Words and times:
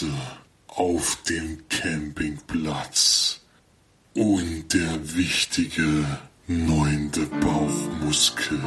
Familienkrise 0.00 0.10
auf 0.68 1.18
dem 1.28 1.58
Campingplatz. 1.68 3.40
Und 4.14 4.72
der 4.72 5.16
wichtige 5.16 6.04
neunte 6.46 7.26
Bauchmuskel. 7.26 8.58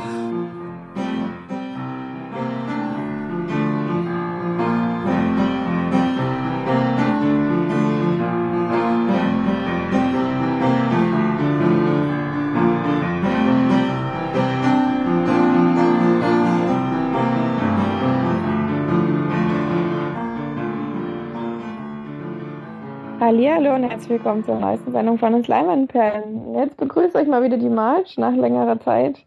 Hallo 23.63 23.75
und 23.75 23.83
herzlich 23.83 24.09
willkommen 24.09 24.43
zur 24.43 24.59
neuesten 24.59 24.91
Sendung 24.91 25.17
von 25.17 25.33
uns 25.35 25.47
Leinwandperlen. 25.47 26.53
Jetzt 26.53 26.75
begrüße 26.75 27.21
ich 27.21 27.29
mal 27.29 27.43
wieder 27.43 27.55
die 27.55 27.69
March 27.69 28.17
nach 28.17 28.35
längerer 28.35 28.77
Zeit. 28.81 29.19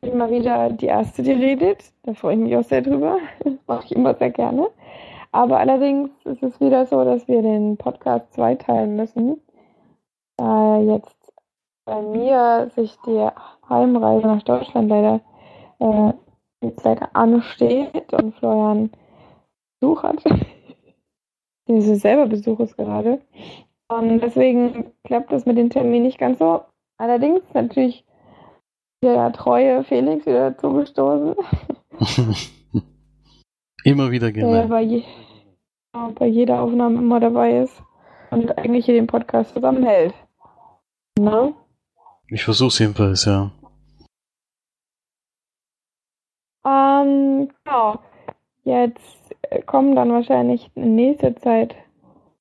Ich 0.00 0.10
bin 0.10 0.18
mal 0.18 0.28
wieder 0.28 0.70
die 0.70 0.86
Erste, 0.86 1.22
die 1.22 1.30
redet. 1.30 1.84
Da 2.02 2.12
freue 2.14 2.34
ich 2.34 2.40
mich 2.40 2.56
auch 2.56 2.64
sehr 2.64 2.82
drüber. 2.82 3.18
Das 3.44 3.54
mache 3.68 3.84
ich 3.84 3.94
immer 3.94 4.14
sehr 4.14 4.30
gerne. 4.30 4.66
Aber 5.30 5.60
allerdings 5.60 6.10
ist 6.24 6.42
es 6.42 6.60
wieder 6.60 6.86
so, 6.86 7.04
dass 7.04 7.28
wir 7.28 7.42
den 7.42 7.76
Podcast 7.76 8.32
zweiteilen 8.32 8.96
müssen. 8.96 9.40
Da 10.36 10.80
jetzt 10.80 11.32
bei 11.84 12.02
mir 12.02 12.68
sich 12.74 12.96
die 13.06 13.28
Heimreise 13.68 14.26
nach 14.26 14.42
Deutschland 14.42 14.88
leider 14.88 15.20
äh, 15.78 16.12
jetzt 16.60 16.82
leider 16.82 17.10
ansteht 17.14 18.12
und 18.12 18.34
Florian 18.34 18.90
Besuch 19.78 20.02
hat. 20.02 20.24
den 21.68 21.82
selber 21.82 22.26
Besuch 22.26 22.58
ist 22.58 22.76
gerade. 22.76 23.20
Und 23.88 24.20
deswegen 24.20 24.92
klappt 25.04 25.32
das 25.32 25.46
mit 25.46 25.56
dem 25.56 25.70
Termin 25.70 26.02
nicht 26.02 26.18
ganz 26.18 26.38
so. 26.38 26.64
Allerdings 26.98 27.42
natürlich 27.54 28.04
der 29.02 29.32
treue 29.32 29.84
Felix 29.84 30.26
wieder 30.26 30.50
dazugestoßen. 30.50 31.36
immer 33.84 34.10
wieder 34.10 34.32
gerne. 34.32 34.52
Der 34.52 34.66
bei, 34.68 34.82
je, 34.82 35.04
bei 36.18 36.26
jeder 36.26 36.62
Aufnahme 36.62 36.98
immer 36.98 37.20
dabei 37.20 37.60
ist 37.60 37.82
und 38.30 38.58
eigentlich 38.58 38.86
hier 38.86 38.94
den 38.94 39.06
Podcast 39.06 39.54
zusammenhält. 39.54 40.14
Ne? 41.18 41.54
Ich 42.28 42.44
versuch's 42.44 42.78
jedenfalls, 42.78 43.24
ja. 43.24 43.52
Ähm, 46.66 47.48
genau. 47.64 48.00
Jetzt 48.64 49.36
kommen 49.66 49.94
dann 49.94 50.10
wahrscheinlich 50.10 50.70
in 50.74 50.96
nächster 50.96 51.36
Zeit 51.36 51.76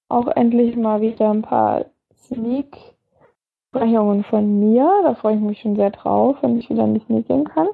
auch 0.09 0.27
endlich 0.27 0.75
mal 0.75 1.01
wieder 1.01 1.31
ein 1.31 1.41
paar 1.41 1.85
Sneak-Sprechungen 2.15 4.23
von 4.25 4.59
mir. 4.59 5.01
Da 5.03 5.15
freue 5.15 5.35
ich 5.35 5.41
mich 5.41 5.59
schon 5.59 5.75
sehr 5.75 5.91
drauf, 5.91 6.37
wenn 6.41 6.57
ich 6.57 6.69
wieder 6.69 6.85
in 6.85 6.95
die 6.95 7.43
kann. 7.45 7.69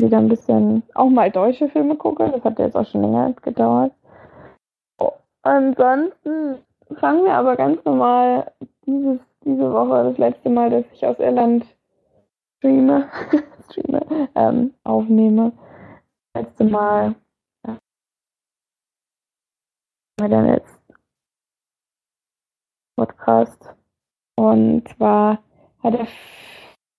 Wieder 0.00 0.18
ein 0.18 0.28
bisschen 0.28 0.82
auch 0.94 1.08
mal 1.08 1.30
deutsche 1.30 1.68
Filme 1.68 1.96
gucke. 1.96 2.30
Das 2.30 2.44
hat 2.44 2.58
jetzt 2.58 2.76
auch 2.76 2.86
schon 2.86 3.02
länger 3.02 3.32
gedauert. 3.42 3.92
Oh, 4.98 5.12
ansonsten 5.42 6.58
fangen 7.00 7.24
wir 7.24 7.32
aber 7.32 7.56
ganz 7.56 7.84
normal 7.84 8.52
dieses, 8.84 9.18
diese 9.44 9.72
Woche, 9.72 10.04
das 10.04 10.18
letzte 10.18 10.50
Mal, 10.50 10.70
dass 10.70 10.84
ich 10.92 11.06
aus 11.06 11.18
Irland 11.18 11.64
streame, 12.58 13.08
streame 13.70 14.28
ähm, 14.34 14.74
aufnehme. 14.84 15.52
Das 16.34 16.44
letzte 16.44 16.64
Mal 16.64 17.14
wir 20.18 20.30
dann 20.30 20.48
jetzt 20.48 20.75
Podcast. 22.96 23.58
Und 24.36 24.88
zwar 24.96 25.42
hat 25.82 25.94
er. 25.94 26.08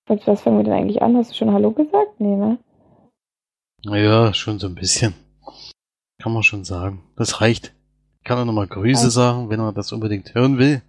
Was 0.07 0.41
fangen 0.41 0.57
wir 0.57 0.63
denn 0.63 0.73
eigentlich 0.73 1.01
an? 1.01 1.17
Hast 1.17 1.31
du 1.31 1.35
schon 1.35 1.51
Hallo 1.51 1.71
gesagt? 1.71 2.19
Nee, 2.19 2.37
ne? 2.37 2.57
Ja, 3.83 4.33
schon 4.33 4.57
so 4.57 4.67
ein 4.67 4.75
bisschen. 4.75 5.13
Kann 6.21 6.31
man 6.31 6.43
schon 6.43 6.63
sagen. 6.63 7.03
Das 7.17 7.41
reicht. 7.41 7.73
Ich 8.19 8.23
kann 8.23 8.37
er 8.37 8.45
nochmal 8.45 8.67
Grüße 8.67 9.05
ja. 9.05 9.09
sagen, 9.09 9.49
wenn 9.49 9.59
er 9.59 9.73
das 9.73 9.91
unbedingt 9.91 10.33
hören 10.33 10.57
will. 10.57 10.81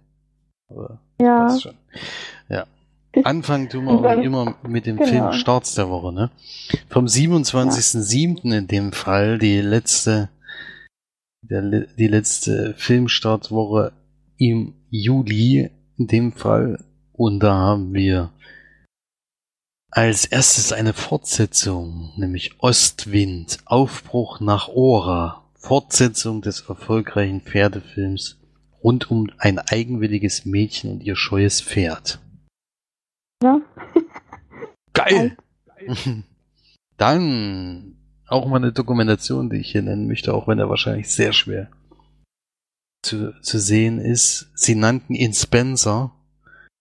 Aber 0.69 0.99
ja. 1.19 1.49
Schon. 1.59 1.75
Ja. 2.47 2.65
Anfangen 3.23 3.69
tun 3.69 3.85
wir 3.85 4.01
dann, 4.01 4.23
immer 4.23 4.55
mit 4.63 4.85
dem 4.85 4.97
genau. 4.97 5.09
Film 5.09 5.33
Starts 5.33 5.75
der 5.75 5.89
Woche, 5.89 6.13
ne? 6.13 6.29
Vom 6.89 7.05
27.07. 7.05 8.47
Ja. 8.47 8.57
in 8.57 8.67
dem 8.67 8.93
Fall, 8.93 9.37
die 9.37 9.59
letzte 9.59 10.29
der, 11.41 11.61
die 11.61 12.07
letzte 12.07 12.73
Filmstartwoche 12.77 13.91
im 14.39 14.73
Juli 14.89 15.69
in 15.97 16.07
dem 16.07 16.31
Fall. 16.31 16.83
Und 17.13 17.41
da 17.41 17.53
haben 17.53 17.93
wir 17.93 18.31
als 19.91 20.25
erstes 20.25 20.71
eine 20.71 20.93
Fortsetzung, 20.93 22.13
nämlich 22.15 22.55
Ostwind, 22.59 23.59
Aufbruch 23.65 24.39
nach 24.39 24.69
Ora, 24.69 25.43
Fortsetzung 25.55 26.41
des 26.41 26.61
erfolgreichen 26.61 27.41
Pferdefilms 27.41 28.39
rund 28.81 29.11
um 29.11 29.29
ein 29.37 29.59
eigenwilliges 29.59 30.45
Mädchen 30.45 30.91
und 30.91 31.03
ihr 31.03 31.17
scheues 31.17 31.61
Pferd. 31.61 32.19
Ja. 33.43 33.59
Geil! 34.93 35.35
Dann 36.97 37.95
auch 38.27 38.47
mal 38.47 38.57
eine 38.57 38.71
Dokumentation, 38.71 39.49
die 39.49 39.57
ich 39.57 39.71
hier 39.71 39.81
nennen 39.81 40.07
möchte, 40.07 40.33
auch 40.33 40.47
wenn 40.47 40.59
er 40.59 40.69
wahrscheinlich 40.69 41.09
sehr 41.09 41.33
schwer 41.33 41.69
zu, 43.01 43.33
zu 43.41 43.59
sehen 43.59 43.99
ist. 43.99 44.51
Sie 44.55 44.75
nannten 44.75 45.13
ihn 45.13 45.33
Spencer. 45.33 46.11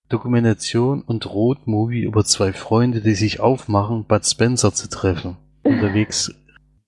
Dokumentation 0.09 1.03
und 1.03 1.27
Roadmovie 1.27 2.03
über 2.03 2.25
zwei 2.25 2.53
Freunde, 2.55 3.03
die 3.03 3.15
sich 3.15 3.41
aufmachen, 3.41 4.05
Bud 4.05 4.25
Spencer 4.25 4.73
zu 4.73 4.89
treffen. 4.89 5.37
Unterwegs 5.65 6.34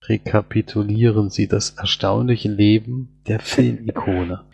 rekapitulieren 0.04 1.28
sie 1.28 1.46
das 1.46 1.70
erstaunliche 1.70 2.48
Leben 2.48 3.20
der 3.26 3.40
Filmikone. 3.40 4.44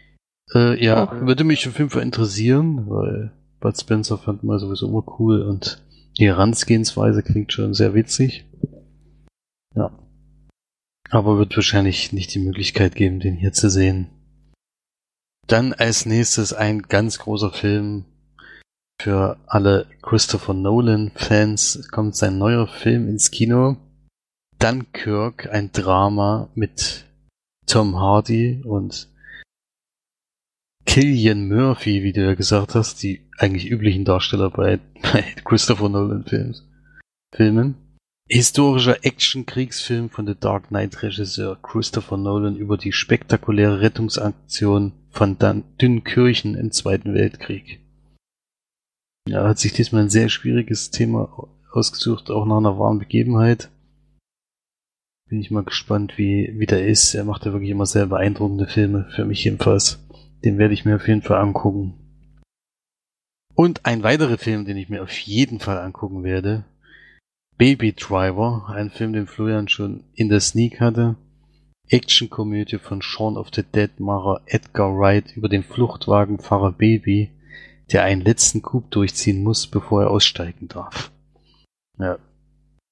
Äh, 0.54 0.81
ja, 0.81 1.26
würde 1.26 1.43
mich 1.43 1.66
auf 1.66 1.76
jeden 1.76 1.91
Fall 1.91 2.04
interessieren, 2.04 2.88
weil 2.88 3.32
Bud 3.58 3.76
Spencer 3.76 4.16
fand 4.16 4.44
man 4.44 4.60
sowieso 4.60 4.87
immer 4.87 5.04
cool 5.19 5.43
und 5.43 5.82
die 6.20 6.26
Herangehensweise 6.26 7.25
klingt 7.25 7.53
schon 7.53 7.75
sehr 7.75 7.94
witzig. 7.94 8.44
Ja. 9.75 9.91
Aber 11.10 11.37
wird 11.38 11.56
wahrscheinlich 11.56 12.12
nicht 12.12 12.32
die 12.32 12.38
Möglichkeit 12.38 12.94
geben, 12.94 13.19
den 13.19 13.34
hier 13.34 13.53
zu 13.53 13.69
sehen. 13.69 14.06
Dann 15.46 15.72
als 15.72 16.06
nächstes 16.06 16.52
ein 16.52 16.82
ganz 16.82 17.18
großer 17.18 17.52
Film 17.52 18.04
für 19.00 19.38
alle 19.46 19.86
Christopher 20.02 20.54
Nolan-Fans. 20.54 21.88
Kommt 21.92 22.16
sein 22.16 22.38
neuer 22.38 22.66
Film 22.66 23.08
ins 23.08 23.30
Kino. 23.30 23.76
Dunkirk, 24.58 25.48
ein 25.52 25.70
Drama 25.70 26.48
mit 26.54 27.04
Tom 27.66 27.96
Hardy 27.96 28.62
und 28.64 29.08
Killian 30.86 31.48
Murphy, 31.48 32.02
wie 32.02 32.12
du 32.12 32.24
ja 32.24 32.34
gesagt 32.34 32.74
hast, 32.74 33.02
die 33.02 33.28
eigentlich 33.38 33.70
üblichen 33.70 34.04
Darsteller 34.04 34.50
bei, 34.50 34.80
bei 35.02 35.22
Christopher 35.44 35.88
Nolan-Filmen. 35.88 37.74
Historischer 38.28 39.04
Action-Kriegsfilm 39.04 40.11
von 40.11 40.26
The 40.26 40.34
Dark 40.34 40.69
Knight-Regisseur 40.69 41.62
Christopher 41.62 42.17
Nolan 42.17 42.56
über 42.56 42.76
die 42.76 42.90
spektakuläre 42.90 43.81
Rettungsaktion 43.81 44.94
von 45.11 45.37
Dünnkirchen 45.81 46.56
im 46.56 46.73
Zweiten 46.73 47.14
Weltkrieg. 47.14 47.81
Er 49.31 49.44
hat 49.44 49.61
sich 49.61 49.73
diesmal 49.75 50.02
ein 50.02 50.11
sehr 50.11 50.28
schwieriges 50.28 50.90
Thema 50.90 51.49
ausgesucht, 51.70 52.32
auch 52.32 52.46
nach 52.46 52.56
einer 52.56 52.81
wahren 52.81 52.99
Begebenheit. 52.99 53.70
Bin 55.28 55.40
ich 55.40 55.52
mal 55.52 55.62
gespannt, 55.62 56.19
wie, 56.19 56.52
wie 56.58 56.67
der 56.67 56.84
ist. 56.84 57.14
Er 57.14 57.25
macht 57.25 57.44
ja 57.44 57.52
wirklich 57.52 57.70
immer 57.70 57.87
sehr 57.87 58.06
beeindruckende 58.06 58.67
Filme, 58.67 59.08
für 59.14 59.25
mich 59.25 59.44
jedenfalls. 59.44 60.05
Den 60.44 60.58
werde 60.58 60.75
ich 60.75 60.84
mir 60.84 60.96
auf 60.96 61.06
jeden 61.06 61.23
Fall 61.23 61.38
angucken. 61.38 61.94
Und 63.55 63.87
ein 63.87 64.02
weiterer 64.02 64.37
Film, 64.37 64.64
den 64.64 64.76
ich 64.76 64.88
mir 64.88 65.05
auf 65.05 65.17
jeden 65.17 65.61
Fall 65.61 65.78
angucken 65.78 66.25
werde, 66.25 66.64
Baby 67.58 67.94
Driver, 67.94 68.67
ein 68.69 68.91
Film, 68.91 69.14
den 69.14 69.26
Florian 69.26 69.69
schon 69.69 70.05
in 70.14 70.29
der 70.29 70.41
Sneak 70.41 70.81
hatte. 70.81 71.17
Actionkomödie 71.88 72.79
von 72.79 73.00
Shaun 73.00 73.38
of 73.38 73.49
the 73.55 73.62
Dead-Macher 73.62 74.43
Edgar 74.47 74.99
Wright 74.99 75.35
über 75.37 75.49
den 75.49 75.62
Fluchtwagenfahrer 75.62 76.73
Baby, 76.73 77.31
der 77.93 78.05
einen 78.05 78.20
letzten 78.20 78.61
Coup 78.61 78.91
durchziehen 78.91 79.43
muss, 79.43 79.69
bevor 79.69 80.03
er 80.03 80.11
aussteigen 80.11 80.69
darf. 80.69 81.11
Ja. 81.99 82.19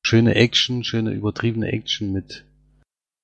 Schöne 0.03 0.35
Action, 0.35 0.83
schöne 0.85 1.11
übertriebene 1.11 1.71
Action 1.71 2.13
mit 2.13 2.45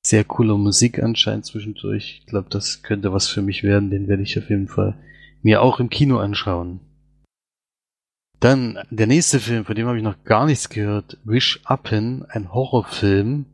sehr 0.05 0.25
cooler 0.25 0.59
Musik 0.59 1.03
anscheinend 1.03 1.47
zwischendurch. 1.47 2.21
Ich 2.21 2.27
glaube, 2.27 2.49
das 2.51 2.83
könnte 2.83 3.13
was 3.13 3.29
für 3.29 3.43
mich 3.43 3.63
werden. 3.63 3.91
Den 3.91 4.09
werde 4.09 4.23
ich 4.23 4.39
auf 4.39 4.51
jeden 4.51 4.69
Fall 4.69 4.99
mir 5.43 5.63
auch 5.63 5.81
im 5.81 5.89
Kino 5.89 6.19
anschauen. 6.19 6.81
Dann 8.41 8.79
der 8.91 9.07
nächste 9.07 9.39
Film, 9.39 9.67
von 9.67 9.75
dem 9.75 9.87
habe 9.87 9.99
ich 9.99 10.03
noch 10.03 10.25
gar 10.25 10.47
nichts 10.47 10.71
gehört. 10.71 11.19
Wish 11.25 11.61
Upin, 11.65 12.25
ein 12.31 12.55
Horrorfilm. 12.55 13.45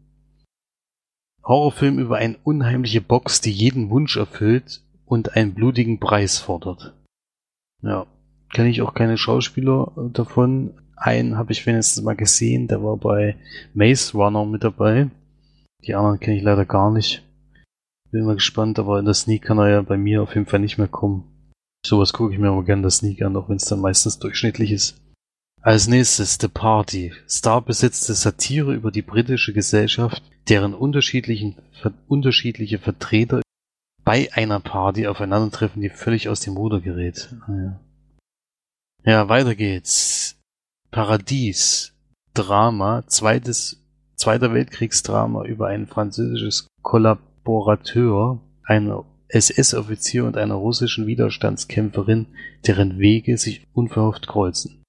Horrorfilm 1.45 1.99
über 1.99 2.17
eine 2.17 2.37
unheimliche 2.45 3.01
Box, 3.01 3.41
die 3.41 3.51
jeden 3.51 3.91
Wunsch 3.91 4.17
erfüllt 4.17 4.83
und 5.05 5.37
einen 5.37 5.55
blutigen 5.55 5.99
Preis 5.99 6.39
fordert. 6.39 6.95
Ja, 7.83 8.07
kenne 8.53 8.69
ich 8.69 8.81
auch 8.83 8.95
keine 8.95 9.19
Schauspieler 9.19 9.93
davon. 10.13 10.75
Einen 10.97 11.37
habe 11.37 11.53
ich 11.53 11.67
wenigstens 11.67 12.05
mal 12.05 12.17
gesehen, 12.17 12.69
der 12.69 12.83
war 12.83 12.97
bei 12.97 13.37
Maze 13.75 14.17
Runner 14.17 14.47
mit 14.47 14.63
dabei. 14.63 15.11
Die 15.85 15.95
anderen 15.95 16.21
kenne 16.21 16.37
ich 16.37 16.43
leider 16.43 16.65
gar 16.65 16.93
nicht. 16.93 17.25
Bin 18.13 18.25
mal 18.25 18.35
gespannt, 18.35 18.79
aber 18.79 19.01
in 19.01 19.05
der 19.05 19.15
Sneak 19.15 19.43
kann 19.43 19.59
er 19.59 19.69
ja 19.69 19.83
bei 19.83 19.97
mir 19.97 20.23
auf 20.23 20.35
jeden 20.35 20.47
Fall 20.47 20.61
nicht 20.61 20.79
mehr 20.79 20.89
kommen. 20.89 21.25
Sowas 21.87 22.13
gucke 22.13 22.35
ich 22.35 22.41
mir 22.41 22.49
aber 22.49 22.65
gerne 22.65 22.83
das 22.83 22.97
Sneak 22.97 23.23
an, 23.23 23.37
auch 23.37 23.49
wenn 23.49 23.57
es 23.57 23.67
dann 23.67 23.81
meistens 23.81 24.19
durchschnittlich 24.19 24.73
ist. 24.73 25.01
Als 25.63 25.87
nächstes 25.87 26.37
The 26.41 26.49
Party. 26.49 27.13
Star 27.29 27.63
besetzte 27.63 28.15
Satire 28.15 28.75
über 28.75 28.91
die 28.91 29.03
britische 29.03 29.53
Gesellschaft, 29.53 30.21
deren 30.49 30.75
unterschiedlichen, 30.75 31.57
ver 31.81 31.93
unterschiedliche 32.09 32.81
Vertreter 32.81 33.41
bei 34.05 34.29
einer 34.33 34.59
Party 34.59 35.07
aufeinandertreffen, 35.07 35.81
die 35.81 35.91
völlig 35.91 36.29
aus 36.29 36.41
dem 36.41 36.57
Ruder 36.57 36.81
gerät. 36.81 37.33
Ah, 37.47 37.53
ja. 37.53 37.81
ja, 39.05 39.29
weiter 39.29 39.55
geht's. 39.55 40.37
Paradies. 40.91 41.95
Drama. 42.35 43.05
Zweites, 43.07 43.81
Zweiter 44.17 44.53
Weltkriegsdrama 44.53 45.45
über 45.45 45.69
ein 45.69 45.87
französisches 45.87 46.67
Kollaborateur, 46.83 48.41
eine 48.65 49.05
SS-Offizier 49.29 50.25
und 50.25 50.37
einer 50.37 50.55
russischen 50.55 51.07
Widerstandskämpferin, 51.07 52.27
deren 52.67 52.99
Wege 52.99 53.37
sich 53.39 53.67
unverhofft 53.73 54.27
kreuzen. 54.27 54.83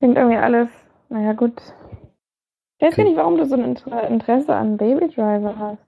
Klingt 0.00 0.16
irgendwie 0.16 0.36
alles, 0.36 0.68
naja 1.08 1.32
gut. 1.32 1.60
Ich 2.78 2.86
weiß 2.86 2.92
okay. 2.92 3.04
nicht, 3.04 3.16
warum 3.16 3.38
du 3.38 3.46
so 3.46 3.54
ein 3.54 3.76
Interesse 4.12 4.54
an 4.54 4.76
Baby 4.76 5.08
Driver 5.08 5.56
hast. 5.58 5.86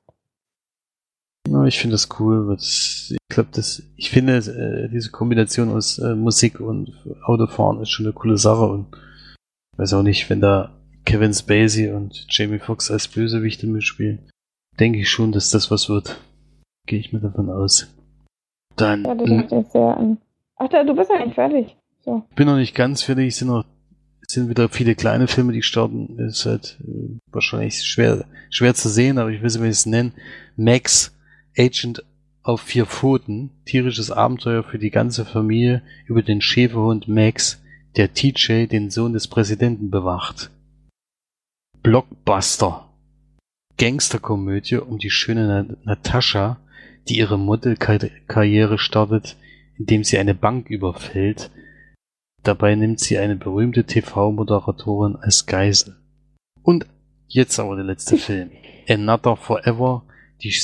Ja, 1.49 1.65
ich 1.65 1.79
finde 1.79 1.95
das 1.95 2.09
cool. 2.19 2.57
Ich 2.59 3.17
glaube, 3.29 3.51
das, 3.53 3.83
ich 3.97 4.11
finde 4.11 4.37
äh, 4.37 4.89
diese 4.91 5.11
Kombination 5.11 5.71
aus 5.71 5.99
äh, 5.99 6.15
Musik 6.15 6.61
und 6.61 6.93
Autofahren 7.25 7.81
ist 7.81 7.91
schon 7.91 8.07
eine 8.07 8.13
coole 8.13 8.39
Sache 8.39 8.67
und 8.67 8.87
weiß 9.77 9.95
auch 9.95 10.03
nicht, 10.03 10.29
wenn 10.29 10.41
da 10.41 10.75
Kevin 11.05 11.33
Spacey 11.33 11.91
und 11.91 12.27
Jamie 12.29 12.59
Foxx 12.59 12.91
als 12.91 13.09
Bösewichte 13.09 13.67
mitspielen, 13.67 14.31
denke 14.79 15.01
ich 15.01 15.09
schon, 15.09 15.33
dass 15.33 15.51
das 15.51 15.71
was 15.71 15.89
wird. 15.89 16.21
Gehe 16.89 16.99
ich 16.99 17.13
mir 17.13 17.21
davon 17.21 17.51
aus. 17.51 17.95
Dann. 18.75 19.05
Ja, 19.05 19.15
das 19.15 19.51
jetzt 19.51 19.73
sehr 19.73 19.97
an. 19.97 20.17
Ach, 20.57 20.69
da, 20.69 20.83
du 20.83 20.97
bist 20.97 21.11
ja 21.11 21.23
nicht 21.23 21.35
fertig. 21.35 21.77
So. 22.01 22.25
Bin 22.35 22.47
noch 22.47 22.57
nicht 22.57 22.75
ganz 22.75 23.03
fertig. 23.03 23.29
Es 23.29 23.37
sind 23.37 23.49
noch 23.49 23.65
sind 24.31 24.49
wieder 24.49 24.71
viele 24.71 24.95
kleine 24.95 25.27
Filme, 25.27 25.53
die 25.53 25.63
starten. 25.63 26.19
Ist 26.19 26.47
halt 26.47 26.79
äh, 26.83 27.19
wahrscheinlich 27.31 27.85
schwer, 27.85 28.25
schwer 28.49 28.75
zu 28.75 28.89
sehen, 28.89 29.19
aber 29.19 29.31
ich 29.31 29.43
will 29.43 29.51
sie 29.51 29.61
wenigstens 29.61 29.91
nennen. 29.91 30.13
Max, 30.57 31.15
Agent 31.57 32.03
auf 32.43 32.63
vier 32.63 32.87
Pfoten, 32.87 33.51
tierisches 33.67 34.11
Abenteuer 34.11 34.65
für 34.65 34.79
die 34.79 34.91
ganze 34.91 35.27
Familie 35.27 35.83
über 36.07 36.23
den 36.23 36.41
Schäferhund 36.41 37.07
Max, 37.07 37.63
der 37.97 38.15
TJ, 38.15 38.67
den 38.67 38.91
Sohn 38.91 39.13
des 39.13 39.29
Präsidenten, 39.29 39.91
bewacht. 39.91 40.51
Blockbuster. 41.83 42.89
Gangsterkomödie 43.77 44.79
um 44.79 44.99
die 44.99 45.11
schöne 45.11 45.77
Natascha, 45.85 46.59
die 47.09 47.19
ihre 47.19 47.39
Modelkarriere 47.39 48.79
startet, 48.79 49.37
indem 49.77 50.05
sie 50.05 50.19
eine 50.19 50.35
Bank 50.35 50.69
überfällt. 50.69 51.51
Dabei 52.43 52.75
nimmt 52.75 53.01
sie 53.01 53.19
eine 53.19 53.37
berühmte 53.37 53.85
TV-Moderatorin 53.85 55.17
als 55.17 55.47
Geisel. 55.47 55.97
Und 56.63 56.87
jetzt 57.27 57.59
aber 57.59 57.77
der 57.77 57.85
letzte 57.85 58.17
Film. 58.17 58.51
Another 58.89 59.37
Forever, 59.37 60.05
die, 60.43 60.55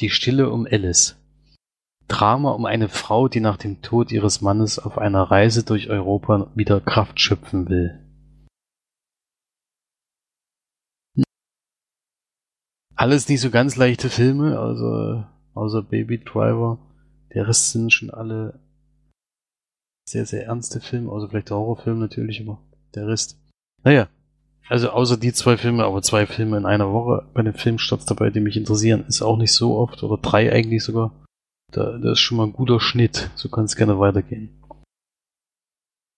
die 0.00 0.10
Stille 0.10 0.50
um 0.50 0.66
Alice. 0.70 1.16
Drama 2.08 2.52
um 2.52 2.64
eine 2.64 2.88
Frau, 2.88 3.28
die 3.28 3.40
nach 3.40 3.58
dem 3.58 3.82
Tod 3.82 4.12
ihres 4.12 4.40
Mannes 4.40 4.78
auf 4.78 4.96
einer 4.96 5.22
Reise 5.22 5.64
durch 5.64 5.90
Europa 5.90 6.50
wieder 6.54 6.80
Kraft 6.80 7.20
schöpfen 7.20 7.68
will. 7.68 8.04
Alles 12.94 13.28
nicht 13.28 13.40
so 13.40 13.50
ganz 13.50 13.76
leichte 13.76 14.08
Filme, 14.08 14.58
also 14.58 15.24
außer 15.58 15.82
Baby 15.82 16.18
Driver. 16.18 16.78
Der 17.34 17.46
Rest 17.46 17.72
sind 17.72 17.92
schon 17.92 18.10
alle 18.10 18.58
sehr, 20.08 20.24
sehr 20.24 20.46
ernste 20.46 20.80
Filme, 20.80 21.12
außer 21.12 21.28
vielleicht 21.28 21.50
der 21.50 21.58
Horrorfilm 21.58 21.98
natürlich, 21.98 22.40
aber 22.40 22.58
der 22.94 23.08
Rest. 23.08 23.38
Naja, 23.84 24.08
also 24.68 24.90
außer 24.90 25.16
die 25.16 25.32
zwei 25.32 25.56
Filme, 25.56 25.84
aber 25.84 26.02
zwei 26.02 26.26
Filme 26.26 26.56
in 26.56 26.66
einer 26.66 26.92
Woche 26.92 27.26
bei 27.34 27.42
den 27.42 27.54
Filmstarts 27.54 28.06
dabei, 28.06 28.30
die 28.30 28.40
mich 28.40 28.56
interessieren, 28.56 29.04
ist 29.08 29.22
auch 29.22 29.36
nicht 29.36 29.52
so 29.52 29.76
oft, 29.76 30.02
oder 30.02 30.16
drei 30.18 30.52
eigentlich 30.52 30.82
sogar. 30.82 31.12
Da, 31.72 31.98
das 31.98 32.12
ist 32.12 32.20
schon 32.20 32.38
mal 32.38 32.44
ein 32.44 32.52
guter 32.52 32.80
Schnitt, 32.80 33.30
so 33.34 33.48
kann 33.48 33.64
es 33.64 33.76
gerne 33.76 33.98
weitergehen. 33.98 34.62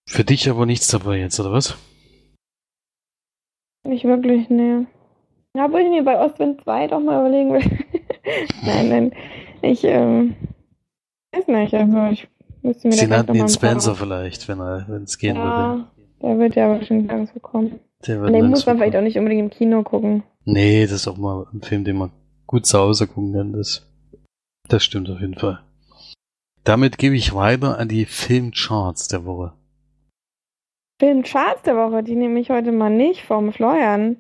Für 0.09 0.25
dich 0.25 0.49
aber 0.49 0.67
nichts 0.67 0.89
dabei 0.89 1.19
jetzt, 1.19 1.39
oder 1.41 1.53
was? 1.53 1.77
Nicht 3.85 4.05
wirklich, 4.05 4.49
ne. 4.51 4.87
Ja, 5.57 5.69
würde 5.69 5.85
ich 5.85 5.91
mir 5.91 6.05
bei 6.05 6.19
Ostwind 6.19 6.63
2 6.63 6.89
doch 6.89 7.01
mal 7.01 7.21
überlegen 7.21 7.53
will. 7.53 7.85
nein, 8.63 8.89
nein. 8.89 9.13
Ich, 9.63 9.85
ähm, 9.85 10.35
weiß 11.33 11.47
nicht, 11.49 11.75
also 11.75 11.99
ich 12.11 12.29
müsste 12.63 12.89
mir 12.89 12.95
Sie 12.95 13.07
nannten 13.07 13.35
ihn 13.35 13.49
Spencer 13.49 13.95
vielleicht, 13.95 14.49
wenn 14.49 14.61
er, 14.61 14.87
wenn 14.89 15.03
es 15.05 15.19
gehen 15.19 15.37
ja, 15.37 15.45
würde. 15.45 15.87
Der 16.23 16.39
wird 16.39 16.55
ja 16.55 16.69
wahrscheinlich 16.69 17.11
langsam 17.11 17.43
kommen. 17.43 17.81
Der 18.07 18.21
wird 18.21 18.35
den 18.35 18.51
muss 18.51 18.67
man 18.67 18.79
vielleicht 18.79 18.97
auch 18.97 19.03
nicht 19.03 19.19
unbedingt 19.19 19.43
im 19.43 19.51
Kino 19.51 19.83
gucken. 19.83 20.23
Nee, 20.45 20.83
das 20.83 20.93
ist 20.93 21.09
auch 21.09 21.17
mal 21.17 21.47
ein 21.53 21.63
Film, 21.63 21.85
den 21.85 21.97
man 21.97 22.11
gut 22.47 22.67
zu 22.67 22.79
Hause 22.79 23.07
gucken 23.07 23.33
kann. 23.33 23.53
Das, 23.53 23.87
das 24.69 24.83
stimmt 24.83 25.11
auf 25.11 25.21
jeden 25.21 25.37
Fall. 25.37 25.61
Damit 26.65 26.99
gebe 26.99 27.17
ich 27.17 27.35
weiter 27.35 27.79
an 27.79 27.89
die 27.89 28.05
Filmcharts 28.05 29.09
der 29.09 29.25
Woche. 29.25 29.53
Filmcharts 30.99 31.63
der 31.63 31.77
Woche, 31.77 32.03
die 32.03 32.15
nehme 32.15 32.41
ich 32.41 32.51
heute 32.51 32.73
mal 32.73 32.91
nicht 32.91 33.23
vom 33.23 33.53
Florian 33.53 34.19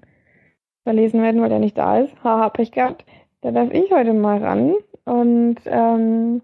verlesen 0.84 1.22
werden, 1.22 1.42
weil 1.42 1.52
er 1.52 1.58
nicht 1.58 1.76
da 1.76 1.98
ist. 1.98 2.14
Haha, 2.24 2.48
Pech 2.48 2.72
gehabt. 2.72 3.04
Da 3.42 3.50
darf 3.50 3.70
ich 3.72 3.90
heute 3.90 4.12
mal 4.12 4.42
ran. 4.42 4.74
Und 5.04 5.56
ähm, 5.66 6.42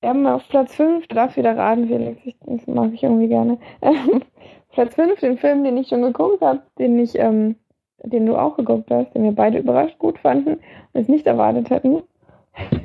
wir 0.00 0.08
haben 0.08 0.26
auf 0.26 0.48
Platz 0.48 0.74
5, 0.74 1.06
du 1.06 1.14
darfst 1.14 1.36
wieder 1.36 1.56
raten, 1.56 1.88
Felix, 1.88 2.20
ich, 2.24 2.36
das 2.44 2.66
mag 2.66 2.92
ich 2.92 3.02
irgendwie 3.02 3.28
gerne. 3.28 3.58
Platz 4.72 4.94
5, 4.96 5.20
den 5.20 5.38
Film, 5.38 5.64
den 5.64 5.76
ich 5.76 5.88
schon 5.88 6.02
geguckt 6.02 6.42
habe, 6.42 6.62
den 6.78 6.98
ich, 6.98 7.18
ähm, 7.18 7.56
den 8.02 8.26
du 8.26 8.36
auch 8.36 8.56
geguckt 8.56 8.90
hast, 8.90 9.14
den 9.14 9.22
wir 9.22 9.32
beide 9.32 9.58
überrascht 9.58 9.98
gut 9.98 10.18
fanden 10.18 10.54
und 10.92 11.00
es 11.00 11.08
nicht 11.08 11.26
erwartet 11.26 11.70
hätten. 11.70 12.02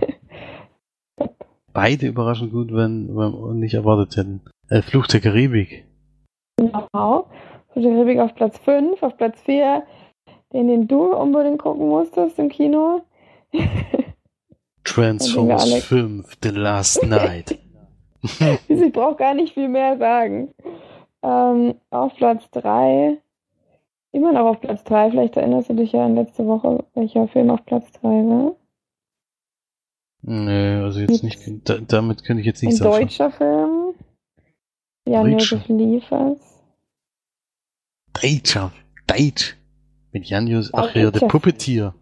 beide 1.73 2.07
überraschend 2.07 2.51
gut, 2.51 2.73
wenn 2.73 3.15
wir 3.15 3.53
nicht 3.53 3.73
erwartet 3.73 4.15
hätten. 4.15 4.41
Äh, 4.69 4.81
Fluch 4.81 5.07
der 5.07 5.19
Karibik. 5.19 5.85
Genau. 6.57 7.25
Fluch 7.73 7.83
der 7.83 7.91
Karibik 7.91 8.19
auf 8.19 8.35
Platz 8.35 8.59
5, 8.59 9.01
auf 9.03 9.17
Platz 9.17 9.41
4 9.41 9.83
den, 10.53 10.67
den 10.67 10.87
du 10.87 11.13
unbedingt 11.13 11.61
gucken 11.61 11.89
musstest 11.89 12.39
im 12.39 12.49
Kino. 12.49 13.01
Transformers 14.83 15.83
5, 15.83 16.37
The 16.41 16.49
Last 16.49 17.03
Night. 17.03 17.59
ich 18.67 18.91
brauche 18.91 19.15
gar 19.15 19.33
nicht 19.33 19.53
viel 19.53 19.69
mehr 19.69 19.97
sagen. 19.97 20.53
Ähm, 21.21 21.75
auf 21.89 22.15
Platz 22.15 22.49
3, 22.51 23.17
immer 24.11 24.33
noch 24.33 24.45
auf 24.51 24.61
Platz 24.61 24.83
3, 24.85 25.11
vielleicht 25.11 25.37
erinnerst 25.37 25.69
du 25.69 25.73
dich 25.73 25.91
ja 25.91 26.05
an 26.05 26.15
letzte 26.15 26.45
Woche, 26.45 26.85
welcher 26.95 27.27
Film 27.27 27.49
auf 27.49 27.65
Platz 27.65 27.91
3 28.01 28.07
war. 28.07 28.55
Nee, 30.21 30.75
also 30.75 30.99
jetzt 30.99 31.23
nicht, 31.23 31.39
da, 31.63 31.77
damit 31.77 32.23
könnte 32.23 32.41
ich 32.41 32.47
jetzt 32.47 32.61
nicht 32.61 32.77
sagen. 32.77 32.93
Ein 32.93 33.01
deutscher 33.01 33.31
Film. 33.31 33.93
Jan-Josef 35.05 35.67
Liefers. 35.67 36.39
Deutscher, 38.13 38.71
Deutsch. 39.07 39.55
Mit 40.11 40.25
Janjus, 40.25 40.73
ach 40.73 40.93
ja, 40.95 41.11
der 41.11 41.27
Puppetier. 41.27 41.93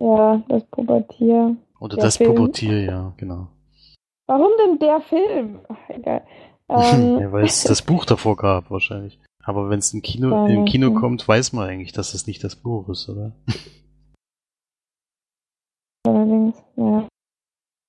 Ja, 0.00 0.42
das 0.48 0.64
Puppetier. 0.66 1.56
Oder 1.80 1.96
das 1.96 2.16
Film. 2.16 2.34
Puppetier, 2.34 2.84
ja, 2.84 3.12
genau. 3.16 3.48
Warum 4.26 4.50
denn 4.58 4.78
der 4.78 5.00
Film? 5.00 5.60
Ach, 5.68 5.88
egal. 5.88 6.22
Ähm, 6.70 7.18
ja, 7.18 7.32
weil 7.32 7.46
es 7.46 7.64
das 7.64 7.80
Buch 7.80 8.04
davor 8.04 8.36
gab, 8.36 8.70
wahrscheinlich. 8.70 9.18
Aber 9.42 9.70
wenn 9.70 9.78
es 9.78 9.94
im 9.94 10.02
Kino, 10.02 10.44
im 10.44 10.66
Kino 10.66 10.92
kommt, 10.92 11.26
weiß 11.26 11.54
man 11.54 11.66
eigentlich, 11.66 11.92
dass 11.92 12.12
es 12.12 12.26
nicht 12.26 12.44
das 12.44 12.56
Buch 12.56 12.90
ist, 12.90 13.08
oder? 13.08 13.32
Allerdings, 16.06 16.62
ja. 16.76 17.08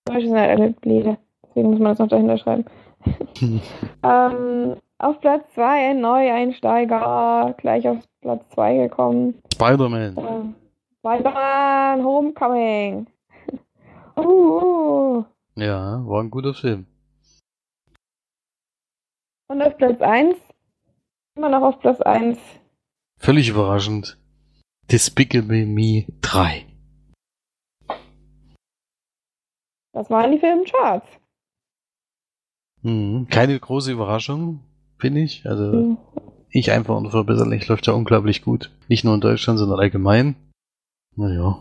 Deutsche 0.05 0.27
sind 0.27 0.37
halt 0.37 0.57
alle 0.57 0.69
Bläde. 0.71 1.17
Deswegen 1.45 1.71
muss 1.71 1.79
man 1.79 1.89
das 1.89 1.99
noch 1.99 2.07
dahinter 2.07 2.37
schreiben. 2.37 2.63
ähm, 4.03 4.77
auf 4.97 5.19
Platz 5.19 5.43
2 5.55 5.89
ein 5.89 5.99
Neueinsteiger, 5.99 7.55
gleich 7.57 7.85
auf 7.85 7.97
Platz 8.21 8.45
2 8.53 8.77
gekommen. 8.77 9.41
Spider-Man. 9.53 10.17
Äh, 10.17 10.68
Spider-Man 10.99 12.03
Homecoming. 12.03 13.07
uh, 14.17 14.21
uh. 14.21 15.25
Ja, 15.55 16.05
war 16.05 16.21
ein 16.21 16.29
guter 16.29 16.53
Film. 16.53 16.85
Und 19.47 19.61
auf 19.61 19.77
Platz 19.77 19.99
1, 20.01 20.37
immer 21.35 21.49
noch 21.49 21.61
auf 21.63 21.79
Platz 21.79 22.01
1. 22.01 22.37
Völlig 23.17 23.49
überraschend. 23.49 24.17
Despicable 24.91 25.65
Me 25.65 26.05
3. 26.21 26.65
Das 29.93 30.09
waren 30.09 30.31
die 30.31 30.39
Filmcharts. 30.39 31.07
Mhm. 32.81 33.27
Keine 33.29 33.59
große 33.59 33.91
Überraschung, 33.91 34.61
finde 34.97 35.21
ich. 35.21 35.45
Also 35.45 35.63
Mhm. 35.73 35.97
ich 36.49 36.71
einfach 36.71 36.95
unverbesserlich 36.95 37.67
läuft 37.67 37.87
ja 37.87 37.93
unglaublich 37.93 38.41
gut. 38.41 38.71
Nicht 38.87 39.03
nur 39.03 39.15
in 39.15 39.21
Deutschland, 39.21 39.59
sondern 39.59 39.79
allgemein. 39.79 40.35
Naja. 41.15 41.57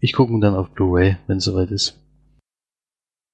Ich 0.00 0.12
gucke 0.14 0.32
ihn 0.32 0.40
dann 0.40 0.54
auf 0.54 0.70
Blu-ray, 0.70 1.16
wenn 1.26 1.36
es 1.38 1.44
soweit 1.44 1.70
ist. 1.70 1.96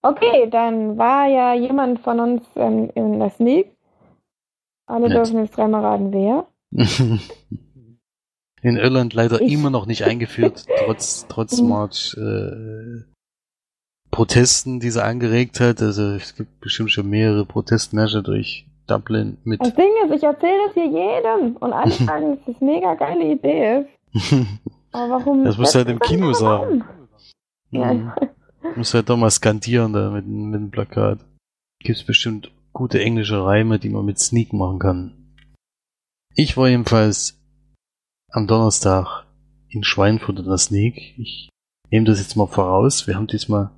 Okay, 0.03 0.49
dann 0.51 0.99
war 0.99 1.27
ja 1.27 1.55
jemand 1.55 2.01
von 2.01 2.21
uns 2.21 2.43
ähm, 2.57 2.91
in 2.95 3.19
der 3.19 3.31
Sneak. 3.31 3.73
Alle 4.89 5.09
Nett. 5.09 5.17
dürfen 5.17 5.39
jetzt 5.45 5.57
dreimal 5.57 5.85
raten, 5.85 6.13
wer. 6.13 6.47
In 8.63 8.77
Irland 8.77 9.15
leider 9.15 9.41
Ich- 9.41 9.53
immer 9.53 9.71
noch 9.71 9.87
nicht 9.87 10.03
eingeführt, 10.05 10.67
trotz, 10.85 11.27
trotz. 11.29 11.61
March 11.61 12.17
äh, 12.19 13.03
Protesten, 14.11 14.81
die 14.81 14.91
sie 14.91 15.05
angeregt 15.05 15.61
hat. 15.61 15.81
Also 15.83 16.03
es 16.15 16.35
gibt 16.35 16.61
bestimmt 16.61 16.91
schon 16.91 17.09
mehrere 17.09 17.45
Protestmärsche 17.45 18.23
durch 18.23 18.67
Dublin 18.87 19.39
mit. 19.45 19.61
Das 19.61 19.75
Ding 19.75 19.91
ist, 20.05 20.17
ich 20.17 20.23
erzähle 20.23 20.59
das 20.67 20.75
hier 20.75 20.87
jedem 20.87 21.57
und 21.57 21.73
alle 21.73 21.91
sagen, 21.93 22.37
dass 22.37 22.45
das 22.47 22.63
eine 22.63 22.71
mega 22.73 22.95
geile 22.95 23.25
Idee 23.33 23.87
ist. 24.13 24.47
Aber 24.97 25.11
warum? 25.11 25.45
Das 25.45 25.59
musst 25.59 25.75
du 25.75 25.79
halt 25.79 25.89
im 25.89 25.99
Kino 26.01 26.33
sagen. 26.33 26.83
um? 26.83 26.85
Ja, 27.71 27.93
Mhm. 27.93 28.13
Muss 28.75 28.95
halt 28.95 29.09
doch 29.09 29.17
mal 29.17 29.31
skandieren 29.31 29.93
da 29.93 30.11
mit, 30.11 30.27
mit 30.27 30.55
dem 30.61 30.71
Plakat. 30.71 31.21
Gibt's 31.81 32.05
bestimmt 32.05 32.51
gute 32.73 33.01
englische 33.01 33.43
Reime, 33.45 33.79
die 33.79 33.89
man 33.89 34.05
mit 34.05 34.19
Sneak 34.19 34.53
machen 34.53 34.79
kann. 34.79 35.35
Ich 36.35 36.57
war 36.57 36.69
jedenfalls 36.69 37.39
am 38.31 38.47
Donnerstag 38.47 39.25
in 39.69 39.85
Schweinfurt 39.85 40.39
in 40.41 40.45
der 40.47 40.59
Sneak. 40.59 41.17
Ich 41.19 41.49
nehme 41.91 42.07
das 42.07 42.19
jetzt 42.19 42.37
mal 42.37 42.47
voraus. 42.47 43.07
Wir 43.07 43.15
haben 43.17 43.29
diesmal 43.29 43.71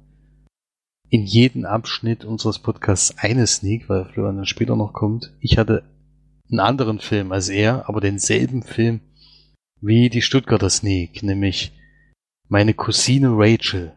in 1.10 1.24
jedem 1.24 1.64
Abschnitt 1.64 2.24
unseres 2.24 2.58
Podcasts 2.58 3.16
eine 3.18 3.46
Sneak, 3.46 3.88
weil 3.88 4.06
Florian 4.06 4.36
dann 4.36 4.46
später 4.46 4.74
noch 4.74 4.92
kommt. 4.94 5.32
Ich 5.40 5.58
hatte 5.58 5.84
einen 6.50 6.60
anderen 6.60 6.98
Film 6.98 7.30
als 7.32 7.48
er, 7.50 7.88
aber 7.88 8.00
denselben 8.00 8.62
Film 8.62 9.00
wie 9.80 10.08
die 10.08 10.22
Stuttgarter 10.22 10.70
Sneak, 10.70 11.22
nämlich 11.22 11.72
meine 12.48 12.74
Cousine 12.74 13.30
Rachel. 13.32 13.92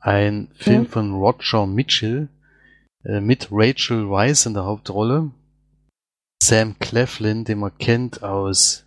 Ein 0.00 0.48
Film 0.54 0.86
von 0.86 1.14
Roger 1.14 1.66
Mitchell 1.66 2.28
äh, 3.04 3.20
mit 3.20 3.48
Rachel 3.52 4.10
Weisz 4.10 4.46
in 4.46 4.54
der 4.54 4.64
Hauptrolle. 4.64 5.30
Sam 6.42 6.76
Cleflin, 6.80 7.44
den 7.44 7.60
man 7.60 7.76
kennt 7.78 8.24
aus 8.24 8.84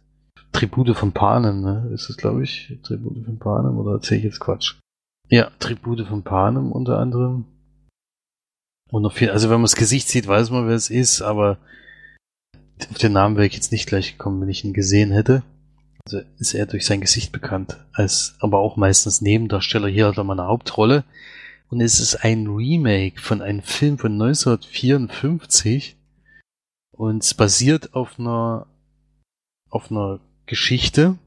Tribute 0.51 0.95
von 0.95 1.13
Panem, 1.13 1.62
ne? 1.62 1.89
Ist 1.93 2.10
es, 2.10 2.17
glaube 2.17 2.43
ich, 2.43 2.77
Tribute 2.84 3.25
von 3.25 3.39
Panem 3.39 3.77
oder 3.77 3.93
erzähle 3.93 4.19
ich 4.19 4.25
jetzt 4.25 4.39
Quatsch? 4.39 4.75
Ja, 5.29 5.50
Tribute 5.60 6.05
von 6.05 6.24
Panem 6.24 6.72
unter 6.72 7.00
anderem. 7.00 7.45
Und 8.91 9.01
noch 9.01 9.13
viel, 9.13 9.31
also 9.31 9.50
wenn 9.50 9.57
man 9.57 9.63
das 9.63 9.75
Gesicht 9.75 10.10
sieht, 10.10 10.27
weiß 10.27 10.50
man, 10.51 10.67
wer 10.67 10.75
es 10.75 10.89
ist, 10.89 11.22
aber 11.22 11.57
auf 12.89 12.98
den 12.98 13.13
Namen 13.13 13.36
wäre 13.36 13.48
ich 13.48 13.53
jetzt 13.53 13.72
nicht 13.72 13.88
gleich 13.88 14.13
gekommen, 14.13 14.41
wenn 14.41 14.50
ich 14.50 14.63
ihn 14.63 14.74
gesehen 14.74 15.12
hätte. 15.12 15.44
Also 16.05 16.22
ist 16.38 16.53
er 16.53 16.65
durch 16.65 16.86
sein 16.86 17.01
Gesicht 17.01 17.32
bekannt, 17.32 17.77
als 17.94 18.36
aber 18.39 18.60
auch 18.60 18.77
meistens 18.77 19.22
Nebendarsteller. 19.22 19.88
Hier 19.88 20.08
hat 20.08 20.17
er 20.17 20.24
mal 20.24 20.39
eine 20.39 20.48
Hauptrolle. 20.48 21.03
Und 21.70 21.82
es 21.82 22.00
ist 22.00 22.24
ein 22.24 22.48
Remake 22.48 23.20
von 23.20 23.41
einem 23.41 23.63
Film 23.63 23.98
von 23.98 24.13
1954 24.13 25.98
und 26.91 27.24
es 27.24 27.34
basiert 27.34 27.96
auf 27.96 28.20
einer 28.20 28.67
auf 29.72 29.91
einer 29.91 30.20
Geschichte 30.46 31.17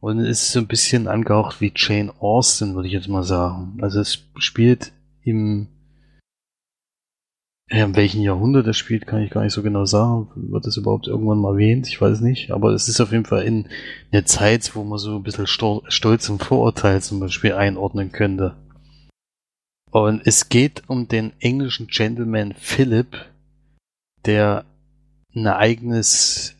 und 0.00 0.20
es 0.20 0.42
ist 0.42 0.52
so 0.52 0.60
ein 0.60 0.68
bisschen 0.68 1.08
angehaucht 1.08 1.60
wie 1.60 1.72
Jane 1.74 2.12
Austen, 2.20 2.74
würde 2.74 2.86
ich 2.86 2.94
jetzt 2.94 3.08
mal 3.08 3.24
sagen. 3.24 3.78
Also 3.80 4.00
es 4.00 4.22
spielt 4.36 4.92
im 5.22 5.68
in 7.68 7.96
welchem 7.96 8.22
Jahrhundert 8.22 8.66
das 8.66 8.76
spielt, 8.76 9.06
kann 9.06 9.22
ich 9.22 9.30
gar 9.30 9.42
nicht 9.42 9.52
so 9.52 9.62
genau 9.62 9.84
sagen. 9.86 10.28
Wird 10.36 10.66
das 10.66 10.76
überhaupt 10.76 11.08
irgendwann 11.08 11.38
mal 11.38 11.54
erwähnt? 11.54 11.88
Ich 11.88 12.00
weiß 12.00 12.20
nicht. 12.20 12.52
Aber 12.52 12.72
es 12.72 12.88
ist 12.88 13.00
auf 13.00 13.10
jeden 13.10 13.24
Fall 13.24 13.42
in 13.42 13.68
einer 14.12 14.24
Zeit, 14.24 14.76
wo 14.76 14.84
man 14.84 14.98
so 14.98 15.16
ein 15.16 15.24
bisschen 15.24 15.48
Sto 15.48 15.82
Stolz 15.88 16.28
und 16.28 16.42
Vorurteil 16.42 17.02
zum 17.02 17.18
Beispiel 17.18 17.54
einordnen 17.54 18.12
könnte. 18.12 18.54
Und 19.90 20.22
es 20.26 20.48
geht 20.48 20.84
um 20.88 21.08
den 21.08 21.32
englischen 21.40 21.88
Gentleman 21.88 22.54
Philip, 22.56 23.16
der 24.26 24.64
ein 25.34 25.46
eigenes, 25.46 26.54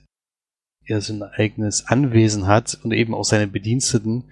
ja, 0.86 1.00
so 1.00 1.12
ein 1.12 1.22
eigenes 1.22 1.86
Anwesen 1.86 2.46
hat 2.46 2.78
und 2.82 2.92
eben 2.92 3.14
auch 3.14 3.25
seine 3.25 3.46
Bediensteten. 3.46 4.25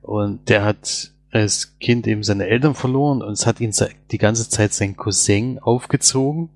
Und 0.00 0.48
der 0.48 0.64
hat 0.64 1.12
als 1.32 1.78
Kind 1.78 2.06
eben 2.06 2.22
seine 2.22 2.46
Eltern 2.46 2.74
verloren 2.74 3.22
und 3.22 3.32
es 3.32 3.46
hat 3.46 3.60
ihn 3.60 3.72
die 4.10 4.18
ganze 4.18 4.48
Zeit 4.48 4.72
sein 4.72 4.96
Cousin 4.96 5.58
aufgezogen. 5.58 6.50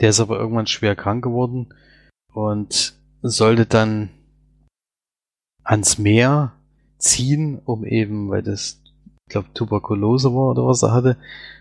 Der 0.00 0.10
ist 0.10 0.20
aber 0.20 0.38
irgendwann 0.38 0.66
schwer 0.66 0.94
krank 0.94 1.24
geworden 1.24 1.74
und 2.32 2.94
sollte 3.22 3.66
dann 3.66 4.10
ans 5.64 5.98
Meer 5.98 6.52
ziehen, 6.98 7.60
um 7.64 7.84
eben, 7.84 8.28
weil 8.28 8.42
das, 8.42 8.80
ich 9.26 9.32
glaube, 9.32 9.48
Tuberkulose 9.54 10.32
war 10.34 10.50
oder 10.50 10.66
was 10.66 10.82
er 10.82 10.92
hatte, 10.92 11.16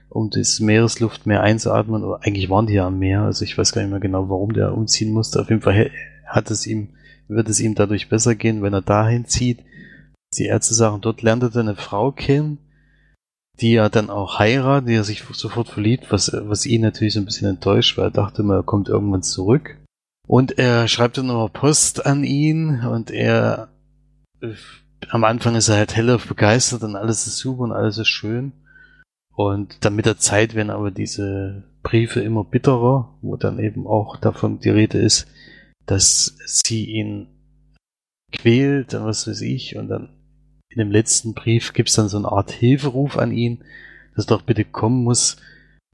um 0.10 0.30
das 0.30 0.60
Meeresluft 0.60 1.26
mehr 1.26 1.42
einzuatmen. 1.42 2.04
Oder 2.04 2.20
eigentlich 2.24 2.50
waren 2.50 2.68
die 2.68 2.74
ja 2.74 2.88
am 2.88 3.00
Meer, 3.00 3.22
also 3.22 3.44
ich 3.44 3.58
weiß 3.58 3.72
gar 3.72 3.82
nicht 3.82 3.92
mehr 3.92 4.00
genau, 4.00 4.30
warum 4.30 4.54
der 4.54 4.74
umziehen 4.74 5.12
musste. 5.12 5.42
Auf 5.42 5.50
jeden 5.50 5.62
Fall 5.62 5.92
hat 6.26 6.52
es 6.52 6.68
ihm, 6.68 6.90
wird 7.28 7.50
es 7.50 7.60
ihm 7.60 7.76
dadurch 7.76 8.10
besser 8.10 8.36
gehen, 8.36 8.62
wenn 8.62 8.74
er 8.74 8.82
dahin 8.82 9.26
zieht. 9.26 9.60
Die 10.36 10.46
Ärzte 10.46 10.74
sagen, 10.74 11.02
dort 11.02 11.22
lernt 11.22 11.44
er 11.44 11.56
eine 11.56 11.76
Frau 11.76 12.12
kennen, 12.12 12.60
die 13.60 13.76
er 13.76 13.90
dann 13.90 14.10
auch 14.10 14.40
heiratet, 14.40 14.90
die 14.90 14.96
er 14.96 15.04
sich 15.04 15.24
sofort 15.32 15.70
verliebt, 15.70 16.12
was, 16.12 16.32
was 16.34 16.66
ihn 16.66 16.82
natürlich 16.82 17.14
so 17.14 17.20
ein 17.20 17.26
bisschen 17.26 17.50
enttäuscht, 17.50 17.98
weil 17.98 18.06
er 18.06 18.12
dachte 18.12 18.42
immer, 18.42 18.56
er 18.56 18.64
kommt 18.64 18.90
irgendwann 18.90 19.24
zurück. 19.24 19.78
Und 20.28 20.58
er 20.60 20.88
schreibt 20.88 21.18
dann 21.18 21.28
nochmal 21.28 21.50
Post 21.50 22.06
an 22.06 22.24
ihn 22.24 22.82
und 22.82 23.12
er 23.12 23.70
am 25.10 25.24
Anfang 25.24 25.56
ist 25.56 25.70
er 25.70 25.78
halt 25.78 25.96
hellauf 25.96 26.28
begeistert 26.28 26.84
und 26.84 26.96
alles 26.96 27.28
ist 27.28 27.38
super 27.38 27.62
und 27.62 27.72
alles 27.72 27.98
ist 27.98 28.10
schön. 28.10 28.52
Und 29.34 29.86
dann 29.86 29.96
mit 29.96 30.06
der 30.06 30.18
Zeit 30.18 30.56
werden 30.56 30.70
aber 30.70 30.92
diese 30.92 31.64
Briefe 31.84 32.22
immer 32.22 32.44
bitterer, 32.44 33.18
wo 33.22 33.38
dann 33.38 33.60
eben 33.60 33.88
auch 33.88 34.18
davon 34.18 34.60
die 34.60 34.70
Rede 34.70 34.98
ist, 34.98 35.28
dass 35.86 36.38
sie 36.46 36.86
ihn 36.86 37.28
quält 38.32 38.94
und 38.94 39.06
was 39.06 39.28
weiß 39.28 39.42
ich. 39.42 39.78
Und 39.78 39.88
dann 39.88 40.10
in 40.78 40.86
dem 40.86 40.92
letzten 40.92 41.34
Brief 41.34 41.74
gibt 41.74 41.90
es 41.90 41.96
dann 41.96 42.08
so 42.08 42.18
eine 42.18 42.32
Art 42.32 42.52
Hilferuf 42.52 43.18
an 43.18 43.32
ihn, 43.32 43.64
dass 44.16 44.26
er 44.26 44.38
doch 44.38 44.44
bitte 44.44 44.64
kommen 44.64 45.04
muss, 45.04 45.38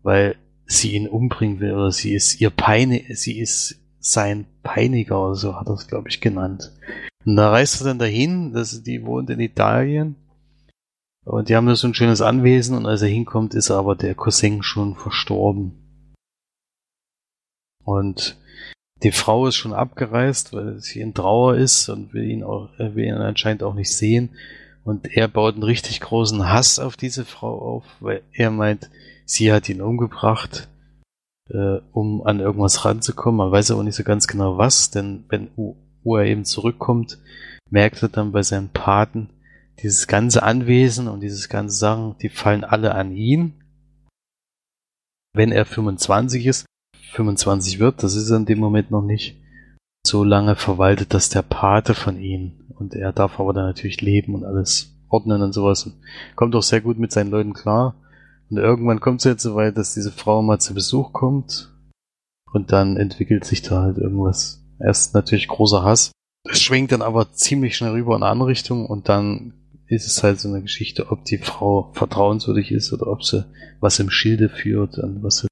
weil 0.01 0.35
sie 0.65 0.91
ihn 0.91 1.07
umbringen 1.07 1.61
will 1.61 1.71
oder 1.71 1.91
sie 1.91 2.13
ist 2.13 2.41
ihr 2.41 2.49
Peine, 2.49 3.01
sie 3.11 3.39
ist 3.39 3.79
sein 3.99 4.45
Peiniger 4.61 5.23
oder 5.23 5.35
so 5.35 5.55
hat 5.55 5.67
er 5.67 5.75
es, 5.75 5.87
glaube 5.87 6.09
ich, 6.09 6.19
genannt. 6.19 6.73
Und 7.23 7.37
da 7.37 7.51
reist 7.51 7.79
er 7.79 7.85
dann 7.85 7.99
dahin, 7.99 8.51
dass 8.51 8.83
die 8.83 9.05
wohnt 9.05 9.29
in 9.29 9.39
Italien. 9.39 10.17
Und 11.23 11.47
die 11.47 11.55
haben 11.55 11.67
da 11.67 11.75
so 11.75 11.87
ein 11.87 11.93
schönes 11.93 12.19
Anwesen 12.19 12.75
und 12.75 12.85
als 12.85 13.01
er 13.03 13.07
hinkommt, 13.07 13.53
ist 13.53 13.71
aber 13.71 13.95
der 13.95 14.15
Cousin 14.15 14.63
schon 14.63 14.95
verstorben. 14.95 16.11
Und 17.85 18.37
die 19.01 19.13
Frau 19.13 19.47
ist 19.47 19.55
schon 19.55 19.71
abgereist, 19.71 20.51
weil 20.51 20.79
sie 20.79 20.99
in 20.99 21.13
Trauer 21.13 21.55
ist 21.55 21.87
und 21.87 22.13
will 22.13 22.25
ihn 22.25 22.43
auch, 22.43 22.77
will 22.77 23.05
ihn 23.05 23.13
anscheinend 23.13 23.63
auch 23.63 23.75
nicht 23.75 23.95
sehen. 23.95 24.35
Und 24.83 25.15
er 25.15 25.27
baut 25.27 25.53
einen 25.53 25.63
richtig 25.63 26.01
großen 26.01 26.49
Hass 26.49 26.79
auf 26.79 26.97
diese 26.97 27.25
Frau 27.25 27.57
auf, 27.59 27.85
weil 27.99 28.21
er 28.33 28.51
meint, 28.51 28.89
sie 29.25 29.51
hat 29.53 29.69
ihn 29.69 29.81
umgebracht, 29.81 30.67
äh, 31.49 31.79
um 31.91 32.25
an 32.25 32.39
irgendwas 32.39 32.83
ranzukommen. 32.83 33.37
Man 33.37 33.51
weiß 33.51 33.71
aber 33.71 33.83
nicht 33.83 33.95
so 33.95 34.03
ganz 34.03 34.27
genau 34.27 34.57
was, 34.57 34.91
denn 34.91 35.23
wenn 35.29 35.49
wo 35.55 36.17
er 36.17 36.25
eben 36.25 36.45
zurückkommt, 36.45 37.17
merkt 37.69 38.03
er 38.03 38.09
dann 38.09 38.31
bei 38.31 38.43
seinem 38.43 38.69
Paten, 38.69 39.29
dieses 39.81 40.07
ganze 40.07 40.43
Anwesen 40.43 41.07
und 41.07 41.21
dieses 41.21 41.49
ganze 41.49 41.75
Sachen, 41.75 42.15
die 42.19 42.29
fallen 42.29 42.63
alle 42.63 42.93
an 42.93 43.15
ihn. 43.15 43.53
Wenn 45.33 45.51
er 45.51 45.65
25 45.65 46.45
ist, 46.45 46.65
25 47.13 47.79
wird, 47.79 48.03
das 48.03 48.15
ist 48.15 48.29
er 48.29 48.37
in 48.37 48.45
dem 48.45 48.59
Moment 48.59 48.91
noch 48.91 49.01
nicht, 49.01 49.37
so 50.05 50.24
lange 50.24 50.55
verwaltet 50.55 51.13
das 51.13 51.29
der 51.29 51.41
Pate 51.41 51.93
von 51.93 52.19
ihm. 52.19 52.53
Und 52.77 52.95
er 52.95 53.13
darf 53.13 53.39
aber 53.39 53.53
dann 53.53 53.65
natürlich 53.65 54.01
leben 54.01 54.36
und 54.36 54.43
alles 54.43 54.93
ordnen 55.10 55.41
und 55.41 55.53
sowas. 55.53 55.86
Und 55.86 55.95
kommt 56.36 56.55
auch 56.55 56.63
sehr 56.63 56.81
gut 56.81 56.98
mit 56.98 57.12
seinen 57.12 57.31
Leuten 57.31 57.53
klar. 57.53 57.95
Und 58.50 58.57
irgendwann 58.57 59.00
kommt 59.00 59.22
es 59.22 59.25
jetzt 59.25 59.43
so 59.43 59.55
weit, 59.55 59.77
dass 59.77 59.93
diese 59.93 60.12
Frau 60.12 60.41
mal 60.41 60.60
zu 60.60 60.74
Besuch 60.74 61.13
kommt. 61.13 61.72
Und 62.51 62.72
dann 62.72 62.98
entwickelt 62.98 63.45
sich 63.45 63.62
da 63.62 63.81
halt 63.81 63.98
irgendwas. 63.98 64.63
Erst 64.79 65.13
natürlich 65.13 65.48
großer 65.48 65.83
Hass. 65.83 66.12
Es 66.50 66.62
schwingt 66.62 66.91
dann 66.91 67.01
aber 67.01 67.31
ziemlich 67.31 67.77
schnell 67.77 67.91
rüber 67.91 68.15
in 68.15 68.24
eine 68.24 68.31
andere 68.31 68.50
Richtung 68.50 68.86
und 68.86 69.07
dann 69.07 69.53
ist 69.88 70.07
es 70.07 70.24
halt 70.24 70.39
so 70.39 70.50
eine 70.50 70.62
Geschichte, 70.62 71.10
ob 71.12 71.24
die 71.24 71.38
Frau 71.38 71.91
vertrauenswürdig 71.93 72.72
ist 72.72 72.91
oder 72.91 73.07
ob 73.07 73.24
sie 73.24 73.45
was 73.79 74.00
im 74.00 74.10
Schilde 74.10 74.50
führt 74.50 74.98
und 74.98 75.24
was 75.24 75.48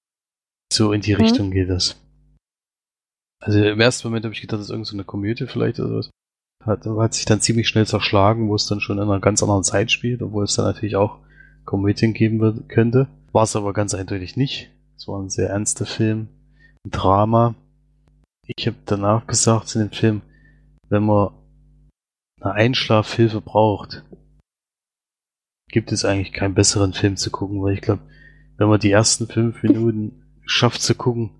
So 0.74 0.91
in 0.91 1.01
die 1.01 1.13
Mhm. 1.13 1.22
Richtung 1.22 1.51
geht 1.51 1.70
das. 1.70 2.00
Also 3.41 3.60
im 3.63 3.81
ersten 3.81 4.07
Moment 4.07 4.24
habe 4.24 4.33
ich 4.33 4.41
gedacht, 4.41 4.60
das 4.60 4.67
ist 4.67 4.69
irgendeine 4.69 4.91
so 4.91 4.95
eine 4.95 5.03
Komödie 5.03 5.48
vielleicht 5.48 5.79
oder 5.79 5.98
was. 5.98 6.12
Hat, 6.63 6.86
hat 6.86 7.13
sich 7.15 7.25
dann 7.25 7.41
ziemlich 7.41 7.67
schnell 7.67 7.88
zerschlagen, 7.88 8.48
wo 8.48 8.55
es 8.55 8.67
dann 8.67 8.81
schon 8.81 9.00
in 9.00 9.03
einer 9.03 9.19
ganz 9.19 9.41
anderen 9.41 9.63
Zeit 9.63 9.91
spielt, 9.91 10.21
obwohl 10.21 10.43
es 10.43 10.55
dann 10.55 10.65
natürlich 10.65 10.95
auch 10.95 11.17
Komödien 11.65 12.13
geben 12.13 12.39
wird, 12.39 12.69
könnte. 12.69 13.07
War 13.31 13.43
es 13.43 13.55
aber 13.55 13.74
ganz 13.74 13.95
eindeutig 13.95 14.38
nicht. 14.38 14.69
Es 14.95 15.07
war 15.07 15.19
ein 15.19 15.31
sehr 15.31 15.50
ernster 15.50 15.88
Film, 15.88 16.27
ein 16.86 16.91
Drama. 16.91 17.55
Ich 18.45 18.67
habe 18.67 18.77
danach 18.86 19.25
gesagt 19.25 19.74
in 19.75 19.81
dem 19.81 19.91
Film, 19.91 20.21
wenn 20.89 21.03
man 21.03 21.31
eine 22.41 22.53
Einschlafhilfe 22.53 23.41
braucht, 23.41 24.03
gibt 25.69 25.91
es 25.91 26.05
eigentlich 26.05 26.33
keinen 26.33 26.53
besseren 26.53 26.93
Film 26.93 27.17
zu 27.17 27.31
gucken, 27.31 27.63
weil 27.63 27.74
ich 27.74 27.81
glaube, 27.81 28.01
wenn 28.57 28.67
man 28.67 28.79
die 28.79 28.91
ersten 28.91 29.27
fünf 29.27 29.63
Minuten 29.63 30.36
schafft 30.45 30.81
zu 30.83 30.93
gucken, 30.93 31.31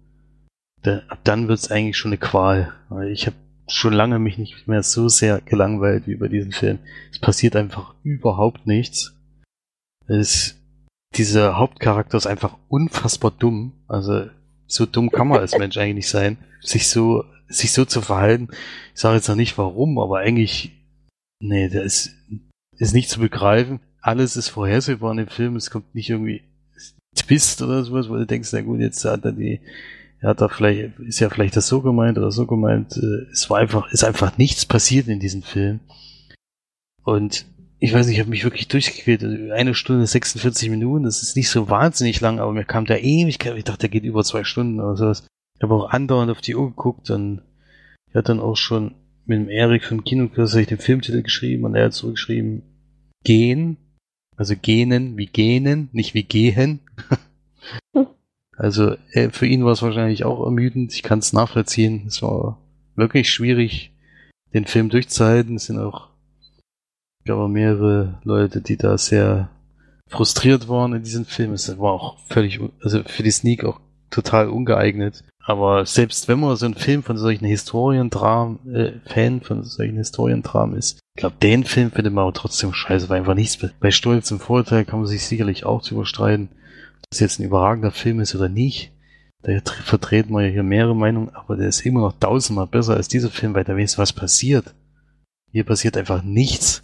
dann, 0.84 1.02
ab 1.08 1.20
dann 1.24 1.48
wird 1.48 1.60
es 1.60 1.72
eigentlich 1.72 1.98
schon 1.98 2.10
eine 2.10 2.18
Qual. 2.18 2.74
Ich 3.12 3.28
habe 3.28 3.36
schon 3.68 3.94
lange 3.94 4.20
mich 4.20 4.38
nicht 4.38 4.68
mehr 4.68 4.84
so 4.84 5.08
sehr 5.08 5.42
gelangweilt 5.42 6.08
wie 6.08 6.16
bei 6.16 6.28
diesem 6.28 6.52
Film. 6.52 6.80
Es 7.12 7.20
passiert 7.20 7.56
einfach 7.56 7.96
überhaupt 8.04 8.68
nichts. 8.68 9.16
Es, 10.08 10.60
dieser 11.16 11.58
Hauptcharakter 11.58 12.18
ist 12.18 12.28
einfach 12.28 12.58
unfassbar 12.68 13.32
dumm. 13.32 13.74
Also 13.88 14.28
so 14.68 14.86
dumm 14.86 15.10
kann 15.10 15.28
man 15.28 15.40
als 15.40 15.58
Mensch 15.58 15.78
eigentlich 15.78 16.10
sein, 16.10 16.38
sich 16.62 16.88
so 16.88 17.24
sich 17.48 17.74
so 17.74 17.84
zu 17.84 18.02
verhalten. 18.02 18.48
Ich 18.94 19.02
sage 19.02 19.16
jetzt 19.18 19.28
noch 19.28 19.36
nicht 19.36 19.58
warum, 19.58 20.00
aber 20.00 20.20
eigentlich 20.20 20.72
nee, 21.40 21.70
der 21.70 21.84
ist 21.84 22.16
ist 22.78 22.94
nicht 22.94 23.10
zu 23.10 23.20
begreifen. 23.20 23.80
Alles 24.02 24.36
ist 24.36 24.50
vorhersehbar 24.50 25.12
in 25.12 25.18
dem 25.18 25.28
Film. 25.28 25.56
Es 25.56 25.70
kommt 25.70 25.94
nicht 25.94 26.10
irgendwie 26.10 26.44
Twist 27.16 27.62
oder 27.62 27.84
sowas, 27.84 28.10
wo 28.10 28.16
du 28.16 28.26
denkst, 28.26 28.50
na 28.54 28.62
gut, 28.62 28.80
jetzt 28.80 29.04
hat 29.06 29.26
er 29.26 29.34
die 29.34 29.60
er 30.22 30.30
hat 30.30 30.42
da 30.42 30.48
vielleicht, 30.48 31.00
ist 31.00 31.20
ja 31.20 31.30
vielleicht 31.30 31.56
das 31.56 31.68
so 31.68 31.82
gemeint 31.82 32.18
oder 32.18 32.32
so 32.32 32.46
gemeint. 32.46 32.96
Äh, 32.96 33.32
Es 33.32 33.50
war 33.50 33.58
einfach, 33.58 33.92
ist 33.92 34.04
einfach 34.04 34.38
nichts 34.38 34.66
passiert 34.66 35.08
in 35.08 35.20
diesem 35.20 35.42
Film. 35.42 35.80
Und 37.04 37.46
ich 37.80 37.92
weiß 37.92 38.06
nicht, 38.06 38.16
ich 38.16 38.22
habe 38.22 38.30
mich 38.30 38.44
wirklich 38.44 38.68
durchgequält. 38.68 39.24
Eine 39.52 39.74
Stunde 39.74 40.06
46 40.06 40.70
Minuten, 40.70 41.06
das 41.06 41.24
ist 41.24 41.36
nicht 41.36 41.50
so 41.50 41.70
wahnsinnig 41.70 42.22
lang, 42.22 42.40
aber 42.40 42.54
mir 42.54 42.66
kam 42.66 42.86
da 42.86 42.96
Ewigkeit. 42.96 43.58
Ich 43.58 43.64
dachte, 43.64 43.80
der 43.80 43.90
geht 43.90 44.04
über 44.04 44.24
zwei 44.24 44.44
Stunden 44.44 44.80
oder 44.80 44.96
sowas. 44.96 45.26
Ich 45.58 45.64
habe 45.64 45.74
auch 45.74 45.90
andauernd 45.90 46.30
auf 46.30 46.42
die 46.42 46.56
Uhr 46.56 46.70
geguckt 46.70 47.10
und 47.10 47.42
ich 48.08 48.16
hatte 48.16 48.28
dann 48.28 48.40
auch 48.40 48.56
schon 48.58 48.94
mit 49.26 49.40
dem 49.40 49.50
Erik 49.50 49.84
von 49.84 50.04
Kinokurs 50.04 50.52
den 50.52 50.78
Filmtitel 50.78 51.24
geschrieben 51.24 51.66
und 51.66 51.74
er 51.74 51.86
hat 51.86 51.94
zurückgeschrieben, 51.94 52.62
gehen. 53.24 53.78
Also 54.38 54.56
genen, 54.56 55.18
wie 55.18 55.28
genen, 55.28 55.90
nicht 55.92 56.14
wie 56.14 56.24
gehen. 56.24 56.82
Also 58.62 58.96
äh, 59.14 59.30
für 59.32 59.48
ihn 59.48 59.66
war 59.66 59.72
es 59.72 59.82
wahrscheinlich 59.82 60.24
auch 60.24 60.46
ermüdend. 60.46 60.94
Ich 60.94 61.02
kann 61.02 61.18
es 61.18 61.34
nachvollziehen. 61.34 62.04
Es 62.06 62.22
war 62.22 62.60
wirklich 62.96 63.32
schwierig, 63.32 63.92
den 64.54 64.66
Film 64.66 64.90
durchzuhalten. 64.90 65.56
Es 65.56 65.66
sind 65.66 65.80
auch, 65.80 66.10
ich 67.20 67.26
glaube, 67.26 67.48
mehrere 67.48 68.20
Leute, 68.24 68.62
die 68.62 68.78
da 68.78 69.00
sehr 69.00 69.50
frustriert 70.08 70.70
waren 70.70 70.94
in 70.94 71.02
diesem 71.02 71.26
Film. 71.26 71.54
Es 71.54 71.76
war 71.80 71.94
auch 71.94 72.20
völlig, 72.28 72.60
also 72.84 73.02
für 73.04 73.24
die 73.24 73.32
Sneak 73.32 73.64
auch 73.64 73.80
total 74.12 74.48
ungeeignet. 74.48 75.24
Aber 75.44 75.88
selbst 75.88 76.28
wenn 76.28 76.40
man 76.40 76.56
so 76.56 76.68
ein 76.68 76.76
Film 76.76 77.02
von 77.02 77.18
solchen 77.18 77.46
Historiendramen, 77.46 78.76
äh, 78.76 78.92
Fan 79.08 79.42
von 79.42 79.64
solchen 79.64 79.98
Historiendramen 79.98 80.78
ist, 80.78 81.00
ich 81.16 81.22
glaube, 81.22 81.38
den 81.42 81.64
Film 81.64 81.90
findet 81.90 82.14
man 82.14 82.26
aber 82.26 82.34
trotzdem 82.34 82.76
scheiße, 82.76 83.10
weil 83.10 83.22
einfach 83.22 83.34
nichts. 83.34 83.58
Bei 83.80 83.90
Stolz 83.90 84.30
und 84.30 84.44
Vorurteil 84.44 84.86
kann 84.86 85.00
man 85.00 85.08
sich 85.08 85.26
sicherlich 85.26 85.66
auch 85.66 85.82
zu 85.82 85.96
überstreiten 85.96 86.50
das 87.12 87.20
jetzt 87.20 87.40
ein 87.40 87.46
überragender 87.46 87.92
Film 87.92 88.20
ist 88.20 88.34
oder 88.36 88.50
nicht. 88.50 88.92
Da 89.44 89.52
tr- 89.52 89.84
vertreten 89.84 90.34
wir 90.34 90.46
ja 90.46 90.52
hier 90.52 90.64
mehrere 90.64 90.96
Meinungen, 90.96 91.30
aber 91.30 91.58
der 91.58 91.68
ist 91.68 91.86
immer 91.86 92.02
noch 92.02 92.18
tausendmal 92.20 92.68
besser 92.68 92.96
als 92.96 93.08
dieser 93.08 93.30
Film, 93.30 93.54
weil 93.54 93.64
da 93.64 93.76
wenigstens 93.76 94.00
was 94.00 94.14
passiert. 94.14 94.74
Hier 95.52 95.66
passiert 95.66 95.98
einfach 95.98 96.24
nichts. 96.24 96.84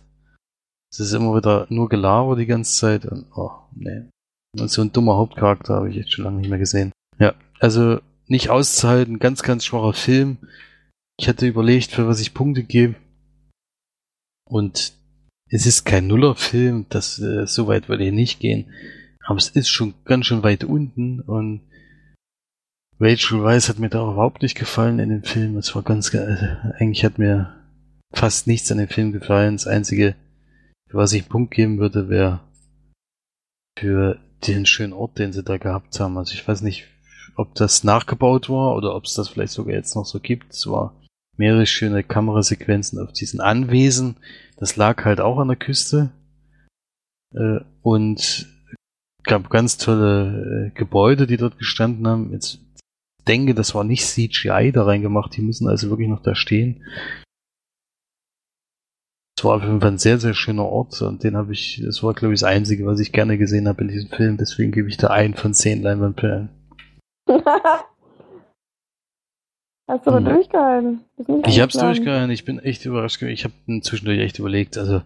Es 0.91 0.99
ist 0.99 1.13
immer 1.13 1.35
wieder 1.35 1.67
nur 1.69 1.89
Gelaber 1.89 2.35
die 2.35 2.45
ganze 2.45 2.75
Zeit 2.75 3.05
und, 3.05 3.27
oh, 3.35 3.51
nee. 3.73 4.09
Und 4.59 4.69
so 4.69 4.81
ein 4.81 4.91
dummer 4.91 5.15
Hauptcharakter 5.15 5.75
habe 5.75 5.89
ich 5.89 5.95
jetzt 5.95 6.11
schon 6.11 6.25
lange 6.25 6.39
nicht 6.39 6.49
mehr 6.49 6.59
gesehen. 6.59 6.91
Ja, 7.19 7.35
also 7.59 7.99
nicht 8.25 8.49
auszuhalten, 8.49 9.19
ganz, 9.19 9.43
ganz 9.43 9.63
schwacher 9.65 9.93
Film. 9.93 10.37
Ich 11.19 11.29
hatte 11.29 11.47
überlegt, 11.47 11.91
für 11.91 12.07
was 12.07 12.19
ich 12.19 12.33
Punkte 12.33 12.63
gebe. 12.63 12.95
Und 14.49 14.93
es 15.49 15.65
ist 15.65 15.85
kein 15.85 16.07
Nullerfilm, 16.07 16.85
das 16.89 17.19
äh, 17.19 17.45
so 17.47 17.67
weit 17.67 17.87
würde 17.87 18.05
ich 18.05 18.13
nicht 18.13 18.39
gehen. 18.39 18.71
Aber 19.27 19.37
es 19.37 19.49
ist 19.49 19.69
schon 19.69 19.93
ganz 20.05 20.25
schön 20.25 20.41
weit 20.43 20.63
unten 20.63 21.19
und 21.19 21.61
Rachel 22.99 23.43
Weisz 23.43 23.67
hat 23.69 23.77
mir 23.77 23.89
da 23.89 23.99
auch 24.01 24.13
überhaupt 24.13 24.41
nicht 24.41 24.55
gefallen 24.57 24.99
in 24.99 25.09
dem 25.09 25.23
Film. 25.23 25.57
Es 25.57 25.75
war 25.75 25.83
ganz, 25.83 26.11
ge- 26.11 26.21
also 26.21 26.45
eigentlich 26.79 27.03
hat 27.05 27.19
mir 27.19 27.53
fast 28.13 28.47
nichts 28.47 28.71
an 28.71 28.77
dem 28.79 28.87
Film 28.87 29.11
gefallen. 29.11 29.55
Das 29.55 29.67
einzige, 29.67 30.15
was 30.91 31.13
ich 31.13 31.23
einen 31.23 31.29
Punkt 31.29 31.53
geben 31.53 31.77
würde, 31.77 32.09
wäre 32.09 32.39
für 33.77 34.17
den 34.47 34.65
schönen 34.65 34.93
Ort, 34.93 35.19
den 35.19 35.33
sie 35.33 35.43
da 35.43 35.57
gehabt 35.57 35.99
haben. 35.99 36.17
Also 36.17 36.33
ich 36.33 36.47
weiß 36.47 36.61
nicht, 36.61 36.85
ob 37.35 37.53
das 37.53 37.83
nachgebaut 37.83 38.49
war 38.49 38.75
oder 38.75 38.95
ob 38.95 39.03
es 39.03 39.13
das 39.13 39.27
vielleicht 39.27 39.53
sogar 39.53 39.75
jetzt 39.75 39.95
noch 39.95 40.05
so 40.05 40.19
gibt. 40.19 40.53
Es 40.53 40.65
war 40.67 40.95
mehrere 41.35 41.67
schöne 41.67 42.03
Kamerasequenzen 42.03 42.97
auf 42.99 43.11
diesen 43.11 43.41
Anwesen. 43.41 44.15
Das 44.55 44.75
lag 44.75 45.03
halt 45.05 45.19
auch 45.19 45.37
an 45.37 45.49
der 45.49 45.57
Küste. 45.57 46.11
Äh, 47.35 47.59
und 47.83 48.47
gab 49.27 49.49
ganz 49.49 49.77
tolle 49.77 50.67
äh, 50.67 50.77
Gebäude, 50.77 51.27
die 51.27 51.37
dort 51.37 51.57
gestanden 51.59 52.07
haben. 52.07 52.31
Jetzt 52.31 52.59
denke, 53.27 53.53
das 53.53 53.75
war 53.75 53.83
nicht 53.83 54.05
CGI 54.05 54.71
da 54.73 54.83
reingemacht, 54.85 55.35
die 55.35 55.41
müssen 55.41 55.67
also 55.67 55.89
wirklich 55.89 56.07
noch 56.07 56.23
da 56.23 56.33
stehen. 56.33 56.83
Es 59.37 59.43
war 59.43 59.57
auf 59.57 59.61
jeden 59.63 59.81
Fall 59.81 59.91
ein 59.91 59.97
sehr, 59.99 60.17
sehr 60.17 60.33
schöner 60.33 60.65
Ort 60.65 60.99
und 61.03 61.23
den 61.23 61.37
habe 61.37 61.53
ich, 61.53 61.79
das 61.85 62.01
war 62.01 62.15
glaube 62.15 62.33
ich 62.33 62.39
das 62.39 62.49
Einzige, 62.49 62.87
was 62.87 62.99
ich 62.99 63.11
gerne 63.11 63.37
gesehen 63.37 63.67
habe 63.67 63.81
in 63.83 63.89
diesem 63.89 64.09
Film, 64.09 64.37
deswegen 64.37 64.71
gebe 64.71 64.87
ich 64.89 64.97
da 64.97 65.09
ein 65.09 65.35
von 65.35 65.53
zehn 65.53 65.83
Leinwandperlen. 65.83 66.49
Hast 69.89 70.05
du 70.05 70.11
aber 70.11 70.17
Hm. 70.19 70.25
durchgehalten. 70.25 71.01
Ich 71.17 71.25
hab's 71.61 71.75
eingeschlafen. 71.75 71.85
durchgehalten, 71.85 72.31
ich 72.31 72.45
bin 72.45 72.59
echt 72.59 72.83
überrascht 72.85 73.19
gewesen. 73.19 73.33
Ich 73.33 73.43
habe 73.45 73.53
zwischendurch 73.81 74.19
echt 74.19 74.39
überlegt, 74.39 74.77
also 74.77 75.01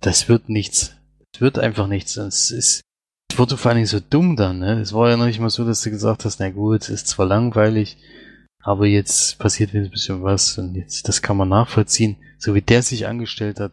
das 0.00 0.28
wird 0.28 0.48
nichts. 0.48 0.96
Es 1.34 1.40
wird 1.40 1.58
einfach 1.58 1.86
nichts. 1.86 2.16
Es 2.16 2.50
ist, 2.50 2.80
wurde 3.38 3.56
vor 3.56 3.74
Dingen 3.74 3.86
so 3.86 4.00
dumm 4.00 4.36
dann, 4.36 4.58
ne? 4.58 4.80
Es 4.80 4.92
war 4.92 5.10
ja 5.10 5.16
noch 5.16 5.26
nicht 5.26 5.40
mal 5.40 5.50
so, 5.50 5.64
dass 5.64 5.82
du 5.82 5.90
gesagt 5.90 6.24
hast, 6.24 6.40
na 6.40 6.50
gut, 6.50 6.82
es 6.82 6.88
ist 6.88 7.08
zwar 7.08 7.26
langweilig, 7.26 7.96
aber 8.62 8.86
jetzt 8.86 9.38
passiert 9.38 9.72
wieder 9.72 9.84
ein 9.84 9.90
bisschen 9.90 10.22
was 10.22 10.58
und 10.58 10.74
jetzt, 10.74 11.08
das 11.08 11.22
kann 11.22 11.36
man 11.36 11.48
nachvollziehen. 11.48 12.16
So 12.38 12.54
wie 12.54 12.62
der 12.62 12.82
sich 12.82 13.06
angestellt 13.06 13.60
hat, 13.60 13.72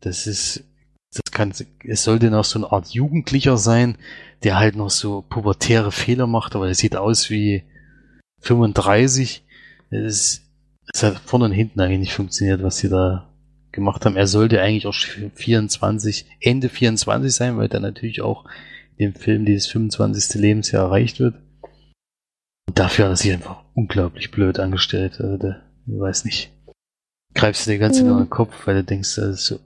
das 0.00 0.26
ist, 0.26 0.64
das 1.12 1.32
kann, 1.32 1.52
es 1.84 2.04
sollte 2.04 2.30
noch 2.30 2.44
so 2.44 2.58
eine 2.58 2.72
Art 2.72 2.88
Jugendlicher 2.88 3.56
sein, 3.56 3.96
der 4.42 4.58
halt 4.58 4.76
noch 4.76 4.90
so 4.90 5.22
pubertäre 5.22 5.92
Fehler 5.92 6.26
macht, 6.26 6.54
aber 6.54 6.66
der 6.66 6.74
sieht 6.74 6.96
aus 6.96 7.30
wie 7.30 7.64
35. 8.40 9.44
Es, 9.90 10.42
es 10.92 11.02
hat 11.02 11.18
vorne 11.24 11.46
und 11.46 11.52
hinten 11.52 11.80
eigentlich 11.80 12.00
nicht 12.00 12.14
funktioniert, 12.14 12.62
was 12.62 12.78
sie 12.78 12.88
da 12.88 13.30
gemacht 13.72 14.04
haben. 14.04 14.16
Er 14.16 14.26
sollte 14.26 14.60
eigentlich 14.60 14.86
auch 14.86 14.94
24, 14.94 16.26
Ende 16.40 16.68
24 16.68 17.32
sein, 17.32 17.56
weil 17.56 17.68
dann 17.68 17.82
natürlich 17.82 18.22
auch 18.22 18.44
dem 18.98 19.14
Film 19.14 19.44
dieses 19.44 19.66
25. 19.68 20.40
Lebensjahr 20.40 20.84
erreicht 20.86 21.20
wird. 21.20 21.34
Und 22.66 22.78
dafür 22.78 23.06
hat 23.06 23.12
er 23.12 23.16
sich 23.16 23.32
einfach 23.32 23.62
unglaublich 23.74 24.30
blöd 24.30 24.58
angestellt. 24.58 25.20
Also 25.20 25.36
der, 25.36 25.62
ich 25.86 25.98
weiß 25.98 26.24
nicht. 26.24 26.50
Greifst 27.34 27.66
du 27.66 27.72
dir 27.72 27.78
ganz 27.78 28.00
Mhm. 28.00 28.08
in 28.10 28.16
den 28.18 28.30
Kopf, 28.30 28.66
weil 28.66 28.76
du 28.76 28.84
denkst, 28.84 29.08
so, 29.08 29.58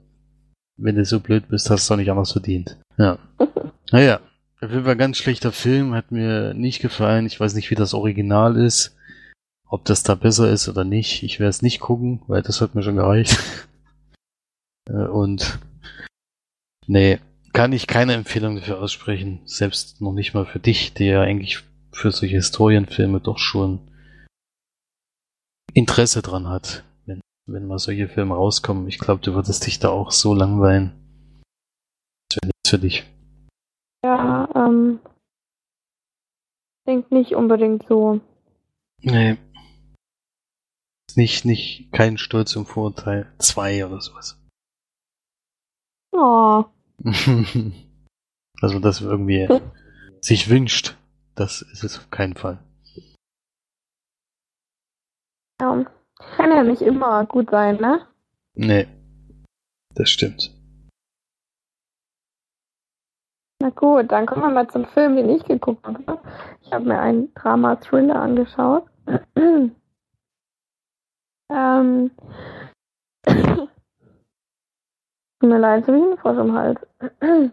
wenn 0.77 0.95
du 0.95 1.05
so 1.05 1.19
blöd 1.19 1.47
bist, 1.49 1.69
hast 1.69 1.81
du 1.81 1.83
es 1.83 1.87
doch 1.87 1.97
nicht 1.97 2.09
anders 2.11 2.31
verdient. 2.31 2.77
Ja. 2.97 3.17
Naja, 3.91 4.19
auf 4.61 4.69
jeden 4.69 4.83
Fall 4.83 4.91
ein 4.91 4.97
ganz 4.99 5.17
schlechter 5.17 5.51
Film, 5.51 5.95
hat 5.95 6.11
mir 6.11 6.53
nicht 6.53 6.79
gefallen. 6.79 7.25
Ich 7.25 7.39
weiß 7.39 7.55
nicht, 7.55 7.71
wie 7.71 7.75
das 7.75 7.95
Original 7.95 8.55
ist. 8.55 8.95
Ob 9.67 9.83
das 9.85 10.03
da 10.03 10.13
besser 10.13 10.51
ist 10.51 10.69
oder 10.69 10.83
nicht. 10.83 11.23
Ich 11.23 11.39
werde 11.39 11.49
es 11.49 11.63
nicht 11.63 11.79
gucken, 11.79 12.21
weil 12.27 12.43
das 12.43 12.61
hat 12.61 12.75
mir 12.75 12.83
schon 12.83 12.95
gereicht. 12.97 13.37
Äh, 14.89 15.07
Und 15.07 15.59
nee, 16.87 17.19
kann 17.53 17.73
ich 17.73 17.87
keine 17.87 18.13
Empfehlung 18.13 18.55
dafür 18.55 18.79
aussprechen. 18.79 19.41
Selbst 19.45 20.01
noch 20.01 20.13
nicht 20.13 20.33
mal 20.33 20.45
für 20.45 20.59
dich, 20.59 20.93
der 20.93 21.07
ja 21.07 21.21
eigentlich 21.21 21.63
für 21.91 22.11
solche 22.11 22.35
Historienfilme 22.35 23.19
doch 23.19 23.37
schon 23.37 23.79
Interesse 25.73 26.21
dran 26.21 26.47
hat, 26.47 26.83
wenn, 27.05 27.21
wenn 27.45 27.67
mal 27.67 27.79
solche 27.79 28.07
Filme 28.07 28.35
rauskommen. 28.35 28.87
Ich 28.87 28.99
glaube, 28.99 29.21
du 29.21 29.33
würdest 29.33 29.65
dich 29.65 29.79
da 29.79 29.89
auch 29.89 30.11
so 30.11 30.33
langweilen. 30.33 30.93
Das 32.29 32.37
wäre 32.37 32.47
nichts 32.47 32.69
für 32.69 32.79
dich. 32.79 33.03
Ja, 34.03 34.49
ähm. 34.55 34.99
Denk 36.87 37.11
nicht 37.11 37.35
unbedingt 37.35 37.85
so. 37.87 38.21
Nee. 39.01 39.37
Nicht, 41.15 41.45
nicht, 41.45 41.91
kein 41.91 42.17
Stolz 42.17 42.55
und 42.55 42.65
Vorurteil. 42.65 43.31
Zwei 43.39 43.85
oder 43.85 44.01
sowas. 44.01 44.39
Oh. 46.11 46.65
Also, 48.61 48.79
dass 48.79 48.99
man 48.99 49.11
das 49.11 49.11
irgendwie 49.11 49.47
sich 50.21 50.49
wünscht. 50.49 50.97
Das 51.35 51.61
ist 51.61 51.83
es 51.83 51.97
auf 51.97 52.11
keinen 52.11 52.35
Fall. 52.35 52.59
Ja, 55.61 55.85
kann 56.35 56.51
ja 56.51 56.63
nicht 56.63 56.81
immer 56.81 57.25
gut 57.25 57.49
sein, 57.51 57.77
ne? 57.77 58.05
Nee. 58.55 58.87
Das 59.95 60.09
stimmt. 60.09 60.53
Na 63.61 63.69
gut, 63.69 64.11
dann 64.11 64.25
kommen 64.25 64.41
wir 64.41 64.49
mal 64.49 64.69
zum 64.69 64.85
Film, 64.85 65.17
den 65.17 65.29
ich 65.29 65.43
geguckt 65.43 65.85
habe. 65.85 66.19
Ich 66.61 66.71
habe 66.71 66.85
mir 66.85 66.99
einen 66.99 67.33
Drama-Thriller 67.33 68.15
angeschaut. 68.15 68.85
ähm, 71.51 72.11
Tut 75.39 75.49
mir 75.49 75.59
leid, 75.59 75.85
so 75.85 75.93
wie 75.93 76.11
ein 76.11 76.17
Frosch 76.17 76.37
im 76.37 76.53
Hals. 76.53 76.85
ich 77.01 77.51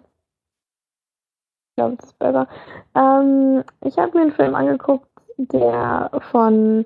glaube, 1.77 1.96
das 1.96 2.07
ist 2.07 2.18
besser. 2.18 2.49
Ähm, 2.94 3.62
ich 3.83 3.96
habe 3.96 4.16
mir 4.16 4.22
einen 4.22 4.33
Film 4.33 4.55
angeguckt, 4.55 5.09
der 5.38 6.11
von 6.33 6.85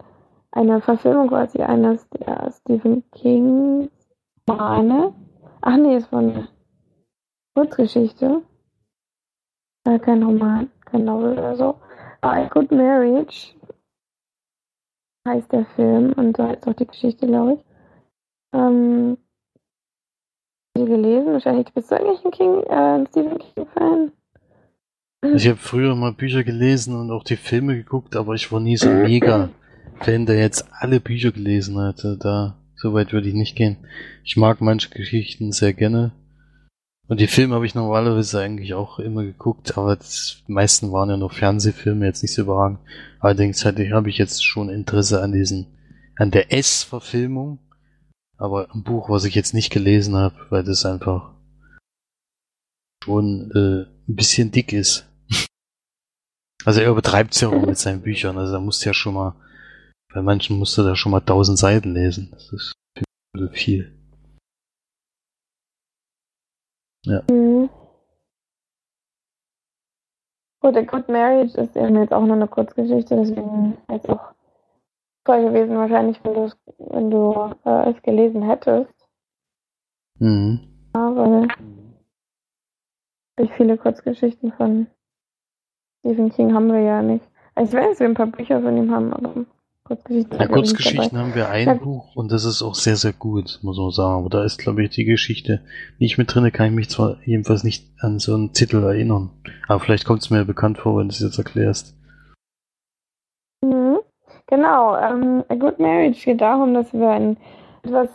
einer 0.53 0.83
Verfilmung 0.83 1.29
quasi 1.29 1.63
eines 1.63 2.07
der 2.11 2.53
Stephen 2.53 3.09
King 3.13 3.91
Romane. 4.49 5.15
Ach 5.63 5.77
nee, 5.77 5.97
ist 5.97 6.09
von 6.09 6.31
einer 6.31 6.49
Kurzgeschichte. 7.55 8.43
Äh, 9.85 9.99
kein 10.01 10.23
Roman, 10.23 10.71
kein 10.85 11.05
Novel 11.05 11.33
oder 11.33 11.57
so. 11.57 11.81
A 12.21 12.45
Good 12.49 12.71
Marriage 12.73 13.55
heißt 15.27 15.51
der 15.53 15.65
Film 15.65 16.13
und 16.13 16.37
so 16.37 16.43
heißt 16.45 16.67
auch 16.69 16.75
die 16.75 16.87
Geschichte, 16.87 17.27
glaube 17.27 17.55
ich. 17.55 17.65
Ähm, 18.53 19.17
die 20.85 20.91
gelesen? 20.91 21.33
Wahrscheinlich 21.33 21.73
bist 21.73 21.91
du 21.91 21.97
eigentlich 21.97 22.25
ein 22.25 22.31
King, 22.31 22.63
äh, 22.69 22.75
ein 22.75 23.07
Stephen 23.07 23.39
King-Fan. 23.39 24.13
Ich 25.35 25.47
habe 25.47 25.59
früher 25.59 25.95
mal 25.95 26.13
Bücher 26.13 26.45
gelesen 26.45 26.99
und 26.99 27.11
auch 27.11 27.25
die 27.25 27.37
Filme 27.37 27.77
geguckt, 27.77 28.17
aber 28.17 28.35
ich 28.35 28.51
war 28.51 28.61
nie 28.61 28.77
so 28.77 28.89
mega 28.89 29.51
Fan, 30.01 30.25
der 30.25 30.39
jetzt 30.39 30.67
alle 30.73 30.99
Bücher 30.99 31.31
gelesen 31.31 31.79
hatte. 31.79 32.17
Da, 32.19 32.57
so 32.75 32.95
weit 32.95 33.13
würde 33.13 33.29
ich 33.29 33.35
nicht 33.35 33.55
gehen. 33.55 33.77
Ich 34.25 34.37
mag 34.37 34.63
manche 34.63 34.89
Geschichten 34.89 35.53
sehr 35.53 35.75
gerne. 35.75 36.13
Und 37.07 37.21
die 37.21 37.27
Filme 37.27 37.57
habe 37.57 37.67
ich 37.67 37.75
normalerweise 37.75 38.41
eigentlich 38.41 38.73
auch 38.73 38.99
immer 38.99 39.25
geguckt, 39.25 39.77
aber 39.77 39.97
die 39.97 40.53
meisten 40.53 40.93
waren 40.93 41.11
ja 41.11 41.17
nur 41.17 41.31
Fernsehfilme, 41.31 42.07
jetzt 42.07 42.23
nicht 42.23 42.33
so 42.33 42.43
überragend. 42.43 42.79
Allerdings 43.19 43.65
habe 43.65 44.09
ich 44.09 44.17
jetzt 44.17 44.45
schon 44.45 44.71
Interesse 44.71 45.21
an 45.21 45.33
diesen, 45.33 45.67
an 46.17 46.31
der 46.31 46.53
S-Verfilmung. 46.53 47.59
Aber 48.41 48.75
ein 48.75 48.83
Buch, 48.83 49.11
was 49.11 49.25
ich 49.25 49.35
jetzt 49.35 49.53
nicht 49.53 49.71
gelesen 49.71 50.17
habe, 50.17 50.35
weil 50.49 50.65
das 50.65 50.87
einfach 50.87 51.35
schon 53.05 53.51
äh, 53.51 53.83
ein 54.09 54.17
bisschen 54.17 54.51
dick 54.51 54.73
ist. 54.73 55.07
Also 56.67 56.83
er 56.83 56.91
übertreibt 56.91 57.33
es 57.33 57.41
ja 57.41 57.49
auch 57.49 57.67
mit 57.67 57.79
seinen 57.79 58.03
Büchern. 58.03 58.37
Also 58.37 58.53
er 58.53 58.61
muss 58.61 58.85
ja 58.85 58.93
schon 58.93 59.15
mal, 59.15 59.35
bei 60.13 60.21
manchen 60.21 60.59
musste 60.59 60.87
er 60.87 60.95
schon 60.95 61.11
mal 61.11 61.21
tausend 61.21 61.59
Seiten 61.59 61.95
lesen. 61.95 62.29
Das 62.33 62.53
ist 62.53 62.75
viel. 63.53 63.99
Ja. 67.07 67.23
Mhm. 67.31 67.71
Gut, 70.61 70.77
A 70.77 70.83
Good 70.83 71.09
Marriage 71.09 71.59
ist 71.59 71.75
eben 71.77 71.97
jetzt 71.97 72.13
auch 72.13 72.27
nur 72.27 72.37
eine 72.37 72.47
Kurzgeschichte, 72.47 73.17
deswegen 73.17 73.79
jetzt 73.91 74.07
auch 74.11 74.35
toll 75.31 75.45
gewesen 75.45 75.77
wahrscheinlich, 75.77 76.21
wenn 76.25 76.35
du 76.35 76.51
wenn 76.79 77.11
du 77.11 77.55
äh, 77.65 77.91
es 77.91 78.03
gelesen 78.03 78.43
hättest. 78.43 78.93
Mhm. 80.19 80.61
Ja, 80.95 81.17
weil 81.17 81.49
durch 83.37 83.53
viele 83.53 83.79
Kurzgeschichten 83.79 84.53
von 84.53 84.89
Stephen 86.01 86.31
King 86.31 86.55
haben 86.55 86.69
wir 86.69 86.81
ja 86.81 87.03
nicht. 87.03 87.25
Also 87.55 87.77
ich 87.77 87.83
weiß, 87.83 87.91
dass 87.91 88.01
wir 88.01 88.07
ein 88.09 88.15
paar 88.15 88.27
Bücher 88.27 88.61
von 88.61 88.77
ihm 88.77 88.91
haben, 88.91 89.13
aber 89.13 89.47
Kurzgeschichten. 89.85 90.39
Ja, 90.39 90.47
Kurzgeschichten 90.47 91.19
haben 91.19 91.35
wir 91.35 91.49
ein 91.49 91.67
Ja. 91.67 91.75
Buch 91.75 92.17
und 92.17 92.31
das 92.33 92.45
ist 92.45 92.63
auch 92.63 92.75
sehr, 92.75 92.97
sehr 92.97 93.13
gut, 93.13 93.61
muss 93.63 93.79
man 93.79 93.91
sagen. 93.91 94.21
Aber 94.21 94.31
da 94.31 94.45
ist, 94.45 94.59
glaube 94.59 94.83
ich, 94.83 94.91
die 94.91 95.05
Geschichte 95.05 95.63
nicht 95.99 96.19
mit 96.19 96.33
drin. 96.35 96.51
Kann 96.53 96.67
ich 96.67 96.73
mich 96.73 96.91
zwar 96.91 97.17
jedenfalls 97.25 97.65
nicht 97.65 97.89
an 98.01 98.19
so 98.19 98.35
einen 98.35 98.53
Titel 98.53 98.83
erinnern. 98.83 99.31
Aber 99.69 99.81
vielleicht 99.81 100.05
kommt 100.05 100.23
es 100.23 100.31
mir 100.31 100.45
bekannt 100.45 100.79
vor, 100.79 100.99
wenn 100.99 101.09
du 101.09 101.13
es 101.13 101.21
jetzt 101.21 101.39
erklärst. 101.39 101.97
Genau, 104.51 104.97
ähm, 104.97 105.45
A 105.49 105.55
Good 105.55 105.79
Marriage 105.79 106.25
geht 106.25 106.41
darum, 106.41 106.75
dass 106.75 106.93
wir 106.93 107.09
ein 107.09 107.37
etwas, 107.85 108.11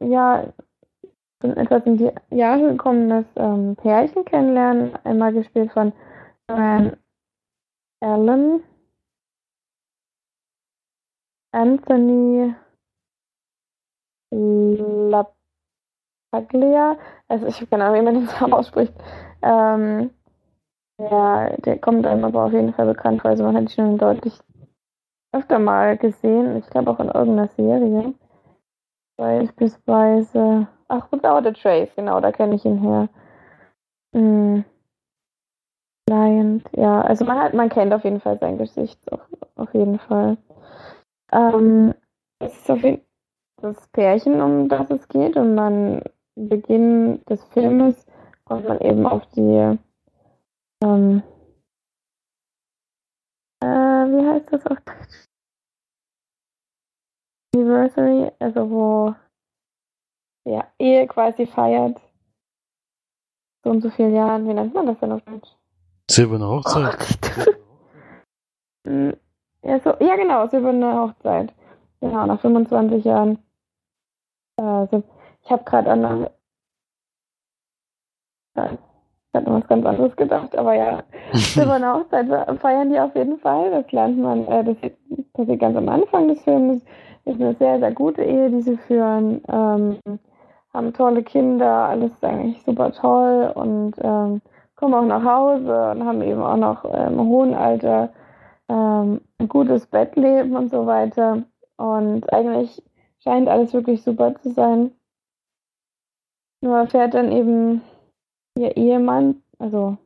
ja, 0.00 0.44
ein 1.42 1.56
etwas 1.56 1.84
in 1.86 1.96
die 1.98 2.10
Jahre 2.30 2.70
gekommenes 2.72 3.26
ähm, 3.36 3.76
Pärchen 3.76 4.24
kennenlernen. 4.24 4.96
Einmal 5.04 5.32
gespielt 5.32 5.72
von 5.72 5.92
Joanne 6.48 6.98
Allen, 8.02 8.62
Anthony 11.52 12.54
LaPaglia, 16.32 16.96
also 17.28 17.46
ich 17.46 17.56
habe 17.56 17.66
keine 17.66 17.84
Ahnung, 17.84 18.00
wie 18.00 18.04
man 18.04 18.14
den 18.14 18.24
Namen 18.24 18.52
ausspricht. 18.54 18.94
Ähm, 19.42 20.10
ja, 20.98 21.56
der 21.58 21.78
kommt 21.78 22.06
einem 22.06 22.24
aber 22.24 22.46
auf 22.46 22.52
jeden 22.52 22.74
Fall 22.74 22.86
bekannt 22.86 23.22
vor. 23.22 23.30
Also 23.30 23.44
man 23.44 23.56
hat 23.56 23.70
schon 23.72 23.98
deutlich 23.98 24.38
öfter 25.32 25.58
mal 25.58 25.96
gesehen. 25.96 26.56
Ich 26.56 26.66
glaube 26.70 26.90
auch 26.90 27.00
in 27.00 27.08
irgendeiner 27.08 27.48
Serie. 27.48 28.14
Beispielsweise. 29.16 30.66
Ach, 30.88 31.12
Without 31.12 31.46
a 31.46 31.52
Trace, 31.52 31.94
genau, 31.94 32.20
da 32.20 32.32
kenne 32.32 32.56
ich 32.56 32.64
ihn 32.64 32.78
her. 32.78 33.08
Hm. 34.14 34.64
Client, 36.06 36.68
ja, 36.74 37.02
also 37.02 37.24
man 37.24 37.38
hat, 37.38 37.54
man 37.54 37.68
kennt 37.68 37.92
auf 37.92 38.02
jeden 38.02 38.20
Fall 38.20 38.36
sein 38.40 38.58
Gesicht, 38.58 38.98
auf, 39.12 39.20
auf 39.54 39.72
jeden 39.74 40.00
Fall. 40.00 40.36
Ähm, 41.30 41.94
es 42.40 42.56
ist 42.56 42.70
auf 42.70 42.82
jeden 42.82 43.02
das 43.60 43.88
Pärchen, 43.88 44.40
um 44.40 44.68
das 44.68 44.90
es 44.90 45.06
geht, 45.08 45.36
und 45.36 45.58
am 45.58 46.02
Beginn 46.34 47.22
des 47.26 47.44
Filmes 47.44 48.06
kommt 48.44 48.66
man 48.66 48.80
eben 48.80 49.06
auf 49.06 49.24
die 49.36 49.76
ähm, 50.82 51.22
äh, 53.62 53.89
wie 54.06 54.26
heißt 54.26 54.52
das 54.52 54.66
auf 54.66 54.78
Deutsch? 54.80 55.26
Anniversary, 57.54 58.30
also 58.38 58.70
wo 58.70 59.14
ja, 60.44 60.66
Ehe 60.78 61.06
quasi 61.06 61.46
feiert. 61.46 62.00
So 63.62 63.70
und 63.70 63.82
so 63.82 63.90
viele 63.90 64.10
Jahren, 64.14 64.48
wie 64.48 64.54
nennt 64.54 64.72
man 64.72 64.86
das 64.86 64.98
denn 65.00 65.12
auf 65.12 65.22
Deutsch? 65.22 65.48
Silberne 66.10 66.48
Hochzeit. 66.48 66.96
Mm, 68.84 69.10
ja, 69.62 69.80
so, 69.80 69.94
ja, 70.00 70.16
genau, 70.16 70.46
silberne 70.48 70.94
Hochzeit. 70.94 71.52
Genau, 72.00 72.24
nach 72.26 72.40
25 72.40 73.04
Jahren. 73.04 73.38
Äh, 74.56 74.86
so, 74.90 75.02
ich 75.42 75.50
habe 75.50 75.64
gerade 75.64 75.90
an 75.90 76.30
ich 79.32 79.40
hatte 79.40 79.52
was 79.52 79.66
ganz 79.68 79.86
anderes 79.86 80.16
gedacht, 80.16 80.56
aber 80.56 80.74
ja, 80.74 81.02
silberne 81.32 81.94
Hochzeit 81.94 82.26
feiern 82.60 82.90
die 82.90 82.98
auf 82.98 83.14
jeden 83.14 83.38
Fall. 83.38 83.70
Das 83.70 83.92
lernt 83.92 84.18
man, 84.18 84.46
äh, 84.48 84.64
das 84.64 84.76
passiert 85.34 85.60
ganz 85.60 85.76
am 85.76 85.88
Anfang 85.88 86.26
des 86.28 86.42
Films. 86.42 86.82
Ist 87.26 87.40
eine 87.40 87.54
sehr, 87.54 87.78
sehr 87.78 87.92
gute 87.92 88.24
Ehe, 88.24 88.50
die 88.50 88.62
sie 88.62 88.76
führen. 88.76 89.40
Ähm, 89.48 89.98
haben 90.74 90.92
tolle 90.92 91.22
Kinder, 91.22 91.88
alles 91.88 92.12
ist 92.12 92.24
eigentlich 92.24 92.62
super 92.64 92.92
toll 92.92 93.52
und 93.54 93.94
ähm, 94.02 94.40
kommen 94.74 94.94
auch 94.94 95.04
nach 95.04 95.24
Hause 95.24 95.90
und 95.90 96.04
haben 96.04 96.22
eben 96.22 96.42
auch 96.42 96.56
noch 96.56 96.84
ähm, 96.84 97.18
im 97.18 97.28
hohen 97.28 97.54
Alter 97.54 98.10
ähm, 98.68 99.20
ein 99.38 99.48
gutes 99.48 99.86
Bettleben 99.86 100.56
und 100.56 100.70
so 100.70 100.86
weiter. 100.86 101.42
Und 101.76 102.32
eigentlich 102.32 102.82
scheint 103.22 103.48
alles 103.48 103.72
wirklich 103.74 104.02
super 104.02 104.34
zu 104.36 104.50
sein. 104.50 104.92
Nur 106.62 106.78
erfährt 106.78 107.14
dann 107.14 107.30
eben 107.30 107.82
ihr 108.56 108.76
Ehemann, 108.76 109.42
also 109.58 109.96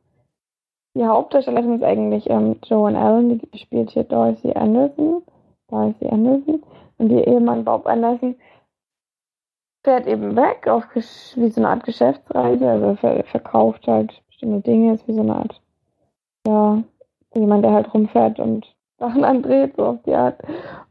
die 0.95 1.05
Hauptdarstellerin 1.05 1.75
ist 1.75 1.83
eigentlich 1.83 2.29
ähm, 2.29 2.55
Joan 2.65 2.95
Allen, 2.95 3.39
die 3.39 3.57
spielt 3.57 3.91
hier 3.91 4.05
Dorothy 4.05 4.53
Anderson. 4.53 5.23
Dorothy 5.67 6.07
Anderson. 6.07 6.63
Und 6.97 7.11
ihr 7.11 7.27
Ehemann 7.27 7.65
Bob 7.65 7.85
Anderson 7.85 8.35
fährt 9.83 10.07
eben 10.07 10.35
weg 10.35 10.67
auf 10.67 10.83
wie 10.95 11.49
so 11.49 11.61
eine 11.61 11.69
Art 11.69 11.83
Geschäftsreise, 11.83 12.67
also 12.67 12.95
ver 12.95 13.23
verkauft 13.25 13.87
halt 13.87 14.21
bestimmte 14.27 14.61
Dinge, 14.61 14.93
ist 14.93 15.07
wie 15.07 15.13
so 15.13 15.21
eine 15.21 15.35
Art, 15.35 15.61
ja, 16.47 16.81
jemand, 17.35 17.63
der 17.63 17.71
halt 17.71 17.93
rumfährt 17.93 18.39
und 18.39 18.65
Sachen 18.97 19.25
andreht, 19.25 19.75
so 19.75 19.85
auf 19.85 20.01
die 20.03 20.15
Art. 20.15 20.41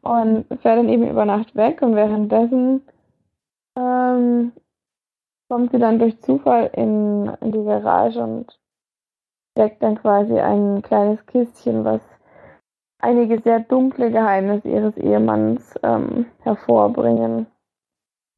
Und 0.02 0.46
fährt 0.60 0.78
dann 0.78 0.90
eben 0.90 1.08
über 1.08 1.24
Nacht 1.24 1.56
weg 1.56 1.80
und 1.80 1.96
währenddessen 1.96 2.82
ähm, 3.76 4.52
kommt 5.48 5.72
sie 5.72 5.78
dann 5.78 5.98
durch 5.98 6.20
Zufall 6.20 6.70
in, 6.72 7.26
in 7.40 7.52
die 7.52 7.64
Garage 7.64 8.20
und 8.20 8.58
entdeckt 9.54 9.82
dann 9.82 9.96
quasi 9.96 10.38
ein 10.38 10.82
kleines 10.82 11.24
Kistchen, 11.26 11.84
was 11.84 12.00
einige 12.98 13.40
sehr 13.40 13.60
dunkle 13.60 14.10
Geheimnisse 14.10 14.68
ihres 14.68 14.96
Ehemanns 14.96 15.74
ähm, 15.82 16.26
hervorbringen, 16.40 17.46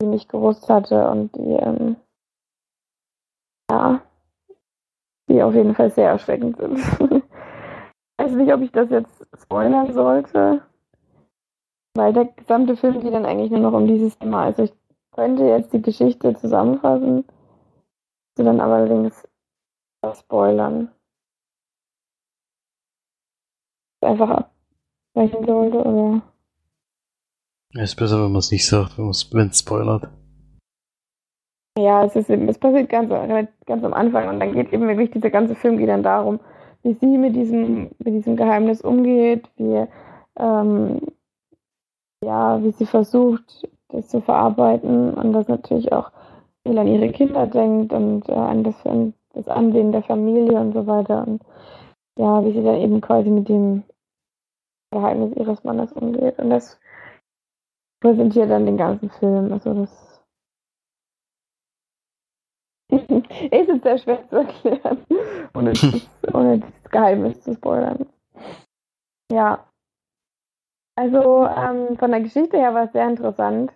die 0.02 0.06
nicht 0.06 0.28
gewusst 0.28 0.68
hatte 0.68 1.08
und 1.08 1.34
die, 1.36 1.54
ähm, 1.54 1.96
ja, 3.70 4.02
die 5.28 5.42
auf 5.42 5.54
jeden 5.54 5.74
Fall 5.74 5.90
sehr 5.90 6.10
erschreckend 6.10 6.56
sind. 6.58 7.22
weiß 8.26 8.32
nicht, 8.32 8.52
ob 8.52 8.60
ich 8.62 8.72
das 8.72 8.90
jetzt 8.90 9.26
spoilern 9.40 9.92
sollte. 9.92 10.62
Weil 11.94 12.12
der 12.12 12.26
gesamte 12.26 12.76
Film 12.76 13.00
geht 13.00 13.14
dann 13.14 13.24
eigentlich 13.24 13.50
nur 13.50 13.60
noch 13.60 13.72
um 13.72 13.86
dieses 13.86 14.18
Thema. 14.18 14.44
Also 14.44 14.64
ich 14.64 14.74
könnte 15.16 15.44
jetzt 15.44 15.72
die 15.72 15.82
Geschichte 15.82 16.34
zusammenfassen, 16.34 17.24
sie 18.36 18.44
dann 18.44 18.60
allerdings 18.60 19.26
spoilern. 20.14 20.92
Einfach 24.02 24.46
abbrechen 25.14 25.44
sollte, 25.44 25.78
oder? 25.78 26.22
Es 27.74 27.90
ist 27.90 27.96
besser, 27.96 28.22
wenn 28.22 28.30
man 28.30 28.38
es 28.38 28.52
nicht 28.52 28.66
sagt, 28.66 28.98
wenn 28.98 29.08
es 29.10 29.58
spoilert. 29.58 30.08
Ja, 31.78 32.04
es, 32.04 32.14
ist, 32.14 32.30
es 32.30 32.58
passiert 32.58 32.88
ganz, 32.88 33.10
ganz 33.66 33.84
am 33.84 33.92
Anfang 33.92 34.28
und 34.28 34.40
dann 34.40 34.52
geht 34.52 34.72
eben 34.72 34.86
wirklich, 34.86 35.10
dieser 35.10 35.30
ganze 35.30 35.54
Film 35.54 35.76
geht 35.76 35.88
dann 35.88 36.02
darum, 36.02 36.40
wie 36.82 36.94
sie 36.94 37.18
mit 37.18 37.34
diesem, 37.34 37.90
mit 37.98 38.14
diesem 38.14 38.36
Geheimnis 38.36 38.80
umgeht, 38.80 39.50
wie, 39.56 39.86
ähm, 40.38 41.00
ja, 42.24 42.62
wie 42.62 42.70
sie 42.70 42.86
versucht, 42.86 43.68
das 43.88 44.08
zu 44.08 44.20
verarbeiten 44.20 45.14
und 45.14 45.32
das 45.32 45.48
natürlich 45.48 45.92
auch 45.92 46.10
viel 46.66 46.78
an 46.78 46.88
ihre 46.88 47.10
Kinder 47.10 47.46
denkt 47.46 47.92
und 47.92 48.28
äh, 48.28 48.32
an 48.32 48.64
das, 48.64 48.86
an 48.86 49.14
das 49.34 49.48
Ansehen 49.48 49.92
der 49.92 50.02
Familie 50.02 50.58
und 50.60 50.72
so 50.72 50.86
weiter 50.86 51.26
und 51.26 51.42
ja, 52.18 52.44
wie 52.44 52.52
sie 52.52 52.62
dann 52.62 52.76
eben 52.76 53.00
quasi 53.00 53.28
mit 53.28 53.48
dem 53.48 53.84
Geheimnis 54.90 55.36
ihres 55.36 55.62
Mannes 55.64 55.92
umgeht. 55.92 56.38
Und 56.38 56.50
das 56.50 56.80
präsentiert 58.00 58.50
dann 58.50 58.66
den 58.66 58.78
ganzen 58.78 59.10
Film, 59.10 59.52
also 59.52 59.74
das 59.74 60.06
es 62.88 63.02
ist 63.50 63.82
sehr 63.82 63.98
schwer 63.98 64.28
zu 64.28 64.36
erklären, 64.36 65.04
ohne, 65.54 65.72
das, 65.72 66.08
ohne 66.32 66.60
das 66.60 66.90
Geheimnis 66.90 67.40
zu 67.42 67.54
spoilern. 67.54 68.06
Ja. 69.30 69.66
Also 70.96 71.46
ähm, 71.46 71.96
von 71.98 72.10
der 72.10 72.20
Geschichte 72.20 72.56
her 72.56 72.74
war 72.74 72.84
es 72.84 72.92
sehr 72.92 73.06
interessant. 73.06 73.72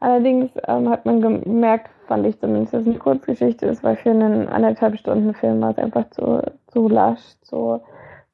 Allerdings 0.00 0.52
ähm, 0.68 0.88
hat 0.88 1.06
man 1.06 1.20
gemerkt, 1.20 1.90
fand 2.06 2.26
ich 2.26 2.38
zumindest, 2.38 2.72
dass 2.72 2.82
es 2.82 2.88
eine 2.88 2.98
Kurzgeschichte 2.98 3.66
ist, 3.66 3.82
weil 3.82 3.96
für 3.96 4.10
einen 4.10 4.48
anderthalb 4.48 4.96
Stunden 4.96 5.34
Film 5.34 5.60
war 5.60 5.70
es 5.70 5.78
einfach 5.78 6.08
zu, 6.10 6.42
zu 6.68 6.88
lasch, 6.88 7.36
zu 7.40 7.80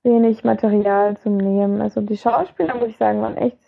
wenig 0.02 0.44
Material 0.44 1.16
zum 1.16 1.38
Nehmen. 1.38 1.80
Also 1.80 2.00
die 2.02 2.16
Schauspieler, 2.16 2.74
muss 2.74 2.88
ich 2.88 2.98
sagen, 2.98 3.22
waren 3.22 3.36
echt 3.36 3.58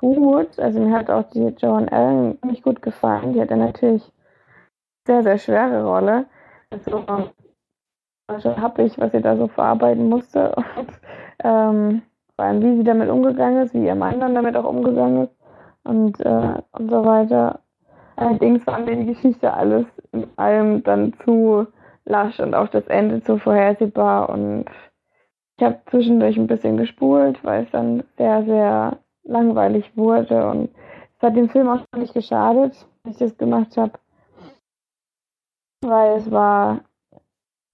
gut. 0.00 0.58
Also 0.58 0.80
mir 0.80 0.96
hat 0.96 1.10
auch 1.10 1.30
die 1.30 1.54
Joan 1.58 1.88
Allen 1.88 2.38
nicht 2.44 2.62
gut 2.62 2.82
gefallen. 2.82 3.34
Die 3.34 3.40
hat 3.40 3.50
dann 3.50 3.60
natürlich 3.60 4.10
sehr, 5.06 5.22
sehr 5.22 5.38
schwere 5.38 5.84
Rolle. 5.84 6.26
Also 6.70 7.04
schon 8.38 8.60
happig, 8.60 8.98
was 8.98 9.12
sie 9.12 9.20
da 9.20 9.36
so 9.36 9.46
verarbeiten 9.48 10.08
musste. 10.08 10.54
Und 10.54 10.90
ähm, 11.44 12.02
vor 12.40 12.46
allem, 12.46 12.62
wie 12.62 12.76
sie 12.78 12.84
damit 12.84 13.10
umgegangen 13.10 13.64
ist, 13.64 13.74
wie 13.74 13.84
ihr 13.84 13.94
Mann 13.94 14.18
dann 14.18 14.34
damit 14.34 14.56
auch 14.56 14.64
umgegangen 14.64 15.24
ist 15.24 15.36
und, 15.84 16.18
äh, 16.20 16.54
und 16.72 16.90
so 16.90 17.04
weiter. 17.04 17.60
Allerdings 18.16 18.66
war 18.66 18.78
mir 18.78 18.96
die 18.96 19.12
Geschichte 19.12 19.52
alles 19.52 19.84
in 20.12 20.26
allem 20.36 20.82
dann 20.82 21.12
zu 21.22 21.66
lasch 22.06 22.40
und 22.40 22.54
auch 22.54 22.68
das 22.68 22.86
Ende 22.86 23.22
zu 23.22 23.36
vorhersehbar 23.36 24.30
und 24.30 24.64
ich 25.58 25.64
habe 25.66 25.80
zwischendurch 25.90 26.38
ein 26.38 26.46
bisschen 26.46 26.78
gespult, 26.78 27.44
weil 27.44 27.64
es 27.64 27.70
dann 27.72 28.04
sehr, 28.16 28.42
sehr 28.44 28.96
langweilig 29.24 29.94
wurde 29.94 30.48
und 30.48 30.70
es 31.18 31.22
hat 31.22 31.36
dem 31.36 31.50
Film 31.50 31.68
auch 31.68 31.82
nicht 31.94 32.14
geschadet, 32.14 32.72
dass 33.04 33.12
ich 33.12 33.18
das 33.18 33.36
gemacht 33.36 33.76
habe 33.76 33.92
weil 35.82 36.16
es 36.18 36.30
war 36.30 36.80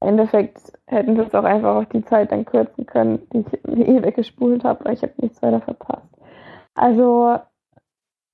im 0.00 0.08
Endeffekt 0.08 0.72
hätten 0.86 1.16
sie 1.16 1.22
es 1.22 1.34
auch 1.34 1.44
einfach 1.44 1.76
auf 1.76 1.86
die 1.86 2.04
Zeit 2.04 2.32
dann 2.32 2.44
kürzen 2.44 2.86
können, 2.86 3.26
die 3.32 3.40
ich 3.40 3.88
eh 3.88 4.02
weggespult 4.02 4.64
habe, 4.64 4.84
weil 4.84 4.94
ich 4.94 5.02
habe 5.02 5.14
nichts 5.18 5.42
weiter 5.42 5.60
verpasst. 5.60 6.08
Also 6.74 7.38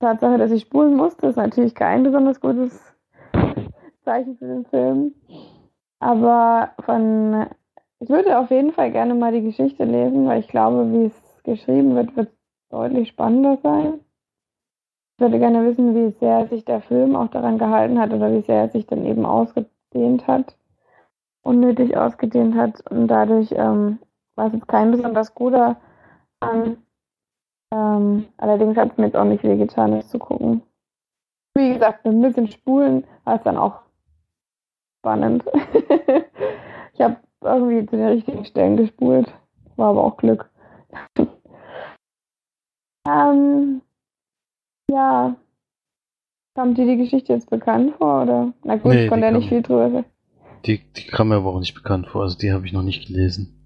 Tatsache, 0.01 0.39
dass 0.39 0.51
ich 0.51 0.63
spulen 0.63 0.97
musste, 0.97 1.29
ist 1.29 1.37
natürlich 1.37 1.75
kein 1.75 2.03
besonders 2.03 2.41
gutes 2.41 2.79
Zeichen 4.05 4.37
für 4.37 4.47
den 4.47 4.65
Film. 4.67 5.15
Aber 6.01 6.73
von 6.85 7.47
ich 8.03 8.09
würde 8.09 8.37
auf 8.37 8.51
jeden 8.51 8.73
Fall 8.73 8.91
gerne 8.91 9.15
mal 9.15 9.31
die 9.31 9.43
Geschichte 9.43 9.85
lesen, 9.85 10.27
weil 10.27 10.41
ich 10.41 10.49
glaube, 10.49 10.91
wie 10.93 11.05
es 11.05 11.43
geschrieben 11.45 11.95
wird, 11.95 12.17
wird 12.17 12.33
deutlich 12.69 13.11
spannender 13.11 13.59
sein. 13.63 14.01
Ich 15.15 15.21
würde 15.21 15.39
gerne 15.39 15.65
wissen, 15.65 15.95
wie 15.95 16.11
sehr 16.19 16.49
sich 16.49 16.65
der 16.65 16.81
Film 16.81 17.15
auch 17.15 17.29
daran 17.29 17.59
gehalten 17.59 18.01
hat 18.01 18.13
oder 18.13 18.33
wie 18.33 18.41
sehr 18.41 18.63
er 18.63 18.69
sich 18.71 18.87
dann 18.87 19.07
eben 19.07 19.25
ausgedehnt 19.25 20.27
hat, 20.27 20.57
unnötig 21.43 21.97
ausgedehnt 21.97 22.57
hat. 22.57 22.81
Und 22.91 23.09
dadurch 23.09 23.53
ähm, 23.53 23.99
war 24.37 24.47
es 24.47 24.55
jetzt 24.55 24.69
kein 24.69 24.91
besonders 24.91 25.35
guter 25.35 25.77
an. 26.41 26.79
Ähm, 27.73 28.27
allerdings 28.37 28.77
hat 28.77 28.93
es 28.93 28.99
mir 28.99 29.07
jetzt 29.07 29.17
auch 29.17 29.25
nicht 29.25 29.45
wehgetan, 29.45 29.93
das 29.93 30.09
zu 30.09 30.19
gucken. 30.19 30.63
Wie 31.55 31.75
gesagt, 31.75 32.05
mit 32.05 32.15
ein 32.15 32.23
bisschen 32.23 32.51
Spulen 32.51 33.05
war 33.25 33.37
es 33.37 33.43
dann 33.43 33.57
auch 33.57 33.81
spannend. 35.01 35.45
ich 36.95 37.01
habe 37.01 37.17
irgendwie 37.43 37.87
zu 37.87 37.97
den 37.97 38.07
richtigen 38.07 38.45
Stellen 38.45 38.77
gespult. 38.77 39.33
War 39.77 39.91
aber 39.91 40.05
auch 40.05 40.17
Glück. 40.17 40.51
ähm, 43.09 43.83
ja. 44.91 45.35
Kam 46.55 46.75
dir 46.75 46.85
die 46.85 46.99
Geschichte 46.99 47.33
jetzt 47.33 47.49
bekannt 47.49 47.95
vor, 47.97 48.23
oder? 48.23 48.53
Na 48.63 48.77
gut, 48.77 48.93
nee, 48.93 49.05
ich 49.05 49.09
konnte 49.09 49.25
ja 49.25 49.33
nicht 49.33 49.49
viel 49.49 49.63
drüber 49.63 49.91
sagen. 49.91 50.12
Die, 50.67 50.79
die 50.93 51.07
kam 51.07 51.29
mir 51.29 51.37
aber 51.37 51.51
auch 51.51 51.59
nicht 51.59 51.75
bekannt 51.75 52.07
vor, 52.07 52.23
also 52.23 52.39
die 52.39 52.53
habe 52.53 52.67
ich 52.67 52.73
noch 52.73 52.83
nicht 52.83 53.07
gelesen. 53.07 53.59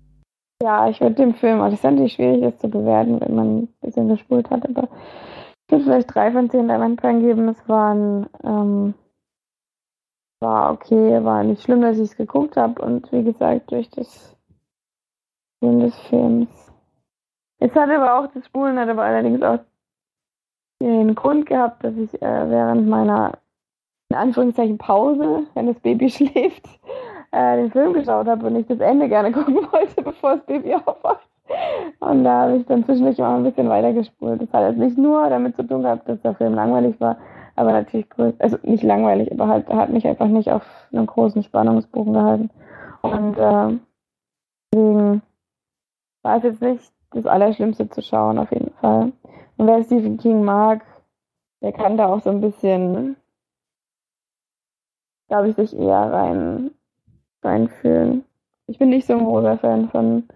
Ja, 0.63 0.89
ich 0.89 1.01
würde 1.01 1.17
dem 1.17 1.35
Film, 1.35 1.61
also 1.61 1.75
es 1.75 1.81
ist 1.81 1.85
natürlich 1.85 2.15
schwierig, 2.15 2.41
das 2.41 2.59
zu 2.59 2.69
bewerten, 2.69 3.21
wenn 3.21 3.35
man 3.35 3.59
ein 3.59 3.69
bisschen 3.83 4.09
gespult 4.09 4.51
hat, 4.51 4.67
aber 4.67 4.89
ich 5.67 5.73
würde 5.73 5.85
vielleicht 5.85 6.15
drei 6.15 6.33
von 6.33 6.49
zehn 6.49 6.69
Diamantperlen 6.69 7.21
geben. 7.21 7.49
Es 7.49 7.69
waren, 7.69 8.27
ähm, 8.43 8.95
war 10.41 10.73
okay, 10.73 11.23
war 11.23 11.43
nicht 11.45 11.63
schlimm, 11.63 11.83
dass 11.83 11.99
ich 11.99 12.05
es 12.05 12.17
geguckt 12.17 12.57
habe 12.57 12.81
und 12.81 13.13
wie 13.13 13.25
gesagt, 13.25 13.71
durch 13.71 13.91
das 13.91 14.35
Spulen 15.57 15.81
des 15.81 15.99
Films. 16.09 16.49
Es 17.59 17.75
hat 17.75 17.91
aber 17.91 18.19
auch, 18.19 18.33
das 18.33 18.47
Spulen 18.47 18.79
hat 18.79 18.89
aber 18.89 19.03
allerdings 19.03 19.43
auch 19.43 19.59
den 20.81 21.15
Grund 21.15 21.47
gehabt, 21.47 21.85
dass 21.85 21.97
ich 21.97 22.15
äh, 22.23 22.51
während 22.51 22.87
meiner 22.89 23.39
in 24.09 24.17
Anführungszeichen 24.17 24.79
Pause, 24.79 25.47
wenn 25.55 25.67
das 25.67 25.79
Baby 25.81 26.09
schläft, 26.11 26.67
äh, 27.33 27.57
den 27.57 27.71
Film 27.71 27.93
geschaut 27.93 28.27
habe 28.27 28.47
und 28.47 28.57
ich 28.57 28.67
das 28.67 28.81
Ende 28.81 29.09
gerne 29.09 29.33
gucken 29.33 29.57
wollte, 29.57 30.03
bevor 30.03 30.37
das 30.37 30.47
Baby 30.47 30.75
aufwacht. 30.87 31.29
Und 32.01 32.25
da 32.25 32.43
habe 32.43 32.57
ich 32.57 32.67
dann 32.67 32.85
zwischendurch 32.85 33.19
mal 33.19 33.37
ein 33.37 33.45
bisschen 33.45 33.69
weitergespult. 33.69 34.43
Das 34.43 34.53
hat 34.53 34.69
jetzt 34.69 34.79
nicht 34.79 34.99
nur 34.99 35.29
damit 35.29 35.55
zu 35.55 35.63
tun 35.63 35.83
gehabt, 35.83 36.09
dass 36.09 36.21
der 36.23 36.35
Film 36.35 36.55
langweilig 36.55 37.01
war, 37.01 37.19
aber 37.55 37.73
natürlich 37.73 38.09
größer, 38.11 38.37
also 38.41 38.59
nicht 38.63 38.83
langweilig, 38.83 39.31
aber 39.33 39.47
halt 39.49 39.69
hat 39.69 39.91
mich 39.91 40.07
einfach 40.07 40.27
nicht 40.27 40.51
auf 40.51 40.65
einem 40.93 41.07
großen 41.07 41.43
Spannungsbogen 41.43 42.13
gehalten. 42.13 42.51
Und 43.03 43.39
äh, 43.39 43.79
deswegen 44.73 45.23
war 46.23 46.39
es 46.39 46.43
jetzt 46.43 46.63
nicht 46.63 46.93
das 47.13 47.27
Allerschlimmste 47.27 47.89
zu 47.89 48.03
schauen, 48.03 48.39
auf 48.39 48.51
jeden 48.53 48.73
Fall. 48.81 49.13
Und 49.57 49.67
wer 49.67 49.83
Stephen 49.85 50.19
King 50.19 50.45
mag, 50.45 50.83
der 51.63 51.73
kann 51.73 51.97
da 51.97 52.07
auch 52.07 52.21
so 52.21 52.31
ein 52.31 52.41
bisschen, 52.41 53.17
glaube 55.29 55.49
ich, 55.51 55.57
sich 55.57 55.77
eher 55.77 56.13
rein, 56.13 56.71
reinfühlen. 57.43 58.25
Ich 58.67 58.79
bin 58.79 58.91
nicht 58.91 59.07
so 59.07 59.15
ein 59.15 59.25
großer 59.25 59.59
Fan 59.59 59.89
von, 59.91 60.29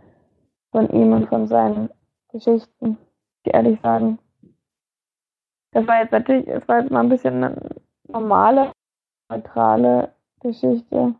von 0.72 0.88
ihm 0.90 1.12
und 1.12 1.28
von 1.28 1.46
seinen 1.46 1.90
Geschichten, 2.32 2.98
ich 3.44 3.54
ehrlich 3.54 3.80
sagen. 3.80 4.18
Das 5.72 5.86
war 5.86 6.02
jetzt 6.02 6.12
natürlich, 6.12 6.48
es 6.48 6.66
war 6.68 6.80
jetzt 6.80 6.90
mal 6.90 7.00
ein 7.00 7.08
bisschen 7.08 7.44
eine 7.44 7.70
normale, 8.08 8.72
neutrale 9.28 10.12
Geschichte. 10.40 11.14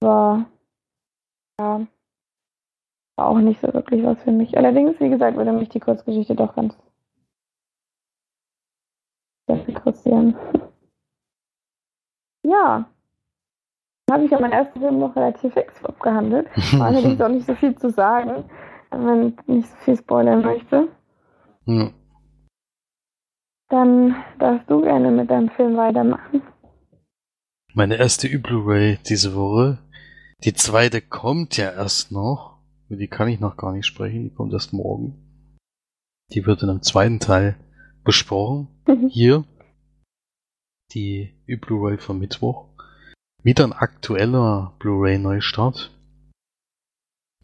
War, 0.00 0.46
ja, 1.60 1.86
war 3.16 3.28
auch 3.28 3.38
nicht 3.38 3.60
so 3.60 3.72
wirklich 3.72 4.02
was 4.04 4.22
für 4.22 4.32
mich. 4.32 4.56
Allerdings, 4.56 4.98
wie 5.00 5.10
gesagt, 5.10 5.36
würde 5.36 5.52
mich 5.52 5.68
die 5.68 5.80
Kurzgeschichte 5.80 6.34
doch 6.34 6.54
ganz 6.54 6.76
sehr 9.46 9.66
interessieren. 9.66 10.36
Ja. 12.42 12.88
Dann 14.06 14.14
habe 14.14 14.24
ich 14.24 14.30
ja 14.30 14.40
meinen 14.40 14.52
ersten 14.52 14.80
Film 14.80 14.98
noch 14.98 15.16
relativ 15.16 15.54
fix 15.54 15.84
abgehandelt. 15.84 16.48
War 16.78 16.88
allerdings 16.88 17.20
auch 17.20 17.28
nicht 17.28 17.46
so 17.46 17.54
viel 17.54 17.74
zu 17.76 17.90
sagen, 17.90 18.44
wenn 18.90 19.04
man 19.04 19.36
nicht 19.46 19.68
so 19.68 19.76
viel 19.84 19.96
spoilern 19.96 20.42
möchte. 20.42 20.88
Ja. 21.66 21.90
Dann 23.68 24.16
darfst 24.38 24.68
du 24.68 24.82
gerne 24.82 25.10
mit 25.10 25.30
deinem 25.30 25.48
Film 25.50 25.76
weitermachen. 25.76 26.42
Meine 27.74 27.96
erste 27.96 28.28
Blu-ray 28.38 28.98
diese 29.08 29.34
Woche. 29.34 29.78
Die 30.44 30.52
zweite 30.52 31.00
kommt 31.00 31.56
ja 31.56 31.70
erst 31.70 32.12
noch. 32.12 32.58
Über 32.88 32.98
die 32.98 33.08
kann 33.08 33.28
ich 33.28 33.40
noch 33.40 33.56
gar 33.56 33.72
nicht 33.72 33.86
sprechen. 33.86 34.24
Die 34.24 34.34
kommt 34.34 34.52
erst 34.52 34.74
morgen. 34.74 35.14
Die 36.32 36.44
wird 36.44 36.62
in 36.62 36.68
einem 36.68 36.82
zweiten 36.82 37.18
Teil 37.18 37.56
besprochen. 38.04 38.68
Mhm. 38.86 39.08
Hier. 39.10 39.44
Die 40.94 41.32
Blu-ray 41.46 41.96
vom 41.96 42.18
Mittwoch. 42.18 42.66
Wieder 43.42 43.64
ein 43.64 43.72
aktueller 43.72 44.74
Blu-ray 44.78 45.18
Neustart. 45.18 45.90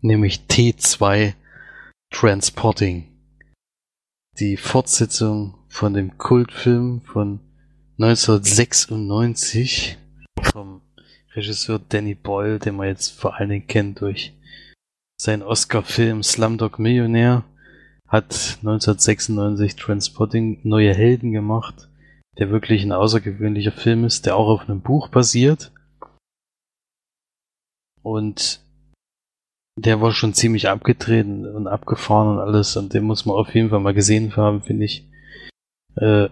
Nämlich 0.03 0.41
T2 0.51 1.33
Transporting. 2.11 3.09
die 4.39 4.57
Fortsetzung 4.59 5.55
von 5.69 5.95
dem 5.95 6.19
Kultfilm 6.19 7.01
von 7.01 7.41
1996 7.99 9.97
vom 10.43 10.83
Regisseur 11.35 11.79
Danny 11.79 12.15
Boyle, 12.15 12.59
den 12.59 12.77
man 12.77 12.89
jetzt 12.89 13.09
vor 13.19 13.37
allen 13.37 13.49
Dingen 13.49 13.67
kennt 13.67 14.01
durch 14.03 14.35
seinen 15.17 15.43
Oscar-Film 15.43 16.23
Slumdog 16.23 16.79
Millionär, 16.79 17.45
hat 18.07 18.59
1996 18.61 19.75
Transpotting 19.77 20.61
Neue 20.63 20.95
Helden 20.95 21.33
gemacht, 21.33 21.88
der 22.39 22.51
wirklich 22.51 22.83
ein 22.85 22.93
außergewöhnlicher 22.93 23.73
Film 23.73 24.05
ist, 24.05 24.27
der 24.27 24.37
auch 24.37 24.49
auf 24.49 24.69
einem 24.69 24.81
Buch 24.81 25.09
basiert. 25.09 25.73
Und 28.03 28.61
der 29.77 30.01
war 30.01 30.13
schon 30.13 30.35
ziemlich 30.35 30.69
abgetreten 30.69 31.47
und 31.47 31.67
abgefahren 31.67 32.29
und 32.29 32.39
alles 32.39 32.77
und 32.77 32.95
den 32.95 33.05
muss 33.05 33.27
man 33.27 33.37
auf 33.37 33.55
jeden 33.55 33.71
Fall 33.71 33.81
mal 33.81 33.95
gesehen 33.95 34.37
haben, 34.37 34.63
finde 34.63 34.85
ich. 34.85 35.07
Äh, 35.97 36.29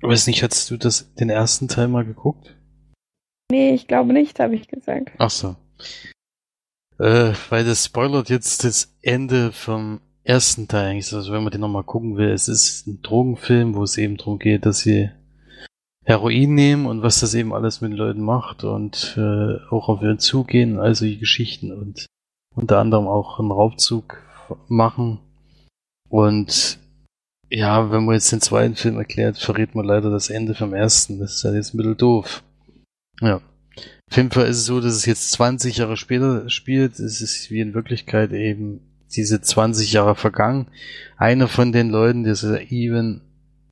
weiß 0.00 0.26
nicht, 0.26 0.42
hattest 0.42 0.70
du 0.70 0.76
das 0.76 1.14
den 1.14 1.30
ersten 1.30 1.68
Teil 1.68 1.88
mal 1.88 2.04
geguckt? 2.04 2.56
Nee, 3.50 3.74
ich 3.74 3.86
glaube 3.86 4.12
nicht, 4.12 4.38
habe 4.40 4.54
ich 4.54 4.68
gesagt. 4.68 5.12
Ach 5.18 5.30
so. 5.30 5.56
Äh, 6.98 7.32
weil 7.48 7.64
das 7.64 7.84
spoilert 7.84 8.30
jetzt 8.30 8.64
das 8.64 8.96
Ende 9.02 9.52
vom 9.52 10.00
ersten 10.24 10.66
Teil 10.66 10.90
eigentlich. 10.90 11.12
Also 11.12 11.32
wenn 11.32 11.42
man 11.42 11.52
den 11.52 11.60
nochmal 11.60 11.84
gucken 11.84 12.16
will, 12.16 12.30
es 12.30 12.48
ist 12.48 12.86
ein 12.86 13.02
Drogenfilm, 13.02 13.74
wo 13.74 13.82
es 13.82 13.96
eben 13.98 14.16
darum 14.16 14.38
geht, 14.38 14.66
dass 14.66 14.80
sie 14.80 15.10
Heroin 16.04 16.54
nehmen 16.54 16.86
und 16.86 17.02
was 17.02 17.20
das 17.20 17.34
eben 17.34 17.54
alles 17.54 17.80
mit 17.80 17.92
Leuten 17.92 18.22
macht 18.22 18.64
und 18.64 19.14
äh, 19.16 19.56
auch 19.70 19.88
auf 19.88 20.02
ihren 20.02 20.18
zugehen, 20.18 20.78
also 20.78 21.04
die 21.04 21.18
Geschichten 21.18 21.72
und 21.72 22.06
unter 22.54 22.78
anderem 22.78 23.06
auch 23.06 23.38
einen 23.38 23.50
Raubzug 23.50 24.22
machen. 24.68 25.20
Und 26.08 26.78
ja, 27.50 27.90
wenn 27.90 28.04
man 28.04 28.14
jetzt 28.14 28.32
den 28.32 28.40
zweiten 28.40 28.76
Film 28.76 28.98
erklärt, 28.98 29.38
verrät 29.38 29.74
man 29.74 29.86
leider 29.86 30.10
das 30.10 30.30
Ende 30.30 30.54
vom 30.54 30.74
ersten. 30.74 31.18
Das 31.18 31.36
ist 31.36 31.42
ja 31.42 31.52
jetzt 31.52 31.74
ein 31.74 31.78
bisschen 31.78 31.96
doof. 31.96 32.42
Ja. 33.20 33.40
Auf 34.10 34.16
jeden 34.16 34.30
Fall 34.30 34.46
ist 34.46 34.58
es 34.58 34.66
so, 34.66 34.80
dass 34.80 34.94
es 34.94 35.06
jetzt 35.06 35.32
20 35.32 35.78
Jahre 35.78 35.96
später 35.96 36.48
spielt. 36.50 36.98
Es 36.98 37.20
ist 37.20 37.50
wie 37.50 37.60
in 37.60 37.74
Wirklichkeit 37.74 38.32
eben 38.32 38.93
diese 39.16 39.40
20 39.40 39.92
Jahre 39.92 40.14
vergangen. 40.14 40.68
Einer 41.16 41.48
von 41.48 41.72
den 41.72 41.90
Leuten, 41.90 42.24
dieser 42.24 42.60
Evan 42.70 43.20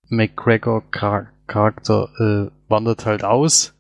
McGregor 0.09 0.83
Charakter, 0.91 2.09
äh, 2.19 2.51
wandert 2.71 3.07
halt 3.07 3.25
aus. 3.25 3.75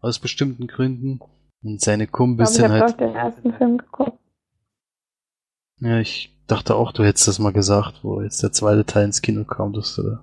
Aus 0.00 0.18
bestimmten 0.18 0.66
Gründen. 0.66 1.20
Und 1.62 1.80
seine 1.80 2.06
Kumpels 2.06 2.52
Ich 2.52 2.58
glaube, 2.58 2.74
ich 2.74 2.78
sind 2.78 2.82
habe 2.82 2.92
halt. 2.92 3.00
den 3.00 3.16
ersten 3.16 3.52
Film 3.54 3.78
geguckt. 3.78 4.18
Ja, 5.80 5.98
ich 6.00 6.36
dachte 6.46 6.74
auch, 6.74 6.92
du 6.92 7.04
hättest 7.04 7.28
das 7.28 7.38
mal 7.38 7.52
gesagt, 7.52 8.00
wo 8.02 8.20
jetzt 8.22 8.42
der 8.42 8.52
zweite 8.52 8.84
Teil 8.84 9.04
ins 9.04 9.22
Kino 9.22 9.44
kam, 9.44 9.72
dass 9.72 9.94
du 9.96 10.02
da 10.02 10.20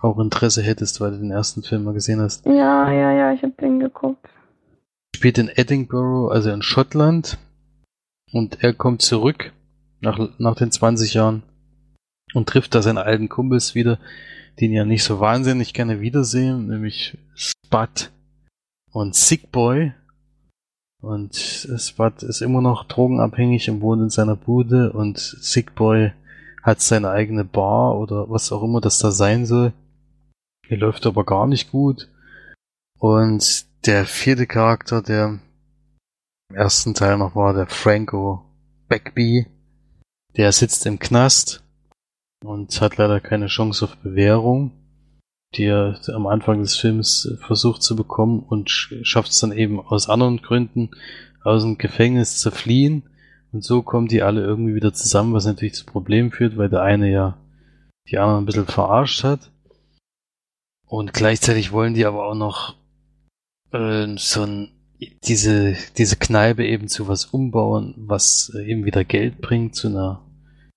auch 0.00 0.18
Interesse 0.18 0.62
hättest, 0.62 1.00
weil 1.00 1.12
du 1.12 1.18
den 1.18 1.30
ersten 1.30 1.62
Film 1.62 1.84
mal 1.84 1.94
gesehen 1.94 2.20
hast. 2.20 2.46
Ja, 2.46 2.90
ja, 2.90 3.12
ja, 3.12 3.32
ich 3.32 3.42
habe 3.42 3.52
den 3.60 3.80
geguckt. 3.80 4.26
Spielt 5.14 5.38
in 5.38 5.48
Edinburgh, 5.48 6.32
also 6.32 6.50
in 6.50 6.62
Schottland. 6.62 7.38
Und 8.32 8.62
er 8.62 8.72
kommt 8.72 9.02
zurück 9.02 9.52
nach, 10.00 10.18
nach 10.38 10.56
den 10.56 10.70
20 10.70 11.14
Jahren 11.14 11.42
und 12.34 12.48
trifft 12.48 12.74
da 12.74 12.82
seine 12.82 13.02
alten 13.02 13.28
Kumpels 13.28 13.74
wieder, 13.74 13.98
die 14.58 14.66
ihn 14.66 14.72
ja 14.72 14.84
nicht 14.84 15.04
so 15.04 15.20
wahnsinnig 15.20 15.74
gerne 15.74 16.00
wiedersehen, 16.00 16.68
nämlich 16.68 17.18
Spud 17.34 18.10
und 18.92 19.14
Sick 19.14 19.50
Boy. 19.50 19.92
Und 21.00 21.34
Spud 21.34 22.22
ist 22.22 22.42
immer 22.42 22.60
noch 22.60 22.84
drogenabhängig 22.84 23.70
und 23.70 23.80
wohnt 23.80 24.02
in 24.02 24.10
seiner 24.10 24.36
Bude 24.36 24.92
und 24.92 25.18
Sick 25.18 25.74
Boy 25.74 26.12
hat 26.62 26.80
seine 26.80 27.10
eigene 27.10 27.44
Bar 27.44 27.98
oder 27.98 28.28
was 28.28 28.52
auch 28.52 28.62
immer 28.62 28.80
das 28.80 28.98
da 28.98 29.10
sein 29.10 29.46
soll. 29.46 29.72
Die 30.68 30.76
läuft 30.76 31.06
aber 31.06 31.24
gar 31.24 31.46
nicht 31.46 31.70
gut. 31.70 32.08
Und 32.98 33.64
der 33.86 34.04
vierte 34.04 34.46
Charakter, 34.46 35.00
der 35.00 35.40
im 36.50 36.56
ersten 36.56 36.92
Teil 36.92 37.16
noch 37.16 37.34
war, 37.34 37.54
der 37.54 37.66
Franco 37.66 38.44
Backby, 38.88 39.46
der 40.36 40.52
sitzt 40.52 40.86
im 40.86 40.98
Knast 40.98 41.62
und 42.44 42.80
hat 42.80 42.96
leider 42.96 43.20
keine 43.20 43.48
Chance 43.48 43.84
auf 43.84 43.96
Bewährung, 43.98 44.72
die 45.54 45.64
er 45.64 46.00
am 46.14 46.26
Anfang 46.26 46.60
des 46.60 46.76
Films 46.76 47.26
äh, 47.26 47.36
versucht 47.36 47.82
zu 47.82 47.96
bekommen 47.96 48.40
und 48.40 48.68
sch- 48.68 49.04
schafft 49.04 49.30
es 49.30 49.40
dann 49.40 49.52
eben 49.52 49.80
aus 49.80 50.08
anderen 50.08 50.38
Gründen 50.38 50.90
aus 51.42 51.62
dem 51.62 51.78
Gefängnis 51.78 52.38
zu 52.38 52.50
fliehen. 52.50 53.02
Und 53.52 53.64
so 53.64 53.82
kommen 53.82 54.06
die 54.06 54.22
alle 54.22 54.42
irgendwie 54.42 54.76
wieder 54.76 54.92
zusammen, 54.92 55.34
was 55.34 55.44
natürlich 55.44 55.74
zu 55.74 55.84
Problemen 55.84 56.30
führt, 56.30 56.56
weil 56.56 56.68
der 56.68 56.82
eine 56.82 57.10
ja 57.10 57.36
die 58.08 58.18
anderen 58.18 58.44
ein 58.44 58.46
bisschen 58.46 58.66
verarscht 58.66 59.24
hat. 59.24 59.50
Und 60.86 61.12
gleichzeitig 61.12 61.72
wollen 61.72 61.94
die 61.94 62.06
aber 62.06 62.26
auch 62.26 62.34
noch 62.34 62.76
äh, 63.72 64.06
so 64.16 64.42
ein, 64.42 64.70
diese, 65.24 65.76
diese 65.96 66.16
Kneipe 66.16 66.64
eben 66.64 66.88
zu 66.88 67.08
was 67.08 67.26
umbauen, 67.26 67.94
was 67.96 68.52
äh, 68.54 68.70
eben 68.70 68.84
wieder 68.84 69.04
Geld 69.04 69.40
bringt, 69.40 69.74
zu 69.74 69.88
einer, 69.88 70.24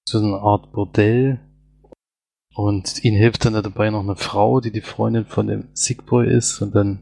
zu 0.05 0.19
einer 0.19 0.41
Art 0.41 0.71
Bordell. 0.71 1.39
Und 2.55 3.03
ihnen 3.03 3.17
hilft 3.17 3.45
dann 3.45 3.53
dabei 3.53 3.89
noch 3.89 4.03
eine 4.03 4.15
Frau, 4.15 4.61
die 4.61 4.71
die 4.71 4.81
Freundin 4.81 5.25
von 5.25 5.47
dem 5.47 5.69
Sickboy 5.73 6.27
ist. 6.27 6.61
Und 6.61 6.75
dann 6.75 6.99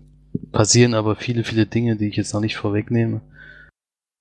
passieren 0.52 0.94
aber 0.94 1.16
viele, 1.16 1.44
viele 1.44 1.66
Dinge, 1.66 1.98
die 1.98 2.08
ich 2.08 2.16
jetzt 2.16 2.34
noch 2.34 2.42
nicht 2.42 2.56
vorwegnehme. 2.56 3.22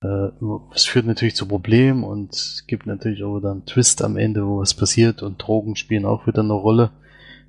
Äh, 0.02 0.30
es 0.74 0.84
führt 0.84 1.06
natürlich 1.06 1.36
zu 1.36 1.46
Problemen 1.46 2.04
und 2.04 2.64
gibt 2.66 2.86
natürlich 2.86 3.22
auch 3.22 3.38
wieder 3.38 3.52
einen 3.52 3.66
Twist 3.66 4.02
am 4.02 4.16
Ende, 4.16 4.46
wo 4.46 4.58
was 4.58 4.74
passiert 4.74 5.22
und 5.22 5.38
Drogen 5.38 5.76
spielen 5.76 6.04
auch 6.04 6.26
wieder 6.26 6.42
eine 6.42 6.52
Rolle. 6.52 6.90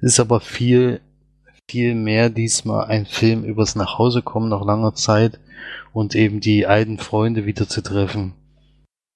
Es 0.01 0.13
ist 0.13 0.19
aber 0.19 0.39
viel, 0.39 1.01
viel 1.69 1.95
mehr 1.95 2.29
diesmal 2.29 2.85
ein 2.85 3.05
Film 3.05 3.43
übers 3.43 3.75
Nachhausekommen 3.75 4.49
nach 4.49 4.65
langer 4.65 4.93
Zeit 4.93 5.39
und 5.93 6.15
eben 6.15 6.39
die 6.39 6.65
alten 6.65 6.97
Freunde 6.97 7.45
wieder 7.45 7.67
zu 7.67 7.81
treffen 7.81 8.33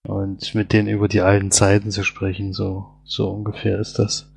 und 0.08 0.54
mit 0.56 0.72
denen 0.74 0.88
über 0.88 1.08
die 1.08 1.22
alten 1.22 1.52
Zeiten 1.52 1.92
zu 1.92 2.04
sprechen, 2.04 2.54
so, 2.54 2.86
so 3.04 3.30
ungefähr 3.30 3.80
ist 3.80 4.00
das. 4.00 4.32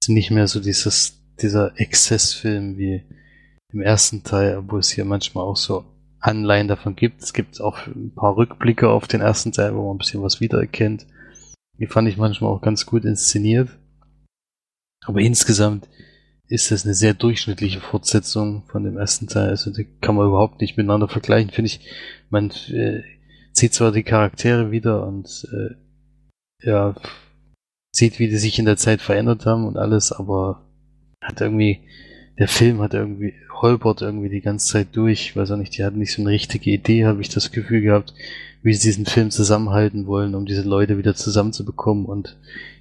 Es 0.00 0.08
ist 0.08 0.14
nicht 0.14 0.30
mehr 0.30 0.46
so 0.46 0.60
dieses, 0.60 1.20
dieser 1.40 1.78
Exzessfilm 1.78 2.78
wie 2.78 3.04
im 3.72 3.80
ersten 3.80 4.22
Teil, 4.22 4.56
obwohl 4.56 4.80
es 4.80 4.90
hier 4.90 5.04
manchmal 5.04 5.44
auch 5.44 5.56
so 5.56 5.84
Anleihen 6.20 6.68
davon 6.68 6.96
gibt. 6.96 7.22
Es 7.22 7.32
gibt 7.32 7.60
auch 7.60 7.86
ein 7.86 8.12
paar 8.14 8.36
Rückblicke 8.36 8.88
auf 8.88 9.08
den 9.08 9.20
ersten 9.20 9.52
Teil, 9.52 9.74
wo 9.74 9.86
man 9.86 9.96
ein 9.96 9.98
bisschen 9.98 10.22
was 10.22 10.40
wiedererkennt. 10.40 11.06
Die 11.78 11.86
fand 11.86 12.08
ich 12.08 12.16
manchmal 12.16 12.50
auch 12.50 12.60
ganz 12.60 12.86
gut 12.86 13.04
inszeniert. 13.04 13.70
Aber 15.04 15.20
insgesamt 15.20 15.88
ist 16.50 16.72
das 16.72 16.84
eine 16.84 16.94
sehr 16.94 17.14
durchschnittliche 17.14 17.80
Fortsetzung 17.80 18.64
von 18.66 18.82
dem 18.82 18.98
ersten 18.98 19.28
Teil. 19.28 19.50
Also 19.50 19.72
die 19.72 19.86
kann 20.00 20.16
man 20.16 20.26
überhaupt 20.26 20.60
nicht 20.60 20.76
miteinander 20.76 21.08
vergleichen, 21.08 21.52
finde 21.52 21.68
ich. 21.68 21.80
Man 22.28 22.50
äh, 22.72 23.02
sieht 23.52 23.72
zwar 23.72 23.92
die 23.92 24.02
Charaktere 24.02 24.72
wieder 24.72 25.06
und 25.06 25.46
äh, 25.52 26.66
ja, 26.66 26.96
sieht, 27.92 28.18
wie 28.18 28.28
die 28.28 28.36
sich 28.36 28.58
in 28.58 28.64
der 28.64 28.76
Zeit 28.76 29.00
verändert 29.00 29.46
haben 29.46 29.64
und 29.64 29.76
alles, 29.76 30.10
aber 30.10 30.66
hat 31.22 31.40
irgendwie, 31.40 31.80
der 32.38 32.48
Film 32.48 32.80
hat 32.80 32.94
irgendwie, 32.94 33.34
holpert 33.52 34.02
irgendwie 34.02 34.28
die 34.28 34.40
ganze 34.40 34.72
Zeit 34.72 34.88
durch. 34.96 35.36
Weiß 35.36 35.52
auch 35.52 35.56
nicht, 35.56 35.78
die 35.78 35.84
hatten 35.84 36.00
nicht 36.00 36.12
so 36.12 36.20
eine 36.20 36.32
richtige 36.32 36.70
Idee, 36.70 37.06
habe 37.06 37.20
ich 37.20 37.28
das 37.28 37.52
Gefühl 37.52 37.82
gehabt, 37.82 38.12
wie 38.62 38.74
sie 38.74 38.88
diesen 38.88 39.06
Film 39.06 39.30
zusammenhalten 39.30 40.06
wollen, 40.06 40.34
um 40.34 40.46
diese 40.46 40.62
Leute 40.62 40.98
wieder 40.98 41.14
zusammenzubekommen 41.14 42.06
und 42.06 42.38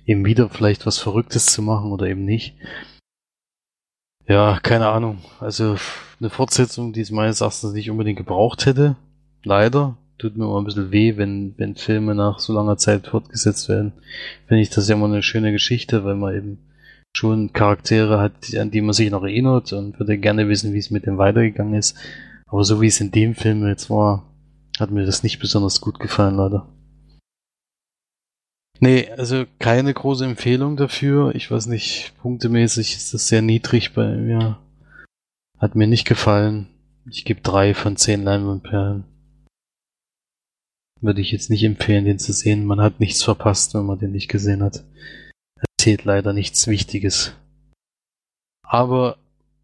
eben 0.08 0.26
wieder 0.26 0.50
vielleicht 0.50 0.88
was 0.88 0.98
Verrücktes 0.98 1.46
zu 1.46 1.62
machen 1.62 1.92
oder 1.92 2.08
eben 2.08 2.26
nicht. 2.26 2.56
Ja, 4.30 4.60
keine 4.62 4.90
Ahnung. 4.90 5.18
Also 5.40 5.76
eine 6.20 6.30
Fortsetzung, 6.30 6.94
die 6.94 7.02
es 7.02 7.10
meines 7.10 7.42
Erachtens 7.42 7.74
nicht 7.74 7.90
unbedingt 7.90 8.20
gebraucht 8.20 8.68
hätte. 8.68 8.96
Leider. 9.44 9.98
Tut 10.20 10.38
mir 10.38 10.46
immer 10.46 10.62
ein 10.62 10.66
bisschen 10.66 10.92
weh, 10.92 11.18
wenn, 11.18 11.56
wenn 11.58 11.76
Filme 11.76 12.14
nach 12.14 12.38
so 12.38 12.54
langer 12.54 12.78
Zeit 12.78 13.08
fortgesetzt 13.08 13.70
werden. 13.70 13.94
Finde 14.48 14.62
ich 14.62 14.70
das 14.70 14.88
ja 14.88 14.96
immer 14.96 15.08
eine 15.08 15.24
schöne 15.24 15.52
Geschichte, 15.52 16.04
weil 16.04 16.16
man 16.16 16.36
eben 16.36 16.58
schon 17.12 17.54
Charaktere 17.54 18.20
hat, 18.20 18.34
an 18.56 18.70
die 18.70 18.82
man 18.82 18.94
sich 18.94 19.10
noch 19.10 19.24
erinnert 19.24 19.74
und 19.74 19.98
würde 19.98 20.20
gerne 20.20 20.48
wissen, 20.48 20.74
wie 20.74 20.78
es 20.78 20.92
mit 20.92 21.08
dem 21.08 21.18
weitergegangen 21.18 21.74
ist. 21.74 21.98
Aber 22.46 22.64
so 22.64 22.82
wie 22.82 22.88
es 22.88 23.02
in 23.02 23.12
dem 23.12 23.34
Film 23.34 23.66
jetzt 23.66 23.90
war, 23.90 24.26
hat 24.80 24.92
mir 24.92 25.06
das 25.06 25.24
nicht 25.24 25.40
besonders 25.40 25.82
gut 25.82 26.00
gefallen, 26.00 26.36
leider. 26.36 26.68
Nee, 28.80 29.10
also 29.10 29.46
keine 29.60 29.94
große 29.94 30.26
Empfehlung 30.26 30.78
dafür. 30.78 31.36
Ich 31.36 31.52
weiß 31.52 31.68
nicht, 31.68 32.14
punktemäßig 32.22 32.96
ist 32.96 33.14
das 33.14 33.28
sehr 33.28 33.42
niedrig 33.42 33.94
bei 33.94 34.16
mir. 34.16 34.58
Hat 35.58 35.76
mir 35.76 35.88
nicht 35.88 36.06
gefallen. 36.06 36.68
Ich 37.10 37.26
gebe 37.26 37.42
drei 37.42 37.74
von 37.74 37.98
zehn 37.98 38.24
Leinwandperlen. 38.24 39.04
Würde 41.02 41.22
ich 41.22 41.32
jetzt 41.32 41.50
nicht 41.50 41.64
empfehlen, 41.64 42.06
den 42.06 42.20
zu 42.20 42.32
sehen. 42.32 42.66
Man 42.66 42.80
hat 42.80 43.00
nichts 43.00 43.24
verpasst, 43.24 43.74
wenn 43.74 43.86
man 43.86 44.00
den 44.00 44.12
nicht 44.12 44.30
gesehen 44.30 44.64
hat. 44.64 44.86
Erzählt 45.78 46.06
leider 46.06 46.32
nichts 46.34 46.68
Wichtiges. 46.68 47.34
Aber 48.64 49.18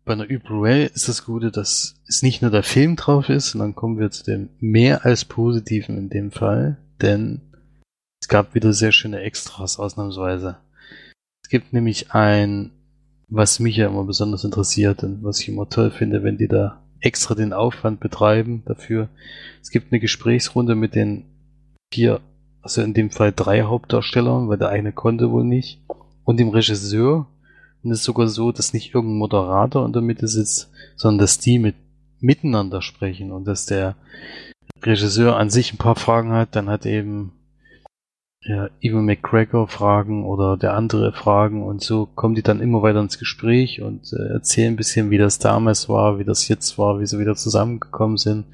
bei 0.04 0.14
einer 0.14 0.26
Übel 0.26 0.90
ist 0.94 1.08
das 1.08 1.26
Gute, 1.26 1.52
dass 1.52 1.96
es 2.08 2.22
nicht 2.22 2.42
nur 2.42 2.52
der 2.52 2.64
Film 2.64 2.96
drauf 2.96 3.30
ist, 3.30 3.56
und 3.56 3.60
dann 3.60 3.76
kommen 3.76 4.00
wir 4.00 4.12
zu 4.12 4.24
dem 4.24 4.50
mehr 4.60 5.06
als 5.06 5.26
Positiven 5.26 5.98
in 5.98 6.10
dem 6.10 6.32
Fall, 6.32 6.78
denn 7.02 7.42
es 8.26 8.30
gab 8.30 8.56
wieder 8.56 8.74
sehr 8.74 8.92
schöne 8.92 9.20
Extras 9.20 9.78
ausnahmsweise. 9.78 10.58
Es 11.44 11.50
gibt 11.50 11.74
nämlich 11.74 12.12
ein, 12.12 12.72
was 13.28 13.60
mich 13.60 13.76
ja 13.76 13.86
immer 13.86 14.04
besonders 14.04 14.44
interessiert 14.44 15.04
und 15.04 15.24
was 15.24 15.40
ich 15.40 15.48
immer 15.48 15.70
toll 15.70 15.92
finde, 15.92 16.24
wenn 16.24 16.36
die 16.36 16.48
da 16.48 16.82
extra 17.02 17.36
den 17.36 17.54
Aufwand 17.54 18.00
betreiben 18.00 18.64
dafür. 18.66 19.10
Es 19.62 19.70
gibt 19.70 19.92
eine 19.92 20.00
Gesprächsrunde 20.00 20.74
mit 20.74 20.96
den 20.96 21.26
vier, 21.94 22.20
also 22.64 22.82
in 22.82 22.96
dem 22.96 23.12
Fall 23.12 23.32
drei 23.32 23.62
Hauptdarstellern, 23.62 24.50
weil 24.50 24.58
der 24.58 24.70
eine 24.70 24.92
konnte 24.92 25.30
wohl 25.30 25.44
nicht, 25.44 25.82
und 26.24 26.40
dem 26.40 26.50
Regisseur. 26.50 27.28
Und 27.84 27.92
es 27.92 28.00
ist 28.00 28.06
sogar 28.06 28.28
so, 28.28 28.52
dass 28.52 28.74
nicht 28.74 28.96
irgendein 28.96 29.20
Moderator 29.20 29.86
in 29.86 29.94
der 29.94 30.02
Mitte 30.02 30.28
sitzt, 30.28 30.72
sondern 30.96 31.20
dass 31.20 31.38
die 31.38 31.60
mit 31.60 31.76
miteinander 32.22 32.82
sprechen 32.82 33.32
und 33.32 33.46
dass 33.46 33.68
der 33.68 33.96
Regisseur 34.82 35.38
an 35.38 35.52
sich 35.52 35.74
ein 35.74 35.78
paar 35.78 35.96
Fragen 35.96 36.32
hat, 36.32 36.56
dann 36.56 36.72
hat 36.72 36.88
eben 36.88 37.35
ja, 38.48 38.70
Evan 38.80 39.06
McGregor 39.06 39.68
Fragen 39.68 40.24
oder 40.24 40.56
der 40.56 40.76
andere 40.76 41.14
Fragen 41.14 41.64
und 41.64 41.82
so 41.82 42.06
kommen 42.06 42.36
die 42.36 42.44
dann 42.44 42.62
immer 42.62 42.84
weiter 42.84 43.00
ins 43.00 43.18
Gespräch 43.18 43.82
und 43.82 44.14
äh, 44.14 44.34
erzählen 44.34 44.74
ein 44.74 44.76
bisschen, 44.76 45.10
wie 45.10 45.18
das 45.18 45.40
damals 45.40 45.90
war, 45.90 46.20
wie 46.20 46.26
das 46.26 46.48
jetzt 46.48 46.78
war, 46.78 47.00
wie 47.00 47.08
sie 47.08 47.18
wieder 47.18 47.36
zusammengekommen 47.36 48.18
sind, 48.18 48.46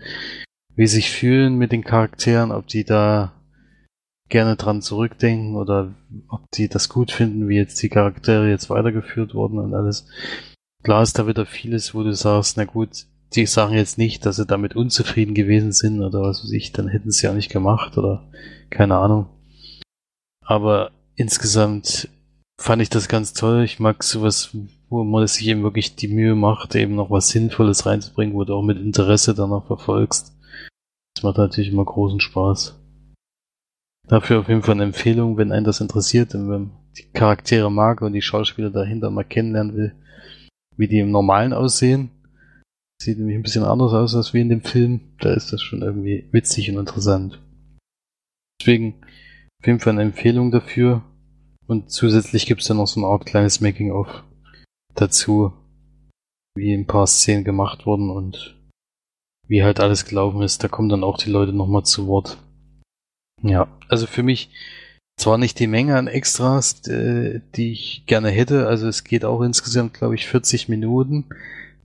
wie 0.76 0.88
sie 0.88 0.96
sich 0.96 1.12
fühlen 1.12 1.58
mit 1.58 1.74
den 1.74 1.84
Charakteren, 1.84 2.54
ob 2.54 2.68
die 2.68 2.86
da 2.86 3.34
gerne 4.30 4.56
dran 4.56 4.82
zurückdenken 4.82 5.58
oder 5.58 5.94
ob 6.30 6.50
die 6.52 6.70
das 6.70 6.88
gut 6.88 7.12
finden, 7.12 7.50
wie 7.50 7.58
jetzt 7.58 7.84
die 7.84 7.90
Charaktere 7.90 8.50
jetzt 8.50 8.70
weitergeführt 8.70 9.34
wurden 9.34 9.60
und 9.60 9.74
alles. 9.74 10.08
Klar 10.84 11.04
ist 11.04 11.20
da 11.20 11.28
wieder 11.28 11.46
vieles, 11.46 11.94
wo 11.94 12.04
du 12.04 12.14
sagst, 12.14 12.56
na 12.56 12.64
gut, 12.64 13.08
die 13.36 13.46
sagen 13.46 13.74
jetzt 13.74 13.98
nicht, 13.98 14.26
dass 14.26 14.38
sie 14.38 14.46
damit 14.46 14.74
unzufrieden 14.74 15.34
gewesen 15.34 15.74
sind 15.74 16.02
oder 16.02 16.22
was 16.22 16.46
weiß 16.46 16.52
ich, 16.54 16.72
dann 16.72 16.88
hätten 16.88 17.12
sie 17.12 17.28
ja 17.28 17.34
nicht 17.34 17.52
gemacht 17.52 17.98
oder 17.98 18.30
keine 18.70 18.98
Ahnung. 18.98 19.28
Aber 20.52 20.92
insgesamt 21.16 22.10
fand 22.60 22.82
ich 22.82 22.90
das 22.90 23.08
ganz 23.08 23.32
toll. 23.32 23.64
Ich 23.64 23.80
mag 23.80 24.04
sowas, 24.04 24.50
wo 24.90 25.06
man 25.06 25.26
sich 25.26 25.48
eben 25.48 25.64
wirklich 25.64 25.96
die 25.96 26.10
Mühe 26.10 26.36
macht, 26.36 26.76
eben 26.76 26.96
noch 26.96 27.10
was 27.10 27.30
Sinnvolles 27.30 27.86
reinzubringen, 27.86 28.36
wo 28.36 28.44
du 28.44 28.54
auch 28.56 28.62
mit 28.62 28.78
Interesse 28.78 29.34
danach 29.34 29.66
verfolgst. 29.66 30.36
Das 31.16 31.24
macht 31.24 31.38
natürlich 31.38 31.72
immer 31.72 31.86
großen 31.86 32.20
Spaß. 32.20 32.78
Dafür 34.10 34.42
auf 34.42 34.50
jeden 34.50 34.62
Fall 34.62 34.74
eine 34.74 34.84
Empfehlung, 34.84 35.38
wenn 35.38 35.54
einen 35.54 35.64
das 35.64 35.80
interessiert 35.80 36.36
und 36.36 36.50
wenn 36.50 36.72
die 36.98 37.10
Charaktere 37.14 37.72
mag 37.72 38.02
und 38.02 38.12
die 38.12 38.22
Schauspieler 38.22 38.72
dahinter 38.72 39.10
mal 39.10 39.24
kennenlernen 39.24 39.74
will, 39.74 39.96
wie 40.76 40.90
die 40.90 41.00
im 41.00 41.12
Normalen 41.12 41.54
aussehen. 41.54 42.10
Sieht 43.02 43.20
nämlich 43.20 43.38
ein 43.38 43.44
bisschen 43.44 43.64
anders 43.64 43.94
aus 43.94 44.16
als 44.16 44.34
wie 44.34 44.42
in 44.42 44.50
dem 44.50 44.64
Film. 44.64 45.16
Da 45.22 45.32
ist 45.32 45.54
das 45.54 45.62
schon 45.62 45.82
irgendwie 45.82 46.28
witzig 46.34 46.70
und 46.70 46.78
interessant. 46.78 47.40
Deswegen 48.60 48.96
auf 49.62 49.68
jeden 49.68 49.80
Fall 49.80 49.94
eine 49.94 50.02
Empfehlung 50.02 50.50
dafür. 50.50 51.04
Und 51.68 51.92
zusätzlich 51.92 52.48
gibt 52.48 52.62
es 52.62 52.68
dann 52.68 52.78
noch 52.78 52.88
so 52.88 53.00
eine 53.00 53.08
Art 53.08 53.28
kleines 53.28 53.62
Making-of 53.62 54.24
dazu, 54.96 55.54
wie 56.56 56.74
ein 56.74 56.88
paar 56.88 57.06
Szenen 57.06 57.44
gemacht 57.44 57.86
wurden 57.86 58.10
und 58.10 58.60
wie 59.48 59.64
halt 59.64 59.80
alles 59.80 60.06
gelaufen 60.06 60.42
ist. 60.42 60.64
Da 60.64 60.68
kommen 60.68 60.90
dann 60.90 61.04
auch 61.04 61.18
die 61.18 61.30
Leute 61.30 61.54
nochmal 61.54 61.84
zu 61.84 62.08
Wort. 62.08 62.40
Ja, 63.44 63.68
also 63.88 64.08
für 64.08 64.24
mich 64.24 64.50
zwar 65.18 65.38
nicht 65.38 65.60
die 65.60 65.68
Menge 65.68 65.96
an 65.96 66.08
Extras, 66.08 66.82
die 66.82 67.72
ich 67.72 68.06
gerne 68.08 68.30
hätte, 68.30 68.66
also 68.68 68.88
es 68.88 69.04
geht 69.04 69.24
auch 69.26 69.42
insgesamt, 69.42 69.94
glaube 69.94 70.16
ich, 70.16 70.28
40 70.28 70.70
Minuten, 70.70 71.26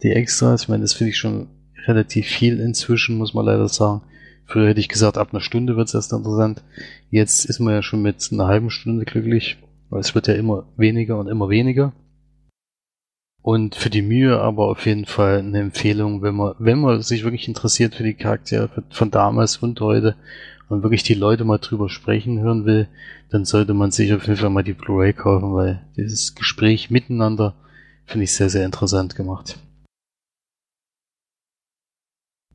die 0.03 0.12
Extras. 0.12 0.62
Ich 0.62 0.68
meine, 0.68 0.83
das 0.83 0.95
finde 0.95 1.11
ich 1.11 1.18
schon 1.18 1.49
relativ 1.87 2.27
viel 2.27 2.59
inzwischen, 2.59 3.18
muss 3.18 3.35
man 3.35 3.45
leider 3.45 3.68
sagen. 3.68 4.01
Früher 4.47 4.69
hätte 4.69 4.81
ich 4.81 4.89
gesagt, 4.89 5.19
ab 5.19 5.29
einer 5.33 5.41
Stunde 5.41 5.77
wird 5.77 5.89
es 5.89 5.95
erst 5.95 6.13
interessant. 6.13 6.63
Jetzt 7.11 7.45
ist 7.45 7.59
man 7.59 7.75
ja 7.75 7.83
schon 7.83 8.03
mit 8.03 8.29
einer 8.33 8.47
halben 8.47 8.71
Stunde 8.71 9.05
glücklich, 9.05 9.59
weil 9.91 10.01
es 10.01 10.15
wird 10.15 10.29
ja 10.29 10.35
immer 10.35 10.67
weniger 10.77 11.19
und 11.19 11.27
immer 11.29 11.49
weniger. 11.49 11.93
Und 13.43 13.75
für 13.77 13.91
die 13.91 14.03
Mühe 14.03 14.41
aber 14.41 14.69
auf 14.69 14.87
jeden 14.87 15.05
Fall 15.05 15.39
eine 15.39 15.61
Empfehlung, 15.61 16.23
wenn 16.23 16.35
man, 16.35 16.55
wenn 16.59 16.81
man 16.81 17.03
sich 17.03 17.23
wirklich 17.23 17.47
interessiert 17.47 17.95
für 17.95 18.03
die 18.03 18.15
Charaktere 18.15 18.71
von 18.91 19.11
damals 19.11 19.59
und 19.59 19.81
heute 19.81 20.17
und 20.69 20.83
wirklich 20.83 21.05
die 21.05 21.15
Leute 21.15 21.45
mal 21.45 21.59
drüber 21.59 21.89
sprechen 21.89 22.41
hören 22.41 22.65
will, 22.65 22.89
dann 23.31 23.45
sollte 23.45 23.75
man 23.75 23.91
sich 23.91 24.13
auf 24.13 24.27
jeden 24.27 24.39
Fall 24.39 24.51
mal 24.51 24.65
die 24.65 24.73
Blu-ray 24.73 25.13
kaufen, 25.13 25.55
weil 25.55 25.85
dieses 25.97 26.35
Gespräch 26.35 26.91
miteinander 26.91 27.55
finde 28.05 28.25
ich 28.25 28.35
sehr, 28.35 28.51
sehr 28.51 28.65
interessant 28.65 29.15
gemacht. 29.15 29.59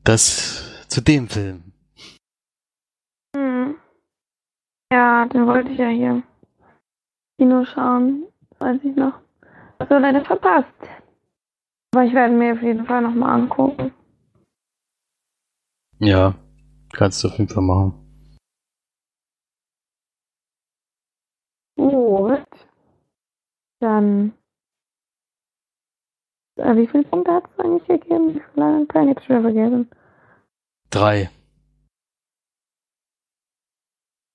Das 0.04 0.64
zu 0.88 1.00
dem 1.00 1.28
Film. 1.28 1.71
Ja, 4.92 5.24
den 5.24 5.46
wollte 5.46 5.70
ich 5.70 5.78
ja 5.78 5.88
hier 5.88 6.22
Kino 7.38 7.64
schauen, 7.64 8.24
weiß 8.58 8.78
ich 8.84 8.94
noch. 8.94 9.14
Also 9.78 9.96
leider 9.96 10.22
verpasst. 10.22 10.68
Aber 11.94 12.04
ich 12.04 12.12
werde 12.12 12.34
mir 12.34 12.52
auf 12.52 12.60
jeden 12.60 12.84
Fall 12.84 13.00
nochmal 13.00 13.40
angucken. 13.40 13.94
Ja, 15.98 16.34
kannst 16.92 17.24
du 17.24 17.28
auf 17.28 17.38
jeden 17.38 17.48
Fall 17.48 17.62
machen. 17.62 18.38
Gut. 21.76 22.44
Dann. 23.80 24.34
Äh, 26.58 26.76
wie 26.76 26.86
viele 26.86 27.04
Punkte 27.04 27.32
hat 27.32 27.44
es 27.50 27.64
eigentlich 27.64 27.88
gegeben? 27.88 28.36
Ich 28.36 28.42
habe 28.62 28.86
keinen 28.88 29.08
jetzt 29.08 29.24
schon 29.24 29.40
vergessen. 29.40 29.90
Drei. 30.90 31.30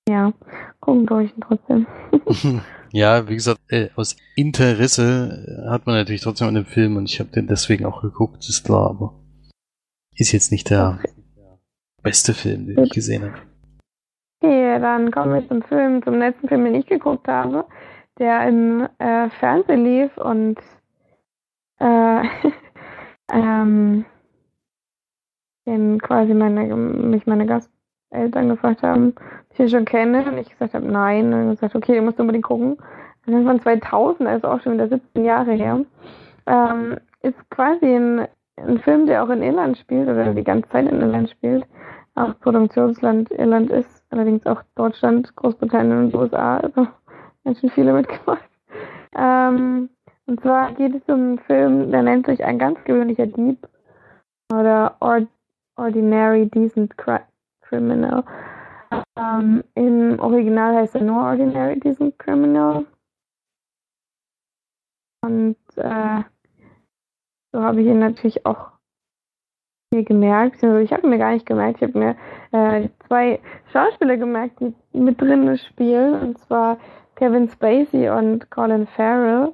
Ja, 0.08 0.32
gucken 0.80 1.04
durch 1.04 1.34
trotzdem. 1.38 1.86
ja, 2.92 3.28
wie 3.28 3.34
gesagt, 3.34 3.60
äh, 3.68 3.90
aus 3.94 4.16
Interesse 4.36 5.66
hat 5.68 5.84
man 5.84 5.96
natürlich 5.96 6.22
trotzdem 6.22 6.48
an 6.48 6.54
dem 6.54 6.64
Film 6.64 6.96
und 6.96 7.04
ich 7.10 7.20
habe 7.20 7.28
den 7.28 7.46
deswegen 7.46 7.84
auch 7.84 8.00
geguckt, 8.00 8.48
ist 8.48 8.64
klar, 8.64 8.88
aber 8.88 9.14
ist 10.16 10.32
jetzt 10.32 10.50
nicht 10.50 10.70
der 10.70 10.98
beste 12.02 12.32
Film, 12.32 12.66
den 12.66 12.84
ich 12.84 12.90
gesehen 12.90 13.24
habe. 13.24 13.42
Okay, 14.40 14.80
dann 14.80 15.10
kommen 15.10 15.34
wir 15.34 15.46
zum 15.46 15.62
Film, 15.62 16.02
zum 16.02 16.18
letzten 16.18 16.48
Film, 16.48 16.64
den 16.64 16.76
ich 16.76 16.86
geguckt 16.86 17.28
habe, 17.28 17.66
der 18.18 18.48
im 18.48 18.88
äh, 18.98 19.28
Fernsehen 19.40 19.84
lief 19.84 20.16
und 20.16 20.58
äh, 21.80 22.22
ähm, 23.32 24.06
den 25.66 26.00
quasi 26.00 26.32
meine, 26.32 26.74
mich 26.74 27.26
meine 27.26 27.44
Gast 27.44 27.70
Eltern 28.10 28.48
gefragt 28.48 28.82
haben, 28.82 29.14
ob 29.16 29.52
ich 29.52 29.60
ihn 29.60 29.68
schon 29.68 29.84
kenne. 29.84 30.24
Und 30.24 30.38
ich 30.38 30.50
gesagt 30.50 30.74
habe, 30.74 30.86
nein. 30.86 31.32
Und 31.32 31.50
gesagt, 31.50 31.74
okay, 31.74 31.94
den 31.94 32.04
musst 32.04 32.18
du 32.18 32.22
unbedingt 32.22 32.44
gucken. 32.44 32.78
Das 33.26 33.34
ist 33.34 33.46
von 33.46 33.60
2000, 33.60 34.28
also 34.28 34.48
auch 34.48 34.60
schon 34.62 34.74
wieder 34.74 34.88
17 34.88 35.24
Jahre 35.24 35.52
her. 35.52 35.84
Ähm, 36.46 36.96
ist 37.22 37.50
quasi 37.50 37.84
ein, 37.84 38.26
ein 38.56 38.78
Film, 38.78 39.06
der 39.06 39.22
auch 39.22 39.28
in 39.28 39.42
Irland 39.42 39.76
spielt 39.76 40.08
oder 40.08 40.32
die 40.32 40.44
ganze 40.44 40.68
Zeit 40.70 40.90
in 40.90 41.00
Irland 41.00 41.30
spielt. 41.30 41.66
Auch 42.14 42.38
Produktionsland 42.40 43.30
Irland 43.30 43.70
ist, 43.70 44.02
allerdings 44.10 44.44
auch 44.46 44.62
Deutschland, 44.74 45.34
Großbritannien 45.36 46.06
und 46.06 46.14
USA. 46.14 46.56
Also 46.58 46.88
ganz 47.44 47.60
schön 47.60 47.70
viele 47.70 47.92
mitgemacht. 47.92 48.48
Ähm, 49.16 49.90
und 50.26 50.40
zwar 50.40 50.72
geht 50.72 50.94
es 50.94 51.02
um 51.08 51.14
einen 51.14 51.38
Film, 51.40 51.90
der 51.90 52.02
nennt 52.02 52.26
sich 52.26 52.44
Ein 52.44 52.58
ganz 52.58 52.82
gewöhnlicher 52.84 53.26
Dieb 53.26 53.66
oder 54.52 54.96
Ordinary 55.76 56.46
Decent 56.48 56.96
Crime 56.96 57.27
Criminal. 57.68 58.24
Ähm, 59.16 59.64
Im 59.74 60.18
Original 60.20 60.76
heißt 60.76 60.94
er 60.94 61.02
nur 61.02 61.22
Ordinary 61.22 61.78
Decent 61.78 62.18
Criminal. 62.18 62.86
Und 65.22 65.56
äh, 65.76 66.22
so 67.52 67.62
habe 67.62 67.80
ich 67.80 67.86
ihn 67.86 67.98
natürlich 67.98 68.46
auch 68.46 68.72
mir 69.92 70.04
gemerkt. 70.04 70.62
Also 70.62 70.76
ich 70.78 70.92
habe 70.92 71.06
mir 71.06 71.18
gar 71.18 71.32
nicht 71.32 71.46
gemerkt, 71.46 71.82
ich 71.82 71.88
habe 71.88 71.98
mir 71.98 72.16
äh, 72.52 72.88
zwei 73.06 73.40
Schauspieler 73.72 74.16
gemerkt, 74.16 74.60
die 74.60 74.74
mit 74.98 75.20
drin 75.20 75.56
spielen. 75.58 76.14
Und 76.20 76.38
zwar 76.38 76.78
Kevin 77.16 77.48
Spacey 77.48 78.08
und 78.10 78.50
Colin 78.50 78.86
Farrell, 78.86 79.52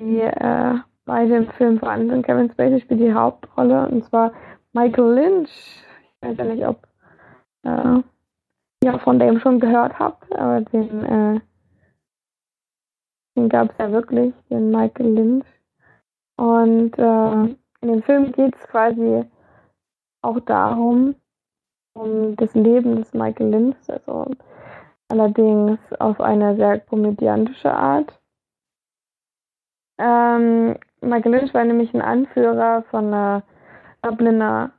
die 0.00 0.20
äh, 0.20 0.74
beide 1.04 1.36
im 1.36 1.48
Film 1.52 1.78
vorhanden 1.78 2.10
sind. 2.10 2.26
Kevin 2.26 2.50
Spacey 2.50 2.80
spielt 2.80 3.00
die 3.00 3.14
Hauptrolle 3.14 3.88
und 3.88 4.04
zwar 4.04 4.32
Michael 4.72 5.14
Lynch. 5.14 5.84
Ich 6.20 6.28
weiß 6.28 6.36
ja 6.38 6.44
nicht, 6.44 6.66
ob 6.66 6.88
äh, 7.64 8.02
ja, 8.84 8.98
von 8.98 9.18
dem 9.18 9.38
schon 9.40 9.60
gehört 9.60 9.98
habt, 9.98 10.30
aber 10.34 10.60
den, 10.60 11.04
äh, 11.04 11.40
den 13.36 13.48
gab 13.48 13.70
es 13.70 13.78
ja 13.78 13.90
wirklich, 13.92 14.34
den 14.50 14.70
Michael 14.70 15.14
Lynch. 15.14 15.46
Und 16.36 16.98
äh, 16.98 17.56
in 17.80 17.88
dem 17.88 18.02
Film 18.02 18.32
geht 18.32 18.56
es 18.56 18.66
quasi 18.68 19.24
auch 20.22 20.40
darum, 20.40 21.14
um 21.94 22.36
das 22.36 22.54
Leben 22.54 22.96
des 22.96 23.12
Michael 23.12 23.50
Lynch, 23.50 23.76
also 23.88 24.30
allerdings 25.08 25.78
auf 26.00 26.20
eine 26.20 26.56
sehr 26.56 26.80
komödiantische 26.80 27.72
Art. 27.72 28.18
Ähm, 29.98 30.76
Michael 31.00 31.32
Lynch 31.32 31.54
war 31.54 31.64
nämlich 31.64 31.92
ein 31.94 32.02
Anführer 32.02 32.82
von 32.84 33.08
einer 33.08 33.42
Dubliner 34.02 34.72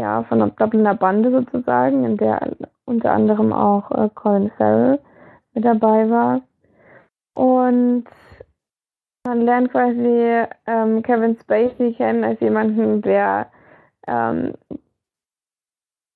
ja, 0.00 0.22
von 0.24 0.40
einer 0.40 0.50
Dubliner 0.52 0.94
Bande 0.94 1.30
sozusagen, 1.30 2.04
in 2.04 2.16
der 2.16 2.56
unter 2.86 3.12
anderem 3.12 3.52
auch 3.52 3.90
äh, 3.90 4.08
Colin 4.14 4.50
Farrell 4.56 4.98
mit 5.52 5.66
dabei 5.66 6.08
war. 6.08 6.40
Und 7.34 8.06
man 9.26 9.42
lernt 9.42 9.70
quasi 9.70 10.46
ähm, 10.66 11.02
Kevin 11.02 11.36
Spacey 11.38 11.92
kennen 11.92 12.24
als 12.24 12.40
jemanden, 12.40 13.02
der 13.02 13.50
ähm, 14.06 14.54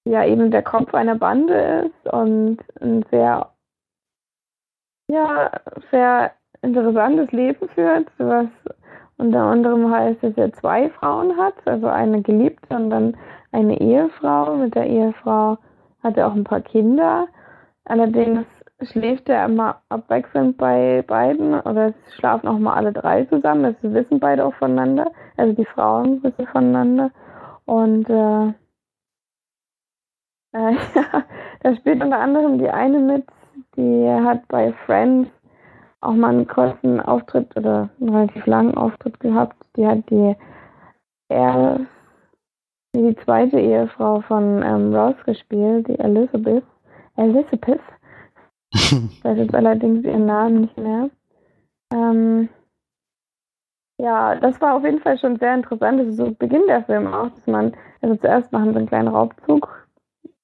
ja 0.07 0.25
eben 0.25 0.51
der 0.51 0.63
Kopf 0.63 0.95
einer 0.95 1.17
Bande 1.17 1.85
ist 1.87 2.13
und 2.13 2.59
ein 2.81 3.05
sehr 3.11 3.51
ja 5.11 5.51
sehr 5.91 6.33
interessantes 6.63 7.31
Leben 7.33 7.69
führt, 7.69 8.11
was 8.17 8.49
unter 9.19 9.43
anderem 9.43 9.91
heißt, 9.91 10.23
dass 10.23 10.37
er 10.39 10.53
zwei 10.55 10.89
Frauen 10.89 11.37
hat, 11.37 11.55
also 11.67 11.87
eine 11.87 12.23
Geliebte 12.23 12.75
und 12.75 12.89
dann 12.89 13.17
eine 13.55 13.81
Ehefrau. 13.81 14.57
Mit 14.57 14.75
der 14.75 14.87
Ehefrau 14.87 15.59
hat 16.03 16.17
er 16.17 16.29
auch 16.29 16.35
ein 16.35 16.45
paar 16.45 16.61
Kinder. 16.61 17.29
Allerdings 17.85 18.47
schläft 18.83 19.29
er 19.29 19.45
immer 19.47 19.81
abwechselnd 19.89 20.57
bei 20.57 21.03
beiden 21.07 21.61
oder 21.61 21.89
es 21.89 22.15
schlafen 22.15 22.49
auch 22.49 22.59
mal 22.59 22.75
alle 22.75 22.93
drei 22.93 23.25
zusammen. 23.25 23.63
Das 23.63 23.93
wissen 23.93 24.21
beide 24.21 24.45
auch 24.45 24.55
voneinander. 24.55 25.11
Also 25.37 25.55
die 25.55 25.65
Frauen 25.65 26.23
wissen 26.23 26.47
voneinander. 26.47 27.11
Und 27.67 28.09
äh, 28.11 28.49
äh, 30.53 30.77
da 31.63 31.75
spielt 31.77 32.03
unter 32.03 32.19
anderem 32.19 32.59
die 32.59 32.69
eine 32.69 32.99
mit, 32.99 33.27
die 33.77 34.09
hat 34.09 34.47
bei 34.49 34.73
Friends 34.87 35.29
auch 36.01 36.13
mal 36.13 36.31
einen 36.31 36.47
kurzen 36.47 37.01
Auftritt 37.01 37.57
oder 37.57 37.89
einen 38.01 38.15
relativ 38.15 38.47
langen 38.47 38.77
Auftritt 38.77 39.19
gehabt. 39.21 39.57
Die 39.77 39.87
hat 39.87 40.09
die 40.11 40.37
er 41.29 41.81
die 42.95 43.17
zweite 43.25 43.59
Ehefrau 43.59 44.21
von 44.21 44.63
ähm, 44.63 44.95
Ross 44.95 45.17
gespielt, 45.25 45.89
die 45.89 45.99
Elizabeth. 45.99 46.65
Elizabeth. 47.17 47.81
ich 48.73 48.93
weiß 49.25 49.39
jetzt 49.39 49.55
allerdings 49.55 50.05
ihren 50.05 50.27
Namen 50.27 50.63
nicht 50.63 50.77
mehr. 50.79 51.11
Ähm, 51.93 52.49
ja, 53.99 54.35
das 54.37 54.61
war 54.61 54.75
auf 54.75 54.85
jeden 54.85 55.01
Fall 55.01 55.19
schon 55.19 55.39
sehr 55.39 55.55
interessant. 55.55 56.01
Das 56.01 56.09
ist 56.09 56.17
so 56.17 56.31
Beginn 56.33 56.67
der 56.67 56.85
Film 56.85 57.13
auch, 57.13 57.31
dass 57.31 57.47
man, 57.47 57.73
also 58.01 58.17
zuerst 58.17 58.53
machen 58.53 58.73
sie 58.73 58.79
einen 58.79 58.89
kleinen 58.89 59.09
Raubzug. 59.09 59.87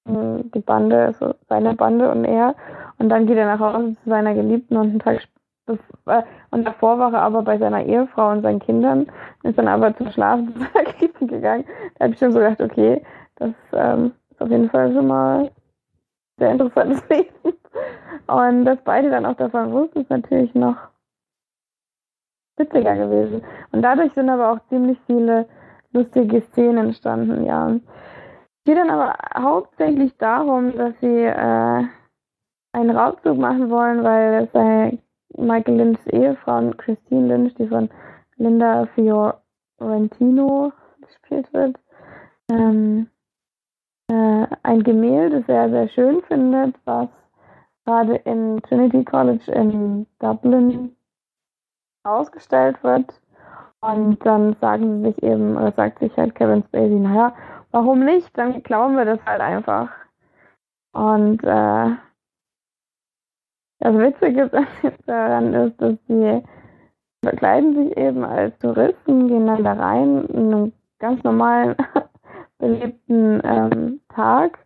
Äh, 0.06 0.44
die 0.54 0.60
Bande, 0.60 1.06
also 1.06 1.34
seine 1.48 1.74
Bande 1.74 2.10
und 2.10 2.24
er. 2.24 2.54
Und 2.98 3.08
dann 3.08 3.26
geht 3.26 3.36
er 3.36 3.46
nach 3.46 3.60
Hause 3.60 3.96
zu 4.02 4.10
seiner 4.10 4.34
Geliebten 4.34 4.76
und 4.76 4.90
einen 4.90 4.98
Tag 5.00 5.22
später 5.22 5.39
und 5.66 6.64
davor 6.64 6.98
war 6.98 7.12
er 7.12 7.22
aber 7.22 7.42
bei 7.42 7.58
seiner 7.58 7.84
Ehefrau 7.84 8.30
und 8.30 8.42
seinen 8.42 8.60
Kindern, 8.60 9.06
ist 9.44 9.58
dann 9.58 9.68
aber 9.68 9.96
zum 9.96 10.10
Schlafen 10.10 10.54
zu 11.18 11.26
gegangen. 11.26 11.64
Da 11.96 12.04
habe 12.04 12.14
ich 12.14 12.18
schon 12.18 12.32
so 12.32 12.38
gedacht, 12.38 12.60
okay, 12.60 13.02
das 13.36 13.52
ähm, 13.72 14.12
ist 14.30 14.40
auf 14.40 14.50
jeden 14.50 14.70
Fall 14.70 14.92
schon 14.92 15.06
mal 15.06 15.50
sehr 16.38 16.50
interessantes 16.52 17.02
Leben. 17.08 17.30
Und 18.26 18.64
dass 18.64 18.82
beide 18.82 19.10
dann 19.10 19.26
auch 19.26 19.36
davon 19.36 19.72
wussten, 19.72 20.00
ist 20.00 20.10
natürlich 20.10 20.54
noch 20.54 20.76
witziger 22.56 22.96
gewesen. 22.96 23.42
Und 23.72 23.82
dadurch 23.82 24.12
sind 24.14 24.28
aber 24.28 24.52
auch 24.52 24.58
ziemlich 24.68 24.98
viele 25.06 25.48
lustige 25.92 26.40
Szenen 26.40 26.86
entstanden, 26.86 27.44
ja. 27.44 27.70
Es 27.70 28.64
geht 28.64 28.76
dann 28.76 28.90
aber 28.90 29.14
hauptsächlich 29.34 30.16
darum, 30.18 30.76
dass 30.76 30.94
sie 31.00 31.24
äh, 31.24 31.84
einen 32.72 32.90
Raubzug 32.90 33.38
machen 33.38 33.70
wollen, 33.70 34.04
weil 34.04 34.48
seine 34.52 34.98
Michael 35.36 35.76
Lynchs 35.76 36.06
Ehefrau 36.08 36.70
Christine 36.76 37.28
Lynch, 37.28 37.54
die 37.54 37.68
von 37.68 37.88
Linda 38.36 38.86
Fiorentino 38.94 40.72
gespielt 41.00 41.52
wird, 41.52 41.76
ähm, 42.50 43.08
äh, 44.08 44.46
ein 44.62 44.82
Gemälde 44.82 45.44
sehr, 45.46 45.70
sehr 45.70 45.88
schön 45.88 46.22
findet, 46.22 46.74
was 46.84 47.08
gerade 47.84 48.16
in 48.16 48.60
Trinity 48.62 49.04
College 49.04 49.50
in 49.52 50.06
Dublin 50.18 50.96
ausgestellt 52.04 52.82
wird. 52.82 53.12
Und 53.80 54.24
dann 54.26 54.56
sagen 54.60 55.02
sie 55.02 55.10
sich 55.10 55.22
eben, 55.22 55.56
oder 55.56 55.72
sagt 55.72 56.00
sich 56.00 56.14
halt 56.16 56.34
Kevin 56.34 56.62
Spacey, 56.64 56.98
naja, 56.98 57.34
warum 57.70 58.04
nicht? 58.04 58.36
Dann 58.36 58.62
klauen 58.62 58.96
wir 58.96 59.04
das 59.04 59.24
halt 59.24 59.40
einfach. 59.40 59.90
Und 60.92 61.42
äh, 61.44 61.90
das 63.80 63.94
Witzige 63.96 64.50
daran 65.06 65.54
ist, 65.54 65.80
dass 65.80 65.94
sie 66.06 66.42
verkleiden 67.22 67.74
sich 67.74 67.96
eben 67.96 68.24
als 68.24 68.56
Touristen, 68.58 69.28
gehen 69.28 69.46
dann 69.46 69.64
da 69.64 69.72
rein, 69.72 70.24
in 70.26 70.52
einem 70.52 70.72
ganz 70.98 71.22
normalen, 71.24 71.76
belebten 72.58 73.40
ähm, 73.42 74.00
Tag 74.14 74.58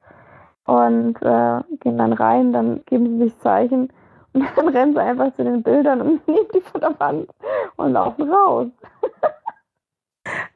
und 0.66 1.16
äh, 1.22 1.60
gehen 1.80 1.98
dann 1.98 2.12
rein, 2.12 2.52
dann 2.52 2.84
geben 2.86 3.18
sie 3.18 3.24
sich 3.24 3.38
Zeichen 3.38 3.92
und 4.32 4.44
dann 4.56 4.68
rennen 4.68 4.94
sie 4.94 5.00
einfach 5.00 5.32
zu 5.34 5.44
den 5.44 5.62
Bildern 5.62 6.00
und 6.00 6.28
nehmen 6.28 6.46
die 6.52 6.60
von 6.60 6.80
der 6.80 6.98
Wand 6.98 7.30
und 7.76 7.92
laufen 7.92 8.30
raus. 8.30 8.66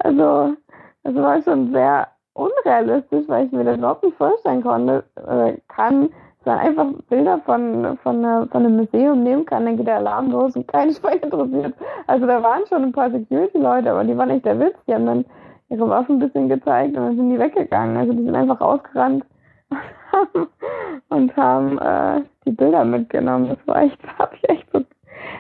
also, 0.01 0.57
das 1.05 1.15
war 1.15 1.43
schon 1.43 1.73
sehr 1.73 2.09
unrealistisch, 2.35 3.29
weil 3.29 3.47
ich 3.47 3.53
mir 3.53 3.65
das 3.65 3.79
überhaupt 3.79 4.03
nicht 4.03 4.17
vorstellen 4.17 4.63
konnte, 4.63 5.05
äh, 5.17 5.57
kann, 5.69 6.11
man 6.49 6.59
einfach 6.59 6.87
Bilder 7.09 7.39
von, 7.45 7.99
von, 7.99 8.49
von 8.49 8.51
einem 8.53 8.77
Museum 8.77 9.23
nehmen 9.23 9.45
kann, 9.45 9.65
dann 9.65 9.77
geht 9.77 9.87
der 9.87 9.97
Alarm 9.97 10.31
los 10.31 10.57
und 10.57 10.67
kein 10.67 10.93
Schwein 10.93 11.19
interessiert. 11.23 11.75
Also 12.07 12.27
da 12.27 12.43
waren 12.43 12.67
schon 12.67 12.83
ein 12.85 12.93
paar 12.93 13.11
Security-Leute, 13.11 13.91
aber 13.91 14.05
die 14.05 14.17
waren 14.17 14.29
nicht 14.29 14.45
der 14.45 14.59
Witz. 14.59 14.77
Die 14.87 14.95
haben 14.95 15.07
dann 15.07 15.25
ihre 15.69 15.89
Waffen 15.89 16.17
ein 16.17 16.19
bisschen 16.21 16.49
gezeigt 16.49 16.97
und 16.97 17.05
dann 17.05 17.17
sind 17.17 17.31
die 17.31 17.39
weggegangen. 17.39 17.97
Also 17.97 18.13
die 18.13 18.25
sind 18.25 18.35
einfach 18.35 18.61
rausgerannt 18.61 19.25
und 21.11 21.37
haben 21.37 21.79
äh, 21.79 22.23
die 22.47 22.53
Bilder 22.53 22.85
mitgenommen. 22.85 23.49
Das 23.51 23.59
war 23.67 23.83
echt, 23.83 23.99
hab 24.19 24.35
ich 24.35 24.49
echt 24.49 24.67
so. 24.73 24.81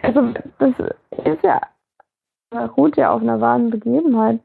Also 0.03 0.33
das 0.59 0.75
ist 1.25 1.43
ja 1.43 1.61
ruht 2.77 2.97
ja 2.97 3.13
auf 3.13 3.23
einer 3.23 3.41
wahren 3.41 3.71
Begebenheit. 3.71 4.41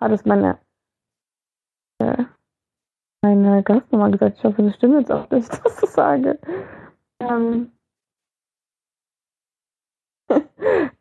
Hat 0.00 0.12
es 0.12 0.24
meine 0.24 0.58
äh, 1.98 2.24
meine 3.22 3.62
Gastnummer 3.62 4.10
gesagt. 4.10 4.38
Ich 4.38 4.44
hoffe, 4.44 4.62
das 4.62 4.74
stimmt 4.74 5.00
jetzt 5.00 5.12
auch 5.12 5.30
was 5.30 5.82
ich 5.82 5.90
sage. 5.90 6.38
Ähm, 7.20 7.72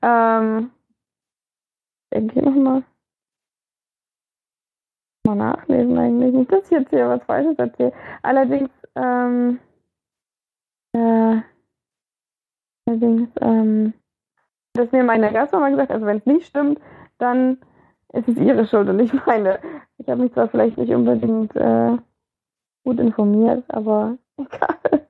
ähm, 0.01 0.71
denke 2.13 2.41
nochmal. 2.41 2.83
Mal 5.25 5.35
nachlesen 5.35 5.97
eigentlich. 5.97 6.33
Nicht, 6.33 6.51
dass 6.51 6.65
ich 6.65 6.71
jetzt 6.71 6.89
hier 6.89 7.09
was 7.09 7.23
Falsches 7.23 7.57
erzähle. 7.57 7.93
Allerdings, 8.23 8.69
ähm, 8.95 9.59
äh, 10.93 11.41
allerdings, 12.87 13.29
ähm, 13.41 13.93
das 14.73 14.91
mir 14.91 15.03
meine 15.03 15.31
Gastmama 15.31 15.69
gesagt, 15.69 15.91
also 15.91 16.05
wenn 16.05 16.17
es 16.17 16.25
nicht 16.25 16.47
stimmt, 16.47 16.79
dann 17.17 17.57
ist 18.13 18.27
es 18.27 18.37
ihre 18.37 18.65
Schuld 18.65 18.89
und 18.89 18.97
nicht 18.97 19.13
meine. 19.25 19.59
Ich 19.97 20.07
habe 20.09 20.23
mich 20.23 20.33
zwar 20.33 20.49
vielleicht 20.49 20.77
nicht 20.77 20.93
unbedingt 20.93 21.55
äh, 21.55 21.97
gut 22.83 22.99
informiert, 22.99 23.63
aber 23.69 24.17
egal. 24.37 25.07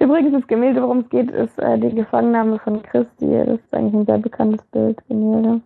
Übrigens, 0.00 0.32
das 0.32 0.46
Gemälde, 0.46 0.82
worum 0.82 1.00
es 1.00 1.08
geht, 1.08 1.30
ist 1.30 1.58
äh, 1.58 1.78
die 1.78 1.94
Gefangennahme 1.94 2.58
von 2.58 2.82
Christi. 2.82 3.26
Das 3.26 3.58
ist 3.60 3.74
eigentlich 3.74 3.94
ein 3.94 4.06
sehr 4.06 4.18
bekanntes 4.18 4.64
Bild, 4.66 5.04
Gemälde. 5.08 5.60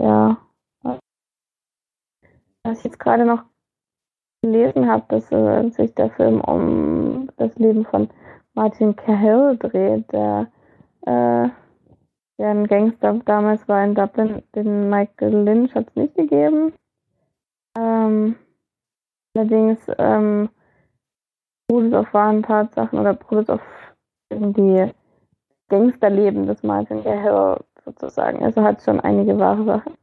Ja. 0.00 0.38
Was 2.64 2.78
ich 2.78 2.84
jetzt 2.84 2.98
gerade 2.98 3.24
noch 3.24 3.44
gelesen 4.42 4.88
habe, 4.88 5.04
dass 5.08 5.30
äh, 5.32 5.70
sich 5.70 5.94
der 5.94 6.10
Film 6.10 6.40
um 6.40 7.30
das 7.36 7.54
Leben 7.56 7.84
von 7.84 8.08
Martin 8.54 8.96
Cahill 8.96 9.56
dreht, 9.58 10.10
der, 10.12 10.48
äh, 11.02 11.48
der 12.38 12.50
ein 12.50 12.66
Gangster 12.66 13.20
damals 13.24 13.66
war 13.68 13.84
in 13.84 13.94
Dublin. 13.94 14.42
Den 14.54 14.90
Michael 14.90 15.44
Lynch 15.44 15.74
hat 15.74 15.88
es 15.88 15.96
nicht 15.96 16.14
gegeben. 16.16 16.72
Ähm, 17.78 18.36
Allerdings 19.36 19.78
ähm, 19.98 20.48
beruht 21.68 21.84
es 21.84 21.94
auf 21.94 22.14
wahren 22.14 22.42
Tatsachen 22.42 22.98
oder 22.98 23.12
beruht 23.12 23.42
es 23.42 23.50
auf 23.50 23.60
irgendwie 24.30 24.90
Gangsterleben 25.68 26.46
des 26.46 26.62
Martin 26.62 27.02
Cahill 27.02 27.58
sozusagen. 27.84 28.42
Also 28.42 28.62
hat 28.62 28.80
schon 28.82 28.98
einige 29.00 29.38
wahre 29.38 29.64
Sachen 29.64 29.94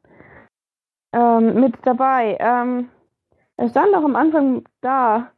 ähm, 1.14 1.60
mit 1.60 1.74
dabei. 1.84 2.38
Ähm, 2.40 2.90
es 3.58 3.72
stand 3.72 3.96
auch 3.96 4.04
am 4.04 4.16
Anfang 4.16 4.66
da, 4.82 5.32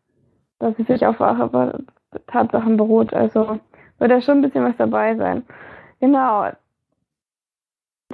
dass 0.59 0.77
es 0.77 0.87
sich 0.87 1.05
auf 1.05 1.19
wahre 1.21 1.79
Tatsachen 2.27 2.75
beruht. 2.75 3.13
Also 3.13 3.59
wird 3.99 4.11
da 4.11 4.19
schon 4.19 4.39
ein 4.39 4.41
bisschen 4.41 4.65
was 4.65 4.75
dabei 4.77 5.15
sein. 5.15 5.45
Genau. 6.01 6.49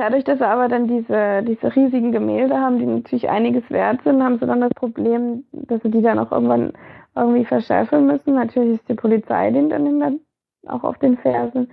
Dadurch, 0.01 0.23
dass 0.23 0.39
sie 0.39 0.47
aber 0.47 0.67
dann 0.67 0.87
diese, 0.87 1.43
diese 1.43 1.75
riesigen 1.75 2.11
Gemälde 2.11 2.59
haben, 2.59 2.79
die 2.79 2.87
natürlich 2.87 3.29
einiges 3.29 3.69
wert 3.69 4.01
sind, 4.03 4.23
haben 4.23 4.39
sie 4.39 4.47
dann 4.47 4.59
das 4.59 4.73
Problem, 4.73 5.45
dass 5.51 5.79
sie 5.83 5.91
die 5.91 6.01
dann 6.01 6.17
auch 6.17 6.31
irgendwann 6.31 6.73
irgendwie 7.15 7.45
verschärfen 7.45 8.07
müssen. 8.07 8.33
Natürlich 8.33 8.79
ist 8.79 8.89
die 8.89 8.95
Polizei 8.95 9.51
denen 9.51 9.99
dann 9.99 10.19
auch 10.65 10.83
auf 10.83 10.97
den 10.97 11.19
Fersen. 11.19 11.69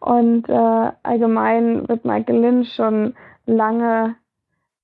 Und 0.00 0.48
äh, 0.48 0.90
allgemein 1.04 1.88
wird 1.88 2.04
Michael 2.04 2.40
Lynch 2.40 2.74
schon 2.74 3.14
lange 3.46 4.16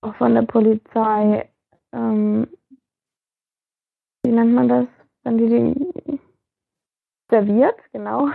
auch 0.00 0.14
von 0.14 0.32
der 0.36 0.42
Polizei, 0.42 1.48
ähm, 1.92 2.46
wie 4.22 4.30
nennt 4.30 4.54
man 4.54 4.68
das, 4.68 4.86
wenn 5.24 5.38
die 5.38 5.48
die 5.48 6.20
serviert, 7.28 7.74
genau. 7.92 8.28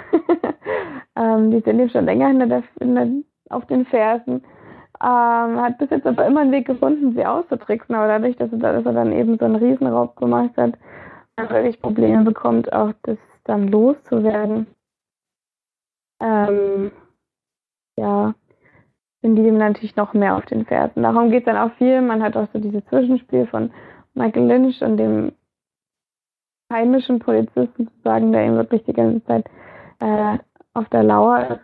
ähm, 1.16 1.50
die 1.52 1.62
sind 1.62 1.80
eben 1.80 1.90
schon 1.90 2.04
länger 2.04 2.28
hinter 2.28 2.48
der, 2.48 2.64
in 2.82 2.96
der 2.96 3.08
auf 3.50 3.66
den 3.66 3.86
Fersen. 3.86 4.44
Ähm, 5.02 5.62
hat 5.62 5.78
bis 5.78 5.90
jetzt 5.92 6.06
aber 6.06 6.26
immer 6.26 6.42
einen 6.42 6.52
Weg 6.52 6.68
gefunden, 6.68 7.14
sie 7.14 7.26
auszutricksen, 7.26 7.96
aber 7.96 8.08
dadurch, 8.08 8.36
dass 8.36 8.52
er, 8.52 8.58
dass 8.58 8.86
er 8.86 8.94
dann 8.94 9.14
eben 9.14 9.38
so 9.38 9.46
einen 9.46 9.56
Riesenraub 9.56 10.16
gemacht 10.18 10.52
hat, 10.58 10.74
dann 11.38 11.50
wirklich 11.50 11.82
Probleme 11.82 12.24
bekommt, 12.24 12.72
auch 12.74 12.92
das 13.04 13.18
dann 13.46 13.70
loszuwerden. 13.70 14.68
Ähm, 16.22 16.92
ja, 17.98 18.34
sind 19.22 19.36
die 19.36 19.44
dem 19.44 19.58
natürlich 19.58 19.96
noch 19.96 20.14
mehr 20.14 20.36
auf 20.36 20.46
den 20.46 20.66
Fersen. 20.66 21.04
Darum 21.04 21.32
geht 21.32 21.48
es 21.48 21.54
dann 21.54 21.58
auch 21.58 21.74
viel. 21.78 22.02
Man 22.02 22.22
hat 22.22 22.36
auch 22.36 22.48
so 22.54 22.60
dieses 22.60 22.86
Zwischenspiel 22.86 23.48
von 23.48 23.72
Michael 24.14 24.48
Lynch 24.48 24.82
und 24.82 24.98
dem 24.98 25.32
heimischen 26.72 27.20
Polizisten 27.20 27.86
sozusagen, 27.86 28.32
der 28.32 28.46
ihm 28.46 28.56
wirklich 28.56 28.84
die 28.84 28.94
ganze 28.94 29.24
Zeit 29.26 29.50
äh, 30.00 30.38
auf 30.74 30.88
der 30.90 31.04
Lauer 31.04 31.48
ist. 31.48 31.62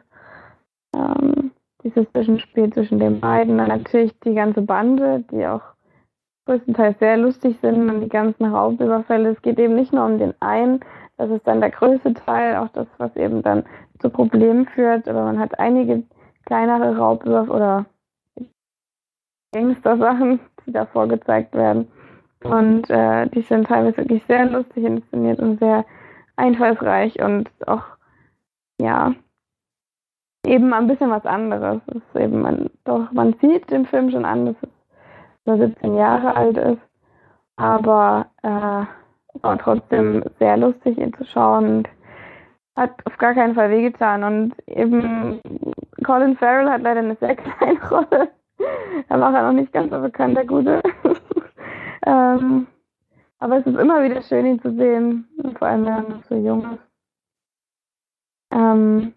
Ähm, 0.95 1.45
dieses 1.86 2.11
Zwischenspiel 2.11 2.73
zwischen 2.73 2.99
den 2.99 3.21
beiden. 3.21 3.57
Dann 3.57 3.69
natürlich 3.69 4.19
die 4.21 4.33
ganze 4.33 4.61
Bande, 4.63 5.23
die 5.31 5.45
auch 5.47 5.61
größtenteils 6.45 6.99
sehr 6.99 7.17
lustig 7.17 7.57
sind 7.61 7.89
und 7.89 8.01
die 8.01 8.09
ganzen 8.09 8.45
Raubüberfälle. 8.45 9.29
Es 9.29 9.41
geht 9.41 9.59
eben 9.59 9.75
nicht 9.75 9.93
nur 9.93 10.05
um 10.05 10.17
den 10.17 10.33
einen, 10.41 10.81
das 11.17 11.29
ist 11.29 11.47
dann 11.47 11.61
der 11.61 11.71
größte 11.71 12.13
Teil, 12.13 12.57
auch 12.57 12.69
das, 12.69 12.88
was 12.97 13.15
eben 13.15 13.41
dann 13.41 13.63
zu 13.99 14.09
Problemen 14.09 14.65
führt, 14.67 15.07
aber 15.07 15.23
man 15.23 15.39
hat 15.39 15.57
einige 15.59 16.03
kleinere 16.45 16.97
Raubüberfälle 16.97 17.55
oder 17.55 17.86
Gangster-Sachen, 19.53 20.39
die 20.65 20.73
da 20.73 20.86
vorgezeigt 20.86 21.53
werden. 21.55 21.88
Und 22.43 22.89
äh, 22.89 23.27
die 23.27 23.41
sind 23.41 23.67
teilweise 23.67 23.97
wirklich 23.97 24.23
sehr 24.25 24.45
lustig 24.45 24.83
inszeniert 24.83 25.39
und 25.39 25.59
sehr 25.59 25.86
einfallsreich 26.36 27.19
und 27.21 27.49
auch, 27.65 27.83
ja, 28.79 29.15
eben 30.46 30.74
ein 30.74 30.88
bisschen 30.88 31.12
was 31.12 31.26
anderes. 31.26 31.82
Es 31.88 31.96
ist 31.96 32.16
eben 32.16 32.41
man, 32.41 32.70
doch, 32.84 33.12
man 33.12 33.36
sieht 33.41 33.70
dem 33.72 33.86
Film 33.86 34.12
schon 34.12 34.26
an, 34.26 34.46
dass 34.46 34.56
es 34.62 34.70
nur 35.46 35.58
17 35.58 35.96
Jahre 35.96 36.36
alt 36.36 36.58
ist, 36.58 36.82
aber 37.56 38.28
äh, 38.41 38.86
war 39.41 39.58
trotzdem 39.60 40.24
sehr 40.39 40.58
lustig, 40.58 40.98
ihn 40.98 41.14
zu 41.14 41.26
schauen 41.26 41.78
und 41.78 41.89
hat 42.76 42.91
auf 43.06 43.18
gar 43.18 43.34
keinen 43.34 43.56
Fall 43.56 43.70
wehgetan. 43.70 44.24
Und 44.24 44.54
eben 44.68 45.39
Colin 46.04 46.38
Farrell 46.38 46.70
hat 46.70 46.82
leider 46.82 47.02
eine 47.02 47.16
sehr 47.16 47.36
kleine 47.36 47.80
Rolle. 47.89 48.30
Er 49.10 49.20
war 49.20 49.34
ja 49.34 49.43
noch 49.43 49.54
nicht 49.54 49.74
ganz 49.74 49.91
so 49.91 50.00
bekannt, 50.00 50.38
der 50.38 50.46
Gute. 50.46 50.82
ähm, 52.06 52.68
aber 53.39 53.58
es 53.58 53.66
ist 53.66 53.78
immer 53.78 54.04
wieder 54.04 54.22
schön, 54.22 54.46
ihn 54.46 54.62
zu 54.62 54.74
sehen, 54.76 55.28
vor 55.60 55.68
allem 55.68 55.86
wenn 55.86 55.93
er 55.93 56.02
noch 56.02 56.24
so 56.24 56.36
jung 56.36 56.62
ist. 56.74 56.80
Ähm, 58.52 59.14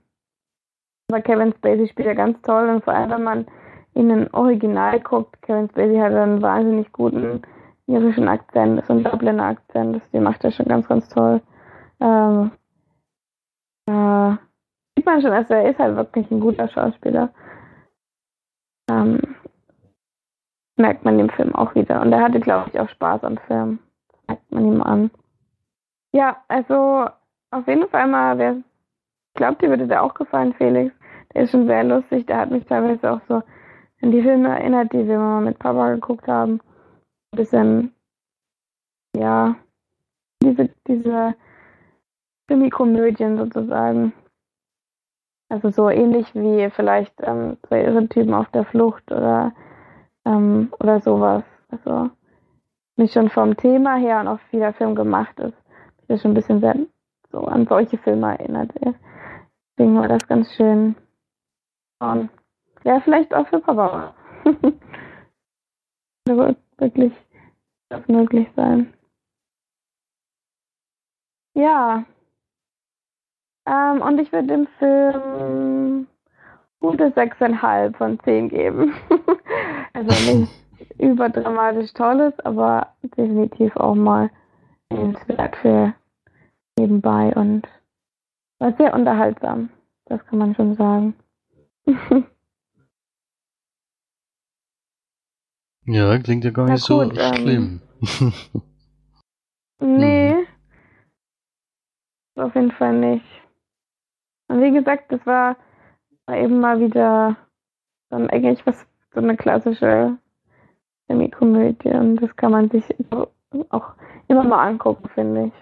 aber 1.10 1.22
Kevin 1.22 1.54
Spacey 1.54 1.88
spielt 1.88 2.06
ja 2.06 2.14
ganz 2.14 2.40
toll 2.42 2.68
und 2.68 2.84
vor 2.84 2.92
allem, 2.92 3.10
wenn 3.10 3.22
man 3.22 3.46
in 3.94 4.10
ein 4.10 4.34
Original 4.34 5.00
guckt, 5.00 5.40
Kevin 5.42 5.68
Spacey 5.70 5.96
hat 5.96 6.12
einen 6.12 6.42
wahnsinnig 6.42 6.92
guten 6.92 7.42
irischen 7.86 8.28
Akzent, 8.28 8.84
so 8.86 8.92
einen 8.92 9.04
Dubliner 9.04 9.44
Akzent, 9.44 9.96
das 9.96 10.10
die 10.12 10.20
macht 10.20 10.44
er 10.44 10.52
schon 10.52 10.66
ganz, 10.66 10.86
ganz 10.86 11.08
toll. 11.08 11.40
Ähm, 12.00 12.50
äh, 13.86 14.36
sieht 14.96 15.06
man 15.06 15.22
schon, 15.22 15.32
also 15.32 15.54
er 15.54 15.70
ist 15.70 15.78
halt 15.78 15.96
wirklich 15.96 16.30
ein 16.30 16.40
guter 16.40 16.68
Schauspieler. 16.68 17.30
Ähm, 18.90 19.36
merkt 20.76 21.06
man 21.06 21.16
dem 21.16 21.30
Film 21.30 21.54
auch 21.54 21.74
wieder. 21.74 22.02
Und 22.02 22.12
er 22.12 22.20
hatte, 22.20 22.40
glaube 22.40 22.70
ich, 22.70 22.78
auch 22.78 22.88
Spaß 22.88 23.24
am 23.24 23.38
Film. 23.46 23.78
Das 24.08 24.28
merkt 24.28 24.52
man 24.52 24.66
ihm 24.66 24.82
an. 24.82 25.10
Ja, 26.12 26.36
also 26.48 27.08
auf 27.50 27.66
jeden 27.66 27.88
Fall 27.88 28.06
mal, 28.06 28.36
wer 28.36 28.56
glaubt, 29.34 29.62
dir 29.62 29.70
würde 29.70 29.86
der 29.86 30.02
auch 30.02 30.14
gefallen, 30.14 30.52
Felix. 30.54 30.92
Der 31.34 31.42
ist 31.42 31.50
schon 31.50 31.66
sehr 31.66 31.84
lustig. 31.84 32.26
Der 32.26 32.38
hat 32.38 32.50
mich 32.50 32.64
teilweise 32.66 33.12
auch 33.12 33.20
so 33.28 33.42
an 34.00 34.10
die 34.10 34.22
Filme 34.22 34.48
erinnert, 34.48 34.92
die 34.92 35.06
wir 35.06 35.18
mal 35.18 35.40
mit 35.40 35.58
Papa 35.58 35.94
geguckt 35.94 36.26
haben. 36.28 36.60
Ein 37.32 37.36
bisschen, 37.36 37.92
ja, 39.16 39.56
diese, 40.42 40.70
diese 40.86 41.34
Krimikomödien 42.46 43.36
sozusagen. 43.36 44.12
Also 45.50 45.70
so 45.70 45.88
ähnlich 45.88 46.34
wie 46.34 46.68
vielleicht 46.70 47.14
ähm, 47.22 47.56
zwei 47.66 47.82
irre 47.82 48.06
Typen 48.08 48.34
auf 48.34 48.48
der 48.50 48.64
Flucht 48.64 49.10
oder, 49.10 49.52
ähm, 50.26 50.72
oder 50.78 51.00
sowas. 51.00 51.42
Also 51.70 52.10
mich 52.96 53.12
schon 53.12 53.30
vom 53.30 53.56
Thema 53.56 53.96
her 53.96 54.20
und 54.20 54.28
auch 54.28 54.40
wie 54.50 54.58
der 54.58 54.74
Film 54.74 54.94
gemacht 54.94 55.38
ist, 55.40 55.56
mich 56.08 56.20
schon 56.20 56.32
ein 56.32 56.34
bisschen 56.34 56.60
sehr 56.60 56.76
so 57.30 57.40
an 57.40 57.66
solche 57.66 57.98
Filme 57.98 58.38
erinnert. 58.38 58.72
Deswegen 58.74 59.96
war 59.96 60.08
das 60.08 60.26
ganz 60.26 60.52
schön. 60.54 60.96
Und 62.00 62.30
ja, 62.84 63.00
vielleicht 63.00 63.34
auch 63.34 63.48
für 63.48 63.60
Papa. 63.60 64.14
das 66.24 66.56
wirklich 66.78 67.12
das 67.88 68.06
möglich 68.08 68.48
sein. 68.54 68.92
Ja. 71.54 72.04
Ähm, 73.66 74.00
und 74.00 74.18
ich 74.18 74.30
würde 74.32 74.48
dem 74.48 74.66
Film 74.78 76.06
gute 76.80 77.10
6,5 77.10 77.96
von 77.96 78.20
10 78.20 78.48
geben. 78.48 78.94
also 79.92 80.36
nicht 80.36 80.52
überdramatisch 80.98 81.92
tolles, 81.94 82.38
aber 82.40 82.94
definitiv 83.02 83.76
auch 83.76 83.94
mal 83.94 84.30
sehenswert 84.92 85.56
für 85.56 85.94
nebenbei 86.78 87.34
und 87.34 87.66
war 88.60 88.72
sehr 88.74 88.94
unterhaltsam. 88.94 89.70
Das 90.06 90.24
kann 90.26 90.38
man 90.38 90.54
schon 90.54 90.76
sagen. 90.76 91.14
ja, 95.86 96.18
klingt 96.18 96.44
ja 96.44 96.50
gar 96.50 96.66
nicht 96.68 96.86
gut, 96.86 97.14
so 97.14 97.20
ähm, 97.20 97.34
schlimm. 97.34 97.80
nee. 99.80 100.32
Hm. 100.32 100.46
Auf 102.36 102.54
jeden 102.54 102.72
Fall 102.72 102.92
nicht. 102.92 103.24
Und 104.48 104.62
wie 104.62 104.70
gesagt, 104.72 105.10
das 105.10 105.24
war, 105.26 105.56
war 106.26 106.36
eben 106.36 106.60
mal 106.60 106.78
wieder 106.78 107.36
dann 108.10 108.28
eigentlich 108.30 108.64
was 108.66 108.86
so 109.12 109.20
eine 109.20 109.36
klassische 109.36 110.18
Semi-Komödie 111.08 111.90
und 111.90 112.16
das 112.16 112.34
kann 112.36 112.52
man 112.52 112.70
sich 112.70 112.84
auch 113.70 113.94
immer 114.28 114.44
mal 114.44 114.68
angucken, 114.68 115.08
finde 115.14 115.46
ich. 115.46 115.52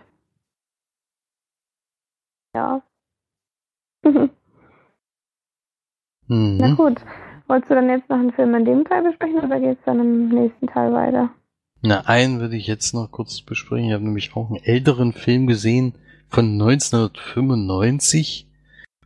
Ja. 2.55 2.83
mhm. 6.29 6.57
Na 6.59 6.74
gut. 6.74 7.01
Wolltest 7.49 7.70
du 7.70 7.74
dann 7.77 7.89
jetzt 7.89 8.09
noch 8.09 8.18
einen 8.18 8.33
Film 8.33 8.55
in 8.57 8.64
dem 8.64 8.85
Teil 8.85 9.05
besprechen 9.05 9.39
oder 9.39 9.61
geht 9.61 9.79
es 9.79 9.85
dann 9.85 10.01
im 10.01 10.29
nächsten 10.29 10.66
Teil 10.66 10.93
weiter? 10.93 11.31
Na, 11.83 12.01
einen 12.07 12.41
würde 12.41 12.57
ich 12.57 12.66
jetzt 12.66 12.93
noch 12.95 13.11
kurz 13.12 13.41
besprechen. 13.43 13.87
Ich 13.89 13.93
habe 13.93 14.05
nämlich 14.05 14.35
auch 14.35 14.49
einen 14.49 14.64
älteren 14.64 15.12
Film 15.12 15.47
gesehen 15.47 15.95
von 16.29 16.53
1995. 16.61 18.49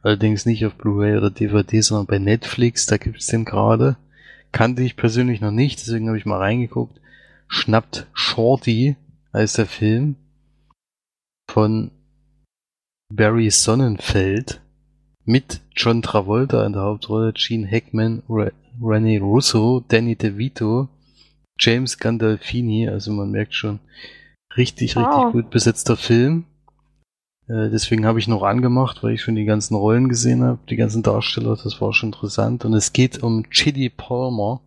Allerdings 0.02 0.46
nicht 0.46 0.64
auf 0.64 0.76
Blu-ray 0.76 1.18
oder 1.18 1.30
DVD, 1.30 1.82
sondern 1.82 2.06
bei 2.06 2.18
Netflix. 2.18 2.86
Da 2.86 2.96
gibt 2.96 3.18
es 3.18 3.26
den 3.26 3.44
gerade. 3.44 3.96
Kannte 4.52 4.82
ich 4.82 4.96
persönlich 4.96 5.40
noch 5.40 5.50
nicht, 5.50 5.80
deswegen 5.80 6.08
habe 6.08 6.18
ich 6.18 6.26
mal 6.26 6.38
reingeguckt. 6.38 7.00
Schnappt 7.48 8.06
Shorty 8.14 8.96
heißt 9.32 9.58
der 9.58 9.66
Film 9.66 10.16
von 11.50 11.90
Barry 13.12 13.50
Sonnenfeld 13.50 14.59
mit 15.30 15.60
John 15.76 16.02
Travolta 16.02 16.66
in 16.66 16.72
der 16.72 16.82
Hauptrolle, 16.82 17.32
Gene 17.32 17.70
Hackman, 17.70 18.22
Re 18.28 18.52
René 18.80 19.20
Russo, 19.20 19.84
Danny 19.86 20.16
DeVito, 20.16 20.88
James 21.58 21.98
Gandolfini, 21.98 22.88
also 22.88 23.12
man 23.12 23.30
merkt 23.30 23.54
schon, 23.54 23.78
richtig, 24.56 24.96
wow. 24.96 25.04
richtig 25.04 25.32
gut 25.32 25.50
besetzter 25.50 25.96
Film. 25.96 26.46
Äh, 27.46 27.68
deswegen 27.70 28.06
habe 28.06 28.18
ich 28.18 28.26
noch 28.26 28.42
angemacht, 28.42 29.02
weil 29.02 29.14
ich 29.14 29.22
schon 29.22 29.36
die 29.36 29.44
ganzen 29.44 29.74
Rollen 29.74 30.08
gesehen 30.08 30.42
habe, 30.42 30.58
die 30.68 30.76
ganzen 30.76 31.02
Darsteller, 31.02 31.56
das 31.62 31.80
war 31.80 31.92
schon 31.92 32.08
interessant. 32.08 32.64
Und 32.64 32.74
es 32.74 32.92
geht 32.92 33.22
um 33.22 33.48
Chidi 33.50 33.90
Palmer, 33.90 34.62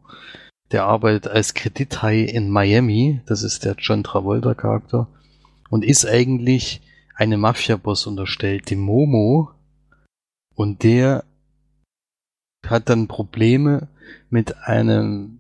der 0.72 0.86
arbeitet 0.86 1.28
als 1.28 1.54
Kredithai 1.54 2.22
in 2.22 2.50
Miami, 2.50 3.22
das 3.26 3.44
ist 3.44 3.66
der 3.66 3.76
John 3.78 4.04
Travolta 4.04 4.54
Charakter, 4.54 5.08
und 5.70 5.84
ist 5.84 6.06
eigentlich 6.06 6.82
einem 7.16 7.42
Mafia-Boss 7.42 8.08
unterstellt, 8.08 8.70
dem 8.70 8.80
Momo, 8.80 9.50
und 10.56 10.84
der 10.84 11.24
hat 12.66 12.90
dann 12.90 13.08
Probleme 13.08 13.88
mit 14.30 14.58
einem 14.64 15.40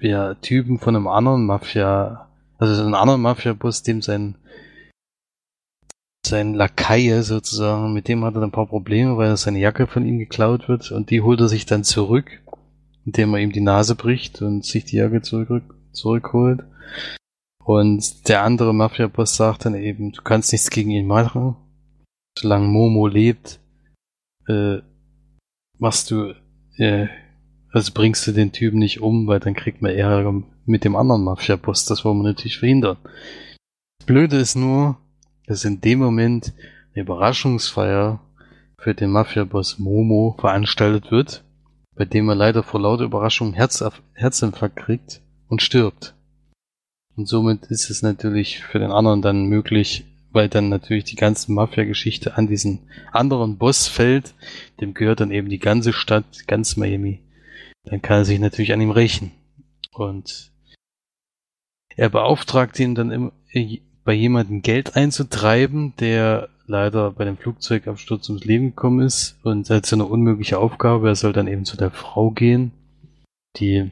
ja, 0.00 0.34
Typen 0.34 0.78
von 0.78 0.96
einem 0.96 1.08
anderen 1.08 1.46
Mafia, 1.46 2.28
also 2.58 2.82
einem 2.82 2.94
anderen 2.94 3.22
Mafia-Boss, 3.22 3.82
dem 3.82 4.02
sein 4.02 4.36
sein 6.26 6.54
Lakaie 6.54 7.22
sozusagen, 7.22 7.92
mit 7.92 8.08
dem 8.08 8.24
hat 8.24 8.34
er 8.34 8.42
ein 8.42 8.50
paar 8.50 8.66
Probleme, 8.66 9.16
weil 9.16 9.36
seine 9.36 9.58
Jacke 9.58 9.86
von 9.86 10.06
ihm 10.06 10.18
geklaut 10.18 10.68
wird 10.68 10.90
und 10.90 11.10
die 11.10 11.20
holt 11.20 11.40
er 11.40 11.48
sich 11.48 11.66
dann 11.66 11.84
zurück, 11.84 12.40
indem 13.04 13.34
er 13.34 13.40
ihm 13.40 13.52
die 13.52 13.60
Nase 13.60 13.94
bricht 13.94 14.40
und 14.42 14.64
sich 14.64 14.84
die 14.84 14.96
Jacke 14.96 15.22
zurück, 15.22 15.74
zurückholt. 15.92 16.64
Und 17.62 18.28
der 18.28 18.42
andere 18.42 18.74
Mafia-Boss 18.74 19.36
sagt 19.36 19.64
dann 19.64 19.74
eben, 19.74 20.12
du 20.12 20.22
kannst 20.22 20.52
nichts 20.52 20.70
gegen 20.70 20.90
ihn 20.90 21.06
machen. 21.06 21.56
Solange 22.38 22.66
Momo 22.66 23.06
lebt, 23.06 23.60
äh, 24.48 24.78
machst 25.78 26.10
du 26.10 26.34
äh, 26.76 27.08
also 27.74 27.90
bringst 27.92 28.24
du 28.26 28.32
den 28.32 28.52
Typen 28.52 28.78
nicht 28.78 29.00
um, 29.00 29.26
weil 29.26 29.40
dann 29.40 29.54
kriegt 29.54 29.82
man 29.82 29.90
Ärger 29.90 30.32
mit 30.64 30.84
dem 30.84 30.94
anderen 30.94 31.24
Mafia-Boss. 31.24 31.86
Das 31.86 32.04
wollen 32.04 32.18
wir 32.18 32.28
natürlich 32.28 32.58
verhindern. 32.58 32.96
Das 33.98 34.06
Blöde 34.06 34.36
ist 34.38 34.54
nur, 34.54 34.96
dass 35.48 35.64
in 35.64 35.80
dem 35.80 35.98
Moment 35.98 36.52
eine 36.94 37.02
Überraschungsfeier 37.02 38.20
für 38.78 38.94
den 38.94 39.10
Mafia-Boss 39.10 39.80
Momo 39.80 40.36
veranstaltet 40.38 41.10
wird, 41.10 41.42
bei 41.96 42.04
dem 42.04 42.28
er 42.28 42.36
leider 42.36 42.62
vor 42.62 42.80
lauter 42.80 43.04
Überraschung 43.04 43.54
Herz 43.54 43.84
Herzinfarkt 44.14 44.76
kriegt 44.76 45.20
und 45.48 45.60
stirbt. 45.60 46.14
Und 47.16 47.26
somit 47.26 47.66
ist 47.66 47.90
es 47.90 48.02
natürlich 48.02 48.62
für 48.62 48.78
den 48.78 48.92
anderen 48.92 49.20
dann 49.20 49.46
möglich, 49.46 50.04
weil 50.34 50.48
dann 50.48 50.68
natürlich 50.68 51.04
die 51.04 51.16
ganze 51.16 51.52
Mafia-Geschichte 51.52 52.36
an 52.36 52.48
diesen 52.48 52.80
anderen 53.12 53.56
Boss 53.56 53.86
fällt. 53.86 54.34
Dem 54.80 54.92
gehört 54.92 55.20
dann 55.20 55.30
eben 55.30 55.48
die 55.48 55.60
ganze 55.60 55.92
Stadt, 55.92 56.46
ganz 56.46 56.76
Miami. 56.76 57.20
Dann 57.84 58.02
kann 58.02 58.18
er 58.18 58.24
sich 58.24 58.40
natürlich 58.40 58.72
an 58.72 58.80
ihm 58.80 58.90
rächen. 58.90 59.30
Und 59.92 60.50
er 61.96 62.08
beauftragt 62.08 62.78
ihn 62.80 62.94
dann 62.94 63.10
im, 63.10 63.32
bei 64.04 64.12
jemandem 64.12 64.62
Geld 64.62 64.96
einzutreiben, 64.96 65.94
der 66.00 66.48
leider 66.66 67.12
bei 67.12 67.24
dem 67.24 67.36
Flugzeugabsturz 67.36 68.28
ums 68.28 68.44
Leben 68.44 68.70
gekommen 68.70 69.06
ist 69.06 69.38
und 69.44 69.70
hat 69.70 69.86
so 69.86 69.96
eine 69.96 70.06
unmögliche 70.06 70.58
Aufgabe. 70.58 71.08
Er 71.08 71.14
soll 71.14 71.32
dann 71.32 71.46
eben 71.46 71.64
zu 71.64 71.76
der 71.76 71.90
Frau 71.90 72.30
gehen, 72.30 72.72
die 73.56 73.90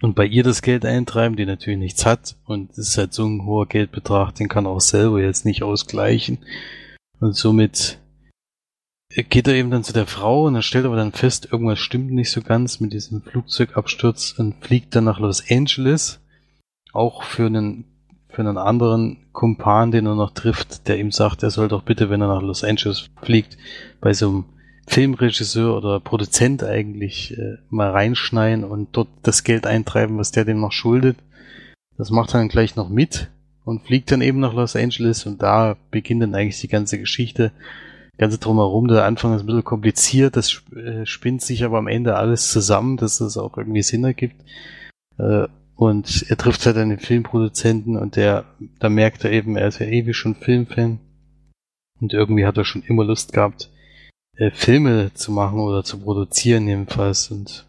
und 0.00 0.14
bei 0.14 0.26
ihr 0.26 0.42
das 0.42 0.62
Geld 0.62 0.84
eintreiben, 0.84 1.36
die 1.36 1.46
natürlich 1.46 1.78
nichts 1.78 2.04
hat. 2.04 2.36
Und 2.44 2.72
es 2.72 2.88
ist 2.88 2.98
halt 2.98 3.14
so 3.14 3.24
ein 3.24 3.44
hoher 3.44 3.66
Geldbetrag, 3.66 4.34
den 4.34 4.48
kann 4.48 4.66
er 4.66 4.72
auch 4.72 4.80
selber 4.80 5.20
jetzt 5.20 5.44
nicht 5.44 5.62
ausgleichen. 5.62 6.38
Und 7.20 7.34
somit 7.36 7.98
geht 9.08 9.46
er 9.46 9.54
eben 9.54 9.70
dann 9.70 9.84
zu 9.84 9.92
der 9.92 10.06
Frau 10.06 10.46
und 10.46 10.56
er 10.56 10.62
stellt 10.62 10.86
aber 10.86 10.96
dann 10.96 11.12
fest, 11.12 11.48
irgendwas 11.50 11.78
stimmt 11.78 12.10
nicht 12.10 12.30
so 12.30 12.42
ganz 12.42 12.80
mit 12.80 12.92
diesem 12.92 13.22
Flugzeugabsturz 13.22 14.34
und 14.36 14.56
fliegt 14.64 14.94
dann 14.96 15.04
nach 15.04 15.20
Los 15.20 15.44
Angeles. 15.48 16.20
Auch 16.92 17.22
für 17.22 17.46
einen, 17.46 17.84
für 18.28 18.42
einen 18.42 18.58
anderen 18.58 19.18
Kumpan, 19.32 19.92
den 19.92 20.06
er 20.06 20.16
noch 20.16 20.32
trifft, 20.32 20.88
der 20.88 20.98
ihm 20.98 21.12
sagt, 21.12 21.42
er 21.42 21.50
soll 21.50 21.68
doch 21.68 21.82
bitte, 21.82 22.10
wenn 22.10 22.20
er 22.20 22.28
nach 22.28 22.42
Los 22.42 22.64
Angeles 22.64 23.08
fliegt, 23.22 23.56
bei 24.00 24.12
so 24.12 24.28
einem 24.28 24.44
Filmregisseur 24.86 25.76
oder 25.76 26.00
Produzent 26.00 26.62
eigentlich 26.62 27.36
äh, 27.38 27.56
mal 27.70 27.90
reinschneien 27.90 28.64
und 28.64 28.88
dort 28.92 29.08
das 29.22 29.44
Geld 29.44 29.66
eintreiben, 29.66 30.18
was 30.18 30.30
der 30.30 30.44
dem 30.44 30.60
noch 30.60 30.72
schuldet. 30.72 31.16
Das 31.96 32.10
macht 32.10 32.34
er 32.34 32.38
dann 32.38 32.48
gleich 32.48 32.76
noch 32.76 32.88
mit 32.88 33.30
und 33.64 33.82
fliegt 33.82 34.10
dann 34.10 34.20
eben 34.20 34.40
nach 34.40 34.52
Los 34.52 34.76
Angeles 34.76 35.26
und 35.26 35.42
da 35.42 35.76
beginnt 35.90 36.22
dann 36.22 36.34
eigentlich 36.34 36.60
die 36.60 36.68
ganze 36.68 36.98
Geschichte. 36.98 37.52
Ganze 38.16 38.38
drumherum, 38.38 38.86
der 38.86 39.04
Anfang 39.04 39.34
ist 39.34 39.40
ein 39.40 39.46
bisschen 39.46 39.64
kompliziert, 39.64 40.36
das 40.36 40.62
äh, 40.76 41.04
spinnt 41.04 41.42
sich 41.42 41.64
aber 41.64 41.78
am 41.78 41.88
Ende 41.88 42.16
alles 42.16 42.50
zusammen, 42.52 42.96
dass 42.96 43.20
es 43.20 43.36
auch 43.36 43.58
irgendwie 43.58 43.82
Sinn 43.82 44.04
ergibt. 44.04 44.36
Äh, 45.18 45.48
und 45.74 46.26
er 46.28 46.36
trifft 46.36 46.64
halt 46.66 46.76
einen 46.76 46.98
Filmproduzenten 46.98 47.96
und 47.96 48.14
der, 48.14 48.44
da 48.78 48.88
merkt 48.88 49.24
er 49.24 49.32
eben, 49.32 49.56
er 49.56 49.66
ist 49.66 49.80
ja 49.80 49.86
ewig 49.86 50.16
schon 50.16 50.36
Filmfan. 50.36 51.00
Und 52.00 52.12
irgendwie 52.12 52.46
hat 52.46 52.56
er 52.56 52.64
schon 52.64 52.82
immer 52.82 53.04
Lust 53.04 53.32
gehabt, 53.32 53.70
äh, 54.36 54.50
Filme 54.50 55.12
zu 55.14 55.32
machen 55.32 55.60
oder 55.60 55.84
zu 55.84 55.98
produzieren 55.98 56.66
jedenfalls. 56.68 57.30
Und 57.30 57.66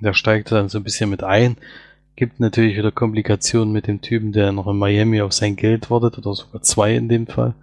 da 0.00 0.14
steigt 0.14 0.50
er 0.52 0.58
dann 0.58 0.68
so 0.68 0.78
ein 0.78 0.84
bisschen 0.84 1.10
mit 1.10 1.22
ein. 1.22 1.56
Gibt 2.16 2.40
natürlich 2.40 2.76
wieder 2.76 2.92
Komplikationen 2.92 3.72
mit 3.72 3.86
dem 3.86 4.02
Typen, 4.02 4.32
der 4.32 4.52
noch 4.52 4.66
in 4.66 4.78
Miami 4.78 5.20
auf 5.22 5.32
sein 5.32 5.56
Geld 5.56 5.90
wartet, 5.90 6.18
oder 6.18 6.34
sogar 6.34 6.62
zwei 6.62 6.94
in 6.94 7.08
dem 7.08 7.26
Fall. 7.26 7.54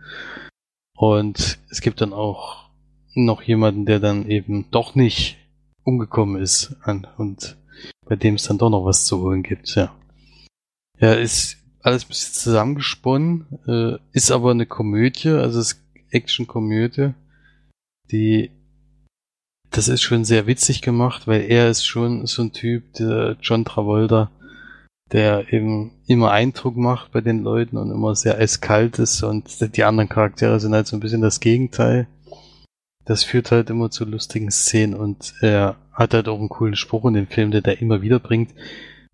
Und 0.95 1.59
es 1.69 1.81
gibt 1.81 2.01
dann 2.01 2.13
auch 2.13 2.69
noch 3.13 3.41
jemanden, 3.41 3.85
der 3.85 3.99
dann 3.99 4.27
eben 4.29 4.65
doch 4.71 4.95
nicht 4.95 5.37
umgekommen 5.83 6.41
ist 6.41 6.75
und 7.17 7.57
bei 8.05 8.15
dem 8.15 8.35
es 8.35 8.43
dann 8.43 8.57
doch 8.57 8.69
noch 8.69 8.85
was 8.85 9.05
zu 9.05 9.21
holen 9.21 9.43
gibt, 9.43 9.75
ja. 9.75 9.93
Ja, 10.99 11.13
ist 11.13 11.57
alles 11.81 12.05
ein 12.05 12.07
bisschen 12.09 12.33
zusammengesponnen, 12.33 13.45
äh, 13.67 13.97
ist 14.11 14.31
aber 14.31 14.51
eine 14.51 14.65
Komödie, 14.65 15.29
also 15.29 15.59
es 15.59 15.81
Action-Komödie 16.09 17.13
die, 18.11 18.51
das 19.69 19.87
ist 19.87 20.01
schon 20.01 20.25
sehr 20.25 20.47
witzig 20.47 20.81
gemacht, 20.81 21.27
weil 21.27 21.41
er 21.41 21.69
ist 21.69 21.85
schon 21.85 22.25
so 22.25 22.43
ein 22.43 22.53
Typ, 22.53 22.93
der 22.93 23.37
John 23.41 23.65
Travolta, 23.65 24.31
der 25.11 25.51
eben 25.53 25.91
immer 26.07 26.31
Eindruck 26.31 26.75
macht 26.75 27.11
bei 27.11 27.21
den 27.21 27.43
Leuten 27.43 27.77
und 27.77 27.91
immer 27.91 28.15
sehr 28.15 28.37
eiskalt 28.37 28.99
ist 28.99 29.23
und 29.23 29.75
die 29.75 29.83
anderen 29.83 30.09
Charaktere 30.09 30.59
sind 30.59 30.73
halt 30.73 30.87
so 30.87 30.97
ein 30.97 30.99
bisschen 30.99 31.21
das 31.21 31.39
Gegenteil. 31.39 32.07
Das 33.05 33.23
führt 33.23 33.51
halt 33.51 33.69
immer 33.69 33.89
zu 33.89 34.03
lustigen 34.03 34.51
Szenen 34.51 34.93
und 34.93 35.33
er 35.41 35.77
hat 35.93 36.13
halt 36.13 36.27
auch 36.27 36.39
einen 36.39 36.49
coolen 36.49 36.75
Spruch 36.75 37.05
in 37.05 37.13
dem 37.13 37.27
Film, 37.27 37.51
der 37.51 37.61
der 37.61 37.81
immer 37.81 38.01
wieder 38.01 38.19
bringt. 38.19 38.53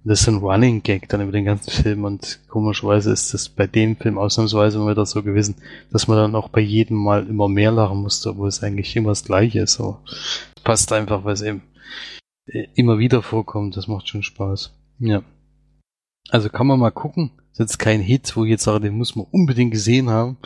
Das 0.06 0.22
ist 0.22 0.28
ein 0.28 0.38
Running 0.38 0.84
Gag 0.84 1.08
dann 1.08 1.22
über 1.22 1.32
den 1.32 1.46
ganzen 1.46 1.72
Film 1.72 2.04
und 2.04 2.40
komischerweise 2.50 3.12
ist 3.12 3.34
das 3.34 3.48
bei 3.48 3.68
dem 3.68 3.96
Film 3.96 4.18
ausnahmsweise 4.18 4.78
immer 4.78 4.92
wieder 4.92 5.06
so 5.06 5.24
gewesen, 5.24 5.56
dass 5.92 6.10
man 6.10 6.18
dann 6.18 6.36
auch 6.36 6.50
bei 6.50 6.60
jedem 6.60 6.98
Mal 6.98 7.26
immer 7.28 7.48
mehr 7.48 7.72
lachen 7.72 8.02
musste, 8.02 8.32
obwohl 8.32 8.50
es 8.50 8.62
eigentlich 8.64 8.94
immer 8.98 9.10
das 9.10 9.24
gleiche 9.24 9.62
ist. 9.62 9.74
So 9.74 10.00
passt 10.66 10.92
einfach, 10.92 11.24
weil 11.24 11.34
es 11.34 11.42
eben 11.42 11.62
äh, 12.48 12.68
immer 12.76 13.00
wieder 13.00 13.22
vorkommt. 13.22 13.78
Das 13.78 13.88
macht 13.88 14.10
schon 14.10 14.24
Spaß. 14.24 14.74
Ja. 15.00 15.24
Also 16.30 16.50
kann 16.50 16.68
man 16.68 16.80
mal 16.80 16.92
gucken. 16.92 17.32
Das 17.52 17.60
ist 17.60 17.60
jetzt 17.60 17.80
kein 17.80 18.02
Hit, 18.02 18.36
wo 18.36 18.44
ich 18.44 18.52
jetzt 18.52 18.64
sage, 18.64 18.82
den 18.82 18.98
muss 18.98 19.16
man 19.16 19.28
unbedingt 19.32 19.72
gesehen 19.72 20.10
haben. 20.10 20.38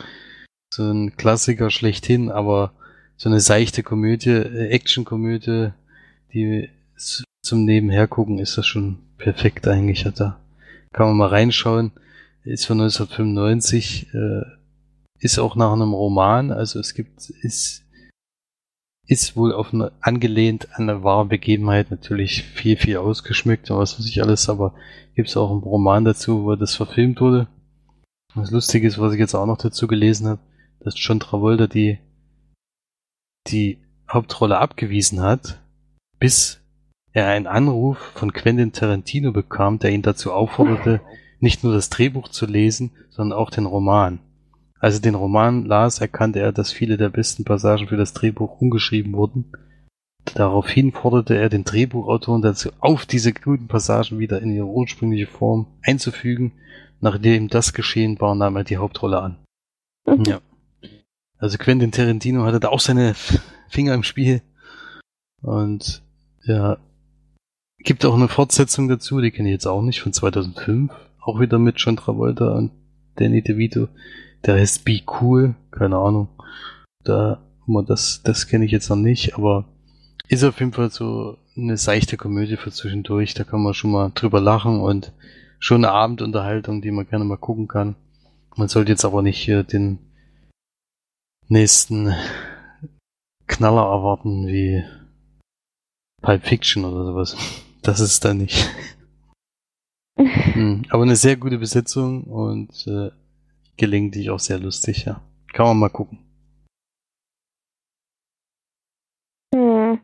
So 0.72 0.84
ein 0.84 1.16
Klassiker 1.16 1.70
schlechthin, 1.70 2.30
aber 2.30 2.72
so 3.16 3.28
eine 3.28 3.40
seichte 3.40 3.82
Komödie, 3.82 4.30
äh, 4.30 4.68
Action-Komödie, 4.68 5.70
die 6.32 6.68
zum 7.42 7.64
Nebenhergucken 7.64 8.38
ist 8.38 8.56
das 8.56 8.66
schon 8.66 8.98
perfekt 9.18 9.68
eigentlich. 9.68 10.06
Hat 10.06 10.20
da 10.20 10.40
kann 10.92 11.08
man 11.08 11.16
mal 11.16 11.28
reinschauen. 11.28 11.92
Ist 12.44 12.66
von 12.66 12.80
1995, 12.80 14.14
äh, 14.14 14.42
ist 15.18 15.38
auch 15.38 15.56
nach 15.56 15.72
einem 15.72 15.92
Roman. 15.92 16.50
Also 16.50 16.80
es 16.80 16.94
gibt 16.94 17.28
ist 17.28 17.84
ist 19.06 19.36
wohl 19.36 19.54
auf 19.54 19.72
eine, 19.72 19.90
angelehnt 20.00 20.68
an 20.74 20.88
eine 20.88 21.02
wahre 21.02 21.24
Begebenheit 21.24 21.90
natürlich 21.90 22.42
viel 22.42 22.76
viel 22.76 22.98
ausgeschmückt 22.98 23.70
und 23.70 23.78
was 23.78 23.98
weiß 23.98 24.06
ich 24.06 24.22
alles. 24.22 24.48
Aber 24.48 24.74
gibt 25.14 25.28
es 25.28 25.36
auch 25.36 25.50
einen 25.50 25.62
Roman 25.62 26.04
dazu, 26.04 26.44
wo 26.44 26.54
das 26.54 26.74
verfilmt 26.74 27.20
wurde. 27.20 27.48
Was 28.34 28.50
lustig 28.50 28.84
ist, 28.84 28.98
was 28.98 29.12
ich 29.14 29.18
jetzt 29.18 29.34
auch 29.34 29.46
noch 29.46 29.58
dazu 29.58 29.86
gelesen 29.86 30.28
habe, 30.28 30.40
dass 30.80 30.94
John 30.96 31.20
Travolta 31.20 31.66
die 31.66 31.98
die 33.46 33.78
Hauptrolle 34.10 34.58
abgewiesen 34.58 35.20
hat, 35.20 35.60
bis 36.18 36.60
er 37.12 37.28
einen 37.28 37.46
Anruf 37.46 37.98
von 38.14 38.32
Quentin 38.32 38.72
Tarantino 38.72 39.32
bekam, 39.32 39.78
der 39.78 39.90
ihn 39.90 40.02
dazu 40.02 40.32
aufforderte, 40.32 41.00
nicht 41.40 41.64
nur 41.64 41.72
das 41.72 41.90
Drehbuch 41.90 42.28
zu 42.28 42.46
lesen, 42.46 42.90
sondern 43.10 43.38
auch 43.38 43.50
den 43.50 43.66
Roman. 43.66 44.20
Als 44.80 44.94
er 44.96 45.00
den 45.00 45.14
Roman 45.14 45.64
las, 45.64 46.00
erkannte 46.00 46.40
er, 46.40 46.52
dass 46.52 46.72
viele 46.72 46.96
der 46.96 47.08
besten 47.08 47.44
Passagen 47.44 47.88
für 47.88 47.96
das 47.96 48.12
Drehbuch 48.12 48.60
umgeschrieben 48.60 49.12
wurden. 49.14 49.52
Daraufhin 50.34 50.92
forderte 50.92 51.36
er 51.36 51.48
den 51.48 51.64
Drehbuchautoren 51.64 52.42
dazu 52.42 52.70
auf, 52.80 53.06
diese 53.06 53.32
guten 53.32 53.66
Passagen 53.66 54.18
wieder 54.18 54.40
in 54.40 54.54
ihre 54.54 54.66
ursprüngliche 54.66 55.26
Form 55.26 55.66
einzufügen. 55.82 56.52
Nachdem 57.00 57.48
das 57.48 57.72
geschehen 57.72 58.20
war, 58.20 58.34
nahm 58.34 58.56
er 58.56 58.64
die 58.64 58.76
Hauptrolle 58.76 59.20
an. 59.20 59.38
Mhm. 60.06 60.24
Ja. 60.24 60.40
Also 61.38 61.56
Quentin 61.58 61.92
Tarantino 61.92 62.44
hatte 62.44 62.60
da 62.60 62.68
auch 62.68 62.80
seine 62.80 63.14
Finger 63.68 63.94
im 63.94 64.02
Spiel. 64.02 64.42
Und 65.40 66.02
ja, 66.44 66.78
Gibt 67.80 68.04
auch 68.04 68.14
eine 68.14 68.28
Fortsetzung 68.28 68.88
dazu, 68.88 69.20
die 69.20 69.30
kenne 69.30 69.48
ich 69.48 69.54
jetzt 69.54 69.66
auch 69.66 69.82
nicht, 69.82 70.00
von 70.00 70.12
2005. 70.12 70.92
Auch 71.20 71.40
wieder 71.40 71.58
mit 71.58 71.78
John 71.78 71.96
Travolta 71.96 72.54
und 72.54 72.72
Danny 73.16 73.42
DeVito. 73.42 73.88
Der 74.44 74.56
heißt 74.56 74.84
Be 74.84 75.00
Cool, 75.20 75.54
keine 75.70 75.98
Ahnung. 75.98 76.28
Da, 77.04 77.40
das, 77.86 78.22
das 78.24 78.46
kenne 78.46 78.64
ich 78.64 78.72
jetzt 78.72 78.88
noch 78.88 78.96
nicht, 78.96 79.34
aber 79.34 79.64
ist 80.28 80.44
auf 80.44 80.58
jeden 80.60 80.72
Fall 80.72 80.90
so 80.90 81.38
eine 81.56 81.76
seichte 81.76 82.16
Komödie 82.16 82.56
für 82.56 82.70
zwischendurch. 82.70 83.34
Da 83.34 83.44
kann 83.44 83.62
man 83.62 83.74
schon 83.74 83.92
mal 83.92 84.10
drüber 84.14 84.40
lachen 84.40 84.80
und 84.80 85.12
schon 85.58 85.84
eine 85.84 85.92
Abendunterhaltung, 85.92 86.82
die 86.82 86.90
man 86.90 87.08
gerne 87.08 87.24
mal 87.24 87.36
gucken 87.36 87.68
kann. 87.68 87.96
Man 88.56 88.68
sollte 88.68 88.92
jetzt 88.92 89.04
aber 89.04 89.22
nicht 89.22 89.38
hier 89.38 89.62
den 89.62 89.98
nächsten 91.48 92.14
Knaller 93.46 93.82
erwarten 93.82 94.46
wie 94.46 94.84
Pulp 96.20 96.44
Fiction 96.44 96.84
oder 96.84 97.04
sowas. 97.04 97.36
Das 97.88 98.00
ist 98.00 98.22
da 98.22 98.34
nicht. 98.34 98.68
hm, 100.18 100.84
aber 100.90 101.04
eine 101.04 101.16
sehr 101.16 101.38
gute 101.38 101.56
Besetzung 101.56 102.24
und 102.24 102.86
äh, 102.86 103.10
gelegentlich 103.78 104.28
auch 104.28 104.40
sehr 104.40 104.58
lustig, 104.58 105.06
ja. 105.06 105.22
Kann 105.54 105.68
man 105.68 105.78
mal 105.78 105.88
gucken. 105.88 106.18
Hm. 109.54 109.98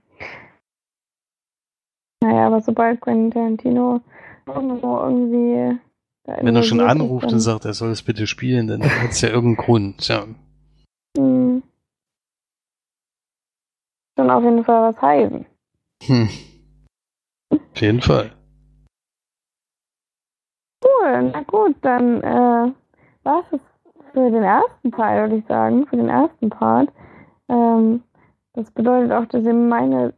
Naja, 2.22 2.46
aber 2.46 2.62
sobald 2.62 3.02
Quentin 3.02 3.30
Tarantino 3.30 4.00
irgendwie. 4.46 5.78
Wenn 6.24 6.56
er 6.56 6.62
schon 6.62 6.80
anruft 6.80 7.30
und 7.30 7.40
sagt, 7.40 7.66
er 7.66 7.74
soll 7.74 7.90
es 7.90 8.02
bitte 8.02 8.26
spielen, 8.26 8.66
dann 8.66 8.82
hat 8.82 9.10
es 9.10 9.20
ja 9.20 9.28
irgendeinen 9.28 9.66
Grund, 9.66 10.08
ja. 10.08 10.26
Hm. 11.18 11.62
Dann 14.16 14.30
auf 14.30 14.42
jeden 14.42 14.64
Fall 14.64 14.94
was 14.94 15.02
heißen. 15.02 15.44
Hm. 16.04 16.30
Auf 17.74 17.80
jeden 17.80 18.00
Fall. 18.00 18.30
Cool, 20.84 21.32
na 21.32 21.42
gut, 21.42 21.74
dann 21.80 22.22
äh, 22.22 22.72
war 23.24 23.42
es 23.50 23.60
für 24.12 24.30
den 24.30 24.44
ersten 24.44 24.92
Teil, 24.92 25.22
würde 25.22 25.36
ich 25.38 25.46
sagen, 25.46 25.84
für 25.88 25.96
den 25.96 26.08
ersten 26.08 26.50
Part. 26.50 26.90
Ähm, 27.48 28.04
das 28.52 28.70
bedeutet 28.70 29.10
auch, 29.10 29.26
dass 29.26 29.42
ihr 29.42 29.54
meine 29.54 30.14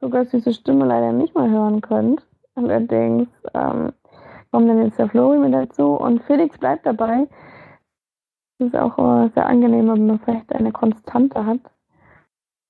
sogar 0.00 0.26
süße 0.26 0.54
Stimme 0.54 0.84
leider 0.84 1.12
nicht 1.12 1.34
mehr 1.34 1.50
hören 1.50 1.80
könnt. 1.80 2.24
Allerdings 2.54 3.28
ähm, 3.52 3.92
kommt 4.52 4.68
dann 4.68 4.84
jetzt 4.84 4.98
der 5.00 5.08
Flori 5.08 5.38
mit 5.38 5.54
dazu 5.54 5.94
und 5.94 6.22
Felix 6.22 6.56
bleibt 6.56 6.86
dabei. 6.86 7.26
Das 8.58 8.68
ist 8.68 8.76
auch 8.76 8.96
äh, 8.96 9.28
sehr 9.34 9.46
angenehm, 9.46 9.88
wenn 9.88 10.06
man 10.06 10.20
vielleicht 10.20 10.52
eine 10.54 10.70
Konstante 10.70 11.44
hat. 11.44 11.58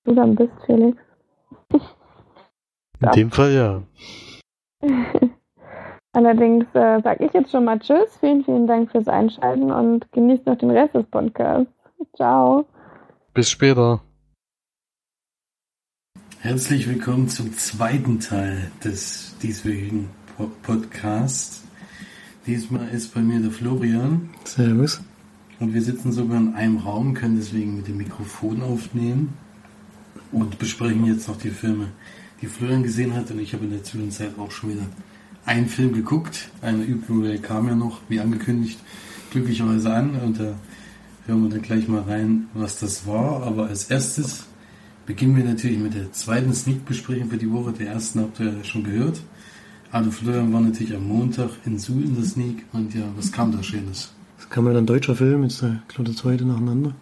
Du 0.04 0.14
dann 0.14 0.34
bist, 0.36 0.54
Felix. 0.64 0.96
In 3.02 3.10
dem 3.10 3.30
Fall 3.30 3.52
ja. 3.52 3.82
Allerdings 6.12 6.66
äh, 6.74 7.00
sage 7.02 7.24
ich 7.24 7.32
jetzt 7.32 7.50
schon 7.50 7.64
mal 7.64 7.78
Tschüss. 7.78 8.16
Vielen, 8.20 8.44
vielen 8.44 8.66
Dank 8.66 8.90
fürs 8.90 9.08
Einschalten 9.08 9.72
und 9.72 10.10
genießt 10.12 10.46
noch 10.46 10.58
den 10.58 10.70
Rest 10.70 10.94
des 10.94 11.06
Podcasts. 11.06 11.72
Ciao. 12.14 12.66
Bis 13.34 13.50
später. 13.50 14.02
Herzlich 16.40 16.88
willkommen 16.88 17.28
zum 17.28 17.52
zweiten 17.54 18.20
Teil 18.20 18.70
des 18.84 19.36
dieswöchigen 19.42 20.10
po 20.36 20.50
Podcasts. 20.62 21.64
Diesmal 22.46 22.88
ist 22.88 23.14
bei 23.14 23.20
mir 23.20 23.40
der 23.40 23.50
Florian. 23.50 24.30
Servus. 24.44 25.02
Und 25.60 25.74
wir 25.74 25.82
sitzen 25.82 26.12
sogar 26.12 26.38
in 26.38 26.54
einem 26.54 26.78
Raum, 26.78 27.14
können 27.14 27.36
deswegen 27.36 27.76
mit 27.76 27.88
dem 27.88 27.96
Mikrofon 27.96 28.62
aufnehmen 28.62 29.34
und 30.32 30.58
besprechen 30.58 31.06
jetzt 31.06 31.28
noch 31.28 31.36
die 31.36 31.50
Filme, 31.50 31.88
die 32.42 32.48
Florian 32.48 32.82
gesehen 32.82 33.14
hat. 33.14 33.30
Und 33.30 33.40
ich 33.40 33.54
habe 33.54 33.64
in 33.64 33.70
der 33.70 33.82
Zwischenzeit 33.82 34.38
auch 34.38 34.50
schon 34.50 34.70
wieder 34.70 34.86
einen 35.46 35.68
Film 35.68 35.92
geguckt. 35.92 36.50
Eine 36.60 36.84
Übel 36.84 37.38
kam 37.38 37.68
ja 37.68 37.74
noch, 37.74 38.00
wie 38.08 38.20
angekündigt, 38.20 38.78
glücklicherweise 39.30 39.92
an. 39.92 40.16
Und 40.16 40.40
da 40.40 40.54
hören 41.26 41.42
wir 41.44 41.50
dann 41.50 41.62
gleich 41.62 41.88
mal 41.88 42.02
rein, 42.02 42.48
was 42.54 42.78
das 42.78 43.06
war. 43.06 43.44
Aber 43.44 43.68
als 43.68 43.84
erstes 43.84 44.44
beginnen 45.06 45.36
wir 45.36 45.44
natürlich 45.44 45.78
mit 45.78 45.94
der 45.94 46.12
zweiten 46.12 46.52
Sneak-Besprechung 46.52 47.30
für 47.30 47.38
die 47.38 47.50
Woche. 47.50 47.72
Der 47.72 47.88
ersten 47.88 48.20
habt 48.20 48.40
ihr 48.40 48.52
ja 48.52 48.64
schon 48.64 48.84
gehört. 48.84 49.20
Also 49.90 50.10
Florian 50.10 50.52
war 50.52 50.60
natürlich 50.60 50.94
am 50.94 51.06
Montag 51.06 51.50
in 51.64 51.78
Suhl 51.78 52.02
in 52.02 52.14
der 52.14 52.24
Sneak. 52.24 52.64
Und 52.72 52.94
ja, 52.94 53.04
was 53.16 53.30
kam 53.30 53.52
da 53.52 53.62
Schönes? 53.62 54.12
Es 54.38 54.48
kam 54.50 54.66
ja 54.66 54.76
ein 54.76 54.86
deutscher 54.86 55.14
Film, 55.14 55.44
jetzt 55.44 55.62
der, 55.62 55.82
glaube 55.88 56.14
zweite 56.14 56.44
nacheinander. 56.44 56.94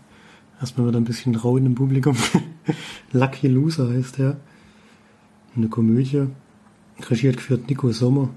Erstmal 0.61 0.89
wieder 0.89 0.99
ein 0.99 1.05
bisschen 1.05 1.35
Rauen 1.35 1.65
im 1.65 1.75
Publikum. 1.75 2.17
Lucky 3.13 3.49
Loser 3.49 3.91
heißt 3.91 4.19
der. 4.19 4.37
Eine 5.57 5.69
Komödie. 5.69 6.27
Regiert 7.09 7.37
geführt 7.37 7.69
Nico 7.69 7.91
Sommer. 7.91 8.29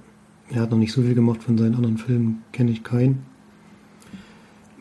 Er 0.50 0.62
hat 0.62 0.72
noch 0.72 0.78
nicht 0.78 0.94
so 0.94 1.02
viel 1.02 1.16
gemacht 1.16 1.44
von 1.44 1.58
seinen 1.58 1.76
anderen 1.76 1.98
Filmen, 1.98 2.44
kenne 2.52 2.72
ich 2.72 2.84
keinen. 2.84 3.26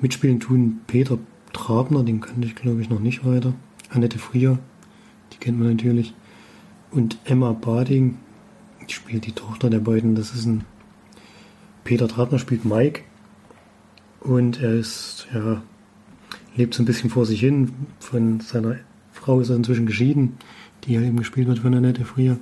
Mitspielen 0.00 0.40
tun 0.40 0.80
Peter 0.86 1.18
Trabner, 1.52 2.02
den 2.02 2.20
kannte 2.20 2.46
ich 2.46 2.54
glaube 2.54 2.80
ich 2.80 2.90
noch 2.90 3.00
nicht 3.00 3.24
weiter. 3.26 3.54
Annette 3.90 4.18
Frier, 4.18 4.58
die 5.32 5.38
kennt 5.38 5.58
man 5.58 5.68
natürlich. 5.68 6.14
Und 6.90 7.18
Emma 7.24 7.52
Bading, 7.52 8.16
die 8.88 8.92
spielt 8.92 9.26
die 9.26 9.32
Tochter 9.32 9.70
der 9.70 9.80
beiden. 9.80 10.14
Das 10.14 10.34
ist 10.34 10.46
ein 10.46 10.64
Peter 11.84 12.08
Trabner 12.08 12.38
spielt 12.38 12.64
Mike. 12.64 13.02
Und 14.20 14.60
er 14.60 14.74
ist, 14.74 15.26
ja, 15.34 15.62
lebt 16.56 16.74
so 16.74 16.82
ein 16.82 16.86
bisschen 16.86 17.10
vor 17.10 17.26
sich 17.26 17.40
hin. 17.40 17.72
Von 17.98 18.40
seiner 18.40 18.76
Frau 19.12 19.40
ist 19.40 19.50
er 19.50 19.56
inzwischen 19.56 19.86
geschieden, 19.86 20.36
die 20.84 20.94
ja 20.94 21.00
eben 21.00 21.16
gespielt 21.16 21.48
wird 21.48 21.60
von 21.60 21.74
Annette 21.74 22.04
Frier. 22.04 22.38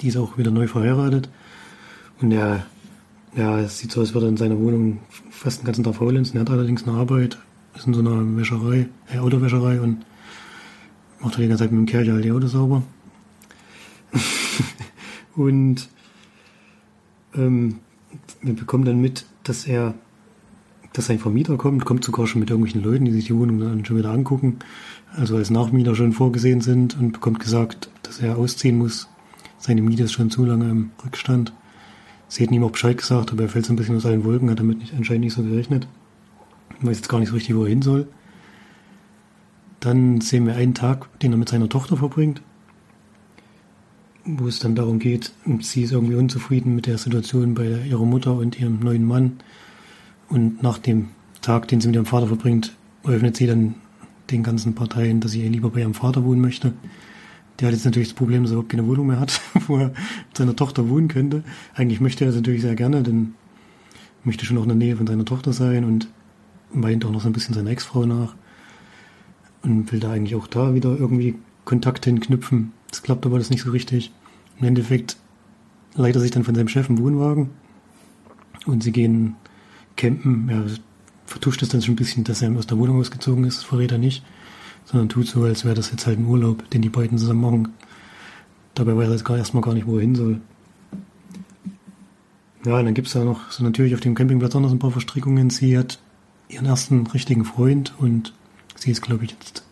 Die 0.00 0.08
ist 0.08 0.16
auch 0.16 0.38
wieder 0.38 0.50
neu 0.50 0.66
verheiratet. 0.66 1.28
Und 2.20 2.32
er, 2.32 2.64
ja, 3.36 3.58
es 3.60 3.78
sieht 3.78 3.92
so 3.92 4.00
aus, 4.00 4.08
als 4.08 4.14
würde 4.14 4.26
er 4.26 4.30
in 4.30 4.36
seiner 4.36 4.58
Wohnung 4.58 5.00
fast 5.30 5.60
den 5.60 5.66
ganzen 5.66 5.84
Tag 5.84 5.96
faulenzen. 5.96 6.36
Er 6.36 6.42
hat 6.42 6.50
allerdings 6.50 6.86
eine 6.86 6.96
Arbeit, 6.96 7.38
ist 7.74 7.86
in 7.86 7.94
so 7.94 8.00
einer 8.00 8.36
Wäscherei, 8.36 8.88
äh, 9.12 9.18
Autowäscherei 9.18 9.80
und 9.80 10.04
macht 11.20 11.34
er 11.34 11.42
die 11.42 11.48
ganze 11.48 11.64
Zeit 11.64 11.72
mit 11.72 11.80
dem 11.80 11.86
Kerl 11.86 12.12
halt 12.12 12.24
die 12.24 12.32
Autos 12.32 12.52
sauber. 12.52 12.82
und 15.36 15.88
ähm, 17.34 17.76
wir 18.42 18.54
bekommen 18.54 18.84
dann 18.84 19.00
mit, 19.00 19.26
dass 19.44 19.66
er, 19.66 19.94
dass 20.92 21.06
sein 21.06 21.18
Vermieter 21.18 21.56
kommt, 21.56 21.84
kommt 21.84 22.04
sogar 22.04 22.26
schon 22.26 22.40
mit 22.40 22.50
irgendwelchen 22.50 22.82
Leuten, 22.82 23.04
die 23.04 23.12
sich 23.12 23.26
die 23.26 23.36
Wohnung 23.36 23.60
dann 23.60 23.84
schon 23.84 23.96
wieder 23.96 24.10
angucken, 24.10 24.58
also 25.16 25.36
als 25.36 25.50
Nachmieter 25.50 25.94
schon 25.94 26.12
vorgesehen 26.12 26.60
sind 26.60 26.98
und 26.98 27.12
bekommt 27.12 27.40
gesagt, 27.40 27.90
dass 28.02 28.20
er 28.20 28.38
ausziehen 28.38 28.78
muss 28.78 29.08
seine 29.60 29.82
Miete 29.82 30.04
ist 30.04 30.12
schon 30.12 30.30
zu 30.30 30.44
lange 30.46 30.70
im 30.70 30.90
Rückstand. 31.04 31.52
Sie 32.28 32.42
hätten 32.42 32.54
ihm 32.54 32.64
auch 32.64 32.70
Bescheid 32.70 32.96
gesagt, 32.96 33.30
aber 33.30 33.42
er 33.42 33.48
fällt 33.50 33.66
so 33.66 33.74
ein 33.74 33.76
bisschen 33.76 33.96
aus 33.96 34.06
allen 34.06 34.24
Wolken, 34.24 34.48
hat 34.50 34.58
damit 34.58 34.78
nicht, 34.78 34.94
anscheinend 34.94 35.24
nicht 35.24 35.34
so 35.34 35.42
gerechnet. 35.42 35.86
Weiß 36.80 36.96
jetzt 36.96 37.10
gar 37.10 37.20
nicht 37.20 37.28
so 37.28 37.34
richtig, 37.34 37.54
wo 37.54 37.64
er 37.64 37.68
hin 37.68 37.82
soll. 37.82 38.08
Dann 39.78 40.22
sehen 40.22 40.46
wir 40.46 40.56
einen 40.56 40.72
Tag, 40.72 41.18
den 41.20 41.32
er 41.32 41.38
mit 41.38 41.50
seiner 41.50 41.68
Tochter 41.68 41.98
verbringt, 41.98 42.40
wo 44.24 44.48
es 44.48 44.60
dann 44.60 44.74
darum 44.74 44.98
geht, 44.98 45.32
sie 45.60 45.82
ist 45.82 45.92
irgendwie 45.92 46.14
unzufrieden 46.14 46.74
mit 46.74 46.86
der 46.86 46.96
Situation 46.96 47.54
bei 47.54 47.66
ihrer 47.86 48.04
Mutter 48.04 48.34
und 48.34 48.58
ihrem 48.58 48.80
neuen 48.80 49.04
Mann. 49.04 49.40
Und 50.30 50.62
nach 50.62 50.78
dem 50.78 51.08
Tag, 51.42 51.68
den 51.68 51.82
sie 51.82 51.88
mit 51.88 51.96
ihrem 51.96 52.06
Vater 52.06 52.28
verbringt, 52.28 52.74
eröffnet 53.04 53.36
sie 53.36 53.46
dann 53.46 53.74
den 54.30 54.42
ganzen 54.42 54.74
Parteien, 54.74 55.20
dass 55.20 55.32
sie 55.32 55.46
lieber 55.48 55.70
bei 55.70 55.80
ihrem 55.80 55.94
Vater 55.94 56.24
wohnen 56.24 56.40
möchte. 56.40 56.72
Der 57.58 57.68
hat 57.68 57.74
jetzt 57.74 57.84
natürlich 57.84 58.08
das 58.08 58.16
Problem, 58.16 58.42
dass 58.42 58.52
er 58.52 58.54
überhaupt 58.54 58.70
keine 58.70 58.86
Wohnung 58.86 59.08
mehr 59.08 59.20
hat, 59.20 59.40
wo 59.66 59.76
er 59.76 59.88
mit 59.88 60.36
seiner 60.36 60.56
Tochter 60.56 60.88
wohnen 60.88 61.08
könnte. 61.08 61.42
Eigentlich 61.74 62.00
möchte 62.00 62.24
er 62.24 62.28
das 62.28 62.36
natürlich 62.36 62.62
sehr 62.62 62.74
gerne, 62.74 63.02
denn 63.02 63.34
möchte 64.24 64.44
schon 64.44 64.58
auch 64.58 64.62
in 64.62 64.68
der 64.68 64.76
Nähe 64.76 64.96
von 64.96 65.06
seiner 65.06 65.24
Tochter 65.24 65.52
sein 65.52 65.84
und 65.84 66.08
weint 66.72 67.04
auch 67.04 67.10
noch 67.10 67.20
so 67.20 67.28
ein 67.28 67.32
bisschen 67.32 67.54
seiner 67.54 67.70
Ex-Frau 67.70 68.06
nach 68.06 68.34
und 69.62 69.90
will 69.92 70.00
da 70.00 70.12
eigentlich 70.12 70.34
auch 70.34 70.46
da 70.46 70.74
wieder 70.74 70.96
irgendwie 70.96 71.36
Kontakt 71.64 72.04
hinknüpfen. 72.04 72.72
Das 72.90 73.02
klappt 73.02 73.26
aber 73.26 73.38
das 73.38 73.50
nicht 73.50 73.62
so 73.62 73.70
richtig. 73.70 74.12
Im 74.58 74.66
Endeffekt 74.66 75.16
leitet 75.94 76.16
er 76.16 76.22
sich 76.22 76.30
dann 76.30 76.44
von 76.44 76.54
seinem 76.54 76.68
Chef 76.68 76.88
einen 76.88 76.98
Wohnwagen 76.98 77.50
und 78.66 78.82
sie 78.82 78.92
gehen 78.92 79.36
campen. 79.96 80.48
Er 80.48 80.64
vertuscht 81.30 81.62
es 81.62 81.70
dann 81.70 81.80
schon 81.80 81.94
ein 81.94 81.96
bisschen, 81.96 82.24
dass 82.24 82.42
er 82.42 82.54
aus 82.56 82.66
der 82.66 82.78
Wohnung 82.78 83.00
ausgezogen 83.00 83.44
ist, 83.44 83.58
das 83.58 83.64
verrät 83.64 83.92
er 83.92 83.98
nicht 83.98 84.22
sondern 84.90 85.08
tut 85.08 85.28
so, 85.28 85.44
als 85.44 85.64
wäre 85.64 85.74
das 85.74 85.90
jetzt 85.90 86.06
halt 86.06 86.18
ein 86.18 86.26
Urlaub, 86.26 86.68
den 86.70 86.82
die 86.82 86.88
beiden 86.88 87.16
zusammen 87.16 87.40
machen. 87.40 87.68
Dabei 88.74 88.96
weiß 88.96 89.08
er 89.08 89.12
jetzt 89.12 89.24
gar 89.24 89.36
erstmal 89.36 89.62
gar 89.62 89.74
nicht, 89.74 89.86
wo 89.86 89.96
er 89.96 90.00
hin 90.00 90.14
soll. 90.14 90.40
Ja, 92.64 92.78
und 92.78 92.84
dann 92.84 92.94
gibt's 92.94 93.12
da 93.12 93.24
noch 93.24 93.50
so 93.50 93.62
natürlich 93.64 93.94
auf 93.94 94.00
dem 94.00 94.14
Campingplatz 94.14 94.54
auch 94.54 94.60
noch 94.60 94.70
ein 94.70 94.78
paar 94.78 94.90
Verstrickungen. 94.90 95.50
Sie 95.50 95.78
hat 95.78 95.98
ihren 96.48 96.66
ersten 96.66 97.06
richtigen 97.06 97.44
Freund 97.44 97.94
und 97.98 98.34
sie 98.74 98.90
ist, 98.90 99.00
glaube 99.00 99.24
ich, 99.24 99.30
jetzt 99.30 99.64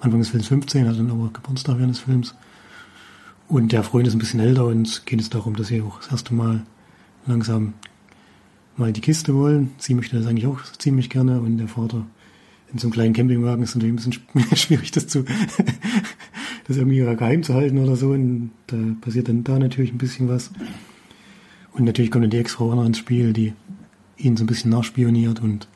Anfang 0.00 0.20
des 0.20 0.30
Films 0.30 0.48
15, 0.48 0.88
hat 0.88 0.98
dann 0.98 1.10
aber 1.10 1.30
Geburtstag 1.32 1.78
während 1.78 1.94
des 1.94 2.00
Films. 2.00 2.34
Und 3.48 3.72
der 3.72 3.84
Freund 3.84 4.08
ist 4.08 4.14
ein 4.14 4.18
bisschen 4.18 4.40
älter 4.40 4.66
und 4.66 4.86
es 4.86 5.04
geht 5.04 5.20
jetzt 5.20 5.34
darum, 5.34 5.54
dass 5.54 5.68
sie 5.68 5.82
auch 5.82 5.98
das 6.00 6.10
erste 6.10 6.34
Mal 6.34 6.62
langsam 7.26 7.74
mal 8.76 8.92
die 8.92 9.00
Kiste 9.00 9.34
wollen. 9.34 9.70
Sie 9.78 9.94
möchte 9.94 10.16
das 10.16 10.26
eigentlich 10.26 10.46
auch 10.46 10.62
ziemlich 10.78 11.10
gerne 11.10 11.40
und 11.40 11.58
der 11.58 11.68
Vater 11.68 12.06
in 12.72 12.78
so 12.78 12.86
einem 12.86 12.92
kleinen 12.92 13.14
Campingwagen 13.14 13.62
ist 13.62 13.74
natürlich 13.74 13.92
ein 13.92 13.96
bisschen 13.96 14.56
schwierig, 14.56 14.90
das 14.92 15.06
zu, 15.06 15.24
das 16.66 16.76
irgendwie 16.76 17.00
geheim 17.00 17.42
zu 17.42 17.54
halten 17.54 17.78
oder 17.78 17.96
so. 17.96 18.10
Und 18.10 18.50
da 18.68 18.76
passiert 19.00 19.28
dann 19.28 19.44
da 19.44 19.58
natürlich 19.58 19.92
ein 19.92 19.98
bisschen 19.98 20.28
was. 20.28 20.50
Und 21.72 21.84
natürlich 21.84 22.10
kommt 22.10 22.24
dann 22.24 22.30
die 22.30 22.38
Ex-Frau 22.38 22.70
auch 22.70 22.76
noch 22.76 22.86
ins 22.86 22.98
Spiel, 22.98 23.32
die 23.32 23.52
ihn 24.16 24.36
so 24.36 24.44
ein 24.44 24.46
bisschen 24.46 24.70
nachspioniert 24.70 25.40
und 25.40 25.68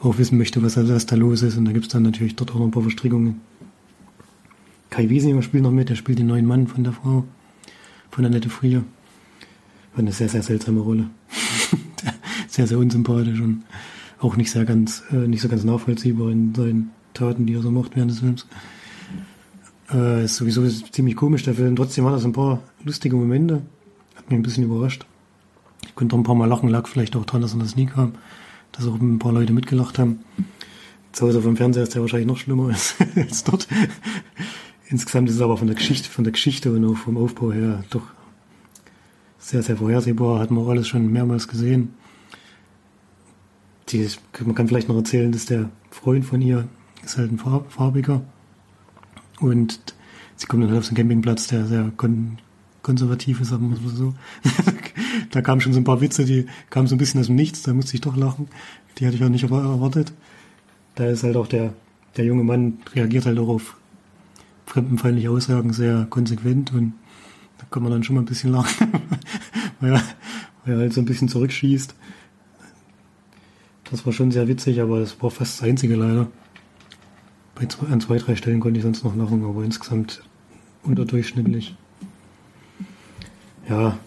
auch 0.00 0.18
wissen 0.18 0.38
möchte, 0.38 0.62
was, 0.62 0.76
was 0.76 1.06
da 1.06 1.16
los 1.16 1.42
ist. 1.42 1.56
Und 1.56 1.64
da 1.64 1.72
gibt's 1.72 1.88
dann 1.88 2.02
natürlich 2.02 2.36
dort 2.36 2.52
auch 2.52 2.58
noch 2.58 2.66
ein 2.66 2.70
paar 2.70 2.82
Verstrickungen. 2.82 3.40
Kai 4.90 5.08
Wiesinger 5.08 5.42
spielt 5.42 5.62
noch 5.62 5.70
mit, 5.70 5.88
der 5.88 5.94
spielt 5.94 6.18
den 6.18 6.26
neuen 6.26 6.46
Mann 6.46 6.66
von 6.66 6.84
der 6.84 6.92
Frau, 6.92 7.24
von 8.10 8.22
der 8.22 8.30
nette 8.30 8.50
Frier. 8.50 8.84
War 9.94 10.00
eine 10.00 10.12
sehr, 10.12 10.28
sehr 10.28 10.42
seltsame 10.42 10.80
Rolle. 10.80 11.08
sehr, 12.48 12.66
sehr 12.66 12.78
unsympathisch 12.78 13.40
und 13.40 13.64
auch 14.20 14.36
nicht 14.36 14.50
sehr 14.50 14.64
ganz, 14.64 15.02
äh, 15.10 15.26
nicht 15.28 15.40
so 15.40 15.48
ganz 15.48 15.64
nachvollziehbar 15.64 16.30
in 16.30 16.54
seinen 16.54 16.90
Taten, 17.14 17.46
die 17.46 17.54
er 17.54 17.62
so 17.62 17.70
macht 17.70 17.96
während 17.96 18.10
des 18.10 18.20
Films. 18.20 18.46
Äh, 19.92 20.24
ist 20.24 20.36
sowieso 20.36 20.68
ziemlich 20.68 21.16
komisch, 21.16 21.42
der 21.42 21.54
Film. 21.54 21.76
Trotzdem 21.76 22.06
hat 22.06 22.18
so 22.20 22.28
ein 22.28 22.32
paar 22.32 22.62
lustige 22.84 23.16
Momente. 23.16 23.62
Hat 24.16 24.30
mich 24.30 24.38
ein 24.38 24.42
bisschen 24.42 24.64
überrascht. 24.64 25.04
Ich 25.84 25.94
konnte 25.94 26.14
auch 26.14 26.20
ein 26.20 26.24
paar 26.24 26.34
Mal 26.34 26.48
lachen, 26.48 26.68
lag 26.68 26.86
vielleicht 26.86 27.16
auch 27.16 27.24
dran, 27.24 27.42
dass 27.42 27.54
er 27.54 27.58
das 27.58 27.76
nie 27.76 27.86
kam. 27.86 28.12
Dass 28.70 28.86
auch 28.86 28.98
ein 28.98 29.18
paar 29.18 29.32
Leute 29.32 29.52
mitgelacht 29.52 29.98
haben. 29.98 30.20
Zu 31.12 31.26
Hause 31.26 31.42
vom 31.42 31.56
Fernseher 31.56 31.82
ist 31.82 31.94
der 31.94 32.00
wahrscheinlich 32.00 32.28
noch 32.28 32.38
schlimmer 32.38 32.68
als, 32.70 32.96
als 33.16 33.44
dort. 33.44 33.68
Insgesamt 34.88 35.28
ist 35.28 35.36
es 35.36 35.40
aber 35.42 35.56
von 35.56 35.66
der 35.66 35.76
Geschichte, 35.76 36.08
von 36.08 36.24
der 36.24 36.32
Geschichte 36.32 36.72
und 36.72 36.84
auch 36.84 36.96
vom 36.96 37.16
Aufbau 37.16 37.52
her 37.52 37.84
doch 37.90 38.02
sehr, 39.42 39.62
sehr 39.62 39.76
vorhersehbar. 39.76 40.40
Hat 40.40 40.50
man 40.50 40.66
alles 40.66 40.88
schon 40.88 41.12
mehrmals 41.12 41.48
gesehen 41.48 41.94
die, 43.92 44.08
man 44.44 44.54
kann 44.54 44.68
vielleicht 44.68 44.88
noch 44.88 44.96
erzählen, 44.96 45.32
dass 45.32 45.46
der 45.46 45.70
Freund 45.90 46.24
von 46.24 46.40
ihr 46.40 46.68
ist 47.04 47.18
halt 47.18 47.32
ein 47.32 47.38
farbiger 47.38 48.22
Und 49.40 49.80
sie 50.36 50.46
kommen 50.46 50.62
dann 50.62 50.70
halt 50.70 50.80
auf 50.80 50.88
einen 50.88 50.96
Campingplatz, 50.96 51.48
der 51.48 51.66
sehr 51.66 51.92
kon 51.96 52.38
konservativ 52.82 53.40
ist, 53.40 53.50
sagen 53.50 53.70
wir 53.70 53.80
mal 53.80 53.94
so. 53.94 54.12
da 55.30 55.40
kamen 55.40 55.60
schon 55.60 55.72
so 55.72 55.78
ein 55.78 55.84
paar 55.84 56.00
Witze, 56.00 56.24
die 56.24 56.46
kamen 56.68 56.88
so 56.88 56.96
ein 56.96 56.98
bisschen 56.98 57.20
aus 57.20 57.26
dem 57.26 57.36
Nichts, 57.36 57.62
da 57.62 57.72
musste 57.72 57.94
ich 57.94 58.00
doch 58.00 58.16
lachen. 58.16 58.48
Die 58.98 59.06
hatte 59.06 59.14
ich 59.14 59.22
auch 59.22 59.28
nicht 59.28 59.44
erwartet. 59.44 60.12
Da 60.96 61.06
ist 61.06 61.22
halt 61.22 61.36
auch 61.36 61.46
der, 61.46 61.74
der 62.16 62.24
junge 62.24 62.42
Mann 62.42 62.78
reagiert 62.92 63.24
halt 63.26 63.38
auch 63.38 63.46
auf 63.46 63.76
fremdenfeindliche 64.66 65.30
Aussagen 65.30 65.72
sehr 65.72 66.08
konsequent 66.10 66.72
und 66.72 66.94
kann 67.72 67.82
man 67.82 67.90
dann 67.90 68.04
schon 68.04 68.14
mal 68.14 68.22
ein 68.22 68.26
bisschen 68.26 68.52
lachen, 68.52 68.88
weil, 69.80 69.94
er, 69.94 70.02
weil 70.64 70.74
er 70.74 70.80
halt 70.80 70.92
so 70.92 71.00
ein 71.00 71.06
bisschen 71.06 71.28
zurückschießt. 71.28 71.94
Das 73.90 74.06
war 74.06 74.12
schon 74.12 74.30
sehr 74.30 74.48
witzig, 74.48 74.80
aber 74.80 75.00
das 75.00 75.20
war 75.20 75.30
fast 75.30 75.60
das 75.60 75.68
einzige 75.68 75.96
leider. 75.96 76.28
Bei 77.54 77.66
zwei, 77.66 77.88
an 77.88 78.00
zwei, 78.00 78.18
drei 78.18 78.36
Stellen 78.36 78.60
konnte 78.60 78.78
ich 78.78 78.84
sonst 78.84 79.04
noch 79.04 79.16
lachen, 79.16 79.44
aber 79.44 79.64
insgesamt 79.64 80.22
unterdurchschnittlich. 80.82 81.76
Ja, 83.68 83.98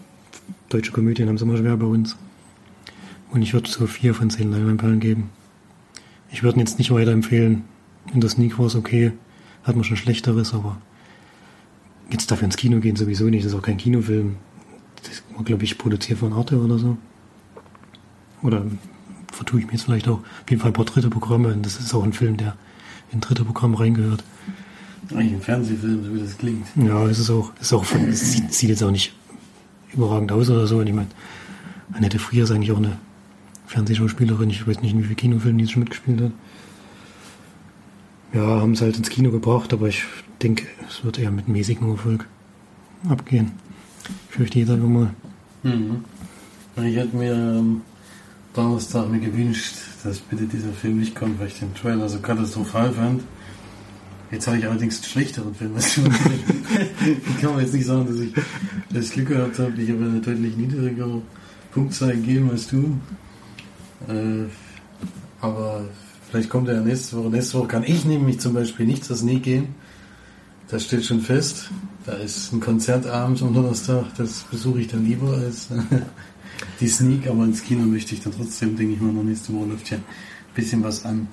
deutsche 0.68 0.92
Komödien 0.92 1.28
haben 1.28 1.36
es 1.36 1.42
immer 1.42 1.56
schwer 1.56 1.76
bei 1.76 1.86
uns. 1.86 2.16
Und 3.30 3.42
ich 3.42 3.52
würde 3.52 3.68
so 3.68 3.86
vier 3.86 4.14
von 4.14 4.30
zehn 4.30 4.50
Leinwandperlen 4.50 5.00
geben. 5.00 5.30
Ich 6.30 6.42
würde 6.42 6.56
ihn 6.56 6.60
jetzt 6.60 6.78
nicht 6.78 6.90
weiterempfehlen. 6.90 7.64
In 8.12 8.20
der 8.20 8.30
Sneak 8.30 8.58
war 8.58 8.66
es 8.66 8.74
okay. 8.74 9.12
Hat 9.62 9.74
man 9.74 9.84
schon 9.84 9.96
Schlechteres, 9.96 10.54
aber 10.54 10.80
jetzt 12.10 12.30
dafür 12.30 12.46
ins 12.46 12.56
Kino 12.56 12.80
gehen 12.80 12.96
sowieso 12.96 13.24
nicht. 13.24 13.44
Das 13.44 13.52
ist 13.52 13.58
auch 13.58 13.62
kein 13.62 13.76
Kinofilm. 13.76 14.36
Das 15.02 15.22
war, 15.34 15.44
glaube 15.44 15.64
ich, 15.64 15.78
produziert 15.78 16.18
von 16.18 16.32
Arte 16.32 16.58
oder 16.58 16.78
so. 16.78 16.96
Oder 18.42 18.64
vertue 19.32 19.60
ich 19.60 19.66
mir 19.66 19.72
jetzt 19.72 19.82
vielleicht 19.82 20.08
auch. 20.08 20.18
Auf 20.18 20.50
jeden 20.50 20.60
Fall 20.60 20.70
ein 20.70 20.74
paar 20.74 20.84
dritte 20.84 21.10
Programme. 21.10 21.52
Und 21.52 21.64
das 21.64 21.78
ist 21.78 21.94
auch 21.94 22.04
ein 22.04 22.12
Film, 22.12 22.36
der 22.36 22.56
in 23.12 23.20
dritte 23.20 23.44
Programm 23.44 23.74
reingehört. 23.74 24.24
Eigentlich 25.10 25.34
ein 25.34 25.42
Fernsehfilm, 25.42 26.04
so 26.04 26.14
wie 26.14 26.20
das 26.20 26.36
klingt. 26.36 26.66
Ja, 26.76 27.06
es 27.06 27.18
ist 27.18 27.30
auch, 27.30 27.52
ist 27.60 27.72
auch 27.72 27.84
es 28.08 28.32
sieht, 28.32 28.52
sieht 28.52 28.70
jetzt 28.70 28.82
auch 28.82 28.90
nicht 28.90 29.14
überragend 29.92 30.32
aus 30.32 30.50
oder 30.50 30.66
so. 30.66 30.78
Und 30.78 30.86
ich 30.88 30.94
meine, 30.94 31.08
Annette 31.92 32.18
Frier 32.18 32.44
ist 32.44 32.50
eigentlich 32.50 32.72
auch 32.72 32.78
eine 32.78 32.98
Fernsehschauspielerin. 33.66 34.50
Ich 34.50 34.66
weiß 34.66 34.80
nicht, 34.80 34.92
in 34.92 35.00
wie 35.00 35.04
vielen 35.04 35.16
Kinofilmen 35.16 35.58
die 35.58 35.68
schon 35.68 35.80
mitgespielt 35.80 36.20
hat. 36.20 36.32
Ja, 38.32 38.42
haben 38.42 38.72
es 38.72 38.82
halt 38.82 38.96
ins 38.98 39.08
Kino 39.08 39.30
gebracht, 39.30 39.72
aber 39.72 39.88
ich 39.88 40.04
denke, 40.42 40.66
es 40.88 41.04
wird 41.04 41.18
eher 41.18 41.30
mit 41.30 41.48
mäßigem 41.48 41.90
Erfolg 41.90 42.26
abgehen. 43.08 43.52
Fürchte 44.28 44.58
jeder 44.58 44.76
mal. 44.76 45.10
Mhm. 45.62 46.04
Ich 46.76 46.96
hätte 46.96 47.16
mir 47.16 47.34
am 47.34 47.82
Donnerstag 48.54 49.08
mir 49.08 49.20
gewünscht, 49.20 49.76
dass 50.04 50.18
bitte 50.18 50.44
dieser 50.44 50.72
Film 50.72 50.98
nicht 50.98 51.14
kommt, 51.14 51.38
weil 51.40 51.48
ich 51.48 51.58
den 51.58 51.74
Trailer 51.74 52.08
so 52.08 52.18
katastrophal 52.18 52.92
fand. 52.92 53.22
Jetzt 54.30 54.46
habe 54.46 54.58
ich 54.58 54.66
allerdings 54.66 54.96
einen 54.96 55.04
schlechteren 55.04 55.54
Film. 55.54 55.72
ich 55.78 57.40
kann 57.40 57.54
mir 57.54 57.62
jetzt 57.62 57.74
nicht 57.74 57.86
sagen, 57.86 58.06
dass 58.06 58.18
ich 58.18 58.32
das 58.90 59.10
Glück 59.10 59.28
gehabt 59.28 59.58
habe. 59.58 59.80
Ich 59.80 59.90
habe 59.90 60.04
eine 60.04 60.20
deutlich 60.20 60.56
niedrigere 60.56 61.22
Punktzahl 61.70 62.12
gegeben 62.12 62.50
als 62.50 62.66
du. 62.66 62.98
Äh, 64.08 64.46
aber 65.40 65.84
vielleicht 66.30 66.50
kommt 66.50 66.68
er 66.68 66.76
ja 66.76 66.80
nächste 66.80 67.16
Woche. 67.16 67.30
Nächste 67.30 67.58
Woche 67.58 67.68
kann 67.68 67.84
ich 67.84 68.04
nämlich 68.04 68.40
zum 68.40 68.54
Beispiel 68.54 68.86
nicht 68.86 69.04
zur 69.04 69.16
Sneak 69.16 69.42
gehen. 69.42 69.68
Das 70.68 70.84
steht 70.84 71.04
schon 71.04 71.20
fest. 71.20 71.70
Da 72.04 72.12
ist 72.14 72.52
ein 72.52 72.60
Konzertabend 72.60 73.40
am 73.42 73.54
Donnerstag. 73.54 74.06
Das 74.16 74.44
besuche 74.50 74.80
ich 74.80 74.88
dann 74.88 75.04
lieber 75.04 75.32
als 75.32 75.68
die 76.80 76.88
Sneak. 76.88 77.28
Aber 77.28 77.44
ins 77.44 77.62
Kino 77.62 77.84
möchte 77.84 78.14
ich 78.14 78.20
dann 78.20 78.32
trotzdem, 78.32 78.76
denke 78.76 78.94
ich 78.94 79.00
mal, 79.00 79.12
noch 79.12 79.22
nächste 79.22 79.52
Woche 79.52 79.66
läuft 79.66 79.90
ja 79.90 79.98
ein 79.98 80.04
bisschen 80.54 80.82
was 80.82 81.04
an, 81.04 81.28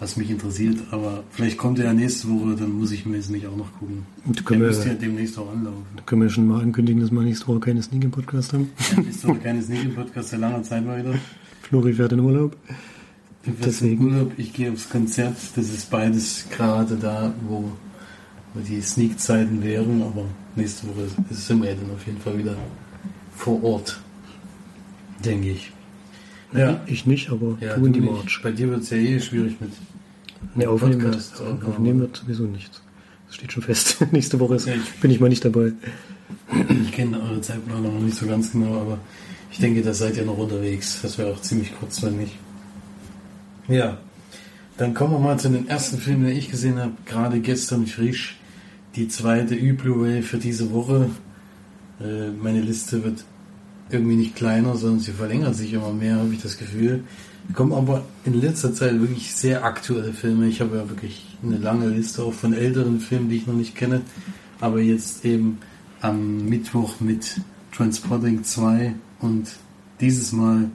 was 0.00 0.16
mich 0.18 0.28
interessiert. 0.30 0.78
Aber 0.90 1.24
vielleicht 1.30 1.56
kommt 1.56 1.78
er 1.78 1.86
ja 1.86 1.94
nächste 1.94 2.28
Woche, 2.28 2.56
dann 2.56 2.72
muss 2.72 2.92
ich 2.92 3.06
mir 3.06 3.16
jetzt 3.16 3.30
nicht 3.30 3.46
auch 3.46 3.56
noch 3.56 3.72
gucken. 3.78 4.04
Der 4.50 4.58
müsste 4.58 4.88
ja 4.88 4.94
demnächst 4.94 5.38
auch 5.38 5.50
anlaufen. 5.50 5.86
da 5.96 6.02
können 6.02 6.22
wir 6.22 6.28
schon 6.28 6.46
mal 6.46 6.60
ankündigen, 6.60 7.00
dass 7.00 7.10
wir 7.10 7.22
nächste 7.22 7.46
Woche 7.48 7.60
keine 7.60 7.82
Sneak 7.82 8.04
im 8.04 8.10
Podcast 8.10 8.52
haben. 8.52 8.70
Nächste 9.02 9.28
Woche 9.28 9.38
keine 9.38 9.62
Sneak 9.62 9.84
im 9.84 9.94
Podcast, 9.94 10.28
seit 10.28 10.40
langer 10.40 10.62
Zeit 10.62 10.84
mal 10.84 10.98
wieder. 10.98 11.14
Flori 11.62 11.94
fährt 11.94 12.12
in 12.12 12.20
Urlaub. 12.20 12.54
Du 13.44 13.52
Deswegen. 13.64 14.00
in 14.08 14.12
Urlaub, 14.14 14.32
ich 14.38 14.52
gehe 14.52 14.72
aufs 14.72 14.88
Konzert. 14.88 15.36
Das 15.56 15.68
ist 15.68 15.90
beides 15.90 16.46
gerade 16.50 16.96
da, 16.96 17.32
wo, 17.46 17.70
wo 18.54 18.60
die 18.60 18.80
Sneak-Zeiten 18.80 19.62
wären, 19.62 20.02
aber 20.02 20.24
nächste 20.56 20.86
Woche 20.88 21.06
sind 21.30 21.62
wir 21.62 21.70
ja 21.70 21.76
dann 21.76 21.90
auf 21.94 22.06
jeden 22.06 22.18
Fall 22.20 22.38
wieder 22.38 22.56
vor 23.36 23.62
Ort. 23.62 24.00
Denke 25.24 25.50
ich. 25.50 25.72
Ja, 26.54 26.80
Ich 26.86 27.04
nicht, 27.04 27.30
aber 27.30 27.58
ja 27.60 27.76
du 27.76 27.84
in 27.86 27.92
die 27.92 28.00
nicht. 28.00 28.12
March. 28.12 28.40
Bei 28.42 28.52
dir 28.52 28.70
wird 28.70 28.82
es 28.82 28.90
ja 28.90 28.96
eh 28.96 29.20
schwierig 29.20 29.60
mit. 29.60 29.70
Ne, 30.54 30.68
aufnehmen 30.68 31.00
wird, 31.02 31.12
Podcast, 31.12 31.40
aber- 31.40 31.68
aufnehmen 31.68 32.00
wird 32.00 32.16
sowieso 32.16 32.44
nichts. 32.44 32.80
Das 33.26 33.34
steht 33.36 33.52
schon 33.52 33.62
fest. 33.62 33.96
Nächste 34.12 34.38
Woche 34.40 34.54
ist, 34.54 34.66
Ja, 34.66 34.74
ich- 34.74 35.00
bin 35.00 35.10
ich 35.10 35.20
mal 35.20 35.28
nicht 35.28 35.44
dabei. 35.44 35.72
Ich 36.84 36.92
kenne 36.92 37.20
eure 37.20 37.40
Zeitplanung 37.40 37.94
noch 37.94 38.00
nicht 38.02 38.16
so 38.16 38.26
ganz 38.26 38.52
genau, 38.52 38.80
aber 38.80 38.98
ich 39.50 39.58
denke, 39.58 39.82
da 39.82 39.92
seid 39.92 40.16
ihr 40.16 40.24
noch 40.24 40.38
unterwegs. 40.38 41.00
Das 41.02 41.18
wäre 41.18 41.32
auch 41.32 41.40
ziemlich 41.42 41.74
kurzweilig. 41.78 42.38
Ja, 43.68 43.96
dann 44.76 44.92
kommen 44.92 45.12
wir 45.12 45.18
mal 45.18 45.38
zu 45.38 45.48
den 45.48 45.68
ersten 45.68 45.98
Filmen, 45.98 46.26
den 46.26 46.36
ich 46.36 46.50
gesehen 46.50 46.78
habe. 46.78 46.92
Gerade 47.06 47.40
gestern 47.40 47.86
frisch. 47.86 48.38
Die 48.96 49.08
zweite 49.08 49.54
Ü-Blu-ray 49.54 50.22
für 50.22 50.38
diese 50.38 50.70
Woche. 50.72 51.10
Äh, 52.00 52.30
meine 52.30 52.60
Liste 52.60 53.02
wird 53.02 53.24
irgendwie 53.90 54.16
nicht 54.16 54.36
kleiner, 54.36 54.76
sondern 54.76 55.00
sie 55.00 55.12
verlängert 55.12 55.54
sich 55.54 55.72
immer 55.72 55.92
mehr, 55.92 56.16
habe 56.16 56.34
ich 56.34 56.42
das 56.42 56.58
Gefühl. 56.58 57.04
Kommen 57.54 57.72
aber 57.72 58.04
in 58.24 58.40
letzter 58.40 58.72
Zeit 58.74 58.98
wirklich 59.00 59.34
sehr 59.34 59.64
aktuelle 59.64 60.12
Filme. 60.12 60.46
Ich 60.48 60.60
habe 60.60 60.76
ja 60.76 60.88
wirklich 60.88 61.36
eine 61.42 61.58
lange 61.58 61.88
Liste 61.88 62.22
auch 62.22 62.32
von 62.32 62.52
älteren 62.52 63.00
Filmen, 63.00 63.28
die 63.28 63.36
ich 63.36 63.46
noch 63.46 63.54
nicht 63.54 63.74
kenne. 63.74 64.02
Aber 64.60 64.80
jetzt 64.80 65.24
eben 65.24 65.58
am 66.00 66.48
Mittwoch 66.48 67.00
mit 67.00 67.40
Transporting 67.72 68.44
2 68.44 68.94
und 69.20 69.48
dieses 70.00 70.32
Mal 70.32 70.70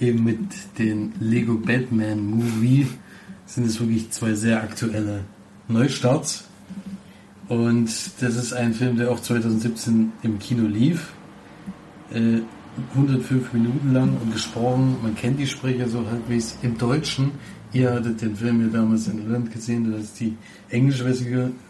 eben 0.00 0.24
mit 0.24 0.38
den 0.78 1.12
Lego 1.20 1.54
Batman 1.54 2.24
Movie 2.24 2.86
sind 3.46 3.66
es 3.66 3.78
wirklich 3.80 4.10
zwei 4.10 4.34
sehr 4.34 4.62
aktuelle 4.62 5.24
Neustarts. 5.68 6.44
Und 7.48 7.90
das 8.20 8.36
ist 8.36 8.52
ein 8.52 8.72
Film, 8.72 8.96
der 8.96 9.10
auch 9.10 9.20
2017 9.20 10.12
im 10.22 10.38
Kino 10.38 10.66
lief. 10.66 11.12
Äh, 12.12 12.40
105 12.94 13.52
Minuten 13.52 13.92
lang 13.92 14.16
und 14.20 14.32
gesprochen. 14.32 14.96
Man 15.02 15.14
kennt 15.14 15.38
die 15.38 15.46
Sprecher 15.46 15.88
so 15.88 16.04
halbwegs 16.10 16.58
im 16.62 16.76
Deutschen. 16.76 17.32
Ihr 17.72 17.92
hattet 17.92 18.22
den 18.22 18.36
Film 18.36 18.60
ja 18.60 18.68
damals 18.68 19.08
in 19.08 19.18
Irland 19.18 19.52
gesehen, 19.52 19.90
du 19.90 19.98
hast 19.98 20.18
die 20.20 20.36
englische 20.70 21.04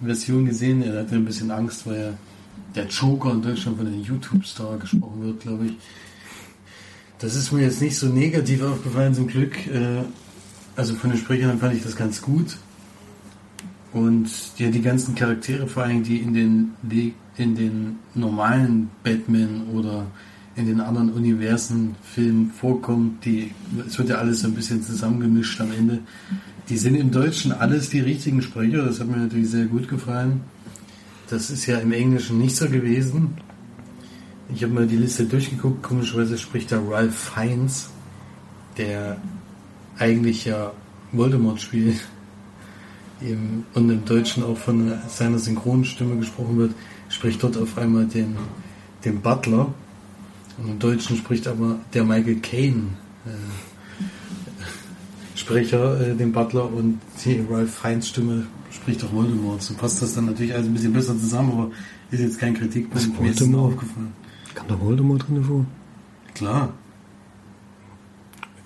Version 0.03 0.45
gesehen. 0.45 0.83
Er 0.83 1.01
hatte 1.01 1.15
ein 1.15 1.25
bisschen 1.25 1.51
Angst, 1.51 1.87
weil 1.87 1.97
er 1.97 2.19
der 2.75 2.87
Joker 2.87 3.33
in 3.33 3.43
Deutschland 3.43 3.79
von 3.79 3.87
einem 3.87 4.03
YouTube-Star 4.03 4.79
gesprochen 4.79 5.23
wird, 5.23 5.41
glaube 5.41 5.67
ich. 5.67 5.73
Das 7.19 7.37
ist 7.37 7.53
mir 7.53 7.63
jetzt 7.63 7.81
nicht 7.81 7.97
so 7.97 8.07
negativ 8.09 8.63
aufgefallen, 8.63 9.15
zum 9.15 9.27
Glück. 9.27 9.67
Äh, 9.67 10.03
Also 10.77 10.95
von 10.97 11.11
den 11.11 11.19
Sprechern 11.21 11.59
fand 11.59 11.75
ich 11.75 11.83
das 11.83 11.95
ganz 11.95 12.21
gut. 12.21 12.57
Und 13.93 14.29
ja, 14.59 14.71
die 14.71 14.83
ganzen 14.83 15.15
Charaktere, 15.15 15.69
vor 15.69 15.85
allem 15.85 16.03
die 16.03 16.19
in 16.19 16.35
den, 16.35 16.73
in 17.37 17.55
den 17.55 17.99
normalen 18.15 18.91
Batman 19.05 19.69
oder 19.73 20.07
in 20.57 20.67
den 20.67 20.81
anderen 20.81 21.13
Universen 21.13 21.95
Filmen 22.03 22.51
vorkommen, 22.51 23.19
die, 23.25 23.53
es 23.87 23.97
wird 23.99 24.09
ja 24.09 24.17
alles 24.17 24.41
so 24.41 24.49
ein 24.49 24.55
bisschen 24.55 24.83
zusammengemischt 24.83 25.61
am 25.61 25.71
Ende. 25.71 26.01
Die 26.69 26.77
sind 26.77 26.97
im 26.97 27.13
Deutschen 27.13 27.53
alles 27.53 27.91
die 27.91 28.01
richtigen 28.01 28.43
Sprecher, 28.43 28.85
das 28.85 28.99
hat 28.99 29.09
mir 29.09 29.19
natürlich 29.19 29.51
sehr 29.51 29.67
gut 29.67 29.87
gefallen. 29.89 30.41
Das 31.29 31.51
ist 31.51 31.67
ja 31.67 31.79
im 31.79 31.93
Englischen 31.93 32.39
nicht 32.39 32.57
so 32.57 32.69
gewesen. 32.69 33.35
Ich 34.53 34.63
habe 34.63 34.73
mal 34.73 34.87
die 34.87 34.97
Liste 34.97 35.25
durchgeguckt, 35.25 35.83
komischerweise 35.83 36.37
spricht 36.37 36.71
da 36.71 36.81
Ralph 36.87 37.33
Fiennes, 37.35 37.89
der 38.77 39.17
eigentlich 39.99 40.45
ja 40.45 40.73
Voldemort 41.13 41.61
spielt 41.61 42.01
im, 43.21 43.65
und 43.75 43.91
im 43.91 44.05
Deutschen 44.05 44.43
auch 44.43 44.59
von 44.59 44.93
seiner 45.09 45.39
Synchronstimme 45.39 46.17
gesprochen 46.17 46.59
wird, 46.59 46.75
spricht 47.09 47.43
dort 47.43 47.57
auf 47.57 47.79
einmal 47.79 48.07
den, 48.07 48.37
den 49.05 49.21
Butler 49.21 49.73
und 50.59 50.69
im 50.69 50.79
Deutschen 50.79 51.17
spricht 51.17 51.47
aber 51.47 51.79
der 51.93 52.05
Michael 52.05 52.37
Caine 52.37 52.89
äh, 53.27 53.31
Sprecher 55.37 56.01
äh, 56.01 56.15
den 56.15 56.33
Butler 56.33 56.73
und 56.73 57.01
die 57.25 57.45
Ralph 57.51 57.75
Fiennes 57.75 58.09
Stimme 58.09 58.47
spricht 58.71 59.05
auch 59.05 59.13
Voldemort. 59.13 59.63
So 59.63 59.75
passt 59.75 60.01
das 60.01 60.15
dann 60.15 60.27
natürlich 60.27 60.55
alles 60.55 60.67
ein 60.67 60.75
bisschen 60.75 60.93
besser 60.93 61.19
zusammen, 61.19 61.53
aber 61.53 61.71
ist 62.11 62.21
jetzt 62.21 62.39
kein 62.39 62.55
Kritikpunkt. 62.55 63.21
Mir 63.21 63.31
ist 63.31 63.41
es 63.41 63.55
aufgefallen. 63.55 64.24
Kam 64.55 64.69
da 64.69 64.81
Voldemort 64.81 65.27
drin 65.29 65.45
vor? 65.45 65.67
Klar. 66.35 66.73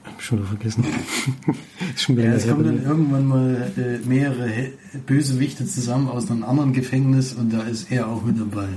Hab 0.05 0.18
ich 0.18 0.24
schon 0.24 0.39
wieder 0.39 0.49
vergessen. 0.49 0.84
ist 1.95 2.03
schon 2.03 2.18
Ja, 2.18 2.32
es 2.32 2.47
kommen 2.47 2.64
dann 2.64 2.82
irgendwann 2.82 3.26
mal 3.26 3.72
äh, 3.76 4.07
mehrere 4.07 4.72
Bösewichte 5.07 5.66
zusammen 5.66 6.09
aus 6.09 6.30
einem 6.30 6.45
anderen 6.45 6.72
Gefängnis 6.72 7.34
und 7.34 7.53
da 7.53 7.62
ist 7.62 7.91
er 7.91 8.09
auch 8.09 8.24
mit 8.24 8.39
dabei. 8.39 8.68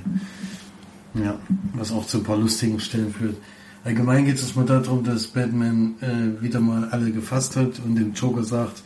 Ja, 1.13 1.37
was 1.73 1.91
auch 1.91 2.07
zu 2.07 2.19
ein 2.19 2.23
paar 2.23 2.37
lustigen 2.37 2.79
Stellen 2.79 3.13
führt. 3.13 3.35
Allgemein 3.83 4.25
geht 4.25 4.35
es 4.35 4.55
mal 4.55 4.65
darum, 4.65 5.03
dass 5.03 5.27
Batman 5.27 5.95
äh, 6.01 6.41
wieder 6.41 6.59
mal 6.59 6.89
alle 6.89 7.11
gefasst 7.11 7.55
hat 7.55 7.81
und 7.83 7.95
dem 7.95 8.13
Joker 8.13 8.43
sagt, 8.43 8.83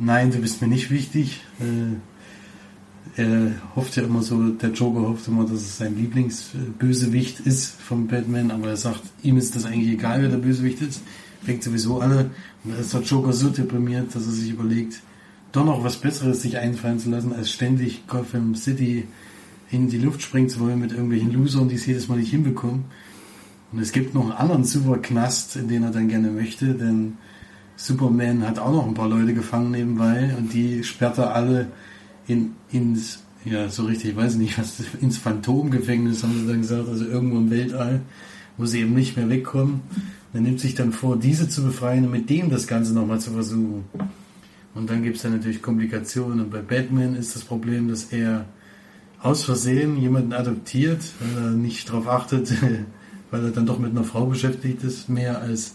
nein, 0.00 0.30
du 0.30 0.38
bist 0.38 0.62
mir 0.62 0.68
nicht 0.68 0.90
wichtig. 0.90 1.42
Äh, 1.60 1.96
er 3.18 3.50
hofft 3.74 3.96
ja 3.96 4.04
immer 4.04 4.22
so, 4.22 4.50
der 4.50 4.70
Joker 4.70 5.00
hofft 5.00 5.26
immer, 5.26 5.42
dass 5.42 5.60
es 5.60 5.78
sein 5.78 5.96
Lieblingsbösewicht 5.96 7.40
ist 7.40 7.72
vom 7.80 8.06
Batman, 8.06 8.52
aber 8.52 8.68
er 8.68 8.76
sagt, 8.76 9.02
ihm 9.24 9.36
ist 9.36 9.56
das 9.56 9.64
eigentlich 9.64 9.94
egal, 9.94 10.22
wer 10.22 10.28
der 10.28 10.36
Bösewicht 10.36 10.80
ist. 10.80 11.02
Fängt 11.42 11.64
sowieso 11.64 12.00
alle. 12.00 12.30
Und 12.62 12.74
da 12.74 12.78
ist 12.78 12.94
der 12.94 13.00
Joker 13.00 13.32
so 13.32 13.48
deprimiert, 13.48 14.14
dass 14.14 14.26
er 14.26 14.32
sich 14.32 14.50
überlegt, 14.50 15.00
doch 15.50 15.64
noch 15.64 15.82
was 15.82 15.96
Besseres 15.96 16.42
sich 16.42 16.58
einfallen 16.58 17.00
zu 17.00 17.10
lassen, 17.10 17.32
als 17.32 17.50
ständig 17.50 18.06
Gotham 18.06 18.54
City 18.54 19.08
in 19.70 19.88
die 19.88 19.98
Luft 19.98 20.22
springen 20.22 20.48
zu 20.48 20.60
wollen 20.60 20.78
mit 20.78 20.92
irgendwelchen 20.92 21.32
Losern, 21.32 21.68
die 21.68 21.74
es 21.74 21.86
jedes 21.86 22.06
Mal 22.06 22.18
nicht 22.18 22.30
hinbekommen. 22.30 22.84
Und 23.72 23.80
es 23.80 23.90
gibt 23.90 24.14
noch 24.14 24.22
einen 24.22 24.32
anderen 24.32 24.62
super 24.62 24.98
Knast, 24.98 25.56
in 25.56 25.66
den 25.66 25.82
er 25.82 25.90
dann 25.90 26.08
gerne 26.08 26.30
möchte, 26.30 26.74
denn 26.74 27.14
Superman 27.76 28.46
hat 28.46 28.60
auch 28.60 28.72
noch 28.72 28.86
ein 28.86 28.94
paar 28.94 29.08
Leute 29.08 29.34
gefangen 29.34 29.72
nebenbei 29.72 30.34
und 30.38 30.52
die 30.52 30.84
sperrt 30.84 31.18
er 31.18 31.34
alle 31.34 31.66
in, 32.28 32.54
ins, 32.70 33.24
ja, 33.44 33.68
so 33.68 33.84
richtig, 33.84 34.10
ich 34.10 34.16
weiß 34.16 34.36
nicht, 34.36 34.58
was, 34.58 34.80
ins 35.00 35.18
Phantomgefängnis, 35.18 36.22
haben 36.22 36.38
sie 36.38 36.46
dann 36.46 36.60
gesagt, 36.60 36.88
also 36.88 37.04
irgendwo 37.04 37.38
im 37.38 37.50
Weltall, 37.50 38.02
wo 38.56 38.66
sie 38.66 38.80
eben 38.80 38.94
nicht 38.94 39.16
mehr 39.16 39.28
wegkommen. 39.28 39.80
Er 40.32 40.40
nimmt 40.40 40.60
sich 40.60 40.74
dann 40.74 40.92
vor, 40.92 41.16
diese 41.16 41.48
zu 41.48 41.64
befreien 41.64 42.04
und 42.04 42.12
mit 42.12 42.28
dem 42.28 42.50
das 42.50 42.66
Ganze 42.66 42.92
nochmal 42.92 43.20
zu 43.20 43.32
versuchen. 43.32 43.84
Und 44.74 44.90
dann 44.90 45.02
gibt 45.02 45.16
es 45.16 45.22
dann 45.22 45.32
natürlich 45.32 45.62
Komplikationen. 45.62 46.40
Und 46.40 46.50
bei 46.50 46.60
Batman 46.60 47.16
ist 47.16 47.34
das 47.34 47.42
Problem, 47.42 47.88
dass 47.88 48.04
er 48.04 48.44
aus 49.20 49.44
Versehen 49.44 49.96
jemanden 49.96 50.32
adoptiert, 50.32 51.00
weil 51.20 51.44
er 51.44 51.50
nicht 51.50 51.88
darauf 51.88 52.06
achtet, 52.06 52.52
weil 53.30 53.44
er 53.44 53.50
dann 53.50 53.66
doch 53.66 53.78
mit 53.78 53.90
einer 53.90 54.04
Frau 54.04 54.26
beschäftigt 54.26 54.84
ist, 54.84 55.08
mehr 55.08 55.40
als 55.40 55.74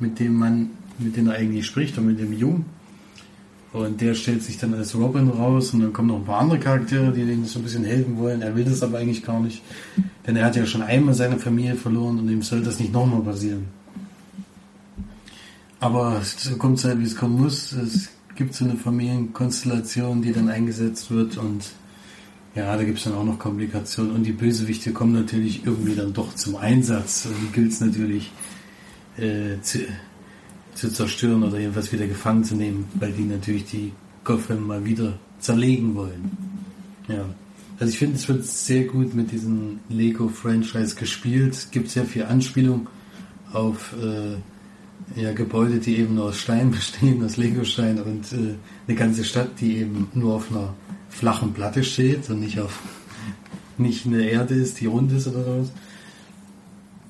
mit 0.00 0.18
dem 0.18 0.34
Mann, 0.34 0.70
mit 0.98 1.16
dem 1.16 1.28
er 1.28 1.34
eigentlich 1.34 1.66
spricht 1.66 1.96
und 1.98 2.06
mit 2.06 2.18
dem 2.18 2.32
Jungen. 2.36 2.66
Und 3.74 4.00
der 4.00 4.14
stellt 4.14 4.40
sich 4.40 4.56
dann 4.56 4.72
als 4.72 4.94
Robin 4.94 5.28
raus 5.28 5.74
und 5.74 5.80
dann 5.80 5.92
kommen 5.92 6.06
noch 6.06 6.18
ein 6.18 6.24
paar 6.24 6.38
andere 6.38 6.60
Charaktere, 6.60 7.10
die 7.10 7.22
ihm 7.22 7.44
so 7.44 7.58
ein 7.58 7.64
bisschen 7.64 7.82
helfen 7.82 8.16
wollen. 8.18 8.40
Er 8.40 8.54
will 8.54 8.64
das 8.64 8.84
aber 8.84 8.98
eigentlich 8.98 9.24
gar 9.24 9.40
nicht, 9.40 9.62
denn 10.24 10.36
er 10.36 10.44
hat 10.44 10.54
ja 10.54 10.64
schon 10.64 10.82
einmal 10.82 11.12
seine 11.12 11.38
Familie 11.38 11.74
verloren 11.74 12.20
und 12.20 12.28
ihm 12.28 12.40
soll 12.42 12.62
das 12.62 12.78
nicht 12.78 12.92
nochmal 12.92 13.22
passieren. 13.22 13.64
Aber 15.80 16.22
so 16.22 16.56
kommt 16.56 16.78
es 16.78 16.84
halt, 16.84 17.00
wie 17.00 17.04
es 17.04 17.16
kommen 17.16 17.42
muss. 17.42 17.72
Es 17.72 18.10
gibt 18.36 18.54
so 18.54 18.64
eine 18.64 18.76
Familienkonstellation, 18.76 20.22
die 20.22 20.32
dann 20.32 20.48
eingesetzt 20.48 21.10
wird 21.10 21.36
und 21.36 21.72
ja, 22.54 22.76
da 22.76 22.84
gibt 22.84 22.98
es 22.98 23.04
dann 23.04 23.14
auch 23.14 23.24
noch 23.24 23.40
Komplikationen 23.40 24.12
und 24.12 24.22
die 24.22 24.30
Bösewichte 24.30 24.92
kommen 24.92 25.14
natürlich 25.14 25.66
irgendwie 25.66 25.96
dann 25.96 26.12
doch 26.12 26.32
zum 26.36 26.54
Einsatz 26.54 27.26
und 27.26 27.34
die 27.42 27.52
gilt 27.52 27.72
es 27.72 27.80
natürlich 27.80 28.30
äh, 29.16 29.60
zu, 29.62 29.80
zu 30.74 30.92
zerstören 30.92 31.42
oder 31.42 31.58
jedenfalls 31.58 31.92
wieder 31.92 32.06
gefangen 32.06 32.44
zu 32.44 32.56
nehmen, 32.56 32.86
weil 32.94 33.12
die 33.12 33.24
natürlich 33.24 33.64
die 33.66 33.92
Gotham 34.24 34.66
mal 34.66 34.84
wieder 34.84 35.14
zerlegen 35.38 35.94
wollen. 35.94 36.30
Ja. 37.08 37.24
Also 37.78 37.92
ich 37.92 37.98
finde, 37.98 38.16
es 38.16 38.28
wird 38.28 38.44
sehr 38.44 38.84
gut 38.84 39.14
mit 39.14 39.32
diesem 39.32 39.80
Lego-Franchise 39.88 40.94
gespielt. 40.94 41.54
Es 41.54 41.70
gibt 41.70 41.90
sehr 41.90 42.04
viel 42.04 42.24
Anspielung 42.24 42.88
auf 43.52 43.94
äh, 44.00 45.20
ja, 45.20 45.32
Gebäude, 45.32 45.78
die 45.78 45.98
eben 45.98 46.14
nur 46.14 46.26
aus 46.26 46.38
Stein 46.38 46.70
bestehen, 46.70 47.24
aus 47.24 47.36
Lego-Stein 47.36 48.00
und 48.00 48.32
äh, 48.32 48.54
eine 48.86 48.96
ganze 48.96 49.24
Stadt, 49.24 49.60
die 49.60 49.78
eben 49.78 50.08
nur 50.14 50.34
auf 50.34 50.50
einer 50.50 50.74
flachen 51.08 51.52
Platte 51.52 51.84
steht 51.84 52.30
und 52.30 52.40
nicht 52.40 52.60
auf 52.60 52.80
nicht 53.78 54.06
eine 54.06 54.28
Erde 54.28 54.54
ist, 54.54 54.80
die 54.80 54.86
rund 54.86 55.12
ist 55.12 55.26
oder 55.26 55.44
was. 55.60 55.72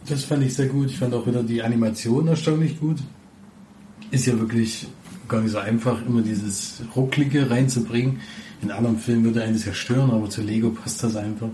Das 0.09 0.25
fand 0.25 0.43
ich 0.45 0.55
sehr 0.55 0.67
gut. 0.67 0.91
Ich 0.91 0.99
fand 0.99 1.15
auch 1.15 1.27
wieder 1.27 1.43
die 1.43 1.63
Animation 1.63 2.29
erstaunlich 2.29 2.79
gut. 2.79 2.99
Ist 4.11 4.27
ja 4.27 4.39
wirklich 4.39 4.87
gar 5.29 5.41
nicht 5.41 5.53
so 5.53 5.59
einfach, 5.59 6.05
immer 6.07 6.23
dieses 6.23 6.83
Rucklige 6.95 7.51
reinzubringen. 7.51 8.21
In 8.63 8.71
anderen 8.71 8.99
Filmen 8.99 9.25
würde 9.25 9.43
eines 9.43 9.65
ja 9.65 9.75
stören, 9.75 10.11
aber 10.11 10.31
zu 10.31 10.43
Lego 10.43 10.71
passt 10.71 11.03
das 11.03 11.17
einfach. 11.17 11.49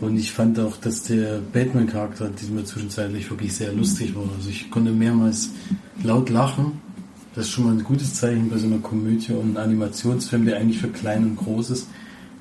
Und 0.00 0.16
ich 0.16 0.32
fand 0.32 0.58
auch, 0.58 0.76
dass 0.78 1.04
der 1.04 1.40
Batman-Charakter 1.52 2.30
diesmal 2.30 2.64
zwischenzeitlich 2.64 3.30
wirklich 3.30 3.52
sehr 3.52 3.72
lustig 3.72 4.14
war. 4.14 4.24
Also 4.36 4.48
ich 4.50 4.70
konnte 4.70 4.90
mehrmals 4.90 5.50
laut 6.02 6.28
lachen 6.30 6.80
das 7.34 7.46
ist 7.46 7.52
schon 7.52 7.64
mal 7.64 7.72
ein 7.72 7.84
gutes 7.84 8.14
Zeichen 8.14 8.50
bei 8.50 8.58
so 8.58 8.66
einer 8.66 8.78
Komödie 8.78 9.32
und 9.32 9.56
einem 9.56 9.72
Animationsfilm, 9.72 10.44
der 10.44 10.58
eigentlich 10.58 10.78
für 10.78 10.88
klein 10.88 11.24
und 11.24 11.36
groß 11.36 11.70
ist, 11.70 11.88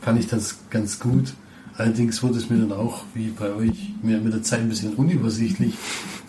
fand 0.02 0.20
ich 0.20 0.28
das 0.28 0.60
ganz 0.70 1.00
gut. 1.00 1.34
Allerdings 1.78 2.22
wurde 2.22 2.38
es 2.38 2.50
mir 2.50 2.58
dann 2.58 2.74
auch, 2.74 3.06
wie 3.14 3.30
bei 3.30 3.54
euch, 3.54 3.94
mir 4.04 4.20
mit 4.20 4.34
der 4.34 4.44
Zeit 4.44 4.60
ein 4.60 4.70
bisschen 4.70 4.94
unübersichtlich, 4.96 5.76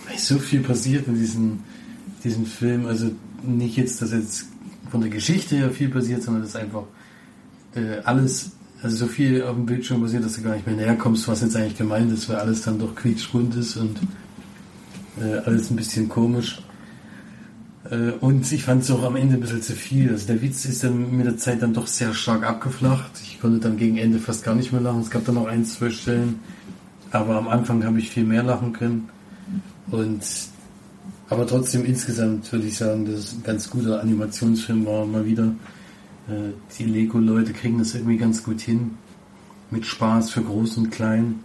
weil 0.07 0.17
so 0.17 0.39
viel 0.39 0.61
passiert 0.61 1.09
in 1.09 1.17
diesem, 1.17 1.61
diesem 2.25 2.47
Film. 2.47 2.87
Also 2.87 3.11
nicht 3.43 3.77
jetzt, 3.77 4.01
dass 4.03 4.13
jetzt 4.13 4.47
von 4.91 5.01
der 5.01 5.11
Geschichte 5.11 5.57
her 5.57 5.71
viel 5.71 5.89
passiert, 5.89 6.23
sondern 6.23 6.43
dass 6.43 6.57
einfach 6.57 6.85
äh, 7.75 7.99
alles, 8.05 8.53
also 8.83 8.97
so 8.97 9.07
viel 9.07 9.43
auf 9.43 9.55
dem 9.55 9.67
Bildschirm 9.67 10.03
passiert, 10.03 10.25
dass 10.25 10.35
du 10.35 10.43
gar 10.43 10.55
nicht 10.55 10.67
mehr 10.67 10.77
näher 10.77 10.97
kommst, 10.97 11.29
was 11.29 11.41
jetzt 11.41 11.57
eigentlich 11.57 11.79
gemeint 11.79 12.13
ist, 12.13 12.29
weil 12.29 12.37
alles 12.37 12.63
dann 12.63 12.79
doch 12.79 12.95
quietschbunt 12.95 13.55
ist 13.57 13.77
und 13.77 13.99
äh, 15.21 15.39
alles 15.45 15.71
ein 15.71 15.77
bisschen 15.77 16.09
komisch. 16.09 16.63
Äh, 17.91 18.13
und 18.21 18.51
ich 18.51 18.65
fand 18.65 18.83
es 18.83 18.91
auch 18.91 19.03
am 19.03 19.17
Ende 19.17 19.35
ein 19.35 19.41
bisschen 19.41 19.63
zu 19.63 19.75
viel. 19.75 20.11
Also 20.11 20.27
der 20.27 20.43
Witz 20.43 20.65
ist 20.65 20.85
dann 20.85 21.17
mit 21.17 21.27
der 21.27 21.37
Zeit 21.37 21.63
dann 21.63 21.75
doch 21.75 21.87
sehr 21.87 22.15
stark 22.15 22.45
abgeflacht. 22.45 23.13
Ich 23.23 23.41
konnte 23.41 23.59
dann 23.59 23.77
gegen 23.77 23.99
Ende 23.99 24.19
fast 24.19 24.45
gar 24.45 24.55
nicht 24.55 24.73
mehr 24.73 24.81
lachen. 24.81 25.01
Es 25.01 25.11
gab 25.11 25.25
dann 25.25 25.35
noch 25.37 25.47
ein, 25.47 25.65
zwei 25.65 25.91
Stellen. 25.91 26.41
Aber 27.11 27.37
am 27.37 27.49
Anfang 27.49 27.85
habe 27.85 27.99
ich 27.99 28.11
viel 28.11 28.25
mehr 28.25 28.43
lachen 28.43 28.73
können. 28.73 29.09
Und 29.91 30.23
aber 31.33 31.47
trotzdem 31.47 31.87
insgesamt 31.87 32.53
würde 32.53 32.67
ich 32.67 32.77
sagen, 32.77 33.07
dass 33.07 33.15
es 33.15 33.33
ein 33.33 33.43
ganz 33.43 33.71
guter 33.71 34.03
Animationsfilm 34.03 34.85
war. 34.85 35.07
Mal 35.07 35.25
wieder. 35.25 35.55
Äh, 36.29 36.53
die 36.79 36.85
Lego-Leute 36.85 37.55
kriegen 37.55 37.79
das 37.79 37.95
irgendwie 37.95 38.19
ganz 38.19 38.45
gut 38.45 38.61
hin. 38.61 38.99
Mit 39.71 39.87
Spaß 39.87 40.31
für 40.31 40.43
Groß 40.43 40.77
und 40.77 40.91
Klein. 40.91 41.41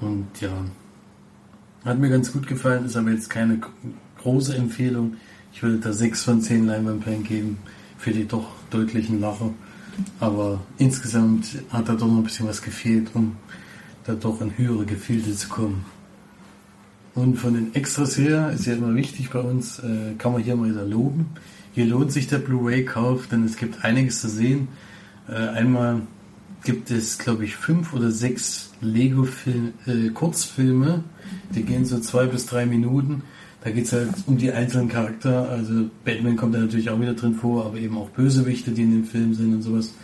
Und 0.00 0.26
ja. 0.40 0.50
Hat 1.84 2.00
mir 2.00 2.10
ganz 2.10 2.32
gut 2.32 2.48
gefallen, 2.48 2.86
ist 2.86 2.96
aber 2.96 3.10
jetzt 3.10 3.30
keine 3.30 3.60
große 4.20 4.56
Empfehlung. 4.56 5.14
Ich 5.52 5.62
würde 5.62 5.78
da 5.78 5.92
6 5.92 6.24
von 6.24 6.42
10 6.42 6.66
Leinwandperlen 6.66 7.22
geben 7.22 7.58
für 7.98 8.10
die 8.10 8.26
doch 8.26 8.48
deutlichen 8.70 9.20
Lacher. 9.20 9.54
Aber 10.18 10.60
insgesamt 10.78 11.46
hat 11.70 11.88
da 11.88 11.94
doch 11.94 12.08
noch 12.08 12.18
ein 12.18 12.24
bisschen 12.24 12.48
was 12.48 12.60
gefehlt, 12.60 13.10
um 13.14 13.36
da 14.04 14.14
doch 14.14 14.40
in 14.40 14.58
höhere 14.58 14.84
Gefilde 14.84 15.34
zu 15.36 15.48
kommen. 15.48 15.84
Und 17.16 17.36
von 17.36 17.54
den 17.54 17.74
Extras 17.74 18.16
her 18.18 18.52
ist 18.54 18.66
ja 18.66 18.74
immer 18.74 18.94
wichtig 18.94 19.30
bei 19.30 19.40
uns, 19.40 19.78
äh, 19.78 20.12
kann 20.18 20.32
man 20.32 20.42
hier 20.42 20.54
mal 20.54 20.68
wieder 20.70 20.84
loben. 20.84 21.30
Hier 21.72 21.86
lohnt 21.86 22.12
sich 22.12 22.28
der 22.28 22.36
Blu-ray-Kauf, 22.38 23.28
denn 23.28 23.44
es 23.44 23.56
gibt 23.56 23.84
einiges 23.84 24.20
zu 24.20 24.28
sehen. 24.28 24.68
Äh, 25.28 25.32
einmal 25.32 26.02
gibt 26.62 26.90
es, 26.90 27.18
glaube 27.18 27.46
ich, 27.46 27.56
fünf 27.56 27.94
oder 27.94 28.10
sechs 28.10 28.70
Lego-Kurzfilme. 28.82 30.90
Äh, 30.90 31.00
die 31.54 31.62
gehen 31.62 31.86
so 31.86 32.00
zwei 32.00 32.26
bis 32.26 32.44
drei 32.44 32.66
Minuten. 32.66 33.22
Da 33.64 33.70
geht 33.70 33.86
es 33.86 33.94
halt 33.94 34.10
um 34.26 34.36
die 34.36 34.52
einzelnen 34.52 34.90
Charakter. 34.90 35.48
Also 35.48 35.88
Batman 36.04 36.36
kommt 36.36 36.54
da 36.54 36.58
natürlich 36.58 36.90
auch 36.90 37.00
wieder 37.00 37.14
drin 37.14 37.34
vor, 37.34 37.64
aber 37.64 37.78
eben 37.78 37.96
auch 37.96 38.10
Bösewichte, 38.10 38.72
die 38.72 38.82
in 38.82 38.92
dem 38.92 39.04
Film 39.04 39.32
sind 39.32 39.54
und 39.54 39.62
sowas. 39.62 39.94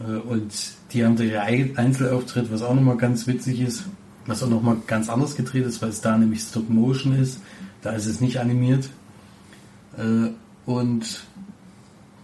Äh, 0.00 0.14
und 0.26 0.54
die 0.92 1.04
haben 1.04 1.16
da 1.16 1.22
ihr 1.22 1.42
Einzelauftritt, 1.42 2.50
was 2.50 2.62
auch 2.62 2.74
nochmal 2.74 2.96
ganz 2.96 3.26
witzig 3.26 3.60
ist, 3.60 3.84
was 4.30 4.44
auch 4.44 4.48
nochmal 4.48 4.76
ganz 4.86 5.08
anders 5.08 5.34
gedreht 5.34 5.66
ist, 5.66 5.82
weil 5.82 5.88
es 5.88 6.00
da 6.00 6.16
nämlich 6.16 6.40
Stop 6.40 6.70
Motion 6.70 7.14
ist. 7.14 7.40
Da 7.82 7.90
ist 7.90 8.06
es 8.06 8.20
nicht 8.20 8.38
animiert. 8.38 8.88
Äh, 9.98 10.30
und 10.66 11.24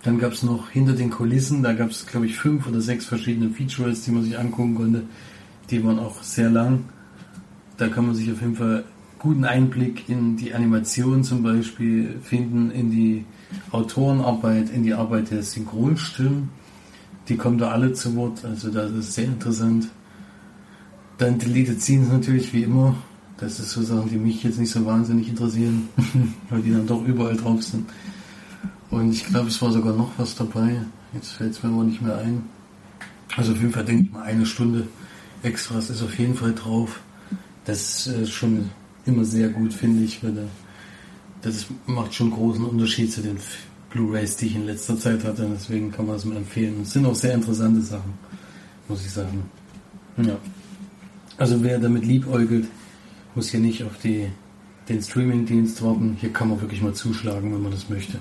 dann 0.04 0.18
gab 0.18 0.32
es 0.32 0.44
noch 0.44 0.70
hinter 0.70 0.92
den 0.92 1.10
Kulissen, 1.10 1.64
da 1.64 1.72
gab 1.72 1.90
es 1.90 2.06
glaube 2.06 2.26
ich 2.26 2.36
fünf 2.36 2.68
oder 2.68 2.80
sechs 2.80 3.06
verschiedene 3.06 3.50
Features, 3.50 4.02
die 4.02 4.12
man 4.12 4.22
sich 4.22 4.38
angucken 4.38 4.76
konnte. 4.76 5.02
Die 5.70 5.84
waren 5.84 5.98
auch 5.98 6.22
sehr 6.22 6.48
lang. 6.48 6.84
Da 7.76 7.88
kann 7.88 8.06
man 8.06 8.14
sich 8.14 8.30
auf 8.30 8.40
jeden 8.40 8.54
Fall 8.54 8.84
guten 9.18 9.44
Einblick 9.44 10.08
in 10.08 10.36
die 10.36 10.54
Animation 10.54 11.24
zum 11.24 11.42
Beispiel 11.42 12.20
finden, 12.22 12.70
in 12.70 12.90
die 12.92 13.24
Autorenarbeit, 13.72 14.70
in 14.70 14.84
die 14.84 14.94
Arbeit 14.94 15.32
der 15.32 15.42
Synchronstimmen. 15.42 16.50
Die 17.28 17.36
kommen 17.36 17.58
da 17.58 17.72
alle 17.72 17.92
zu 17.92 18.14
Wort, 18.14 18.44
also 18.44 18.70
das 18.70 18.92
ist 18.92 19.14
sehr 19.14 19.24
interessant. 19.24 19.88
Dann 21.18 21.38
Deleted 21.38 21.80
Scenes 21.80 22.09
natürlich 22.09 22.52
wie 22.52 22.64
immer. 22.64 22.94
Das 23.38 23.60
ist 23.60 23.70
so 23.70 23.82
Sachen, 23.82 24.09
die 24.09 24.16
mich 24.16 24.43
jetzt 24.43 24.59
nicht 24.59 24.70
so 24.70 24.84
wahnsinnig 24.86 25.28
interessieren, 25.28 25.88
weil 26.51 26.62
die 26.62 26.72
dann 26.72 26.86
doch 26.86 27.05
überall 27.05 27.36
drauf 27.36 27.62
sind. 27.62 27.88
Und 28.90 29.12
ich 29.12 29.26
glaube, 29.26 29.48
es 29.48 29.60
war 29.60 29.72
sogar 29.72 29.94
noch 29.94 30.10
was 30.16 30.34
dabei. 30.34 30.80
Jetzt 31.12 31.32
fällt 31.32 31.52
es 31.52 31.62
mir 31.62 31.70
aber 31.70 31.84
nicht 31.84 32.01
mehr 32.01 32.16
ein. 32.18 32.43
Also 33.36 33.52
auf 33.52 33.59
jeden 33.59 33.72
Fall 33.72 33.84
denke 33.84 34.05
ich 34.05 34.12
mal 34.12 34.22
eine 34.22 34.47
Stunde 34.47 34.86
Extras 35.43 35.90
ist 35.90 36.02
auf 36.02 36.18
jeden 36.18 36.34
Fall 36.34 36.55
drauf. 36.55 37.01
Das 37.64 38.06
ist 38.06 38.30
schon 38.30 38.70
immer 39.05 39.24
sehr 39.24 39.48
gut, 39.48 39.72
finde 39.72 40.05
ich. 40.05 40.22
Weil 40.22 40.48
das 41.43 41.66
macht 41.86 42.14
schon 42.14 42.30
großen 42.30 42.64
Unterschied 42.64 43.12
zu 43.12 43.22
den 43.22 43.38
Blu-rays, 43.90 44.36
die 44.36 44.47
ich 44.47 44.56
in 44.56 44.66
letzter 44.66 44.98
Zeit 44.98 45.24
hatte. 45.24 45.48
Deswegen 45.52 45.93
kann 45.93 46.06
man 46.06 46.16
es 46.16 46.24
mir 46.24 46.36
empfehlen. 46.36 46.80
Es 46.82 46.93
sind 46.93 47.06
auch 47.06 47.14
sehr 47.14 47.34
interessante 47.34 47.80
Sachen, 47.80 48.14
muss 48.88 49.05
ich 49.05 49.12
sagen. 49.12 49.44
Ja. 50.16 50.36
Also 51.38 51.62
wer 51.62 51.78
damit 51.78 52.04
liebäugelt, 52.04 52.66
muss 53.34 53.50
hier 53.50 53.60
nicht 53.60 53.84
auf 53.84 53.98
die, 54.02 54.28
den 54.88 55.02
Streaming-Dienst 55.02 55.82
warten. 55.82 56.16
Hier 56.18 56.32
kann 56.32 56.48
man 56.48 56.60
wirklich 56.60 56.80
mal 56.80 56.94
zuschlagen, 56.94 57.52
wenn 57.52 57.62
man 57.62 57.72
das 57.72 57.90
möchte. 57.90 58.18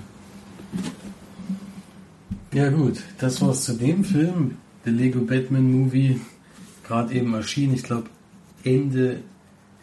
Ja 2.52 2.70
gut, 2.70 3.02
das 3.18 3.40
war's 3.40 3.64
zu 3.64 3.74
dem 3.74 4.04
Film. 4.04 4.56
The 4.84 4.90
Lego 4.90 5.20
Batman 5.20 5.70
Movie, 5.70 6.20
gerade 6.86 7.14
eben 7.14 7.34
erschienen. 7.34 7.74
Ich 7.74 7.82
glaube 7.82 8.08
Ende, 8.62 9.20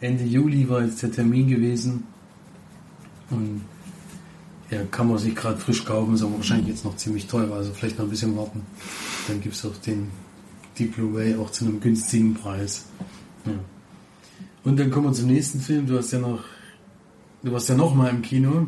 Ende 0.00 0.24
Juli 0.24 0.68
war 0.68 0.82
jetzt 0.82 1.02
der 1.02 1.12
Termin 1.12 1.48
gewesen. 1.48 2.04
Und 3.30 3.62
ja, 4.70 4.82
kann 4.90 5.08
man 5.08 5.18
sich 5.18 5.34
gerade 5.34 5.58
frisch 5.58 5.84
kaufen, 5.84 6.14
ist 6.14 6.22
aber 6.22 6.36
wahrscheinlich 6.36 6.68
jetzt 6.68 6.84
noch 6.84 6.96
ziemlich 6.96 7.26
teuer, 7.26 7.52
also 7.52 7.72
vielleicht 7.72 7.98
noch 7.98 8.06
ein 8.06 8.10
bisschen 8.10 8.36
warten. 8.36 8.62
Dann 9.28 9.40
gibt 9.40 9.54
es 9.54 9.64
auch 9.64 9.76
den, 9.76 10.08
die 10.78 10.86
Blu-ray 10.86 11.36
auch 11.36 11.50
zu 11.50 11.66
einem 11.66 11.80
günstigen 11.80 12.34
Preis. 12.34 12.86
Ja. 13.46 13.52
Und 14.64 14.78
dann 14.78 14.90
kommen 14.90 15.06
wir 15.06 15.12
zum 15.12 15.28
nächsten 15.28 15.60
Film. 15.60 15.86
Du 15.86 15.96
hast 15.96 16.12
ja 16.12 16.18
noch, 16.18 16.44
du 17.42 17.52
warst 17.52 17.68
ja 17.68 17.74
noch 17.74 17.94
mal 17.94 18.08
im 18.08 18.22
Kino. 18.22 18.66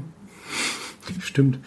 Stimmt. 1.21 1.59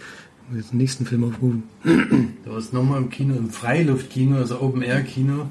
Ich 0.44 0.50
muss 0.50 0.62
jetzt 0.62 0.72
den 0.72 0.78
nächsten 0.78 1.06
Film 1.06 1.24
aufrufen. 1.24 1.64
Du 1.84 2.52
warst 2.52 2.74
noch 2.74 2.84
mal 2.84 2.98
im 2.98 3.10
Kino, 3.10 3.36
im 3.36 3.50
Freiluftkino, 3.50 4.38
also 4.38 4.62
Open-Air-Kino. 4.62 5.48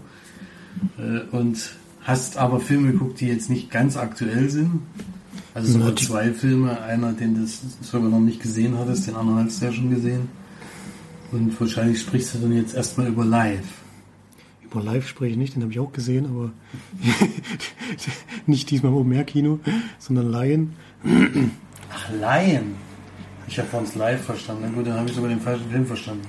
Äh, 0.98 1.36
und 1.36 1.76
hast 2.02 2.36
aber 2.36 2.60
Filme 2.60 2.92
geguckt, 2.92 3.20
die 3.20 3.26
jetzt 3.26 3.50
nicht 3.50 3.70
ganz 3.70 3.96
aktuell 3.96 4.48
sind. 4.48 4.80
Also 5.54 5.72
sogar 5.72 5.96
zwei 5.96 6.32
Filme. 6.32 6.80
Einer, 6.80 7.12
den 7.12 7.34
du 7.34 7.46
sogar 7.82 8.08
noch 8.08 8.20
nicht 8.20 8.40
gesehen 8.40 8.78
hattest, 8.78 9.06
den 9.06 9.16
anderen 9.16 9.44
hast 9.44 9.60
du 9.60 9.66
ja 9.66 9.72
schon 9.72 9.90
gesehen. 9.90 10.28
Und 11.32 11.60
wahrscheinlich 11.60 12.00
sprichst 12.00 12.34
du 12.34 12.38
dann 12.38 12.52
jetzt 12.52 12.74
erstmal 12.74 13.08
über 13.08 13.24
Live. 13.24 13.77
Über 14.70 14.82
Live 14.82 15.08
spreche 15.08 15.32
ich 15.32 15.38
nicht, 15.38 15.54
den 15.54 15.62
habe 15.62 15.72
ich 15.72 15.78
auch 15.78 15.92
gesehen, 15.92 16.26
aber 16.26 16.52
nicht 18.46 18.70
diesmal 18.70 18.92
im 18.92 18.98
Open-Air-Kino, 18.98 19.60
sondern 19.98 20.30
Lion. 20.30 20.72
Ach, 21.90 22.10
Lion. 22.10 22.74
Ich 23.46 23.58
habe 23.58 23.68
vorhin 23.68 23.88
Live 23.98 24.24
verstanden. 24.24 24.64
Na 24.66 24.70
gut, 24.70 24.86
dann 24.86 24.98
habe 24.98 25.08
ich 25.08 25.14
sogar 25.14 25.30
den 25.30 25.40
falschen 25.40 25.70
Film 25.70 25.86
verstanden. 25.86 26.26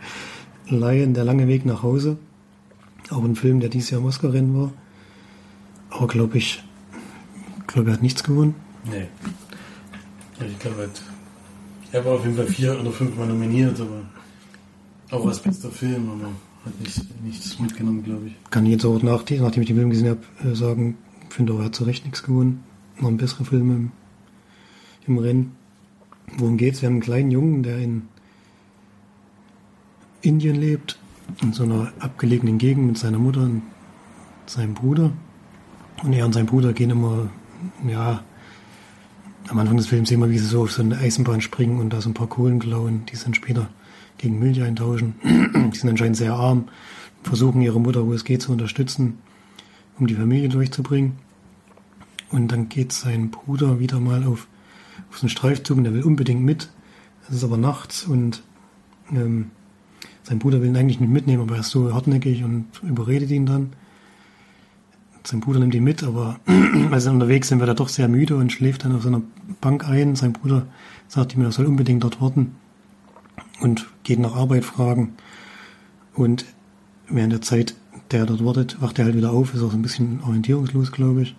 Lion, 0.68 1.14
der 1.14 1.24
lange 1.24 1.48
Weg 1.48 1.66
nach 1.66 1.82
Hause. 1.82 2.16
Auch 3.10 3.24
ein 3.24 3.34
Film, 3.34 3.60
der 3.60 3.68
dieses 3.68 3.90
Jahr 3.90 4.00
im 4.00 4.06
Oscar-Rennen 4.06 4.56
war. 4.56 4.72
Aber 5.90 6.06
glaube 6.06 6.38
ich, 6.38 6.62
glaube 7.66 7.90
er 7.90 7.94
hat 7.94 8.02
nichts 8.02 8.22
gewonnen. 8.22 8.54
Nee. 8.84 9.08
Also 10.38 10.52
ich 10.52 10.58
glaube, 10.58 10.82
er 10.82 10.88
er 11.94 12.04
war 12.04 12.14
auf 12.14 12.24
jeden 12.24 12.36
Fall 12.36 12.48
vier 12.48 12.78
oder 12.80 12.90
fünfmal 12.90 13.28
nominiert, 13.28 13.80
aber 13.80 14.02
auch 15.12 15.26
als 15.26 15.38
bester 15.38 15.70
Film, 15.70 16.10
aber 16.10 16.30
hat 16.64 16.80
nicht, 16.80 17.24
nichts 17.24 17.58
mitgenommen, 17.58 18.02
glaube 18.02 18.28
ich. 18.28 18.34
Kann 18.50 18.66
jetzt 18.66 18.84
auch 18.84 19.02
nach, 19.02 19.24
nachdem 19.28 19.62
ich 19.62 19.68
den 19.68 19.76
Film 19.76 19.90
gesehen 19.90 20.08
habe, 20.08 20.48
äh, 20.48 20.54
sagen, 20.54 20.96
finde 21.28 21.52
auch, 21.52 21.58
er 21.58 21.66
hat 21.66 21.74
zu 21.74 21.84
Recht 21.84 22.04
nichts 22.04 22.22
gewonnen. 22.22 22.62
Noch 23.00 23.10
bessere 23.12 23.44
Filme 23.44 23.74
im, 23.74 23.92
im 25.06 25.18
Rennen. 25.18 25.52
Worum 26.38 26.56
geht's? 26.56 26.80
Wir 26.80 26.86
haben 26.86 26.94
einen 26.94 27.02
kleinen 27.02 27.30
Jungen, 27.30 27.62
der 27.62 27.78
in 27.78 28.02
Indien 30.22 30.56
lebt, 30.56 30.98
in 31.42 31.52
so 31.52 31.64
einer 31.64 31.92
abgelegenen 31.98 32.58
Gegend 32.58 32.86
mit 32.86 32.98
seiner 32.98 33.18
Mutter 33.18 33.42
und 33.42 33.62
seinem 34.46 34.74
Bruder. 34.74 35.12
Und 36.02 36.12
er 36.12 36.24
und 36.24 36.32
sein 36.32 36.46
Bruder 36.46 36.72
gehen 36.72 36.90
immer, 36.90 37.30
ja, 37.86 38.22
am 39.48 39.58
Anfang 39.58 39.76
des 39.76 39.86
Films 39.86 40.08
sehen 40.08 40.20
wir, 40.20 40.30
wie 40.30 40.38
sie 40.38 40.46
so 40.46 40.62
auf 40.62 40.72
so 40.72 40.82
eine 40.82 40.96
Eisenbahn 40.96 41.40
springen 41.40 41.78
und 41.78 41.92
da 41.92 42.00
so 42.00 42.08
ein 42.08 42.14
paar 42.14 42.28
Kohlen 42.28 42.58
klauen, 42.58 43.04
die 43.06 43.16
dann 43.16 43.34
später 43.34 43.68
gegen 44.18 44.38
Milch 44.38 44.62
eintauschen. 44.62 45.14
die 45.24 45.76
sind 45.76 45.90
anscheinend 45.90 46.16
sehr 46.16 46.34
arm, 46.34 46.68
versuchen 47.22 47.62
ihre 47.62 47.80
Mutter, 47.80 48.06
wo 48.06 48.12
es 48.12 48.24
geht, 48.24 48.42
zu 48.42 48.52
unterstützen, 48.52 49.18
um 49.98 50.06
die 50.06 50.14
Familie 50.14 50.48
durchzubringen. 50.48 51.12
Und 52.30 52.48
dann 52.48 52.68
geht 52.68 52.92
sein 52.92 53.30
Bruder 53.30 53.78
wieder 53.78 54.00
mal 54.00 54.24
auf, 54.24 54.48
auf 55.10 55.18
so 55.18 55.22
einen 55.22 55.30
Streifzug 55.30 55.78
und 55.78 55.84
der 55.84 55.94
will 55.94 56.02
unbedingt 56.02 56.42
mit. 56.42 56.70
Es 57.28 57.36
ist 57.36 57.44
aber 57.44 57.56
nachts 57.56 58.04
und 58.04 58.42
ähm, 59.12 59.50
sein 60.24 60.38
Bruder 60.38 60.60
will 60.60 60.68
ihn 60.68 60.76
eigentlich 60.76 61.00
nicht 61.00 61.12
mitnehmen, 61.12 61.42
aber 61.42 61.54
er 61.54 61.60
ist 61.60 61.70
so 61.70 61.92
hartnäckig 61.92 62.44
und 62.44 62.66
überredet 62.82 63.30
ihn 63.30 63.46
dann. 63.46 63.74
Sein 65.22 65.40
Bruder 65.40 65.60
nimmt 65.60 65.74
ihn 65.74 65.84
mit, 65.84 66.02
aber 66.02 66.40
als 66.90 67.04
sie 67.04 67.10
unterwegs 67.10 67.48
sind, 67.48 67.60
wird 67.60 67.68
er 67.68 67.74
doch 67.74 67.88
sehr 67.88 68.08
müde 68.08 68.36
und 68.36 68.52
schläft 68.52 68.84
dann 68.84 68.94
auf 68.94 69.02
so 69.02 69.08
einer 69.08 69.22
Bank 69.60 69.88
ein. 69.88 70.16
Sein 70.16 70.32
Bruder 70.32 70.66
sagt 71.08 71.34
ihm, 71.34 71.42
er 71.42 71.52
soll 71.52 71.66
unbedingt 71.66 72.04
dort 72.04 72.20
warten 72.20 72.56
und 73.60 73.86
geht 74.04 74.20
nach 74.20 74.36
Arbeit 74.36 74.64
fragen. 74.64 75.14
Und 76.14 76.44
während 77.08 77.32
der 77.32 77.42
Zeit, 77.42 77.74
der 78.10 78.20
er 78.20 78.26
dort 78.26 78.44
wartet, 78.44 78.80
wacht 78.80 78.98
er 78.98 79.06
halt 79.06 79.16
wieder 79.16 79.32
auf, 79.32 79.54
ist 79.54 79.62
auch 79.62 79.70
so 79.70 79.76
ein 79.76 79.82
bisschen 79.82 80.20
orientierungslos, 80.22 80.92
glaube 80.92 81.22
ich. 81.22 81.34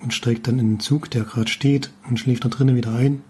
Und 0.00 0.14
steigt 0.14 0.46
dann 0.46 0.58
in 0.58 0.74
den 0.74 0.80
Zug, 0.80 1.10
der 1.10 1.24
gerade 1.24 1.50
steht, 1.50 1.90
und 2.08 2.18
schläft 2.18 2.44
da 2.44 2.48
drinnen 2.48 2.76
wieder 2.76 2.94
ein. 2.94 3.22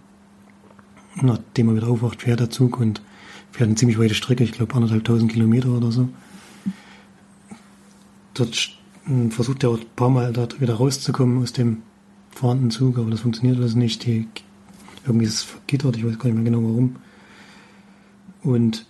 Nachdem 1.20 1.68
er 1.68 1.76
wieder 1.76 1.88
aufwacht, 1.88 2.22
fährt 2.22 2.40
der 2.40 2.50
Zug 2.50 2.78
und 2.78 3.02
fährt 3.50 3.68
eine 3.68 3.76
ziemlich 3.76 3.98
weite 3.98 4.14
Strecke, 4.14 4.44
ich 4.44 4.52
glaube 4.52 4.74
anderthalbtausend 4.74 5.32
Kilometer 5.32 5.70
oder 5.70 5.90
so. 5.90 6.08
Dort 8.34 8.54
sch- 8.54 8.70
m, 9.06 9.32
versucht 9.32 9.64
er 9.64 9.70
auch 9.70 9.78
ein 9.80 9.86
paar 9.96 10.10
Mal 10.10 10.32
dort 10.32 10.60
wieder 10.60 10.74
rauszukommen 10.74 11.42
aus 11.42 11.52
dem 11.52 11.82
fahrenden 12.30 12.70
Zug, 12.70 12.98
aber 12.98 13.10
das 13.10 13.20
funktioniert 13.20 13.58
alles 13.58 13.74
nicht. 13.74 14.06
Die, 14.06 14.28
irgendwie 15.04 15.26
ist 15.26 15.34
es 15.34 15.42
vergittert, 15.42 15.96
ich 15.96 16.06
weiß 16.06 16.18
gar 16.18 16.26
nicht 16.26 16.36
mehr 16.36 16.44
genau 16.44 16.62
warum. 16.62 16.96
Und 18.42 18.86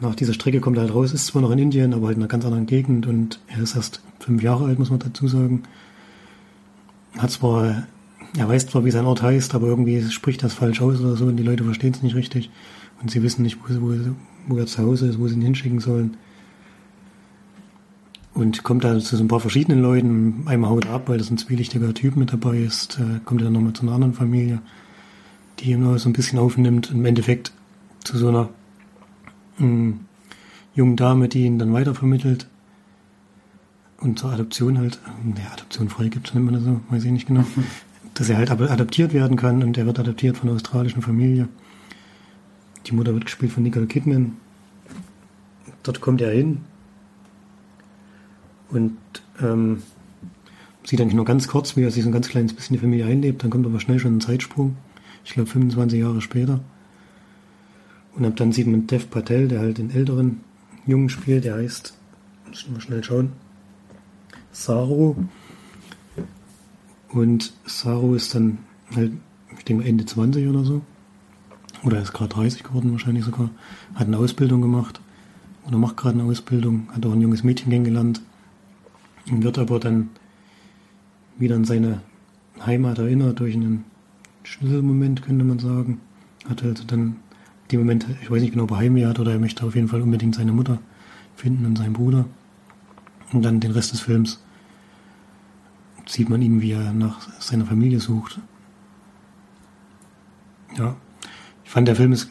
nach 0.00 0.14
dieser 0.14 0.32
Strecke 0.32 0.60
kommt 0.60 0.76
er 0.78 0.84
halt 0.84 0.94
raus, 0.94 1.12
ist 1.12 1.26
zwar 1.26 1.42
noch 1.42 1.50
in 1.50 1.58
Indien, 1.58 1.92
aber 1.92 2.06
halt 2.06 2.16
in 2.16 2.22
einer 2.22 2.28
ganz 2.28 2.44
anderen 2.44 2.66
Gegend 2.66 3.06
und 3.06 3.40
er 3.48 3.62
ist 3.62 3.76
erst 3.76 4.00
fünf 4.18 4.42
Jahre 4.42 4.64
alt, 4.64 4.78
muss 4.78 4.90
man 4.90 4.98
dazu 4.98 5.28
sagen. 5.28 5.62
Hat 7.18 7.30
zwar, 7.30 7.86
er 8.36 8.48
weiß 8.48 8.68
zwar, 8.68 8.84
wie 8.84 8.90
sein 8.90 9.04
Ort 9.04 9.22
heißt, 9.22 9.54
aber 9.54 9.66
irgendwie 9.66 10.02
spricht 10.10 10.42
das 10.42 10.54
falsch 10.54 10.80
aus 10.80 11.00
oder 11.00 11.16
so 11.16 11.26
und 11.26 11.36
die 11.36 11.42
Leute 11.42 11.64
verstehen 11.64 11.92
es 11.92 12.02
nicht 12.02 12.14
richtig 12.14 12.50
und 13.02 13.10
sie 13.10 13.22
wissen 13.22 13.42
nicht, 13.42 13.58
wo, 13.62 13.74
wo, 13.82 13.94
wo 14.48 14.56
er 14.56 14.66
zu 14.66 14.82
Hause 14.82 15.08
ist, 15.08 15.18
wo 15.18 15.28
sie 15.28 15.34
ihn 15.34 15.42
hinschicken 15.42 15.80
sollen. 15.80 16.16
Und 18.32 18.62
kommt 18.62 18.84
da 18.84 18.98
zu 19.00 19.16
so 19.16 19.24
ein 19.24 19.28
paar 19.28 19.40
verschiedenen 19.40 19.82
Leuten, 19.82 20.44
einmal 20.46 20.70
haut 20.70 20.86
er 20.86 20.92
ab, 20.92 21.08
weil 21.08 21.18
das 21.18 21.30
ein 21.30 21.36
zwielichtiger 21.36 21.92
Typ 21.92 22.16
mit 22.16 22.32
dabei 22.32 22.58
ist, 22.58 22.98
äh, 22.98 23.20
kommt 23.24 23.42
er 23.42 23.46
dann 23.46 23.54
nochmal 23.54 23.72
zu 23.72 23.82
einer 23.82 23.92
anderen 23.92 24.14
Familie, 24.14 24.62
die 25.58 25.72
ihn 25.72 25.82
noch 25.82 25.98
so 25.98 26.08
ein 26.08 26.14
bisschen 26.14 26.38
aufnimmt 26.38 26.90
und 26.90 26.98
im 26.98 27.04
Endeffekt 27.04 27.52
zu 28.04 28.16
so 28.16 28.28
einer 28.28 28.48
mh, 29.60 29.94
jungen 30.74 30.96
Dame, 30.96 31.28
die 31.28 31.44
ihn 31.44 31.58
dann 31.58 31.72
weitervermittelt 31.72 32.48
und 33.98 34.18
zur 34.18 34.32
Adoption 34.32 34.78
halt, 34.78 34.98
der 35.24 35.52
Adoption 35.52 35.88
frei 35.88 36.08
gibt, 36.08 36.34
nennt 36.34 36.46
man 36.46 36.54
das 36.54 36.64
so, 36.64 36.80
weiß 36.88 37.04
ich 37.04 37.12
nicht 37.12 37.28
genau, 37.28 37.44
dass 38.14 38.28
er 38.28 38.38
halt 38.38 38.50
aber 38.50 38.70
adoptiert 38.70 39.12
werden 39.12 39.36
kann 39.36 39.62
und 39.62 39.76
er 39.78 39.86
wird 39.86 39.98
adoptiert 39.98 40.36
von 40.36 40.48
einer 40.48 40.56
australischen 40.56 41.02
Familie. 41.02 41.48
Die 42.86 42.92
Mutter 42.92 43.12
wird 43.12 43.26
gespielt 43.26 43.52
von 43.52 43.62
Nicole 43.62 43.86
Kidman. 43.86 44.36
Dort 45.82 46.00
kommt 46.00 46.20
er 46.20 46.30
hin 46.32 46.62
und 48.70 48.96
ähm, 49.40 49.82
sieht 50.84 51.00
eigentlich 51.00 51.14
nur 51.14 51.24
ganz 51.24 51.48
kurz, 51.48 51.76
wie 51.76 51.82
er 51.82 51.90
sich 51.90 52.02
so 52.02 52.08
ein 52.08 52.12
ganz 52.12 52.28
kleines 52.28 52.54
bisschen 52.54 52.74
die 52.74 52.80
Familie 52.80 53.06
einlebt, 53.06 53.42
dann 53.42 53.50
kommt 53.50 53.66
aber 53.66 53.80
schnell 53.80 53.98
schon 53.98 54.16
ein 54.16 54.20
Zeitsprung, 54.20 54.76
ich 55.24 55.32
glaube 55.32 55.48
25 55.48 56.00
Jahre 56.00 56.20
später. 56.20 56.60
Und 58.14 58.24
ab 58.24 58.36
dann 58.36 58.52
sieht 58.52 58.66
man 58.66 58.86
Dev 58.86 59.06
Patel, 59.10 59.48
der 59.48 59.60
halt 59.60 59.78
den 59.78 59.90
älteren 59.90 60.40
Jungen 60.86 61.08
spielt, 61.08 61.44
der 61.44 61.54
heißt, 61.56 61.94
muss 62.48 62.62
ich 62.62 62.70
mal 62.70 62.80
schnell 62.80 63.04
schauen, 63.04 63.32
Saru. 64.52 65.14
Und 67.10 67.52
Saru 67.66 68.14
ist 68.14 68.34
dann 68.34 68.58
halt, 68.94 69.12
ich 69.56 69.64
denke 69.64 69.84
Ende 69.84 70.04
20 70.04 70.48
oder 70.48 70.64
so. 70.64 70.82
Oder 71.82 71.96
er 71.96 72.02
ist 72.02 72.12
gerade 72.12 72.34
30 72.34 72.62
geworden 72.62 72.92
wahrscheinlich 72.92 73.24
sogar. 73.24 73.50
Hat 73.94 74.06
eine 74.06 74.18
Ausbildung 74.18 74.60
gemacht. 74.60 75.00
Oder 75.66 75.78
macht 75.78 75.96
gerade 75.96 76.18
eine 76.18 76.28
Ausbildung. 76.28 76.88
Hat 76.92 77.06
auch 77.06 77.12
ein 77.12 77.20
junges 77.20 77.42
Mädchen 77.42 77.70
kennengelernt. 77.70 78.20
Und 79.30 79.42
wird 79.42 79.58
aber 79.58 79.80
dann 79.80 80.10
wieder 81.38 81.56
an 81.56 81.64
seine 81.64 82.02
Heimat 82.64 82.98
erinnert 82.98 83.40
durch 83.40 83.54
einen 83.54 83.84
Schlüsselmoment, 84.42 85.22
könnte 85.22 85.44
man 85.44 85.58
sagen. 85.58 86.00
Hat 86.48 86.62
also 86.62 86.84
dann 86.84 87.16
die 87.70 87.76
Moment, 87.76 88.06
ich 88.22 88.30
weiß 88.30 88.40
nicht 88.40 88.52
genau, 88.52 88.64
ob 88.64 88.72
er 88.72 89.08
hat 89.08 89.18
oder 89.18 89.32
er 89.32 89.38
möchte 89.38 89.64
auf 89.64 89.74
jeden 89.74 89.88
Fall 89.88 90.02
unbedingt 90.02 90.34
seine 90.34 90.52
Mutter 90.52 90.78
finden 91.36 91.66
und 91.66 91.76
seinen 91.76 91.92
Bruder. 91.92 92.26
Und 93.32 93.42
dann 93.42 93.60
den 93.60 93.70
Rest 93.70 93.92
des 93.92 94.00
Films 94.00 94.42
sieht 96.06 96.28
man 96.28 96.42
ihn, 96.42 96.60
wie 96.60 96.72
er 96.72 96.92
nach 96.92 97.28
seiner 97.40 97.64
Familie 97.64 98.00
sucht. 98.00 98.40
Ja, 100.76 100.96
ich 101.64 101.70
fand, 101.70 101.86
der 101.88 101.96
Film 101.96 102.12
ist 102.12 102.30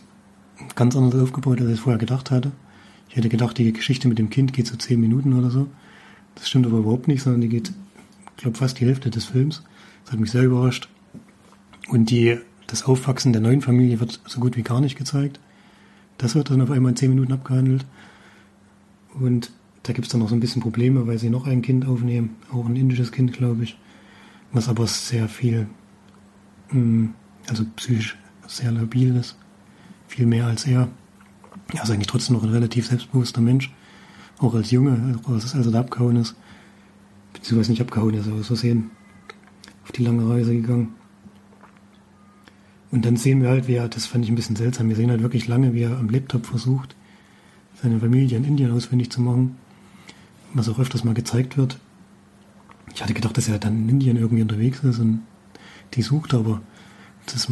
ganz 0.75 0.95
anders 0.95 1.21
aufgebaut, 1.21 1.61
als 1.61 1.71
ich 1.71 1.79
vorher 1.79 1.99
gedacht 1.99 2.31
hatte. 2.31 2.51
Ich 3.07 3.15
hätte 3.15 3.29
gedacht, 3.29 3.57
die 3.57 3.71
Geschichte 3.73 4.07
mit 4.07 4.19
dem 4.19 4.29
Kind 4.29 4.53
geht 4.53 4.67
so 4.67 4.75
zehn 4.75 4.99
Minuten 4.99 5.33
oder 5.33 5.49
so. 5.49 5.67
Das 6.35 6.47
stimmt 6.47 6.67
aber 6.67 6.79
überhaupt 6.79 7.07
nicht, 7.07 7.23
sondern 7.23 7.41
die 7.41 7.49
geht, 7.49 7.71
ich 8.35 8.43
glaube, 8.43 8.57
fast 8.57 8.79
die 8.79 8.85
Hälfte 8.85 9.09
des 9.09 9.25
Films. 9.25 9.63
Das 10.03 10.13
hat 10.13 10.19
mich 10.19 10.31
sehr 10.31 10.43
überrascht. 10.43 10.89
Und 11.87 12.09
die, 12.11 12.37
das 12.69 12.83
Aufwachsen 12.83 13.33
der 13.33 13.41
neuen 13.41 13.61
Familie 13.61 13.99
wird 13.99 14.21
so 14.27 14.39
gut 14.39 14.55
wie 14.55 14.61
gar 14.61 14.79
nicht 14.79 14.95
gezeigt. 14.95 15.39
Das 16.19 16.35
wird 16.35 16.51
dann 16.51 16.61
auf 16.61 16.69
einmal 16.69 16.91
in 16.91 16.95
zehn 16.95 17.09
Minuten 17.09 17.33
abgehandelt. 17.33 17.85
Und 19.19 19.51
da 19.83 19.93
gibt 19.93 20.05
es 20.05 20.11
dann 20.11 20.21
noch 20.21 20.29
so 20.29 20.35
ein 20.35 20.39
bisschen 20.39 20.61
Probleme, 20.61 21.07
weil 21.07 21.17
sie 21.17 21.31
noch 21.31 21.47
ein 21.47 21.63
Kind 21.63 21.87
aufnehmen, 21.87 22.35
auch 22.51 22.67
ein 22.67 22.75
indisches 22.75 23.11
Kind, 23.11 23.33
glaube 23.33 23.63
ich, 23.63 23.77
was 24.51 24.69
aber 24.69 24.85
sehr 24.85 25.27
viel, 25.27 25.67
mh, 26.71 27.09
also 27.47 27.65
psychisch 27.75 28.17
sehr 28.45 28.71
labil 28.71 29.15
ist, 29.15 29.35
viel 30.07 30.27
mehr 30.27 30.45
als 30.45 30.67
er. 30.67 30.89
er 31.73 31.83
ist 31.83 31.89
eigentlich 31.89 32.07
trotzdem 32.07 32.35
noch 32.35 32.43
ein 32.43 32.49
relativ 32.49 32.87
selbstbewusster 32.87 33.41
Mensch. 33.41 33.73
Auch 34.37 34.53
als 34.53 34.69
Junge, 34.69 35.19
als, 35.25 35.55
als 35.55 35.65
er 35.65 35.71
da 35.71 35.79
abgehauen 35.79 36.17
ist. 36.17 36.35
Beziehungsweise 37.33 37.71
nicht 37.71 37.81
abgehauen 37.81 38.13
ist, 38.13 38.27
aber 38.27 38.43
so 38.43 38.55
sehen. 38.55 38.91
Auf 39.83 39.91
die 39.91 40.03
lange 40.03 40.29
Reise 40.29 40.53
gegangen. 40.53 40.98
Und 42.91 43.05
dann 43.05 43.17
sehen 43.17 43.41
wir 43.41 43.49
halt, 43.49 43.67
wie 43.67 43.75
er, 43.75 43.87
das 43.87 44.07
fand 44.07 44.25
ich 44.25 44.31
ein 44.31 44.35
bisschen 44.35 44.55
seltsam, 44.55 44.89
wir 44.89 44.95
sehen 44.95 45.11
halt 45.11 45.21
wirklich 45.21 45.47
lange, 45.47 45.73
wie 45.73 45.83
er 45.83 45.97
am 45.97 46.09
Laptop 46.09 46.45
versucht, 46.45 46.95
seine 47.81 47.99
Familie 47.99 48.37
in 48.37 48.43
Indien 48.43 48.71
ausfindig 48.71 49.11
zu 49.11 49.21
machen. 49.21 49.57
Was 50.53 50.67
auch 50.67 50.79
öfters 50.79 51.03
mal 51.03 51.13
gezeigt 51.13 51.57
wird. 51.57 51.77
Ich 52.93 53.03
hatte 53.03 53.13
gedacht, 53.13 53.37
dass 53.37 53.47
er 53.47 53.59
dann 53.59 53.83
in 53.83 53.89
Indien 53.89 54.17
irgendwie 54.17 54.41
unterwegs 54.41 54.83
ist 54.83 54.97
und 54.97 55.21
die 55.93 56.01
sucht, 56.01 56.33
aber 56.33 56.61
das 57.27 57.47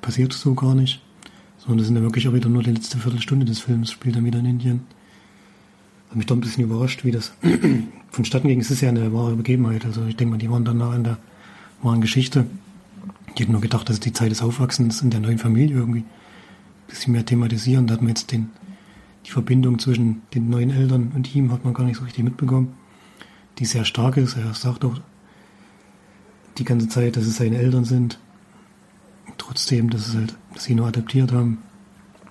passiert 0.00 0.32
so 0.32 0.54
gar 0.54 0.74
nicht. 0.74 1.00
Sondern 1.58 1.78
das 1.78 1.86
sind 1.86 1.96
ja 1.96 2.02
wirklich 2.02 2.26
auch 2.26 2.32
wieder 2.32 2.48
nur 2.48 2.62
die 2.62 2.72
letzte 2.72 2.98
Viertelstunde 2.98 3.46
des 3.46 3.60
Films, 3.60 3.92
spielt 3.92 4.16
er 4.16 4.24
wieder 4.24 4.40
in 4.40 4.46
Indien. 4.46 4.80
Hat 6.08 6.16
mich 6.16 6.26
doch 6.26 6.36
ein 6.36 6.40
bisschen 6.40 6.64
überrascht, 6.64 7.04
wie 7.04 7.12
das 7.12 7.32
vonstatten 8.10 8.48
ging. 8.48 8.60
Es 8.60 8.70
ist 8.72 8.80
ja 8.80 8.88
eine 8.88 9.12
wahre 9.12 9.36
Begebenheit. 9.36 9.84
Also 9.84 10.04
ich 10.06 10.16
denke 10.16 10.32
mal, 10.32 10.38
die 10.38 10.50
waren 10.50 10.64
dann 10.64 10.78
nah 10.78 10.90
an 10.90 11.04
der 11.04 11.18
wahren 11.82 12.00
Geschichte. 12.00 12.46
Ich 13.34 13.40
hätte 13.40 13.52
nur 13.52 13.60
gedacht, 13.60 13.88
dass 13.88 14.00
die 14.00 14.12
Zeit 14.12 14.30
des 14.30 14.42
Aufwachsens 14.42 15.02
in 15.02 15.10
der 15.10 15.20
neuen 15.20 15.38
Familie 15.38 15.76
irgendwie 15.76 16.00
ein 16.00 16.86
bisschen 16.88 17.12
mehr 17.12 17.24
thematisieren. 17.24 17.86
Da 17.86 17.94
hat 17.94 18.02
man 18.02 18.08
jetzt 18.08 18.32
den, 18.32 18.50
die 19.26 19.30
Verbindung 19.30 19.78
zwischen 19.78 20.22
den 20.34 20.50
neuen 20.50 20.70
Eltern 20.70 21.12
und 21.14 21.34
ihm 21.34 21.52
hat 21.52 21.64
man 21.64 21.74
gar 21.74 21.84
nicht 21.84 21.96
so 21.96 22.04
richtig 22.04 22.24
mitbekommen, 22.24 22.74
die 23.58 23.64
sehr 23.64 23.84
stark 23.84 24.16
ist. 24.16 24.36
Er 24.36 24.52
sagt 24.54 24.84
auch 24.84 25.00
die 26.58 26.64
ganze 26.64 26.88
Zeit, 26.88 27.16
dass 27.16 27.24
es 27.24 27.36
seine 27.36 27.58
Eltern 27.58 27.84
sind. 27.84 28.18
Trotzdem, 29.38 29.90
dass, 29.90 30.08
es 30.08 30.14
halt, 30.14 30.36
dass 30.52 30.64
sie 30.64 30.74
nur 30.74 30.86
adaptiert 30.86 31.32
haben 31.32 31.58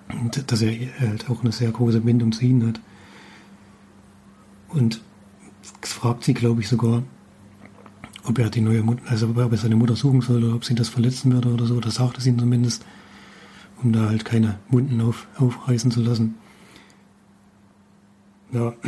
und 0.08 0.50
dass 0.50 0.62
er 0.62 0.72
halt 1.00 1.28
auch 1.28 1.42
eine 1.42 1.52
sehr 1.52 1.70
große 1.70 2.00
Bindung 2.00 2.32
zu 2.32 2.44
ihnen 2.44 2.68
hat. 2.68 2.80
Und 4.68 5.00
es 5.82 5.92
fragt 5.92 6.24
sie, 6.24 6.34
glaube 6.34 6.60
ich, 6.60 6.68
sogar, 6.68 7.02
ob 8.30 8.38
er 8.38 8.50
die 8.50 8.60
neue 8.60 8.82
Mutter, 8.82 9.02
also 9.06 9.28
ob 9.28 9.52
er 9.52 9.56
seine 9.56 9.76
Mutter 9.76 9.96
suchen 9.96 10.20
soll 10.20 10.44
oder 10.44 10.54
ob 10.54 10.64
sie 10.64 10.74
das 10.74 10.88
verletzen 10.88 11.32
würde 11.32 11.52
oder 11.52 11.66
so. 11.66 11.80
Das 11.80 11.96
sagt 11.96 12.18
es 12.18 12.26
ihm 12.26 12.38
zumindest, 12.38 12.84
um 13.82 13.92
da 13.92 14.08
halt 14.08 14.24
keine 14.24 14.58
Wunden 14.68 15.00
auf, 15.00 15.26
aufreißen 15.36 15.90
zu 15.90 16.02
lassen. 16.02 16.36
Ja. 18.52 18.74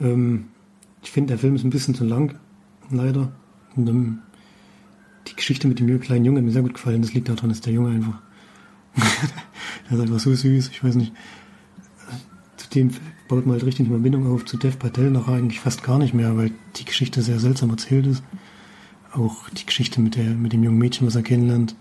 ähm, 0.00 0.48
ich 1.02 1.10
finde, 1.10 1.28
der 1.28 1.38
Film 1.38 1.54
ist 1.54 1.64
ein 1.64 1.70
bisschen 1.70 1.94
zu 1.94 2.04
lang, 2.04 2.38
leider. 2.90 3.32
Und, 3.76 3.88
ähm, 3.88 4.18
die 5.26 5.36
Geschichte 5.36 5.68
mit 5.68 5.78
dem 5.78 6.00
kleinen 6.00 6.24
Jungen 6.24 6.38
hat 6.38 6.44
mir 6.44 6.52
sehr 6.52 6.62
gut 6.62 6.74
gefallen. 6.74 7.02
Das 7.02 7.12
liegt 7.12 7.28
daran, 7.28 7.50
dass 7.50 7.60
der 7.60 7.72
Junge 7.72 7.90
einfach, 7.90 8.20
der 9.90 9.98
ist 9.98 10.00
einfach 10.00 10.20
so 10.20 10.34
süß, 10.34 10.68
ich 10.68 10.82
weiß 10.82 10.96
nicht. 10.96 11.12
Zudem 12.56 12.90
baut 13.28 13.46
man 13.46 13.54
halt 13.54 13.64
richtig 13.64 13.86
eine 13.86 13.94
Verbindung 13.94 14.26
auf 14.32 14.44
zu 14.44 14.56
Dev 14.56 14.78
Patel 14.78 15.10
nachher 15.10 15.34
eigentlich 15.34 15.60
fast 15.60 15.82
gar 15.82 15.98
nicht 15.98 16.14
mehr, 16.14 16.36
weil 16.36 16.50
die 16.76 16.84
Geschichte 16.84 17.22
sehr 17.22 17.38
seltsam 17.38 17.70
erzählt 17.70 18.06
ist. 18.06 18.22
Auch 19.12 19.48
die 19.50 19.66
Geschichte 19.66 20.00
mit, 20.00 20.16
der, 20.16 20.24
mit 20.24 20.52
dem 20.52 20.64
jungen 20.64 20.78
Mädchen, 20.78 21.06
was 21.06 21.14
er 21.14 21.22
kennenlernt. 21.22 21.76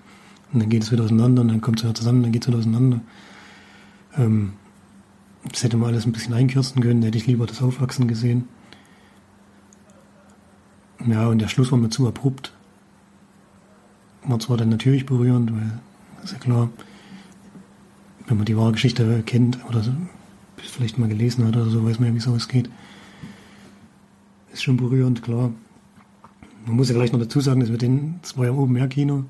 Und 0.54 0.62
dann 0.62 0.70
geht 0.70 0.84
es 0.84 0.92
wieder 0.92 1.04
auseinander 1.04 1.42
und 1.42 1.48
dann 1.50 1.62
kommt 1.62 1.80
es 1.80 1.84
wieder 1.84 1.96
zusammen, 1.96 2.24
dann 2.24 2.32
geht 2.32 2.44
es 2.44 2.48
wieder 2.48 2.60
auseinander. 2.60 3.02
Ähm, 4.18 4.54
das 5.50 5.64
hätte 5.64 5.78
man 5.78 5.90
alles 5.90 6.06
ein 6.06 6.12
bisschen 6.12 6.34
einkürzen 6.34 6.82
können, 6.82 7.04
hätte 7.04 7.18
ich 7.18 7.28
lieber 7.28 7.46
das 7.46 7.62
Aufwachsen 7.62 8.08
gesehen. 8.08 8.48
Ja, 11.06 11.28
und 11.28 11.40
der 11.40 11.48
Schluss 11.48 11.72
war 11.72 11.78
mir 11.78 11.90
zu 11.90 12.08
abrupt. 12.08 12.54
War 14.26 14.40
zwar 14.40 14.58
dann 14.58 14.70
natürlich 14.70 15.06
berührend, 15.06 15.54
weil, 15.54 15.80
ist 16.24 16.34
ja 16.34 16.40
klar, 16.40 16.70
wenn 18.26 18.38
man 18.38 18.46
die 18.46 18.58
wahre 18.58 18.74
Geschichte 18.74 19.24
kennt 19.26 19.60
oder 19.70 19.84
vielleicht 20.58 20.98
mal 20.98 21.08
gelesen 21.08 21.46
hat 21.46 21.56
oder 21.56 21.70
so, 21.70 21.86
weiß 21.86 22.00
man 22.00 22.10
ja, 22.10 22.16
wie 22.16 22.20
sowas 22.20 22.48
geht. 22.48 22.70
Ist 24.52 24.64
schon 24.64 24.78
berührend, 24.78 25.22
klar. 25.24 25.52
Man 26.66 26.76
muss 26.76 26.90
ja 26.90 26.96
gleich 26.96 27.12
noch 27.12 27.20
dazu 27.20 27.40
sagen, 27.40 27.62
dass 27.62 27.70
wir 27.70 27.78
den, 27.78 28.20
ja 28.36 28.52
oben 28.52 28.74
mehr 28.74 28.88
Kino. 28.88 29.26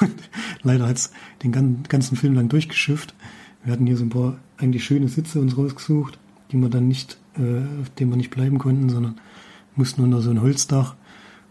Leider 0.62 0.88
hat 0.88 0.96
es 0.96 1.12
den 1.42 1.52
ganzen 1.52 2.16
Film 2.16 2.34
lang 2.34 2.48
durchgeschifft. 2.48 3.14
Wir 3.64 3.72
hatten 3.72 3.86
hier 3.86 3.96
so 3.96 4.04
ein 4.04 4.10
paar 4.10 4.38
eigentlich 4.56 4.84
schöne 4.84 5.08
Sitze 5.08 5.40
uns 5.40 5.56
rausgesucht, 5.56 6.18
die 6.50 6.56
wir 6.56 6.68
dann 6.68 6.88
nicht, 6.88 7.18
äh, 7.36 7.80
auf 7.82 7.90
denen 7.90 8.10
wir 8.10 8.16
nicht 8.16 8.30
bleiben 8.30 8.58
konnten, 8.58 8.88
sondern 8.88 9.20
mussten 9.76 10.02
unter 10.02 10.20
so 10.20 10.30
ein 10.30 10.40
Holzdach 10.40 10.96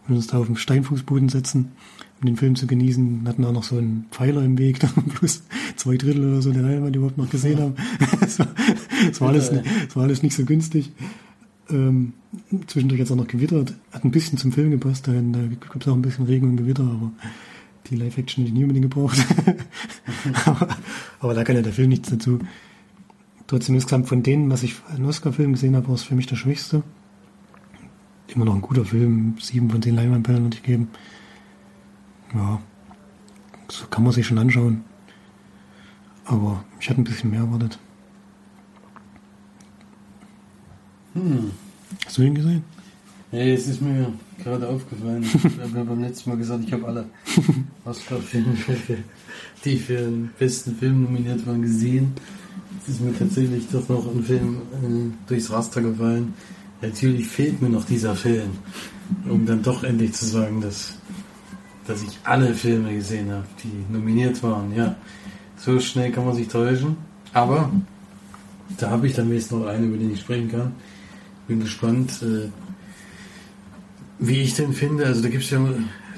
und 0.06 0.16
uns 0.16 0.26
da 0.26 0.38
auf 0.38 0.46
den 0.46 0.56
Steinfußboden 0.56 1.28
setzen 1.28 1.72
um 2.20 2.26
den 2.26 2.36
Film 2.36 2.56
zu 2.56 2.66
genießen. 2.66 3.22
Wir 3.22 3.28
hatten 3.28 3.44
auch 3.44 3.52
noch 3.52 3.62
so 3.62 3.76
einen 3.76 4.06
Pfeiler 4.10 4.42
im 4.44 4.58
Weg, 4.58 4.78
plus 5.14 5.42
zwei 5.76 5.96
Drittel 5.96 6.28
oder 6.28 6.42
so 6.42 6.52
der 6.52 6.62
Leinwand 6.62 6.96
überhaupt 6.96 7.18
noch 7.18 7.30
gesehen 7.30 7.60
haben. 7.60 7.74
Es 8.20 8.38
war, 8.38 8.48
das 9.06 9.20
war, 9.20 9.28
alles, 9.28 9.50
das 9.50 9.96
war 9.96 10.02
alles 10.02 10.22
nicht 10.22 10.34
so 10.34 10.44
günstig. 10.44 10.90
Ähm, 11.70 12.14
zwischendurch 12.66 13.00
hat 13.00 13.06
es 13.06 13.12
auch 13.12 13.16
noch 13.16 13.28
gewittert. 13.28 13.74
Hat 13.92 14.04
ein 14.04 14.10
bisschen 14.10 14.38
zum 14.38 14.52
Film 14.52 14.70
gepasst, 14.70 15.06
da, 15.06 15.12
gab 15.12 15.80
es 15.80 15.88
auch 15.88 15.94
ein 15.94 16.02
bisschen 16.02 16.26
Regen 16.26 16.50
und 16.50 16.56
Gewitter, 16.56 16.82
aber 16.82 17.12
die 17.88 17.96
Live-Action 17.96 18.42
hätte 18.42 18.52
ich 18.52 18.58
nie 18.58 18.64
unbedingt 18.64 18.90
gebraucht. 18.90 19.18
aber, 20.44 20.76
aber, 21.20 21.34
da 21.34 21.44
kann 21.44 21.56
ja 21.56 21.62
der 21.62 21.72
Film 21.72 21.90
nichts 21.90 22.10
dazu. 22.10 22.40
Trotzdem 23.46 23.76
insgesamt 23.76 24.08
von 24.08 24.22
denen, 24.22 24.50
was 24.50 24.62
ich 24.62 24.76
einen 24.92 25.06
Oscar-Film 25.06 25.52
gesehen 25.52 25.76
habe, 25.76 25.88
war 25.88 25.94
es 25.94 26.02
für 26.02 26.14
mich 26.14 26.26
der 26.26 26.36
schwächste. 26.36 26.82
Immer 28.34 28.44
noch 28.44 28.54
ein 28.54 28.60
guter 28.60 28.84
Film, 28.84 29.36
sieben 29.40 29.70
von 29.70 29.80
zehn 29.80 29.94
Leinwandperlen 29.94 30.42
würde 30.42 30.56
ich 30.56 30.62
geben. 30.62 30.88
Ja, 32.34 32.60
so 33.68 33.86
kann 33.86 34.04
man 34.04 34.12
sich 34.12 34.26
schon 34.26 34.38
anschauen. 34.38 34.84
Aber 36.24 36.64
ich 36.78 36.90
hatte 36.90 37.00
ein 37.00 37.04
bisschen 37.04 37.30
mehr 37.30 37.40
erwartet. 37.40 37.78
Hm. 41.14 41.50
Hast 42.04 42.18
du 42.18 42.22
ihn 42.22 42.34
gesehen? 42.34 42.62
Ja, 43.32 43.40
es 43.40 43.66
ist 43.66 43.80
mir 43.82 44.12
gerade 44.42 44.68
aufgefallen. 44.68 45.22
Ich 45.22 45.34
habe 45.34 45.76
ja 45.76 45.84
beim 45.84 46.00
letzten 46.00 46.30
Mal 46.30 46.36
gesagt, 46.36 46.64
ich 46.66 46.72
habe 46.72 46.86
alle 46.86 47.06
Oscar-Filme, 47.84 48.56
die 49.64 49.76
für 49.76 49.96
den 49.96 50.30
besten 50.38 50.76
Film 50.76 51.02
nominiert 51.02 51.46
waren, 51.46 51.62
gesehen. 51.62 52.12
Es 52.82 52.94
ist 52.94 53.00
mir 53.00 53.16
tatsächlich 53.18 53.66
doch 53.70 53.88
noch 53.88 54.06
ein 54.14 54.22
Film 54.22 54.56
äh, 54.72 55.28
durchs 55.28 55.50
Raster 55.50 55.82
gefallen. 55.82 56.34
Natürlich 56.80 57.26
fehlt 57.26 57.60
mir 57.60 57.68
noch 57.68 57.84
dieser 57.84 58.14
Film, 58.14 58.50
um 59.28 59.44
dann 59.44 59.62
doch 59.62 59.82
endlich 59.82 60.12
zu 60.12 60.26
sagen, 60.26 60.60
dass 60.60 60.97
dass 61.88 62.02
ich 62.02 62.18
alle 62.24 62.54
Filme 62.54 62.94
gesehen 62.94 63.32
habe, 63.32 63.46
die 63.64 63.92
nominiert 63.92 64.42
waren. 64.42 64.74
Ja, 64.76 64.96
so 65.56 65.80
schnell 65.80 66.12
kann 66.12 66.26
man 66.26 66.34
sich 66.34 66.48
täuschen. 66.48 66.98
Aber 67.32 67.70
da 68.76 68.90
habe 68.90 69.06
ich 69.06 69.14
dann 69.14 69.30
wenigstens 69.30 69.58
noch 69.58 69.66
einen, 69.66 69.88
über 69.88 69.96
den 69.96 70.12
ich 70.12 70.20
sprechen 70.20 70.50
kann. 70.50 70.72
Bin 71.46 71.60
gespannt, 71.60 72.22
äh, 72.22 72.50
wie 74.18 74.42
ich 74.42 74.54
den 74.54 74.74
finde. 74.74 75.06
Also 75.06 75.22
da 75.22 75.28
gibt 75.28 75.44
es 75.44 75.50
ja, 75.50 75.60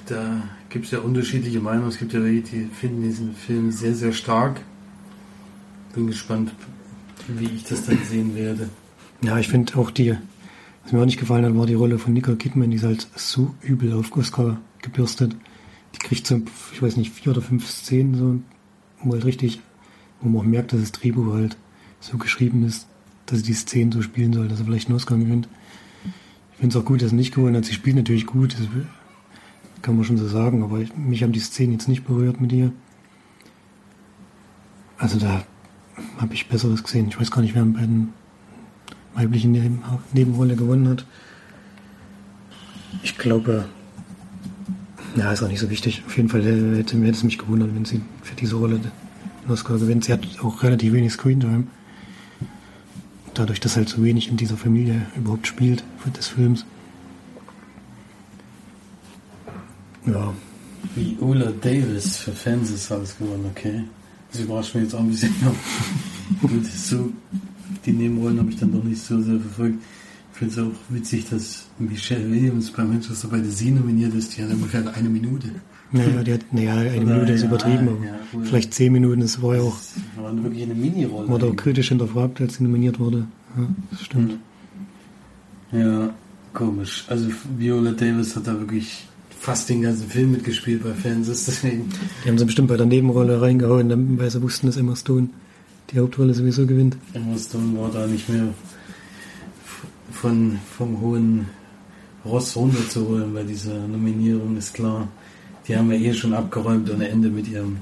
da 0.07 0.43
gibt's 0.71 0.91
ja 0.91 0.99
unterschiedliche 0.99 1.61
Meinungen. 1.61 1.89
Es 1.89 1.99
gibt 1.99 2.13
ja 2.13 2.23
welche, 2.23 2.43
die 2.43 2.65
finden 2.65 3.03
diesen 3.05 3.35
Film 3.35 3.71
sehr, 3.71 3.95
sehr 3.95 4.13
stark. 4.13 4.61
Bin 5.95 6.09
gespannt, 6.09 6.53
wie 7.29 7.47
ich 7.47 7.65
das 7.65 7.85
dann 7.87 7.99
sehen 8.05 8.35
werde. 8.35 8.69
Ja, 9.23 9.39
ich 9.39 9.49
finde 9.49 9.77
auch 9.77 9.93
die, 9.93 10.17
was 10.83 10.93
mir 10.93 11.01
auch 11.01 11.07
nicht 11.07 11.21
gefallen 11.21 11.45
hat, 11.45 11.57
war 11.57 11.67
die 11.67 11.75
Rolle 11.75 11.99
von 12.01 12.13
Nicole 12.13 12.37
Kidman, 12.37 12.71
die 12.71 12.77
ist 12.77 12.85
halt 12.85 13.07
so 13.15 13.55
übel 13.63 13.93
auf 13.93 14.17
Oscar 14.17 14.59
gebürstet 14.83 15.37
die 15.95 15.99
kriegt 15.99 16.27
so, 16.27 16.41
ich 16.73 16.83
weiß 16.83 16.97
nicht, 16.97 17.12
vier 17.12 17.33
oder 17.33 17.43
fünf 17.43 17.69
Szenen, 17.69 18.15
so, 18.15 18.41
wo 19.03 19.12
halt 19.12 19.25
richtig, 19.25 19.61
wo 20.21 20.29
man 20.29 20.43
auch 20.43 20.47
merkt, 20.47 20.73
dass 20.73 20.81
das 20.81 20.93
Drehbuch 20.93 21.33
halt 21.33 21.57
so 22.01 22.19
geschrieben 22.19 22.65
ist, 22.65 22.87
dass 23.27 23.39
sie 23.39 23.45
die 23.45 23.55
Szenen 23.55 23.93
so 23.93 24.03
spielen 24.03 24.33
soll, 24.33 24.49
dass 24.49 24.61
er 24.61 24.67
vielleicht 24.67 24.89
einen 24.89 24.97
Oscar 24.97 25.17
gewinnt. 25.17 25.49
Ich 26.53 26.59
finde 26.59 26.77
es 26.77 26.83
auch 26.83 26.87
gut, 26.87 27.03
dass 27.03 27.12
er 27.12 27.17
nicht 27.17 27.35
gewonnen 27.35 27.57
hat. 27.57 27.65
Sie 27.65 27.73
spielt 27.73 27.97
natürlich 27.97 28.27
gut, 28.27 28.55
das 28.55 28.67
kann 29.83 29.97
man 29.97 30.05
schon 30.05 30.19
so 30.19 30.29
sagen, 30.29 30.62
aber 30.62 30.83
mich 30.97 31.23
haben 31.23 31.33
die 31.33 31.41
Szenen 31.41 31.73
jetzt 31.73 31.89
nicht 31.89 32.05
berührt 32.05 32.41
mit 32.41 32.53
ihr. 32.53 32.73
Also 34.99 35.19
da 35.19 35.45
habe 36.19 36.35
ich 36.35 36.49
Besseres 36.49 36.83
gesehen. 36.83 37.09
Ich 37.09 37.19
weiß 37.19 37.31
gar 37.31 37.41
nicht, 37.41 37.55
wer 37.55 37.65
bei 37.65 37.81
den 37.81 38.12
weiblichen 39.15 39.53
Nebenrolle 40.12 40.57
gewonnen 40.57 40.89
hat. 40.89 41.07
Ich 43.03 43.17
glaube, 43.17 43.67
ja, 45.16 45.32
ist 45.32 45.43
auch 45.43 45.49
nicht 45.49 45.61
so 45.61 45.70
wichtig. 45.70 46.03
Auf 46.07 46.16
jeden 46.16 46.28
Fall 46.28 46.47
äh, 46.47 46.78
hätte, 46.78 46.97
hätte 46.99 47.11
es 47.11 47.23
mich 47.23 47.39
gewundert, 47.39 47.74
wenn 47.74 47.85
sie 47.85 48.01
für 48.23 48.35
diese 48.35 48.57
Rolle 48.57 48.78
den 48.78 49.51
Oscar 49.51 49.78
gewinnt. 49.78 50.05
Sie 50.05 50.12
hat 50.12 50.20
auch 50.43 50.62
relativ 50.62 50.93
wenig 50.93 51.12
Screentime. 51.12 51.65
Dadurch, 53.35 53.61
dass 53.61 53.77
halt 53.77 53.89
so 53.89 54.03
wenig 54.03 54.28
in 54.28 54.37
dieser 54.37 54.57
Familie 54.57 55.07
überhaupt 55.16 55.47
spielt 55.47 55.85
des 56.16 56.28
Films. 56.28 56.65
Ja. 60.07 60.35
Wie 60.95 61.16
Ula 61.20 61.53
Davis 61.61 62.16
für 62.16 62.32
Fans 62.32 62.91
alles 62.91 63.16
gewonnen, 63.19 63.47
okay. 63.51 63.85
Das 64.32 64.41
überrascht 64.41 64.74
mich 64.74 64.85
jetzt 64.85 64.95
auch 64.95 65.01
ein 65.01 65.11
bisschen. 65.11 65.35
So, 66.77 67.12
die 67.85 67.91
Nebenrollen 67.91 68.39
habe 68.39 68.51
ich 68.51 68.57
dann 68.57 68.73
doch 68.73 68.85
nicht 68.85 69.03
so 69.03 69.20
sehr 69.20 69.41
verfolgt. 69.41 69.82
Finde 70.41 70.55
es 70.55 70.59
auch 70.59 70.73
witzig, 70.95 71.29
dass 71.29 71.67
Michelle 71.79 72.31
Williams 72.31 72.71
bei 72.71 72.83
Manchester 72.83 73.29
bei 73.29 73.39
der 73.39 73.51
Sie 73.51 73.71
nominiert 73.71 74.15
ist. 74.15 74.37
Die 74.37 74.43
hat 74.43 74.51
ungefähr 74.51 74.83
eine 74.95 75.09
Minute. 75.11 75.49
Naja, 75.93 76.23
die 76.23 76.33
hat, 76.33 76.41
naja 76.53 76.75
eine 76.77 77.03
Oder, 77.03 77.15
Minute 77.15 77.33
ist 77.33 77.43
ja, 77.43 77.49
übertrieben, 77.49 77.89
aber 77.89 78.07
ja, 78.07 78.45
vielleicht 78.45 78.73
zehn 78.73 78.93
Minuten, 78.93 79.21
das 79.21 79.43
war 79.43 79.57
ja 79.57 79.62
auch, 79.62 79.77
Das 79.77 80.25
war 80.25 80.43
wirklich 80.43 80.62
eine 80.62 80.75
Mini-Rolle. 80.75 81.29
wurde 81.29 81.47
auch 81.47 81.57
kritisch 81.57 81.89
hinterfragt, 81.89 82.41
als 82.41 82.55
sie 82.55 82.62
nominiert 82.62 82.99
wurde. 82.99 83.27
Ja, 83.59 83.69
das 83.91 84.03
stimmt. 84.03 84.39
Ja, 85.73 86.11
komisch. 86.55 87.05
Also 87.09 87.29
Viola 87.59 87.91
Davis 87.93 88.35
hat 88.37 88.47
da 88.47 88.59
wirklich 88.59 89.05
fast 89.39 89.69
den 89.69 89.83
ganzen 89.83 90.09
Film 90.09 90.31
mitgespielt 90.33 90.83
bei 90.85 90.95
Fans. 90.95 91.27
Deswegen 91.27 91.89
Die 92.25 92.29
haben 92.29 92.39
sie 92.39 92.45
bestimmt 92.45 92.69
bei 92.69 92.77
der 92.77 92.87
Nebenrolle 92.87 93.43
reingehauen, 93.43 94.19
weil 94.19 94.31
sie 94.31 94.41
wussten, 94.43 94.69
dass 94.69 94.77
Emma 94.77 94.97
Stone 94.97 95.29
die 95.91 95.99
Hauptrolle 95.99 96.35
sowieso 96.35 96.67
gewinnt. 96.67 96.97
Emma 97.15 97.37
Stone 97.37 97.77
war 97.79 97.91
da 97.91 98.07
nicht 98.07 98.29
mehr 98.29 98.49
von, 100.12 100.59
vom 100.77 101.01
hohen 101.01 101.47
Ross 102.24 102.57
runterzuholen 102.57 103.32
bei 103.32 103.43
dieser 103.43 103.87
Nominierung, 103.87 104.57
ist 104.57 104.74
klar. 104.74 105.09
Die 105.66 105.77
haben 105.77 105.91
ja 105.91 105.99
eh 105.99 106.12
schon 106.12 106.35
abgeräumt 106.35 106.91
ohne 106.91 107.09
Ende 107.09 107.28
mit 107.28 107.49
ihrem, 107.49 107.78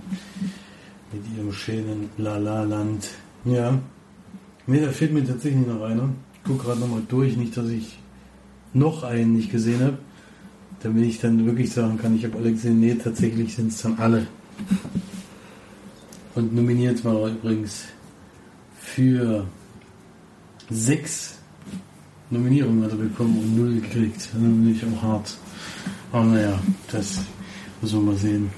mit 1.13 1.23
ihrem 1.37 1.53
schönen 1.53 2.11
La 2.19 2.37
La 2.37 2.63
Land. 2.63 3.09
Ja. 3.45 3.79
Nee, 4.67 4.81
da 4.81 4.91
fehlt 4.91 5.13
mir 5.13 5.27
tatsächlich 5.27 5.67
noch 5.67 5.83
einer. 5.83 6.11
Ich 6.35 6.41
guck 6.45 6.63
gerade 6.63 6.81
nochmal 6.81 7.03
durch, 7.09 7.37
nicht, 7.37 7.57
dass 7.57 7.69
ich 7.69 7.99
noch 8.75 9.03
einen 9.03 9.35
nicht 9.35 9.51
gesehen 9.51 9.81
habe. 9.81 9.99
Damit 10.83 11.05
ich 11.05 11.21
dann 11.21 11.45
wirklich 11.45 11.73
sagen 11.73 11.99
kann, 11.99 12.15
ich 12.15 12.25
habe 12.25 12.39
alle 12.39 12.53
gesehen. 12.53 12.79
Nee, 12.81 12.95
tatsächlich 12.95 13.55
sind 13.55 13.73
es 13.73 13.83
dann 13.83 13.99
alle. 13.99 14.27
Und 16.35 16.55
nominiert 16.55 17.05
war 17.05 17.29
übrigens 17.29 17.87
für 18.79 19.47
sechs 20.71 21.38
Nominierungen 22.31 22.85
hat 22.85 22.91
er 22.91 22.97
bekommen 22.97 23.39
und 23.39 23.57
null 23.57 23.81
gekriegt. 23.81 24.17
Das 24.17 24.27
ist 24.27 24.35
natürlich 24.35 24.85
auch 24.85 25.03
hart. 25.03 25.39
Aber 26.13 26.25
naja, 26.25 26.59
das 26.91 27.21
muss 27.81 27.93
man 27.93 28.07
mal 28.07 28.17
sehen. 28.17 28.51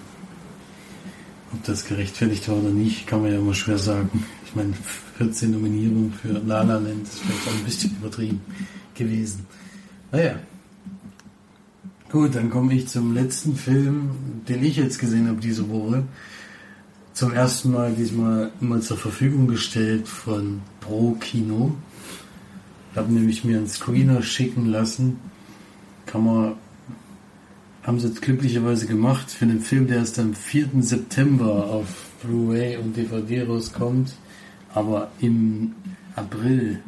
Ob 1.52 1.64
das 1.64 1.84
gerechtfertigt 1.84 2.48
war 2.48 2.56
oder 2.56 2.70
nicht, 2.70 3.06
kann 3.06 3.22
man 3.22 3.32
ja 3.32 3.38
immer 3.38 3.54
schwer 3.54 3.78
sagen. 3.78 4.24
Ich 4.44 4.54
meine, 4.54 4.72
14 5.18 5.50
Nominierungen 5.52 6.12
für 6.12 6.28
La 6.28 6.62
La 6.62 6.78
Land 6.78 7.04
ist 7.04 7.20
vielleicht 7.20 7.48
auch 7.48 7.54
ein 7.54 7.64
bisschen 7.64 7.96
übertrieben 8.00 8.40
gewesen. 8.94 9.46
Naja. 10.12 10.36
Gut, 12.10 12.34
dann 12.34 12.50
komme 12.50 12.74
ich 12.74 12.88
zum 12.88 13.14
letzten 13.14 13.54
Film, 13.54 14.10
den 14.48 14.64
ich 14.64 14.76
jetzt 14.76 14.98
gesehen 14.98 15.28
habe 15.28 15.40
diese 15.40 15.68
Woche. 15.68 16.02
Zum 17.12 17.32
ersten 17.32 17.70
Mal 17.70 17.92
diesmal 17.92 18.50
mal 18.58 18.80
zur 18.80 18.96
Verfügung 18.96 19.46
gestellt 19.46 20.08
von 20.08 20.62
Pro 20.80 21.12
Kino. 21.20 21.76
Ich 22.92 22.96
habe 22.98 23.12
nämlich 23.12 23.44
mir 23.44 23.58
einen 23.58 23.68
Screener 23.68 24.22
schicken 24.22 24.66
lassen. 24.66 25.20
Kann 26.06 26.24
man, 26.24 26.54
haben 27.84 28.00
sie 28.00 28.08
jetzt 28.08 28.22
glücklicherweise 28.22 28.86
gemacht 28.86 29.30
für 29.30 29.44
einen 29.44 29.60
Film, 29.60 29.86
der 29.86 29.98
erst 29.98 30.18
am 30.18 30.34
4. 30.34 30.70
September 30.80 31.66
auf 31.66 32.10
Blu-ray 32.22 32.78
und 32.78 32.96
DVD 32.96 33.44
rauskommt, 33.44 34.14
aber 34.74 35.10
im 35.20 35.74
April 36.16 36.80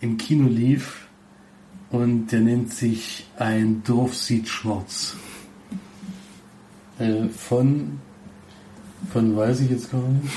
im 0.00 0.16
Kino 0.18 0.48
lief 0.48 1.06
und 1.90 2.28
der 2.28 2.40
nennt 2.40 2.72
sich 2.72 3.26
Ein 3.36 3.82
Dorf 3.82 4.14
sieht 4.14 4.48
schwarz. 4.48 5.16
Äh, 6.98 7.28
von, 7.28 7.98
von 9.10 9.36
weiß 9.36 9.60
ich 9.60 9.70
jetzt 9.70 9.90
gar 9.90 10.06
nicht. 10.06 10.32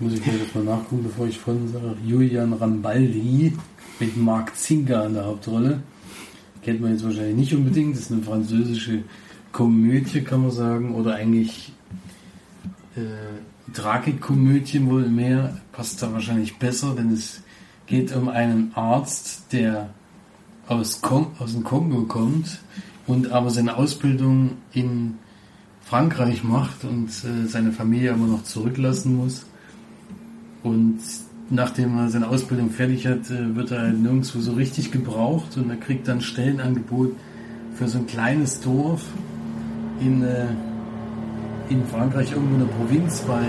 Muss 0.00 0.14
ich 0.14 0.22
gleich 0.22 0.54
mal 0.54 0.64
nachgucken, 0.64 1.04
bevor 1.04 1.26
ich 1.26 1.38
von 1.38 1.70
sage. 1.72 1.96
Julian 2.04 2.52
Rambaldi 2.54 3.52
mit 3.98 4.16
Mark 4.16 4.56
Zinker 4.56 5.06
in 5.06 5.14
der 5.14 5.24
Hauptrolle. 5.24 5.82
Kennt 6.62 6.80
man 6.80 6.92
jetzt 6.92 7.04
wahrscheinlich 7.04 7.36
nicht 7.36 7.54
unbedingt. 7.54 7.94
Das 7.94 8.02
ist 8.02 8.12
eine 8.12 8.22
französische 8.22 9.04
Komödie, 9.52 10.22
kann 10.22 10.42
man 10.42 10.50
sagen. 10.50 10.94
Oder 10.94 11.14
eigentlich 11.14 11.72
äh, 12.96 13.72
Tragikomödie 13.72 14.84
wohl 14.86 15.08
mehr. 15.08 15.60
Passt 15.72 16.02
da 16.02 16.12
wahrscheinlich 16.12 16.58
besser, 16.58 16.94
denn 16.96 17.12
es 17.12 17.42
geht 17.86 18.14
um 18.14 18.28
einen 18.28 18.72
Arzt, 18.74 19.52
der 19.52 19.90
aus, 20.66 21.00
Kon 21.00 21.28
aus 21.38 21.52
dem 21.52 21.62
Kongo 21.62 22.02
kommt 22.02 22.60
und 23.06 23.30
aber 23.30 23.50
seine 23.50 23.76
Ausbildung 23.76 24.56
in 24.72 25.14
Frankreich 25.82 26.42
macht 26.42 26.84
und 26.84 27.08
äh, 27.08 27.46
seine 27.46 27.72
Familie 27.72 28.12
aber 28.12 28.26
noch 28.26 28.42
zurücklassen 28.42 29.16
muss. 29.16 29.46
Und 30.64 30.98
nachdem 31.50 31.96
er 31.98 32.08
seine 32.08 32.28
Ausbildung 32.28 32.70
fertig 32.70 33.06
hat, 33.06 33.30
äh, 33.30 33.54
wird 33.54 33.70
er 33.70 33.82
halt 33.82 34.00
nirgendwo 34.00 34.40
so 34.40 34.52
richtig 34.52 34.90
gebraucht 34.90 35.56
und 35.56 35.70
er 35.70 35.76
kriegt 35.76 36.08
dann 36.08 36.20
Stellenangebot 36.20 37.14
für 37.74 37.88
so 37.88 37.98
ein 37.98 38.06
kleines 38.06 38.60
Dorf 38.60 39.04
in, 40.00 40.22
äh, 40.22 40.46
in 41.68 41.84
Frankreich, 41.84 42.32
irgendwo 42.32 42.54
in 42.54 42.60
der 42.60 42.74
Provinz 42.74 43.20
bei. 43.20 43.42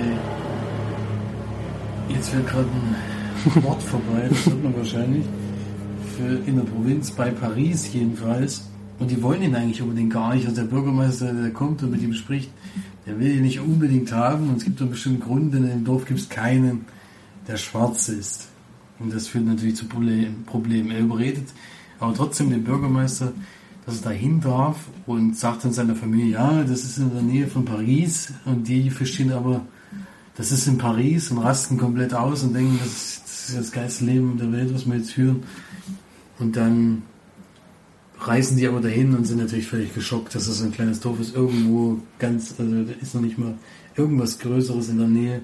Jetzt 2.10 2.30
fällt 2.30 2.48
gerade 2.48 2.68
ein 2.68 3.64
Wort 3.64 3.82
vorbei, 3.82 4.28
das 4.30 4.46
hört 4.46 4.64
man 4.64 4.76
wahrscheinlich. 4.76 5.26
Für, 6.18 6.50
in 6.50 6.56
der 6.56 6.64
Provinz 6.64 7.12
bei 7.12 7.30
Paris 7.30 7.94
jedenfalls. 7.94 8.70
Und 9.00 9.12
die 9.12 9.22
wollen 9.22 9.44
ihn 9.44 9.54
eigentlich 9.54 9.82
unbedingt 9.82 10.12
gar 10.12 10.34
nicht. 10.34 10.48
Also 10.48 10.62
der 10.62 10.68
Bürgermeister, 10.68 11.32
der 11.32 11.52
kommt 11.52 11.84
und 11.84 11.92
mit 11.92 12.02
ihm 12.02 12.14
spricht, 12.14 12.50
der 13.06 13.20
will 13.20 13.36
ihn 13.36 13.44
nicht 13.44 13.60
unbedingt 13.60 14.12
haben. 14.12 14.50
Und 14.50 14.58
es 14.58 14.64
gibt 14.64 14.82
einen 14.82 14.90
bestimmten 14.90 15.20
Grund, 15.20 15.54
denn 15.54 15.64
in 15.66 15.70
dem 15.70 15.86
Dorf 15.86 16.06
gibt 16.06 16.20
es 16.20 16.30
keinen, 16.30 16.86
der 17.48 17.58
schwarz 17.58 18.10
ist. 18.10 18.48
Und 19.00 19.14
das 19.14 19.28
führt 19.28 19.46
natürlich 19.46 19.76
zu 19.76 19.86
Problem- 19.86 20.44
Problemen. 20.46 20.92
Er 20.92 21.00
überredet 21.02 21.48
aber 22.00 22.14
trotzdem 22.14 22.50
den 22.50 22.64
Bürgermeister, 22.64 23.34
dass 23.86 23.98
er 24.02 24.10
dahin 24.10 24.42
darf 24.42 24.78
und 25.06 25.38
sagt 25.38 25.64
dann 25.64 25.74
seiner 25.74 25.96
Familie, 25.96 26.34
ja, 26.34 26.64
das 26.64 26.84
ist 26.84 26.98
in 26.98 27.14
der 27.14 27.22
Nähe 27.22 27.48
von 27.48 27.66
Paris. 27.66 28.34
Und 28.46 28.68
die 28.68 28.90
verstehen 28.90 29.32
aber, 29.32 29.66
das 30.36 30.52
ist 30.52 30.68
in 30.68 30.78
Paris 30.78 31.32
und 31.32 31.40
rasten 31.40 31.78
komplett 31.78 32.14
aus 32.14 32.44
und 32.44 32.54
denken, 32.54 32.78
das 32.80 32.94
ist 32.94 33.22
das, 33.24 33.50
ist 33.50 33.58
das 33.58 33.72
geilste 33.72 34.06
Leben 34.06 34.38
der 34.38 34.52
Welt, 34.52 34.74
was 34.74 34.86
wir 34.86 34.96
jetzt 34.98 35.14
führen. 35.14 35.44
Und 36.38 36.56
dann 36.56 37.04
reisen 38.20 38.58
die 38.58 38.68
aber 38.68 38.82
dahin 38.82 39.16
und 39.16 39.26
sind 39.26 39.38
natürlich 39.38 39.68
völlig 39.68 39.94
geschockt, 39.94 40.36
dass 40.36 40.48
das 40.48 40.62
ein 40.62 40.72
kleines 40.72 41.00
Dorf 41.00 41.20
ist. 41.20 41.36
Irgendwo 41.36 42.00
ganz, 42.20 42.56
also 42.58 42.84
da 42.84 42.92
ist 43.02 43.16
noch 43.16 43.22
nicht 43.22 43.38
mal 43.38 43.56
irgendwas 43.96 44.38
Größeres 44.40 44.90
in 44.90 44.98
der 44.98 45.08
Nähe. 45.08 45.42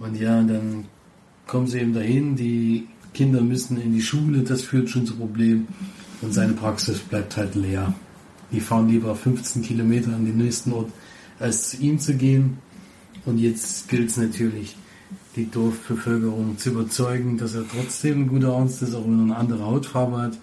Und 0.00 0.16
ja, 0.16 0.42
dann 0.42 0.86
kommen 1.46 1.66
sie 1.66 1.80
eben 1.80 1.94
dahin, 1.94 2.36
die 2.36 2.86
Kinder 3.14 3.40
müssen 3.40 3.80
in 3.80 3.92
die 3.92 4.02
Schule, 4.02 4.42
das 4.42 4.62
führt 4.62 4.88
schon 4.88 5.06
zu 5.06 5.16
Problemen. 5.16 5.68
Und 6.22 6.32
seine 6.32 6.52
Praxis 6.52 6.98
bleibt 7.00 7.36
halt 7.36 7.54
leer. 7.54 7.94
Die 8.52 8.60
fahren 8.60 8.88
lieber 8.88 9.14
15 9.14 9.62
Kilometer 9.62 10.14
an 10.14 10.24
den 10.24 10.36
nächsten 10.36 10.72
Ort, 10.72 10.90
als 11.38 11.70
zu 11.70 11.78
ihm 11.78 11.98
zu 11.98 12.14
gehen. 12.14 12.58
Und 13.24 13.38
jetzt 13.38 13.88
gilt 13.88 14.10
es 14.10 14.16
natürlich, 14.16 14.76
die 15.36 15.50
Dorfbevölkerung 15.50 16.58
zu 16.58 16.70
überzeugen, 16.70 17.38
dass 17.38 17.54
er 17.54 17.64
trotzdem 17.68 18.22
ein 18.22 18.28
guter 18.28 18.54
Arzt 18.54 18.82
ist, 18.82 18.94
auch 18.94 19.04
wenn 19.04 19.18
er 19.18 19.24
eine 19.24 19.36
andere 19.36 19.64
Hautfarbe 19.64 20.18
hat. 20.18 20.38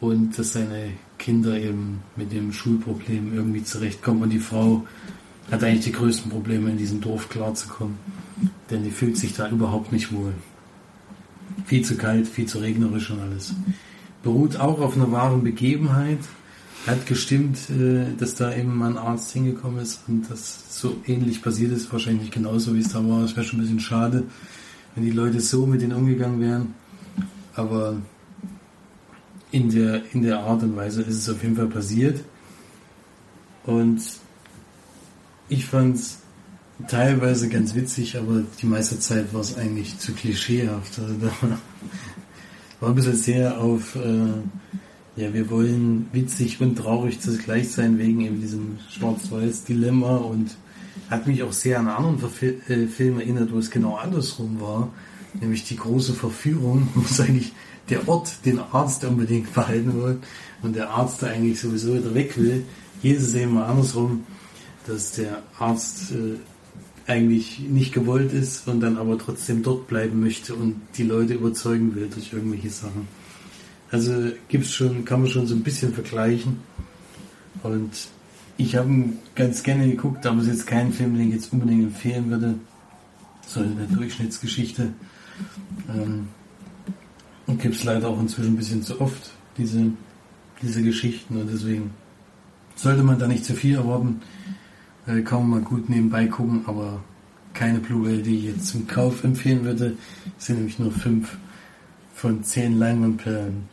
Und 0.00 0.38
dass 0.38 0.52
seine 0.52 0.90
Kinder 1.18 1.58
eben 1.58 2.00
mit 2.16 2.32
dem 2.32 2.52
Schulproblem 2.52 3.34
irgendwie 3.34 3.64
zurechtkommen. 3.64 4.24
Und 4.24 4.30
die 4.30 4.38
Frau 4.38 4.84
hat 5.50 5.64
eigentlich 5.64 5.86
die 5.86 5.92
größten 5.92 6.30
Probleme 6.30 6.70
in 6.70 6.76
diesem 6.76 7.00
Dorf 7.00 7.28
klarzukommen. 7.28 7.96
Denn 8.70 8.84
die 8.84 8.90
fühlt 8.90 9.16
sich 9.16 9.34
da 9.34 9.48
überhaupt 9.48 9.92
nicht 9.92 10.12
wohl. 10.12 10.32
Viel 11.64 11.84
zu 11.84 11.96
kalt, 11.96 12.26
viel 12.26 12.46
zu 12.46 12.58
regnerisch 12.58 13.10
und 13.10 13.20
alles. 13.20 13.54
Beruht 14.22 14.56
auch 14.56 14.80
auf 14.80 14.96
einer 14.96 15.10
wahren 15.12 15.42
Begebenheit. 15.42 16.18
Hat 16.86 17.06
gestimmt, 17.06 17.58
äh, 17.70 18.14
dass 18.18 18.34
da 18.34 18.54
eben 18.54 18.76
mal 18.76 18.90
ein 18.90 18.98
Arzt 18.98 19.32
hingekommen 19.32 19.80
ist 19.80 20.02
und 20.06 20.30
das 20.30 20.80
so 20.80 20.96
ähnlich 21.06 21.42
passiert 21.42 21.72
ist. 21.72 21.92
Wahrscheinlich 21.92 22.30
genauso, 22.30 22.74
wie 22.74 22.80
es 22.80 22.92
da 22.92 23.06
war. 23.08 23.24
Es 23.24 23.36
wäre 23.36 23.46
schon 23.46 23.58
ein 23.58 23.62
bisschen 23.62 23.80
schade, 23.80 24.24
wenn 24.94 25.04
die 25.04 25.10
Leute 25.10 25.40
so 25.40 25.66
mit 25.66 25.80
denen 25.80 25.94
umgegangen 25.94 26.40
wären. 26.40 26.74
Aber 27.54 27.96
in 29.50 29.70
der, 29.70 30.02
in 30.12 30.22
der 30.22 30.40
Art 30.40 30.62
und 30.62 30.76
Weise 30.76 31.02
ist 31.02 31.16
es 31.16 31.28
auf 31.28 31.42
jeden 31.42 31.56
Fall 31.56 31.68
passiert. 31.68 32.20
Und 33.64 34.00
ich 35.48 35.64
fand 35.66 35.96
es 35.96 36.18
teilweise 36.88 37.48
ganz 37.48 37.74
witzig, 37.74 38.16
aber 38.16 38.42
die 38.60 38.66
meiste 38.66 38.98
Zeit 38.98 39.32
war 39.32 39.40
es 39.40 39.56
eigentlich 39.56 39.98
zu 39.98 40.12
klischeehaft. 40.12 40.98
Also 40.98 41.14
da 41.20 41.30
war 42.80 42.90
ein 42.90 42.94
bisschen 42.94 43.16
sehr 43.16 43.60
auf, 43.60 43.96
äh, 43.96 45.20
ja, 45.20 45.32
wir 45.32 45.50
wollen 45.50 46.08
witzig 46.12 46.60
und 46.60 46.76
traurig 46.76 47.20
zugleich 47.20 47.70
sein, 47.70 47.98
wegen 47.98 48.20
eben 48.20 48.40
diesem 48.40 48.78
Schwarz-Weiß-Dilemma 48.90 50.16
und 50.16 50.56
hat 51.10 51.26
mich 51.26 51.42
auch 51.42 51.52
sehr 51.52 51.78
an 51.78 51.88
anderen 51.88 52.18
Verfil 52.18 52.60
äh, 52.68 52.86
Film 52.86 53.20
erinnert, 53.20 53.52
wo 53.52 53.58
es 53.58 53.70
genau 53.70 53.96
andersrum 53.96 54.60
war, 54.60 54.90
nämlich 55.40 55.64
die 55.64 55.76
große 55.76 56.14
Verführung, 56.14 56.88
wo 56.94 57.02
es 57.02 57.20
eigentlich 57.20 57.52
der 57.88 58.06
Ort 58.08 58.44
den 58.44 58.58
Arzt 58.58 59.04
unbedingt 59.04 59.54
behalten 59.54 60.02
will 60.02 60.18
und 60.62 60.74
der 60.74 60.90
Arzt 60.90 61.22
eigentlich 61.24 61.60
sowieso 61.60 61.94
wieder 61.94 62.14
weg 62.14 62.36
will. 62.36 62.64
Hier 63.00 63.16
ist 63.16 63.22
es 63.22 63.34
eben 63.34 63.56
andersrum, 63.58 64.24
dass 64.86 65.12
der 65.12 65.42
Arzt 65.58 66.12
äh, 66.12 66.38
eigentlich 67.06 67.60
nicht 67.60 67.92
gewollt 67.92 68.32
ist 68.32 68.66
und 68.66 68.80
dann 68.80 68.96
aber 68.96 69.18
trotzdem 69.18 69.62
dort 69.62 69.86
bleiben 69.86 70.20
möchte 70.20 70.54
und 70.54 70.80
die 70.96 71.04
Leute 71.04 71.34
überzeugen 71.34 71.94
will 71.94 72.08
durch 72.12 72.32
irgendwelche 72.32 72.70
Sachen. 72.70 73.08
Also 73.90 74.32
gibt's 74.48 74.72
schon, 74.72 75.04
kann 75.04 75.20
man 75.20 75.30
schon 75.30 75.46
so 75.46 75.54
ein 75.54 75.62
bisschen 75.62 75.92
vergleichen. 75.94 76.58
Und 77.62 78.08
ich 78.56 78.74
habe 78.76 79.10
ganz 79.34 79.62
gerne 79.62 79.88
geguckt, 79.88 80.26
aber 80.26 80.40
es 80.40 80.48
ist 80.48 80.52
jetzt 80.54 80.66
kein 80.66 80.92
Film, 80.92 81.16
den 81.16 81.28
ich 81.28 81.34
jetzt 81.34 81.52
unbedingt 81.52 81.84
empfehlen 81.84 82.30
würde. 82.30 82.54
So 83.46 83.60
eine 83.60 83.86
Durchschnittsgeschichte. 83.94 84.88
Ähm, 85.88 86.28
und 87.46 87.62
gibt 87.62 87.76
es 87.76 87.84
leider 87.84 88.08
auch 88.08 88.20
inzwischen 88.20 88.54
ein 88.54 88.56
bisschen 88.56 88.82
zu 88.82 89.00
oft, 89.00 89.30
diese, 89.56 89.92
diese 90.62 90.82
Geschichten. 90.82 91.36
Und 91.36 91.48
deswegen 91.52 91.92
sollte 92.74 93.04
man 93.04 93.20
da 93.20 93.28
nicht 93.28 93.44
zu 93.44 93.54
viel 93.54 93.76
erwarten. 93.76 94.20
Äh, 95.06 95.22
kann 95.22 95.48
man 95.48 95.50
mal 95.50 95.60
gut 95.60 95.88
nebenbei 95.88 96.26
gucken, 96.26 96.62
aber 96.66 97.02
keine 97.54 97.78
Blu-ray, 97.78 98.22
die 98.22 98.38
ich 98.38 98.44
jetzt 98.44 98.68
zum 98.68 98.86
Kauf 98.86 99.24
empfehlen 99.24 99.64
würde. 99.64 99.96
Es 100.38 100.46
sind 100.46 100.56
nämlich 100.56 100.78
nur 100.78 100.92
fünf 100.92 101.36
von 102.14 102.42
zehn 102.42 102.78
Leinwandperlen. 102.78 103.68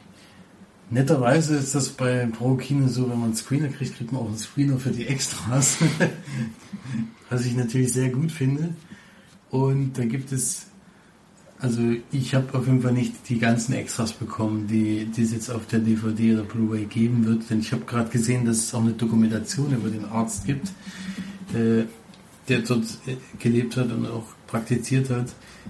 Netterweise 0.90 1.56
ist 1.56 1.74
das 1.74 1.90
bei 1.90 2.28
Pro 2.28 2.56
Kino 2.56 2.88
so, 2.88 3.04
wenn 3.10 3.18
man 3.18 3.30
einen 3.30 3.36
Screener 3.36 3.70
kriegt, 3.70 3.98
kriegt 3.98 4.12
man 4.12 4.22
auch 4.22 4.28
einen 4.28 4.38
Screener 4.38 4.78
für 4.78 4.92
die 4.92 5.08
Extras. 5.08 5.78
Was 7.30 7.46
ich 7.46 7.56
natürlich 7.56 7.94
sehr 7.94 8.10
gut 8.10 8.32
finde. 8.32 8.76
Und 9.50 9.98
da 9.98 10.06
gibt 10.06 10.32
es, 10.32 10.68
also 11.64 11.80
ich 12.12 12.36
habe 12.36 12.58
auf 12.58 12.68
jeden 12.68 12.82
Fall 12.82 12.92
nicht 12.92 13.30
die 13.30 13.40
ganzen 13.40 13.72
Extras 13.72 14.12
bekommen, 14.12 14.68
die, 14.68 15.10
es 15.18 15.32
jetzt 15.32 15.50
auf 15.50 15.66
der 15.66 15.80
DVD 15.80 16.34
oder 16.34 16.44
Blu-ray 16.44 16.84
geben 16.84 17.26
wird. 17.26 17.50
Denn 17.50 17.62
ich 17.62 17.72
habe 17.72 17.86
gerade 17.86 18.10
gesehen, 18.10 18.44
dass 18.44 18.58
es 18.58 18.74
auch 18.74 18.82
eine 18.82 18.92
Dokumentation 18.92 19.72
über 19.74 19.90
den 19.90 20.04
Arzt 20.04 20.46
gibt, 20.46 20.68
äh, 21.54 21.86
der 22.50 22.60
dort 22.68 22.84
äh, 23.08 23.16
gelebt 23.40 23.78
hat 23.78 23.94
und 23.94 24.06
auch 24.08 24.26
praktiziert 24.46 25.10
hat. 25.10 25.28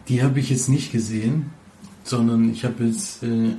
Die 0.08 0.24
habe 0.24 0.40
ich 0.40 0.50
jetzt 0.50 0.68
nicht 0.68 0.92
gesehen, 0.92 1.52
sondern 2.04 2.50
ich 2.50 2.66
habe 2.66 2.86
jetzt 2.86 3.22
äh, 3.22 3.52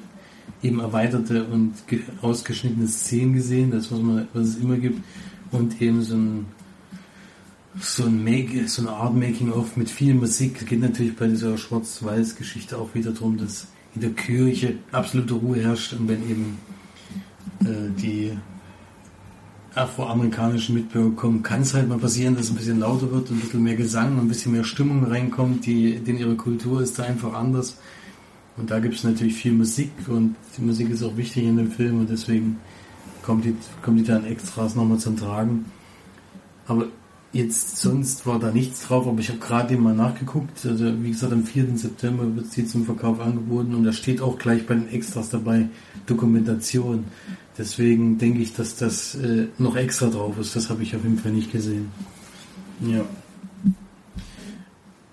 eben 0.60 0.80
erweiterte 0.80 1.44
und 1.44 1.74
ausgeschnittene 2.20 2.88
Szenen 2.88 3.34
gesehen, 3.34 3.70
das 3.70 3.92
was 3.92 4.00
man, 4.00 4.26
was 4.32 4.48
es 4.48 4.56
immer 4.56 4.78
gibt, 4.78 5.04
und 5.52 5.80
eben 5.80 6.02
so 6.02 6.16
ein 6.16 6.46
so, 7.80 8.04
ein 8.04 8.22
Make, 8.22 8.68
so 8.68 8.82
eine 8.82 8.92
Art 8.92 9.14
Making-of 9.14 9.76
mit 9.76 9.90
viel 9.90 10.14
Musik. 10.14 10.58
Es 10.60 10.66
geht 10.66 10.80
natürlich 10.80 11.16
bei 11.16 11.26
dieser 11.26 11.58
Schwarz-Weiß-Geschichte 11.58 12.78
auch 12.78 12.94
wieder 12.94 13.12
darum, 13.12 13.36
dass 13.36 13.66
in 13.94 14.00
der 14.00 14.10
Kirche 14.10 14.76
absolute 14.92 15.34
Ruhe 15.34 15.60
herrscht 15.60 15.92
und 15.92 16.08
wenn 16.08 16.28
eben 16.28 16.58
äh, 17.60 17.90
die 18.00 18.32
afroamerikanischen 19.74 20.74
Mitbürger 20.74 21.16
kommen, 21.16 21.42
kann 21.42 21.62
es 21.62 21.74
halt 21.74 21.88
mal 21.88 21.98
passieren, 21.98 22.36
dass 22.36 22.44
es 22.44 22.50
ein 22.50 22.56
bisschen 22.56 22.80
lauter 22.80 23.10
wird 23.10 23.30
und 23.30 23.36
ein 23.36 23.40
bisschen 23.40 23.62
mehr 23.62 23.76
Gesang 23.76 24.12
und 24.12 24.26
ein 24.26 24.28
bisschen 24.28 24.52
mehr 24.52 24.64
Stimmung 24.64 25.04
reinkommt. 25.04 25.66
Die, 25.66 25.98
denn 25.98 26.16
ihre 26.16 26.36
Kultur 26.36 26.80
ist 26.80 26.98
da 26.98 27.04
einfach 27.04 27.34
anders. 27.34 27.78
Und 28.56 28.70
da 28.70 28.78
gibt 28.78 28.94
es 28.94 29.02
natürlich 29.02 29.34
viel 29.34 29.52
Musik 29.52 29.90
und 30.06 30.36
die 30.56 30.62
Musik 30.62 30.90
ist 30.90 31.02
auch 31.02 31.16
wichtig 31.16 31.44
in 31.44 31.56
dem 31.56 31.72
Film 31.72 31.98
und 31.98 32.08
deswegen 32.08 32.58
kommt 33.22 33.44
die, 33.44 33.56
kommt 33.82 33.98
die 33.98 34.04
dann 34.04 34.24
Extras 34.24 34.76
nochmal 34.76 34.98
zum 34.98 35.16
Tragen. 35.16 35.64
Aber 36.68 36.86
jetzt 37.34 37.78
sonst 37.78 38.26
war 38.26 38.38
da 38.38 38.52
nichts 38.52 38.86
drauf, 38.86 39.06
aber 39.06 39.18
ich 39.18 39.28
habe 39.28 39.40
gerade 39.40 39.76
mal 39.76 39.94
nachgeguckt. 39.94 40.64
Also 40.64 41.02
wie 41.02 41.10
gesagt, 41.10 41.32
am 41.32 41.44
4. 41.44 41.76
September 41.76 42.34
wird 42.36 42.52
sie 42.52 42.64
zum 42.64 42.86
Verkauf 42.86 43.20
angeboten 43.20 43.74
und 43.74 43.84
da 43.84 43.92
steht 43.92 44.20
auch 44.20 44.38
gleich 44.38 44.66
bei 44.66 44.74
den 44.74 44.88
Extras 44.88 45.30
dabei 45.30 45.68
Dokumentation. 46.06 47.04
Deswegen 47.58 48.18
denke 48.18 48.40
ich, 48.40 48.54
dass 48.54 48.76
das 48.76 49.16
äh, 49.16 49.48
noch 49.58 49.76
extra 49.76 50.06
drauf 50.06 50.38
ist. 50.38 50.54
Das 50.54 50.70
habe 50.70 50.84
ich 50.84 50.94
auf 50.94 51.02
jeden 51.02 51.18
Fall 51.18 51.32
nicht 51.32 51.50
gesehen. 51.50 51.88
Ja. 52.80 53.04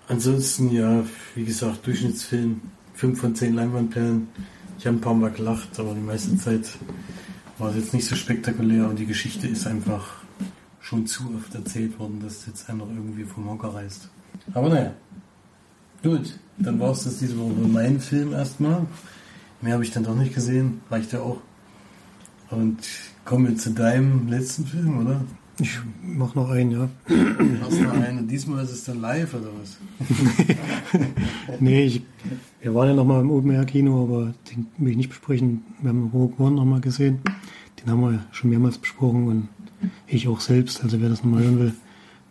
Ansonsten 0.06 0.70
ja, 0.70 1.04
wie 1.34 1.44
gesagt, 1.44 1.86
Durchschnittsfilm 1.86 2.60
5 2.94 3.20
von 3.20 3.34
10 3.34 3.54
Leinwandperlen. 3.54 4.28
Ich 4.78 4.86
habe 4.86 4.96
ein 4.96 5.00
paar 5.00 5.14
Mal 5.14 5.30
gelacht, 5.30 5.78
aber 5.78 5.94
die 5.94 6.00
meiste 6.00 6.36
Zeit 6.36 6.68
war 7.58 7.70
es 7.70 7.76
jetzt 7.76 7.94
nicht 7.94 8.06
so 8.06 8.14
spektakulär 8.14 8.88
und 8.88 8.98
die 8.98 9.06
Geschichte 9.06 9.48
ist 9.48 9.66
einfach 9.66 10.21
schon 10.92 11.06
zu 11.06 11.22
oft 11.34 11.54
erzählt 11.54 11.98
worden, 11.98 12.20
dass 12.22 12.46
jetzt 12.46 12.68
einfach 12.68 12.86
irgendwie 12.86 13.24
vom 13.24 13.48
Hocker 13.48 13.68
reißt. 13.74 14.10
Aber 14.52 14.68
naja. 14.68 14.92
Gut, 16.02 16.38
dann 16.58 16.78
war 16.78 16.90
es 16.90 17.04
das 17.04 17.18
diese 17.18 17.38
Woche 17.38 17.52
meinen 17.66 17.98
Film 17.98 18.32
erstmal. 18.32 18.86
Mehr 19.62 19.74
habe 19.74 19.84
ich 19.84 19.90
dann 19.90 20.04
doch 20.04 20.14
nicht 20.14 20.34
gesehen, 20.34 20.82
reicht 20.90 21.12
ja 21.12 21.20
auch. 21.20 21.38
Und 22.50 22.78
kommen 23.24 23.48
wir 23.48 23.56
zu 23.56 23.70
deinem 23.70 24.28
letzten 24.28 24.66
Film, 24.66 24.98
oder? 24.98 25.24
Ich 25.58 25.78
mach 26.02 26.34
noch 26.34 26.50
einen, 26.50 26.72
ja. 26.72 26.90
Hast 27.62 27.80
noch 27.80 27.92
einen 27.92 28.18
und 28.18 28.28
diesmal 28.28 28.62
ist 28.64 28.72
es 28.72 28.84
dann 28.84 29.00
live 29.00 29.32
oder 29.32 29.48
was? 29.60 29.78
nee, 31.60 31.84
ich, 31.84 32.02
wir 32.60 32.74
waren 32.74 32.88
ja 32.88 32.94
noch 32.94 33.06
mal 33.06 33.20
im 33.20 33.30
Open 33.30 33.52
Air 33.52 33.64
Kino, 33.64 34.02
aber 34.02 34.34
den 34.50 34.66
will 34.76 34.90
ich 34.90 34.96
nicht 34.98 35.10
besprechen. 35.10 35.62
Wir 35.80 35.88
haben 35.90 36.10
Rogue 36.12 36.34
One 36.38 36.56
noch 36.56 36.64
mal 36.66 36.80
gesehen. 36.80 37.20
Den 37.80 37.90
haben 37.90 38.00
wir 38.02 38.26
schon 38.32 38.50
mehrmals 38.50 38.76
besprochen 38.76 39.28
und 39.28 39.48
ich 40.06 40.28
auch 40.28 40.40
selbst. 40.40 40.82
Also 40.82 41.00
wer 41.00 41.08
das 41.08 41.22
nochmal 41.22 41.42
hören 41.42 41.58
will, 41.58 41.74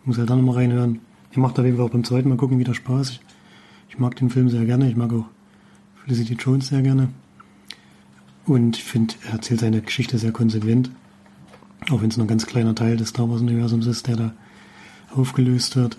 muss 0.04 0.18
halt 0.18 0.30
dann 0.30 0.38
nochmal 0.38 0.56
reinhören. 0.56 1.00
Er 1.32 1.40
macht 1.40 1.58
auf 1.58 1.64
jeden 1.64 1.76
Fall 1.76 1.86
auch 1.86 1.90
beim 1.90 2.04
zweiten 2.04 2.28
Mal 2.28 2.36
gucken 2.36 2.58
wieder 2.58 2.74
Spaß. 2.74 3.10
Ich, 3.10 3.20
ich 3.90 3.98
mag 3.98 4.16
den 4.16 4.30
Film 4.30 4.48
sehr 4.48 4.64
gerne. 4.64 4.88
Ich 4.88 4.96
mag 4.96 5.12
auch 5.12 5.26
Felicity 6.04 6.34
Jones 6.34 6.68
sehr 6.68 6.82
gerne. 6.82 7.08
Und 8.44 8.76
ich 8.76 8.84
finde, 8.84 9.14
er 9.26 9.34
erzählt 9.34 9.60
seine 9.60 9.80
Geschichte 9.80 10.18
sehr 10.18 10.32
konsequent. 10.32 10.90
Auch 11.90 12.02
wenn 12.02 12.10
es 12.10 12.16
nur 12.16 12.26
ein 12.26 12.28
ganz 12.28 12.46
kleiner 12.46 12.74
Teil 12.74 12.96
des 12.96 13.10
Star 13.10 13.28
Wars-Universums 13.28 13.86
ist, 13.86 14.06
der 14.06 14.16
da 14.16 14.32
aufgelöst 15.14 15.76
wird. 15.76 15.98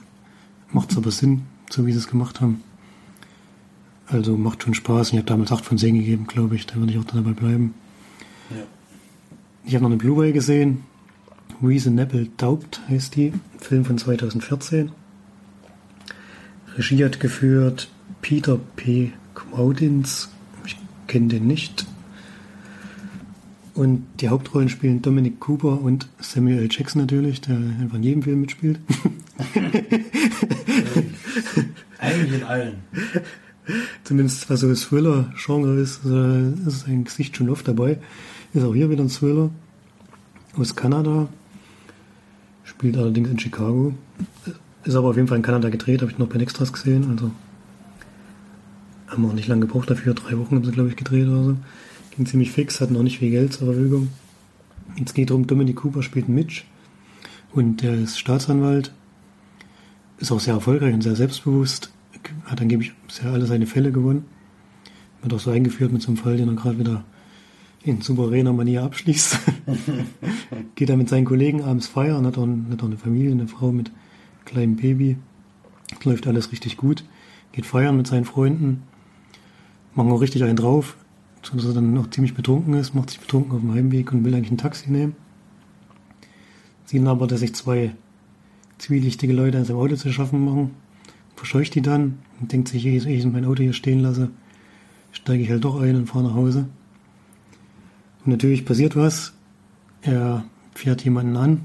Macht 0.72 0.92
es 0.92 0.98
aber 0.98 1.12
Sinn, 1.12 1.44
so 1.70 1.86
wie 1.86 1.92
sie 1.92 2.00
es 2.00 2.08
gemacht 2.08 2.42
haben. 2.42 2.64
Also 4.08 4.38
macht 4.38 4.64
schon 4.64 4.74
Spaß. 4.74 5.10
Ich 5.10 5.18
habe 5.18 5.26
damals 5.26 5.52
8 5.52 5.64
von 5.64 5.78
10 5.78 5.96
gegeben, 5.96 6.28
glaube 6.28 6.56
ich. 6.56 6.66
Da 6.66 6.76
würde 6.76 6.92
ich 6.92 7.00
auch 7.00 7.06
dabei 7.06 7.32
bleiben. 7.32 7.74
Ja. 8.50 8.64
Ich 9.66 9.76
habe 9.76 9.84
noch 9.84 9.90
eine 9.90 9.98
Blu-ray 9.98 10.34
gesehen. 10.34 10.84
Reasonable 11.62 12.28
Doubt 12.38 12.82
heißt 12.90 13.16
die. 13.16 13.34
Film 13.60 13.86
von 13.86 13.98
2014. 13.98 14.92
Regie 16.76 17.06
hat 17.06 17.20
geführt 17.20 17.90
Peter 18.22 18.60
P. 18.76 19.12
Quaudins. 19.36 20.30
Ich 20.66 20.78
kenne 21.08 21.28
den 21.28 21.48
nicht. 21.48 21.86
Und 23.76 24.06
die 24.20 24.30
Hauptrollen 24.30 24.70
spielen 24.70 25.02
Dominic 25.02 25.40
Cooper 25.40 25.82
und 25.82 26.08
Samuel 26.20 26.60
L. 26.60 26.70
Jackson 26.70 27.02
natürlich, 27.02 27.42
der 27.42 27.56
einfach 27.56 27.98
in 27.98 28.04
jedem 28.04 28.22
Film 28.22 28.42
mitspielt. 28.42 28.80
Eigentlich 32.00 32.34
in 32.34 32.44
allen. 32.44 32.76
Zumindest 34.04 34.50
was 34.50 34.60
so 34.60 34.70
das 34.70 34.82
Thriller-Genre 34.82 35.80
ist, 35.80 36.06
ist 36.06 36.82
sein 36.82 37.04
Gesicht 37.04 37.38
schon 37.38 37.50
oft 37.50 37.68
dabei. 37.68 37.98
Ist 38.54 38.64
auch 38.64 38.76
hier 38.76 38.90
wieder 38.92 39.04
ein 39.04 39.10
Thriller 39.10 39.50
aus 40.56 40.76
Kanada. 40.76 41.28
Spielt 42.84 42.98
allerdings 42.98 43.30
in 43.30 43.40
Chicago. 43.40 43.94
Ist 44.84 44.96
aber 44.96 45.08
auf 45.08 45.16
jeden 45.16 45.30
Fall 45.30 45.38
in 45.38 45.42
Kanada 45.42 45.70
gedreht, 45.70 46.02
habe 46.02 46.12
ich 46.12 46.18
noch 46.18 46.28
bei 46.28 46.38
Extras 46.38 46.74
gesehen. 46.74 47.10
Also 47.12 47.32
haben 49.08 49.24
wir 49.24 49.30
auch 49.30 49.34
nicht 49.34 49.48
lange 49.48 49.62
gebraucht 49.62 49.90
dafür. 49.90 50.14
Drei 50.14 50.38
Wochen 50.38 50.58
haben 50.58 50.66
sie, 50.66 50.74
glaube 50.74 50.90
ich, 50.90 50.98
gedreht 50.98 51.30
oder 51.30 51.44
so. 51.46 51.58
Ging 52.12 52.26
ziemlich 52.26 52.52
fix, 52.52 52.82
hatten 52.82 52.96
noch 52.96 53.04
nicht 53.04 53.20
viel 53.20 53.32
Geld 53.32 53.54
zur 53.54 53.68
Verfügung. 53.68 54.10
Jetzt 54.98 55.16
geht 55.16 55.30
darum, 55.30 55.48
Dominic 55.48 55.78
Cooper 55.78 56.04
spielt 56.04 56.28
Mitch 56.28 56.66
und 57.54 57.82
der 57.82 57.94
ist 57.94 58.20
Staatsanwalt. 58.20 58.92
Ist 60.18 60.34
auch 60.34 60.42
sehr 60.42 60.56
erfolgreich 60.56 60.94
und 60.94 61.04
sehr 61.04 61.16
selbstbewusst. 61.16 61.90
Hat 62.44 62.60
angeblich 62.60 62.92
sehr 63.08 63.32
alle 63.32 63.46
seine 63.46 63.66
Fälle 63.66 63.94
gewonnen. 63.94 64.26
Wird 65.22 65.34
auch 65.34 65.40
so 65.40 65.52
eingeführt 65.52 65.94
mit 65.94 66.02
so 66.02 66.10
einem 66.10 66.18
Fall, 66.18 66.36
den 66.36 66.50
er 66.50 66.56
gerade 66.56 66.80
wieder 66.80 67.06
in 67.84 68.02
souveräner 68.02 68.54
Manier 68.54 68.84
abschließt. 68.84 69.40
Geht 70.76 70.90
er 70.90 70.98
mit 70.98 71.10
seinen 71.10 71.26
Kollegen 71.26 71.64
abends 71.64 71.88
feiern, 71.88 72.26
hat 72.26 72.38
auch, 72.38 72.48
hat 72.72 72.82
auch 72.82 72.88
eine 72.88 72.98
Familie, 72.98 73.32
eine 73.32 73.48
Frau 73.48 73.72
mit 73.72 73.92
kleinem 74.46 74.76
Baby. 74.76 75.18
Läuft 76.04 76.28
alles 76.28 76.52
richtig 76.52 76.78
gut. 76.78 77.04
Geht 77.52 77.66
feiern 77.66 77.98
mit 77.98 78.08
seinen 78.08 78.26
Freunden. 78.26 78.84
Machen 79.96 80.12
auch 80.12 80.22
richtig 80.22 80.44
einen 80.44 80.56
drauf. 80.56 80.98
So 81.44 81.58
dass 81.58 81.66
er 81.66 81.74
dann 81.74 81.94
noch 81.94 82.10
ziemlich 82.10 82.34
betrunken 82.34 82.74
ist, 82.74 82.96
macht 82.96 83.10
sich 83.10 83.20
betrunken 83.20 83.52
auf 83.52 83.60
dem 83.60 83.74
Heimweg 83.74 84.14
und 84.14 84.24
will 84.24 84.34
eigentlich 84.34 84.52
ein 84.52 84.58
Taxi 84.58 84.90
nehmen. 84.90 85.16
Sehen 86.86 87.08
aber, 87.08 87.28
dass 87.28 87.42
sich 87.42 87.54
zwei 87.54 87.94
zwielichtige 88.78 89.34
Leute 89.34 89.58
in 89.58 89.66
seinem 89.66 89.78
Auto 89.78 89.96
zu 89.96 90.12
schaffen 90.12 90.44
machen. 90.44 90.72
Verscheucht 91.36 91.76
die 91.76 91.82
dann 91.82 92.20
und 92.40 92.52
denkt 92.52 92.70
sich, 92.70 92.86
ehe 92.86 92.98
ich 92.98 93.26
mein 93.26 93.46
Auto 93.46 93.62
hier 93.62 93.74
stehen 93.74 94.00
lasse, 94.00 94.30
steige 95.12 95.44
ich 95.44 95.50
halt 95.50 95.66
doch 95.66 95.82
ein 95.82 95.96
und 95.98 96.08
fahre 96.08 96.26
nach 96.26 96.34
Hause. 96.34 96.68
Und 98.26 98.32
natürlich 98.32 98.66
passiert 98.66 98.96
was. 98.96 99.34
Er 100.02 100.46
fährt 100.74 101.04
jemanden 101.04 101.38
an, 101.38 101.62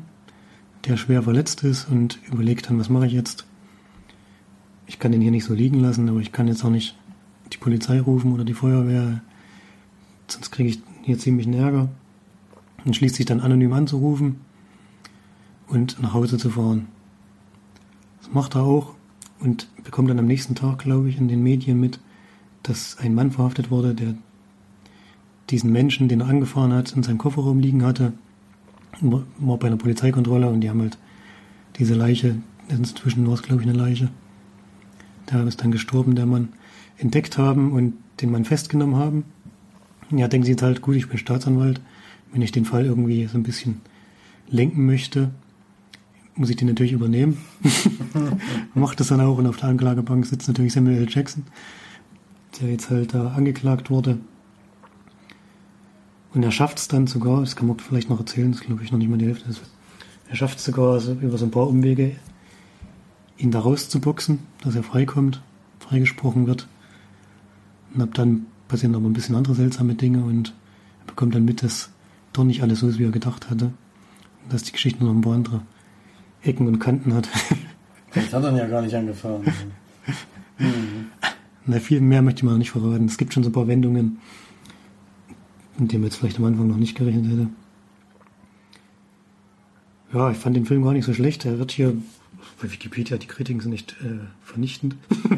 der 0.87 0.97
schwer 0.97 1.23
verletzt 1.23 1.65
ist 1.65 1.89
und 1.89 2.19
überlegt 2.31 2.69
dann, 2.69 2.79
was 2.79 2.89
mache 2.89 3.07
ich 3.07 3.13
jetzt? 3.13 3.47
Ich 4.87 4.99
kann 4.99 5.13
den 5.13 5.21
hier 5.21 5.31
nicht 5.31 5.45
so 5.45 5.55
liegen 5.55 5.81
lassen, 5.81 6.09
aber 6.09 6.21
ich 6.21 6.33
kann 6.33 6.49
jetzt 6.49 6.65
auch 6.65 6.71
nicht 6.71 6.97
die 7.53 7.59
Polizei 7.59 8.01
rufen 8.01 8.33
oder 8.33 8.45
die 8.45 8.55
Feuerwehr, 8.55 9.23
sonst 10.27 10.51
kriege 10.51 10.69
ich 10.71 10.83
hier 11.03 11.19
ziemlich 11.19 11.47
einen 11.47 11.59
Ärger. 11.59 11.89
Und 12.85 12.95
schließt 12.95 13.17
sich 13.17 13.27
dann 13.27 13.41
anonym 13.41 13.73
anzurufen 13.73 14.37
und 15.67 16.01
nach 16.01 16.15
Hause 16.15 16.39
zu 16.39 16.51
fahren. 16.51 16.87
Das 18.21 18.33
macht 18.33 18.55
er 18.55 18.63
auch 18.63 18.95
und 19.41 19.69
bekommt 19.85 20.11
dann 20.11 20.19
am 20.19 20.27
nächsten 20.27 20.55
Tag, 20.55 20.79
glaube 20.79 21.09
ich, 21.09 21.19
in 21.19 21.29
den 21.29 21.43
Medien 21.43 21.81
mit, 21.81 22.01
dass 22.63 22.97
ein 22.99 23.15
Mann 23.15 23.33
verhaftet 23.33 23.71
wurde, 23.71 23.95
der 23.95 24.15
diesen 25.51 25.73
Menschen, 25.73 26.09
den 26.09 26.21
er 26.21 26.29
angefahren 26.29 26.73
hat, 26.73 26.93
in 26.93 27.03
seinem 27.03 27.19
Kofferraum 27.19 27.61
liegen 27.61 27.85
hatte. 27.85 28.13
War 29.01 29.57
bei 29.59 29.67
einer 29.67 29.77
Polizeikontrolle 29.77 30.49
und 30.49 30.61
die 30.61 30.71
haben 30.71 30.81
halt 30.81 30.99
diese 31.79 31.95
Leiche, 31.95 32.37
inzwischen 32.69 33.27
war 33.27 33.35
es 33.35 33.43
glaube 33.43 33.63
ich 33.63 33.69
eine 33.69 33.79
Leiche, 33.79 34.09
der 35.31 35.47
ist 35.47 35.63
dann 35.63 35.71
gestorben, 35.71 36.15
der 36.15 36.27
Mann, 36.27 36.49
entdeckt 36.97 37.39
haben 37.39 37.73
und 37.73 37.95
den 38.21 38.31
Mann 38.31 38.45
festgenommen 38.45 38.97
haben. 38.97 39.25
Ja, 40.11 40.27
denken 40.27 40.47
sie 40.47 40.53
jetzt 40.53 40.63
halt, 40.63 40.83
gut, 40.83 40.97
ich 40.97 41.09
bin 41.09 41.19
Staatsanwalt, 41.19 41.81
wenn 42.33 42.43
ich 42.43 42.51
den 42.51 42.65
Fall 42.65 42.87
irgendwie 42.87 43.27
so 43.27 43.39
ein 43.39 43.43
bisschen 43.43 43.81
lenken 44.49 44.87
möchte, 44.87 45.31
muss 46.35 46.51
ich 46.51 46.57
den 46.57 46.69
natürlich 46.69 46.93
übernehmen. 46.93 47.39
Macht 48.75 49.01
das 49.01 49.09
dann 49.09 49.21
auch 49.21 49.39
und 49.39 49.47
auf 49.47 49.59
der 49.59 49.69
Anklagebank 49.69 50.25
sitzt 50.25 50.49
natürlich 50.49 50.73
Samuel 50.73 50.99
L. 50.99 51.09
Jackson, 51.09 51.45
der 52.61 52.71
jetzt 52.71 52.91
halt 52.91 53.15
da 53.15 53.29
angeklagt 53.29 53.91
wurde. 53.91 54.19
Und 56.35 56.43
er 56.43 56.51
schafft 56.51 56.79
es 56.79 56.89
dann 56.89 57.07
sogar, 57.07 57.41
das 57.41 57.57
kann 57.57 57.67
man 57.67 57.79
vielleicht 57.79 58.11
noch 58.11 58.19
erzählen, 58.19 58.53
das 58.53 58.61
glaube 58.61 58.83
ich 58.83 58.93
noch 58.93 58.99
nicht 58.99 59.09
mal 59.09 59.19
die 59.19 59.27
Hälfte 59.27 59.49
ist. 59.49 59.63
Er 60.29 60.37
schafft 60.37 60.59
es 60.59 60.65
sogar 60.65 60.93
also 60.93 61.13
über 61.13 61.39
so 61.39 61.47
ein 61.47 61.51
paar 61.51 61.69
Umwege, 61.69 62.17
ihn 63.39 63.51
da 63.51 63.61
rauszuboxen, 63.61 64.41
dass 64.63 64.75
er 64.75 64.83
freikommt, 64.83 65.43
freigesprochen 65.79 66.47
wird. 66.47 66.69
Und 67.95 68.03
ab 68.03 68.11
dann 68.15 68.47
passieren 68.69 68.95
aber 68.95 69.07
ein 69.07 69.15
bisschen 69.15 69.35
andere 69.35 69.55
seltsame 69.55 69.95
Dinge 69.95 70.23
und 70.23 70.55
er 71.01 71.07
bekommt 71.07 71.35
dann 71.35 71.45
mit, 71.45 71.63
dass 71.63 71.91
doch 72.33 72.45
nicht 72.45 72.63
alles 72.63 72.81
so 72.81 72.89
ist, 72.89 72.99
wie 72.99 73.05
er 73.05 73.11
gedacht 73.11 73.49
hatte. 73.49 73.67
Und 74.45 74.53
dass 74.53 74.65
die 74.65 74.73
Geschichte 74.73 75.03
noch 75.03 75.13
ein 75.13 75.23
paar 75.23 75.35
andere 75.35 75.63
Ecken 76.43 76.67
und 76.67 76.79
Kanten 76.79 77.15
hat. 77.15 77.29
Vielleicht 78.11 78.33
hat 78.33 78.45
er 78.45 78.57
ja 78.57 78.67
gar 78.67 78.83
nicht 78.83 78.95
angefahren. 78.95 79.43
mhm. 80.59 81.07
Na, 81.67 81.81
viel 81.81 82.01
mehr 82.01 82.23
möchte 82.23 82.41
ich 82.41 82.45
mal 82.45 82.59
nicht 82.59 82.71
verraten. 82.71 83.07
Es 83.07 83.19
gibt 83.19 83.33
schon 83.33 83.43
so 83.43 83.51
ein 83.51 83.53
paar 83.53 83.69
Wendungen, 83.69 84.19
mit 85.81 85.93
man 85.93 86.05
jetzt 86.05 86.17
vielleicht 86.17 86.39
am 86.39 86.45
Anfang 86.45 86.69
noch 86.69 86.77
nicht 86.77 86.97
gerechnet 86.97 87.27
hätte. 87.27 87.49
Ja, 90.13 90.31
ich 90.31 90.39
fand 90.39 90.57
den 90.57 90.67
Film 90.67 90.85
gar 90.85 90.93
nicht 90.93 91.05
so 91.05 91.13
schlecht. 91.13 91.45
Er 91.45 91.59
wird 91.59 91.71
hier 91.71 91.95
bei 92.61 92.73
Wikipedia, 92.73 93.19
die 93.19 93.27
Kritiken 93.27 93.61
sind 93.61 93.73
nicht 93.73 93.95
äh, 94.03 94.21
vernichtend. 94.43 94.97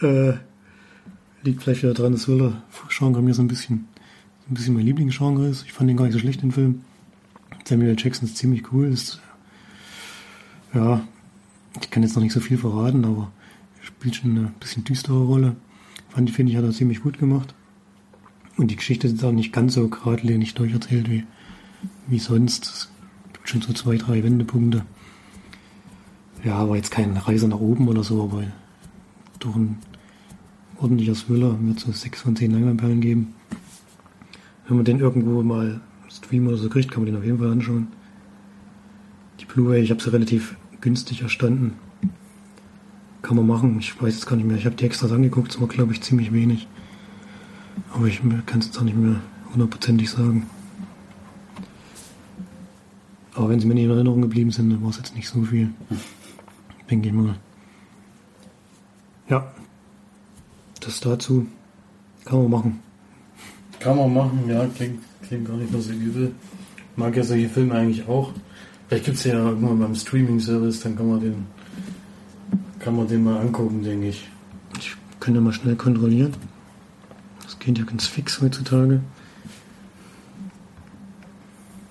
äh, 0.00 0.34
liegt 1.42 1.62
vielleicht 1.62 1.82
wieder 1.82 1.94
dran, 1.94 2.12
dass 2.12 2.24
Thriller-Genre 2.24 3.20
mir 3.20 3.34
so 3.34 3.42
ein 3.42 3.48
bisschen, 3.48 3.88
so 4.46 4.52
ein 4.52 4.54
bisschen 4.54 4.74
mein 4.74 4.86
Lieblingsgenre 4.86 5.48
ist. 5.48 5.64
Ich 5.64 5.72
fand 5.72 5.90
den 5.90 5.96
gar 5.96 6.04
nicht 6.04 6.14
so 6.14 6.20
schlecht, 6.20 6.42
den 6.42 6.52
Film. 6.52 6.82
Samuel 7.64 7.96
Jackson 7.98 8.28
ist 8.28 8.36
ziemlich 8.36 8.72
cool. 8.72 8.86
Ist, 8.86 9.20
ja, 10.72 11.02
ich 11.80 11.90
kann 11.90 12.02
jetzt 12.02 12.14
noch 12.14 12.22
nicht 12.22 12.32
so 12.32 12.40
viel 12.40 12.58
verraten, 12.58 13.04
aber 13.04 13.32
spielt 13.82 14.16
schon 14.16 14.36
eine 14.36 14.52
bisschen 14.60 14.84
düstere 14.84 15.24
Rolle. 15.24 15.56
Finde 16.14 16.52
ich, 16.52 16.56
hat 16.56 16.64
er 16.64 16.72
ziemlich 16.72 17.02
gut 17.02 17.18
gemacht. 17.18 17.54
Und 18.56 18.70
die 18.70 18.76
Geschichte 18.76 19.06
ist 19.06 19.24
auch 19.24 19.32
nicht 19.32 19.52
ganz 19.52 19.74
so 19.74 19.88
geradlinig 19.88 20.54
durcherzählt 20.54 21.10
wie, 21.10 21.24
wie 22.06 22.18
sonst. 22.18 22.66
Es 22.66 22.90
gibt 23.32 23.48
schon 23.48 23.62
so 23.62 23.72
zwei, 23.72 23.96
drei 23.96 24.22
Wendepunkte. 24.22 24.84
Ja, 26.44 26.56
aber 26.56 26.76
jetzt 26.76 26.90
kein 26.90 27.16
Reise 27.16 27.48
nach 27.48 27.60
oben 27.60 27.88
oder 27.88 28.02
so, 28.02 28.22
aber 28.24 28.44
doch 29.38 29.56
ein 29.56 29.78
ordentlicher 30.78 31.14
Thriller. 31.14 31.56
Wird 31.60 31.80
so 31.80 31.92
sechs 31.92 32.20
von 32.20 32.36
zehn 32.36 32.52
Leinwandperlen 32.52 33.00
geben. 33.00 33.34
Wenn 34.68 34.76
man 34.76 34.84
den 34.84 35.00
irgendwo 35.00 35.42
mal 35.42 35.80
Stream 36.10 36.46
oder 36.46 36.58
so 36.58 36.68
kriegt, 36.68 36.90
kann 36.90 37.04
man 37.04 37.12
den 37.12 37.18
auf 37.18 37.24
jeden 37.24 37.38
Fall 37.38 37.50
anschauen. 37.50 37.88
Die 39.40 39.46
Blu-ray, 39.46 39.82
ich 39.82 39.90
habe 39.90 40.02
sie 40.02 40.12
relativ 40.12 40.56
günstig 40.80 41.22
erstanden. 41.22 41.74
Kann 43.22 43.36
man 43.36 43.46
machen. 43.46 43.78
Ich 43.78 44.00
weiß 44.00 44.14
jetzt 44.14 44.26
gar 44.26 44.36
nicht 44.36 44.46
mehr. 44.46 44.56
Ich 44.56 44.66
habe 44.66 44.74
die 44.74 44.84
extras 44.84 45.12
angeguckt. 45.12 45.52
Es 45.52 45.60
war, 45.60 45.68
glaube 45.68 45.92
ich, 45.92 46.02
ziemlich 46.02 46.32
wenig. 46.32 46.66
Aber 47.94 48.06
ich 48.06 48.20
kann 48.46 48.58
es 48.58 48.66
jetzt 48.66 48.78
auch 48.78 48.82
nicht 48.82 48.96
mehr 48.96 49.20
hundertprozentig 49.52 50.10
sagen. 50.10 50.46
Aber 53.34 53.48
wenn 53.48 53.60
sie 53.60 53.66
mir 53.66 53.74
nicht 53.74 53.84
in 53.84 53.90
Erinnerung 53.90 54.22
geblieben 54.22 54.50
sind, 54.50 54.70
dann 54.70 54.82
war 54.82 54.90
es 54.90 54.98
jetzt 54.98 55.14
nicht 55.14 55.28
so 55.28 55.42
viel. 55.42 55.70
Denke 56.90 57.08
ich 57.08 57.14
mal. 57.14 57.36
Ja. 59.28 59.52
Das 60.80 61.00
dazu. 61.00 61.46
Kann 62.24 62.42
man 62.42 62.50
machen. 62.50 62.80
Kann 63.78 63.96
man 63.96 64.12
machen, 64.12 64.44
ja. 64.48 64.66
Klingt, 64.66 65.00
klingt 65.26 65.46
gar 65.46 65.56
nicht 65.56 65.72
mehr 65.72 65.80
so 65.80 65.92
übel. 65.92 66.34
Mag 66.96 67.16
ja 67.16 67.22
solche 67.22 67.48
Filme 67.48 67.74
eigentlich 67.74 68.06
auch. 68.06 68.32
Vielleicht 68.88 69.06
gibt 69.06 69.16
es 69.16 69.24
ja 69.24 69.34
irgendwann 69.34 69.78
beim 69.78 69.94
Streaming-Service, 69.94 70.80
dann 70.80 70.96
kann 70.96 71.08
man 71.08 71.20
den 71.20 71.46
kann 72.82 72.96
man 72.96 73.06
den 73.06 73.22
mal 73.22 73.40
angucken, 73.40 73.82
denke 73.82 74.08
ich. 74.08 74.28
Ich 74.78 74.96
könnte 75.20 75.40
mal 75.40 75.52
schnell 75.52 75.76
kontrollieren. 75.76 76.34
Das 77.42 77.58
geht 77.58 77.78
ja 77.78 77.84
ganz 77.84 78.06
fix 78.06 78.40
heutzutage. 78.40 79.00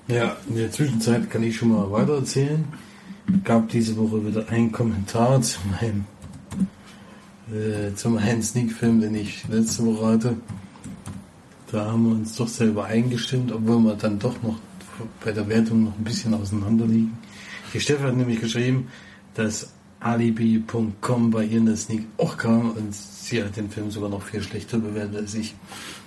Ja, 0.07 0.35
in 0.49 0.55
der 0.55 0.72
Zwischenzeit 0.72 1.30
kann 1.30 1.43
ich 1.43 1.55
schon 1.55 1.69
mal 1.69 1.89
weiter 1.91 2.15
erzählen. 2.15 2.65
Gab 3.45 3.69
diese 3.69 3.95
Woche 3.95 4.26
wieder 4.26 4.49
einen 4.49 4.72
Kommentar 4.72 5.41
zu 5.41 5.59
meinem 5.69 6.05
äh, 7.51 7.93
zum 7.95 8.18
einen 8.18 8.41
Sneak-Film, 8.41 8.99
den 8.99 9.15
ich 9.15 9.47
letzte 9.47 9.85
Woche 9.85 10.05
hatte. 10.07 10.38
Da 11.72 11.85
haben 11.85 12.05
wir 12.05 12.15
uns 12.15 12.35
doch 12.35 12.49
selber 12.49 12.85
eingestimmt, 12.85 13.53
obwohl 13.53 13.80
wir 13.80 13.95
dann 13.95 14.19
doch 14.19 14.41
noch 14.43 14.57
bei 15.23 15.31
der 15.31 15.47
Wertung 15.47 15.85
noch 15.85 15.97
ein 15.97 16.03
bisschen 16.03 16.34
auseinander 16.34 16.85
liegen. 16.85 17.18
Die 17.73 17.80
Steffi 17.80 18.03
hat 18.03 18.18
nämlich 18.18 18.41
geschrieben, 18.41 18.89
dass 19.35 19.72
Alibi.com 20.01 21.29
bei 21.29 21.45
ihr 21.45 21.59
in 21.59 21.67
der 21.67 21.77
Sneak 21.77 22.05
auch 22.17 22.35
kam 22.35 22.71
und 22.71 22.93
sie 22.93 23.43
hat 23.43 23.55
den 23.55 23.69
Film 23.69 23.91
sogar 23.91 24.09
noch 24.09 24.23
viel 24.23 24.41
schlechter 24.41 24.79
bewertet 24.79 25.15
als 25.15 25.35
ich. 25.35 25.53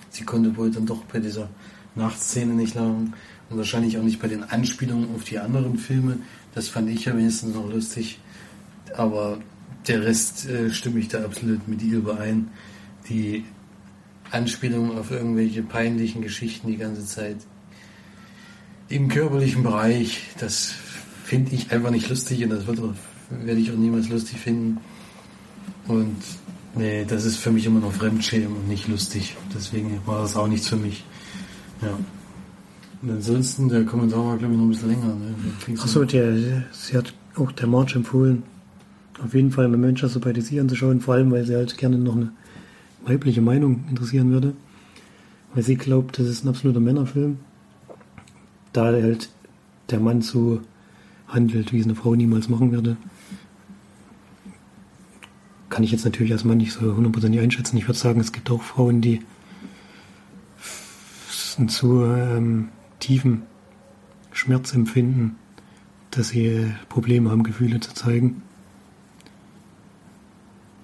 Sie 0.09 0.23
konnte 0.23 0.55
wohl 0.57 0.69
dann 0.69 0.85
doch 0.85 1.03
bei 1.05 1.19
dieser 1.19 1.49
Nachtszene 1.95 2.53
nicht 2.53 2.75
lang 2.75 3.13
und 3.49 3.57
wahrscheinlich 3.57 3.97
auch 3.97 4.03
nicht 4.03 4.21
bei 4.21 4.27
den 4.27 4.43
Anspielungen 4.43 5.15
auf 5.15 5.23
die 5.23 5.39
anderen 5.39 5.77
Filme. 5.77 6.17
Das 6.53 6.67
fand 6.67 6.89
ich 6.89 7.05
ja 7.05 7.15
wenigstens 7.15 7.55
noch 7.55 7.69
lustig. 7.71 8.19
Aber 8.95 9.39
der 9.87 10.03
Rest 10.03 10.45
äh, 10.45 10.69
stimme 10.71 10.99
ich 10.99 11.07
da 11.07 11.23
absolut 11.23 11.65
mit 11.67 11.81
ihr 11.81 11.99
überein. 11.99 12.49
Die 13.09 13.45
Anspielungen 14.31 14.97
auf 14.97 15.11
irgendwelche 15.11 15.63
peinlichen 15.63 16.21
Geschichten 16.21 16.67
die 16.67 16.77
ganze 16.77 17.05
Zeit 17.05 17.37
im 18.89 19.07
körperlichen 19.07 19.63
Bereich, 19.63 20.21
das 20.39 20.73
finde 21.23 21.55
ich 21.55 21.71
einfach 21.71 21.91
nicht 21.91 22.09
lustig 22.09 22.43
und 22.43 22.49
das 22.51 22.67
wird 22.67 22.79
auch 22.79 22.93
werde 23.29 23.59
ich 23.59 23.71
auch 23.71 23.77
niemals 23.77 24.09
lustig 24.09 24.37
finden. 24.39 24.77
Und 25.87 26.15
nee, 26.75 27.05
das 27.05 27.25
ist 27.25 27.37
für 27.37 27.51
mich 27.51 27.65
immer 27.65 27.79
noch 27.79 27.93
Fremdschämen 27.93 28.55
und 28.55 28.67
nicht 28.67 28.87
lustig. 28.87 29.35
Deswegen 29.53 29.99
war 30.05 30.21
das 30.21 30.35
auch 30.35 30.47
nichts 30.47 30.67
für 30.67 30.77
mich. 30.77 31.03
Ja. 31.81 31.97
Und 33.01 33.11
ansonsten, 33.11 33.69
der 33.69 33.85
Kommentar 33.85 34.25
war, 34.25 34.37
glaube 34.37 34.53
ich, 34.53 34.59
noch 34.59 34.65
ein 34.65 34.69
bisschen 34.69 34.89
länger. 34.89 35.15
Ne? 35.15 35.35
Achso, 35.79 36.05
sie 36.05 36.97
hat 36.97 37.13
auch 37.35 37.51
der 37.51 37.67
March 37.67 37.95
empfohlen, 37.95 38.43
auf 39.23 39.33
jeden 39.33 39.51
Fall 39.51 39.67
mit 39.67 39.79
Manchester 39.79 40.19
bei 40.19 40.33
DC 40.33 40.59
anzuschauen, 40.59 41.01
vor 41.01 41.15
allem, 41.15 41.31
weil 41.31 41.45
sie 41.45 41.55
halt 41.55 41.77
gerne 41.77 41.97
noch 41.97 42.15
eine 42.15 42.31
weibliche 43.05 43.41
Meinung 43.41 43.83
interessieren 43.89 44.31
würde. 44.31 44.53
Weil 45.53 45.63
sie 45.63 45.75
glaubt, 45.75 46.17
das 46.19 46.27
ist 46.27 46.43
ein 46.43 46.49
absoluter 46.49 46.79
Männerfilm. 46.79 47.37
Da 48.73 48.85
halt 48.85 49.29
der 49.89 49.99
Mann 49.99 50.21
so 50.21 50.61
handelt, 51.27 51.71
wie 51.71 51.79
es 51.79 51.85
eine 51.85 51.95
Frau 51.95 52.15
niemals 52.15 52.49
machen 52.49 52.71
würde 52.71 52.97
kann 55.75 55.83
ich 55.83 55.91
jetzt 55.91 56.05
natürlich 56.05 56.41
Mann 56.45 56.55
nicht 56.55 56.71
so 56.71 56.95
hundertprozentig 56.95 57.41
einschätzen. 57.41 57.75
Ich 57.75 57.85
würde 57.85 57.99
sagen, 57.99 58.21
es 58.21 58.31
gibt 58.31 58.49
auch 58.49 58.61
Frauen, 58.61 59.01
die 59.01 59.21
einen 61.57 61.67
zu 61.67 62.01
ähm, 62.05 62.69
tiefen 63.01 63.41
Schmerz 64.31 64.73
empfinden, 64.73 65.35
dass 66.11 66.29
sie 66.29 66.73
Probleme 66.87 67.29
haben, 67.29 67.43
Gefühle 67.43 67.81
zu 67.81 67.93
zeigen. 67.93 68.41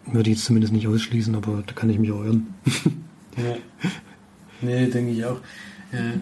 Würde 0.08 0.30
ich 0.30 0.36
jetzt 0.36 0.46
zumindest 0.46 0.74
nicht 0.74 0.90
ausschließen, 0.90 1.36
aber 1.36 1.64
da 1.66 1.72
kann 1.72 1.90
ich 1.90 1.98
mich 1.98 2.12
auch 2.12 2.26
irren. 2.26 2.54
ja. 3.38 3.56
Nee, 4.60 4.88
denke 4.88 5.14
ich 5.14 5.24
auch. 5.24 5.40
Äh, 5.94 6.18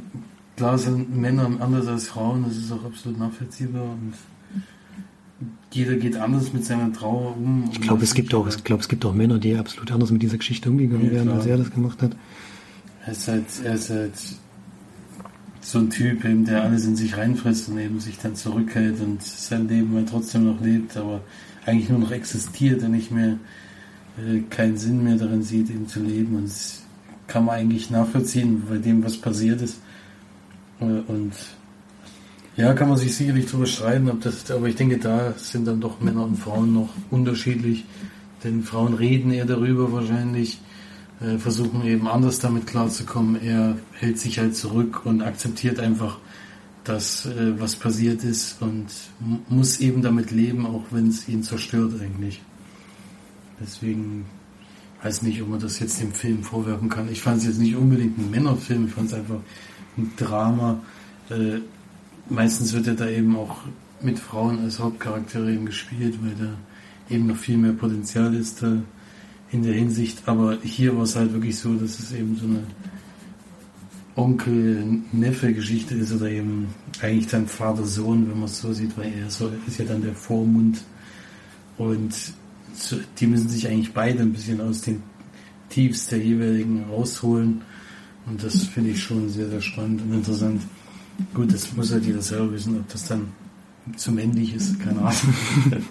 klar 0.57 0.77
sind 0.77 1.17
Männer 1.17 1.49
anders 1.59 1.87
als 1.87 2.07
Frauen, 2.07 2.43
das 2.43 2.55
ist 2.55 2.71
auch 2.71 2.85
absolut 2.85 3.17
nachvollziehbar 3.17 3.81
und 3.81 4.13
jeder 5.71 5.95
geht 5.95 6.17
anders 6.17 6.53
mit 6.53 6.65
seiner 6.65 6.91
Trauer 6.91 7.35
um. 7.37 7.69
Ich 7.71 7.81
glaube, 7.81 8.03
es 8.03 8.13
gibt 8.13 8.33
auch, 8.33 8.47
ich 8.47 8.63
glaube, 8.63 8.81
es 8.81 8.89
gibt 8.89 9.05
auch 9.05 9.13
Männer, 9.13 9.37
die 9.37 9.55
absolut 9.55 9.91
anders 9.91 10.11
mit 10.11 10.21
dieser 10.21 10.37
Geschichte 10.37 10.69
umgegangen 10.69 11.05
ja, 11.07 11.11
wären, 11.11 11.29
als 11.29 11.45
er 11.45 11.57
das 11.57 11.71
gemacht 11.71 12.01
hat. 12.01 12.15
Er 13.05 13.11
ist 13.11 13.27
halt, 13.27 13.45
er 13.63 13.73
ist 13.75 13.89
halt 13.89 14.13
so 15.61 15.79
ein 15.79 15.89
Typ, 15.89 16.25
eben, 16.25 16.45
der 16.45 16.63
alles 16.63 16.85
in 16.85 16.95
sich 16.95 17.15
reinfrisst 17.15 17.69
und 17.69 17.77
eben 17.77 17.99
sich 17.99 18.17
dann 18.17 18.35
zurückhält 18.35 18.99
und 19.01 19.21
sein 19.21 19.67
Leben 19.67 19.93
halt 19.95 20.09
trotzdem 20.09 20.45
noch 20.45 20.59
lebt, 20.61 20.97
aber 20.97 21.21
eigentlich 21.65 21.89
nur 21.89 21.99
noch 21.99 22.11
existiert 22.11 22.83
und 22.83 22.91
nicht 22.91 23.11
mehr 23.11 23.37
äh, 24.17 24.41
keinen 24.49 24.77
Sinn 24.77 25.03
mehr 25.03 25.15
darin 25.15 25.43
sieht, 25.43 25.69
eben 25.69 25.87
zu 25.87 26.01
leben. 26.01 26.35
Und 26.35 26.45
das 26.45 26.83
kann 27.27 27.45
man 27.45 27.55
eigentlich 27.55 27.89
nachvollziehen 27.89 28.63
bei 28.67 28.77
dem, 28.77 29.03
was 29.03 29.17
passiert 29.17 29.61
ist. 29.61 29.79
Äh, 30.79 30.85
und 30.85 31.33
ja, 32.59 32.73
kann 32.73 32.89
man 32.89 32.97
sich 32.97 33.15
sicherlich 33.15 33.45
drüber 33.45 33.65
streiten, 33.65 34.09
ob 34.09 34.19
das, 34.19 34.51
aber 34.51 34.67
ich 34.67 34.75
denke, 34.75 34.97
da 34.97 35.33
sind 35.37 35.65
dann 35.65 35.79
doch 35.79 36.01
Männer 36.01 36.25
und 36.25 36.35
Frauen 36.35 36.73
noch 36.73 36.89
unterschiedlich. 37.09 37.85
Denn 38.43 38.63
Frauen 38.63 38.95
reden 38.95 39.31
eher 39.31 39.45
darüber 39.45 39.93
wahrscheinlich, 39.93 40.59
äh, 41.21 41.37
versuchen 41.37 41.85
eben 41.85 42.05
anders 42.09 42.39
damit 42.39 42.67
klarzukommen. 42.67 43.41
Er 43.41 43.77
hält 43.93 44.19
sich 44.19 44.39
halt 44.39 44.57
zurück 44.57 45.05
und 45.05 45.21
akzeptiert 45.21 45.79
einfach, 45.79 46.17
dass 46.83 47.27
äh, 47.27 47.57
was 47.57 47.77
passiert 47.77 48.25
ist 48.25 48.61
und 48.61 48.87
muss 49.47 49.79
eben 49.79 50.01
damit 50.01 50.31
leben, 50.31 50.65
auch 50.65 50.83
wenn 50.91 51.07
es 51.07 51.29
ihn 51.29 51.43
zerstört 51.43 51.93
eigentlich. 52.01 52.41
Deswegen 53.61 54.25
weiß 55.01 55.21
nicht, 55.21 55.41
ob 55.41 55.47
man 55.47 55.61
das 55.61 55.79
jetzt 55.79 56.01
dem 56.01 56.11
Film 56.11 56.43
vorwerfen 56.43 56.89
kann. 56.89 57.09
Ich 57.09 57.21
fand 57.21 57.37
es 57.37 57.45
jetzt 57.45 57.59
nicht 57.59 57.77
unbedingt 57.77 58.17
ein 58.17 58.29
Männerfilm, 58.29 58.87
ich 58.87 58.93
fand 58.93 59.07
es 59.07 59.13
einfach 59.13 59.39
ein 59.97 60.11
Drama. 60.17 60.81
Äh, 61.29 61.59
meistens 62.29 62.73
wird 62.73 62.87
er 62.87 62.95
da 62.95 63.09
eben 63.09 63.35
auch 63.35 63.57
mit 64.01 64.19
Frauen 64.19 64.59
als 64.59 64.79
Hauptcharaktere 64.79 65.51
eben 65.51 65.65
gespielt, 65.65 66.15
weil 66.21 66.35
da 66.35 67.13
eben 67.13 67.27
noch 67.27 67.37
viel 67.37 67.57
mehr 67.57 67.73
Potenzial 67.73 68.33
ist 68.33 68.61
da 68.61 68.77
in 69.51 69.63
der 69.63 69.73
Hinsicht. 69.73 70.23
Aber 70.27 70.57
hier 70.63 70.95
war 70.95 71.03
es 71.03 71.15
halt 71.15 71.33
wirklich 71.33 71.57
so, 71.57 71.73
dass 71.73 71.99
es 71.99 72.11
eben 72.13 72.35
so 72.35 72.45
eine 72.45 72.63
Onkel-Neffe-Geschichte 74.15 75.95
ist 75.95 76.13
oder 76.13 76.29
eben 76.29 76.67
eigentlich 77.01 77.27
dann 77.27 77.47
Vater-Sohn, 77.47 78.29
wenn 78.29 78.39
man 78.39 78.45
es 78.45 78.59
so 78.59 78.73
sieht, 78.73 78.97
weil 78.97 79.13
er 79.13 79.27
ist 79.27 79.79
ja 79.79 79.85
dann 79.85 80.01
der 80.01 80.15
Vormund 80.15 80.81
und 81.77 82.13
die 83.19 83.27
müssen 83.27 83.49
sich 83.49 83.67
eigentlich 83.67 83.93
beide 83.93 84.21
ein 84.21 84.33
bisschen 84.33 84.61
aus 84.61 84.81
den 84.81 85.01
Tiefs 85.69 86.07
der 86.07 86.19
jeweiligen 86.19 86.85
rausholen 86.89 87.61
und 88.25 88.43
das 88.43 88.63
finde 88.63 88.91
ich 88.91 89.01
schon 89.01 89.29
sehr, 89.29 89.49
sehr 89.49 89.61
spannend 89.61 90.01
und 90.01 90.13
interessant. 90.13 90.61
Gut, 91.33 91.53
das 91.53 91.73
muss 91.75 91.91
halt 91.91 92.05
jeder 92.05 92.21
selber 92.21 92.51
wissen, 92.53 92.77
ob 92.77 92.87
das 92.89 93.05
dann 93.05 93.33
zu 93.95 94.11
männlich 94.11 94.53
ist, 94.53 94.79
keine 94.79 94.99
Ahnung. 94.99 95.13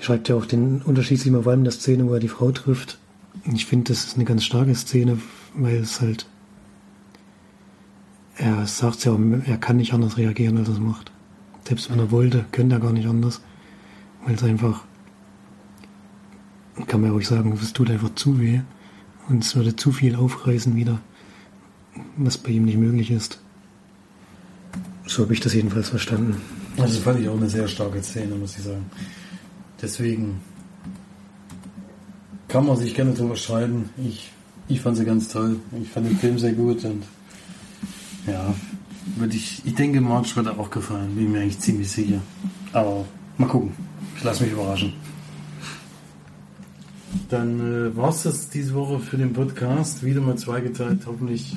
Schreibt 0.00 0.28
ja 0.28 0.34
auch 0.34 0.46
den 0.46 0.82
Unterschied, 0.82 1.20
sieht 1.20 1.32
man 1.32 1.44
vor 1.44 1.52
allem 1.52 1.60
in 1.60 1.64
der 1.64 1.72
Szene, 1.72 2.08
wo 2.08 2.14
er 2.14 2.20
die 2.20 2.28
Frau 2.28 2.50
trifft. 2.50 2.98
Ich 3.52 3.66
finde, 3.66 3.92
das 3.92 4.04
ist 4.04 4.16
eine 4.16 4.24
ganz 4.24 4.44
starke 4.44 4.74
Szene, 4.74 5.18
weil 5.54 5.76
es 5.76 6.00
halt, 6.00 6.26
er 8.36 8.66
sagt 8.66 9.04
ja, 9.04 9.16
er 9.44 9.58
kann 9.58 9.76
nicht 9.76 9.92
anders 9.92 10.16
reagieren, 10.16 10.58
als 10.58 10.68
er 10.68 10.74
es 10.74 10.80
macht. 10.80 11.12
Selbst 11.64 11.90
wenn 11.90 11.98
er 11.98 12.10
wollte, 12.10 12.44
könnte 12.50 12.76
er 12.76 12.80
gar 12.80 12.92
nicht 12.92 13.06
anders, 13.06 13.40
weil 14.24 14.34
es 14.34 14.42
einfach, 14.42 14.84
kann 16.86 17.00
man 17.00 17.10
ja 17.10 17.14
ruhig 17.14 17.28
sagen, 17.28 17.56
es 17.60 17.72
tut 17.72 17.90
einfach 17.90 18.14
zu 18.14 18.40
weh 18.40 18.60
und 19.28 19.44
es 19.44 19.54
würde 19.54 19.76
zu 19.76 19.92
viel 19.92 20.16
aufreißen 20.16 20.74
wieder, 20.74 21.00
was 22.16 22.38
bei 22.38 22.50
ihm 22.50 22.64
nicht 22.64 22.78
möglich 22.78 23.10
ist. 23.10 23.38
So 25.06 25.24
habe 25.24 25.34
ich 25.34 25.40
das 25.40 25.54
jedenfalls 25.54 25.90
verstanden. 25.90 26.40
Also 26.78 27.00
fand 27.00 27.20
ich 27.20 27.28
auch 27.28 27.36
eine 27.36 27.48
sehr 27.48 27.68
starke 27.68 28.02
Szene, 28.02 28.34
muss 28.34 28.56
ich 28.56 28.64
sagen. 28.64 28.86
Deswegen 29.80 30.40
kann 32.48 32.66
man 32.66 32.76
sich 32.76 32.94
gerne 32.94 33.12
drüber 33.12 33.36
streiten. 33.36 33.90
Ich, 34.02 34.30
ich 34.68 34.80
fand 34.80 34.96
sie 34.96 35.04
ganz 35.04 35.28
toll. 35.28 35.56
Ich 35.82 35.90
fand 35.90 36.06
den 36.06 36.18
Film 36.18 36.38
sehr 36.38 36.52
gut 36.52 36.84
und 36.84 37.02
ja, 38.26 38.54
würde 39.16 39.36
ich, 39.36 39.62
ich 39.64 39.74
denke, 39.74 40.00
March 40.00 40.36
wird 40.36 40.48
auch 40.48 40.70
gefallen, 40.70 41.14
bin 41.16 41.32
mir 41.32 41.40
eigentlich 41.40 41.58
ziemlich 41.58 41.90
sicher. 41.90 42.20
Aber 42.72 43.04
mal 43.36 43.48
gucken. 43.48 43.72
Ich 44.16 44.24
lasse 44.24 44.44
mich 44.44 44.52
überraschen. 44.52 44.92
Dann 47.28 47.60
äh, 47.60 47.96
war 47.96 48.10
es 48.10 48.22
das 48.22 48.48
diese 48.48 48.74
Woche 48.74 49.00
für 49.00 49.16
den 49.16 49.32
Podcast. 49.32 50.04
Wieder 50.04 50.20
mal 50.20 50.36
zweigeteilt. 50.36 51.00
Hoffentlich 51.06 51.56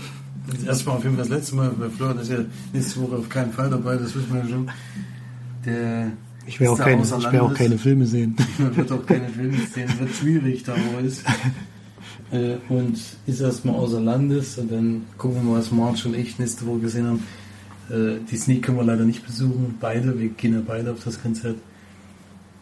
erstmal 0.65 0.97
auf 0.97 1.03
jeden 1.03 1.15
Fall 1.15 1.25
das 1.27 1.37
letzte 1.37 1.55
Mal. 1.55 1.69
Bei 1.69 1.89
Florian 1.89 2.19
ist 2.19 2.31
ja 2.31 2.39
nächste 2.73 3.01
Woche 3.01 3.17
auf 3.17 3.29
keinen 3.29 3.51
Fall 3.51 3.69
dabei, 3.69 3.95
das 3.95 4.15
wissen 4.15 4.33
wir 4.33 4.41
ja 4.41 4.47
schon. 4.47 4.71
Der 5.65 6.11
ich 6.47 6.59
werde 6.59 6.73
auch, 6.73 6.79
keine, 6.79 7.01
ich 7.01 7.09
werde 7.11 7.41
auch 7.41 7.53
keine 7.53 7.77
Filme 7.77 8.05
sehen. 8.05 8.35
Man 8.59 8.75
wird 8.77 8.91
auch 8.91 9.05
keine 9.05 9.29
Filme 9.29 9.57
sehen, 9.73 9.89
wird 9.99 10.13
schwierig 10.13 10.63
da, 10.63 10.75
wo 10.75 11.05
ist. 11.05 11.23
Äh, 12.31 12.55
und 12.69 12.97
ist 13.27 13.39
erstmal 13.39 13.75
außer 13.75 14.01
Landes 14.01 14.57
und 14.57 14.71
dann 14.71 15.03
gucken 15.15 15.37
wir 15.37 15.51
mal, 15.51 15.59
was 15.59 15.71
March 15.71 16.07
und 16.07 16.15
ich 16.15 16.39
nächste 16.39 16.65
Woche 16.65 16.79
gesehen 16.79 17.05
haben. 17.05 17.23
Äh, 17.89 18.19
die 18.29 18.35
Sneak 18.35 18.63
können 18.63 18.77
wir 18.77 18.83
leider 18.83 19.05
nicht 19.05 19.23
besuchen, 19.23 19.75
beide, 19.79 20.19
wir 20.19 20.29
gehen 20.29 20.55
ja 20.55 20.61
beide 20.65 20.91
auf 20.91 21.03
das 21.03 21.21
Konzert. 21.21 21.57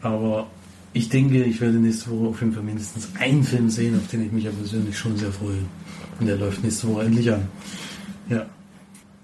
Aber 0.01 0.47
ich 0.91 1.07
denke, 1.07 1.43
ich 1.43 1.61
werde 1.61 1.77
nächste 1.77 2.11
Woche 2.11 2.27
auf 2.27 2.41
jeden 2.41 2.51
Fall 2.51 2.63
mindestens 2.63 3.07
einen 3.17 3.43
Film 3.43 3.69
sehen, 3.69 3.95
auf 3.95 4.07
den 4.07 4.25
ich 4.25 4.33
mich 4.33 4.43
ja 4.43 4.51
persönlich 4.51 4.97
schon 4.97 5.15
sehr 5.15 5.31
freue. 5.31 5.63
Und 6.23 6.27
der 6.27 6.37
läuft 6.37 6.63
nächste 6.63 6.87
Woche 6.87 7.03
endlich 7.03 7.29
an. 7.33 7.49
Ja. 8.29 8.45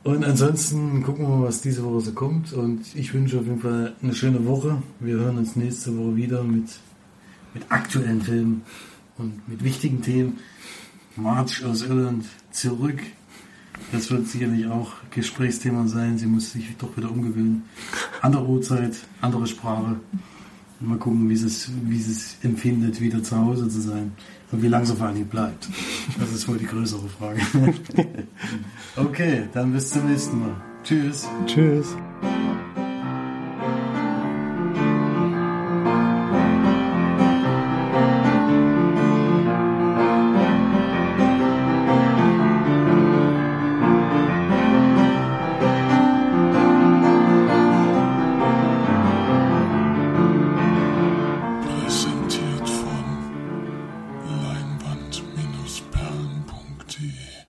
Und 0.03 0.25
ansonsten 0.25 1.01
gucken 1.01 1.25
wir 1.25 1.37
mal, 1.37 1.47
was 1.47 1.61
diese 1.61 1.81
Woche 1.85 2.01
so 2.01 2.11
kommt. 2.11 2.51
Und 2.51 2.93
ich 2.93 3.13
wünsche 3.13 3.39
auf 3.39 3.45
jeden 3.45 3.61
Fall 3.61 3.95
eine 4.03 4.13
schöne 4.13 4.45
Woche. 4.45 4.83
Wir 4.99 5.15
hören 5.15 5.37
uns 5.37 5.55
nächste 5.55 5.97
Woche 5.97 6.17
wieder 6.17 6.43
mit, 6.43 6.65
mit 7.53 7.63
aktuellen 7.69 8.21
Filmen 8.21 8.63
und 9.17 9.47
mit 9.47 9.63
wichtigen 9.63 10.01
Themen. 10.01 10.39
March 11.15 11.63
aus 11.63 11.83
Irland 11.83 12.25
zurück. 12.51 12.99
Das 13.93 14.11
wird 14.11 14.27
sicherlich 14.27 14.67
auch 14.67 14.91
Gesprächsthema 15.11 15.87
sein. 15.87 16.17
Sie 16.17 16.25
muss 16.25 16.51
sich 16.51 16.75
doch 16.77 16.97
wieder 16.97 17.09
umgewöhnen. 17.09 17.63
Andere 18.21 18.45
Uhrzeit, 18.45 18.97
andere 19.21 19.47
Sprache. 19.47 19.95
Mal 20.81 20.97
gucken, 20.97 21.29
wie 21.29 21.37
sie 21.37 21.47
es, 21.47 21.71
wie 21.83 22.01
sie 22.01 22.11
es 22.11 22.35
empfindet, 22.43 22.99
wieder 22.99 23.23
zu 23.23 23.37
Hause 23.37 23.69
zu 23.69 23.79
sein. 23.79 24.11
Und 24.51 24.63
wie 24.63 24.67
lange 24.67 24.85
sie 24.85 24.95
vor 24.95 25.07
allen 25.07 25.15
Dingen 25.15 25.27
bleibt. 25.27 25.67
Das 26.19 26.31
ist 26.31 26.47
wohl 26.47 26.57
die 26.57 26.65
größere 26.65 27.07
Frage. 27.07 27.41
okay, 28.95 29.47
dann 29.53 29.71
bis 29.71 29.91
zum 29.91 30.09
nächsten 30.09 30.39
Mal. 30.39 30.55
Tschüss. 30.83 31.27
Tschüss. 31.45 31.95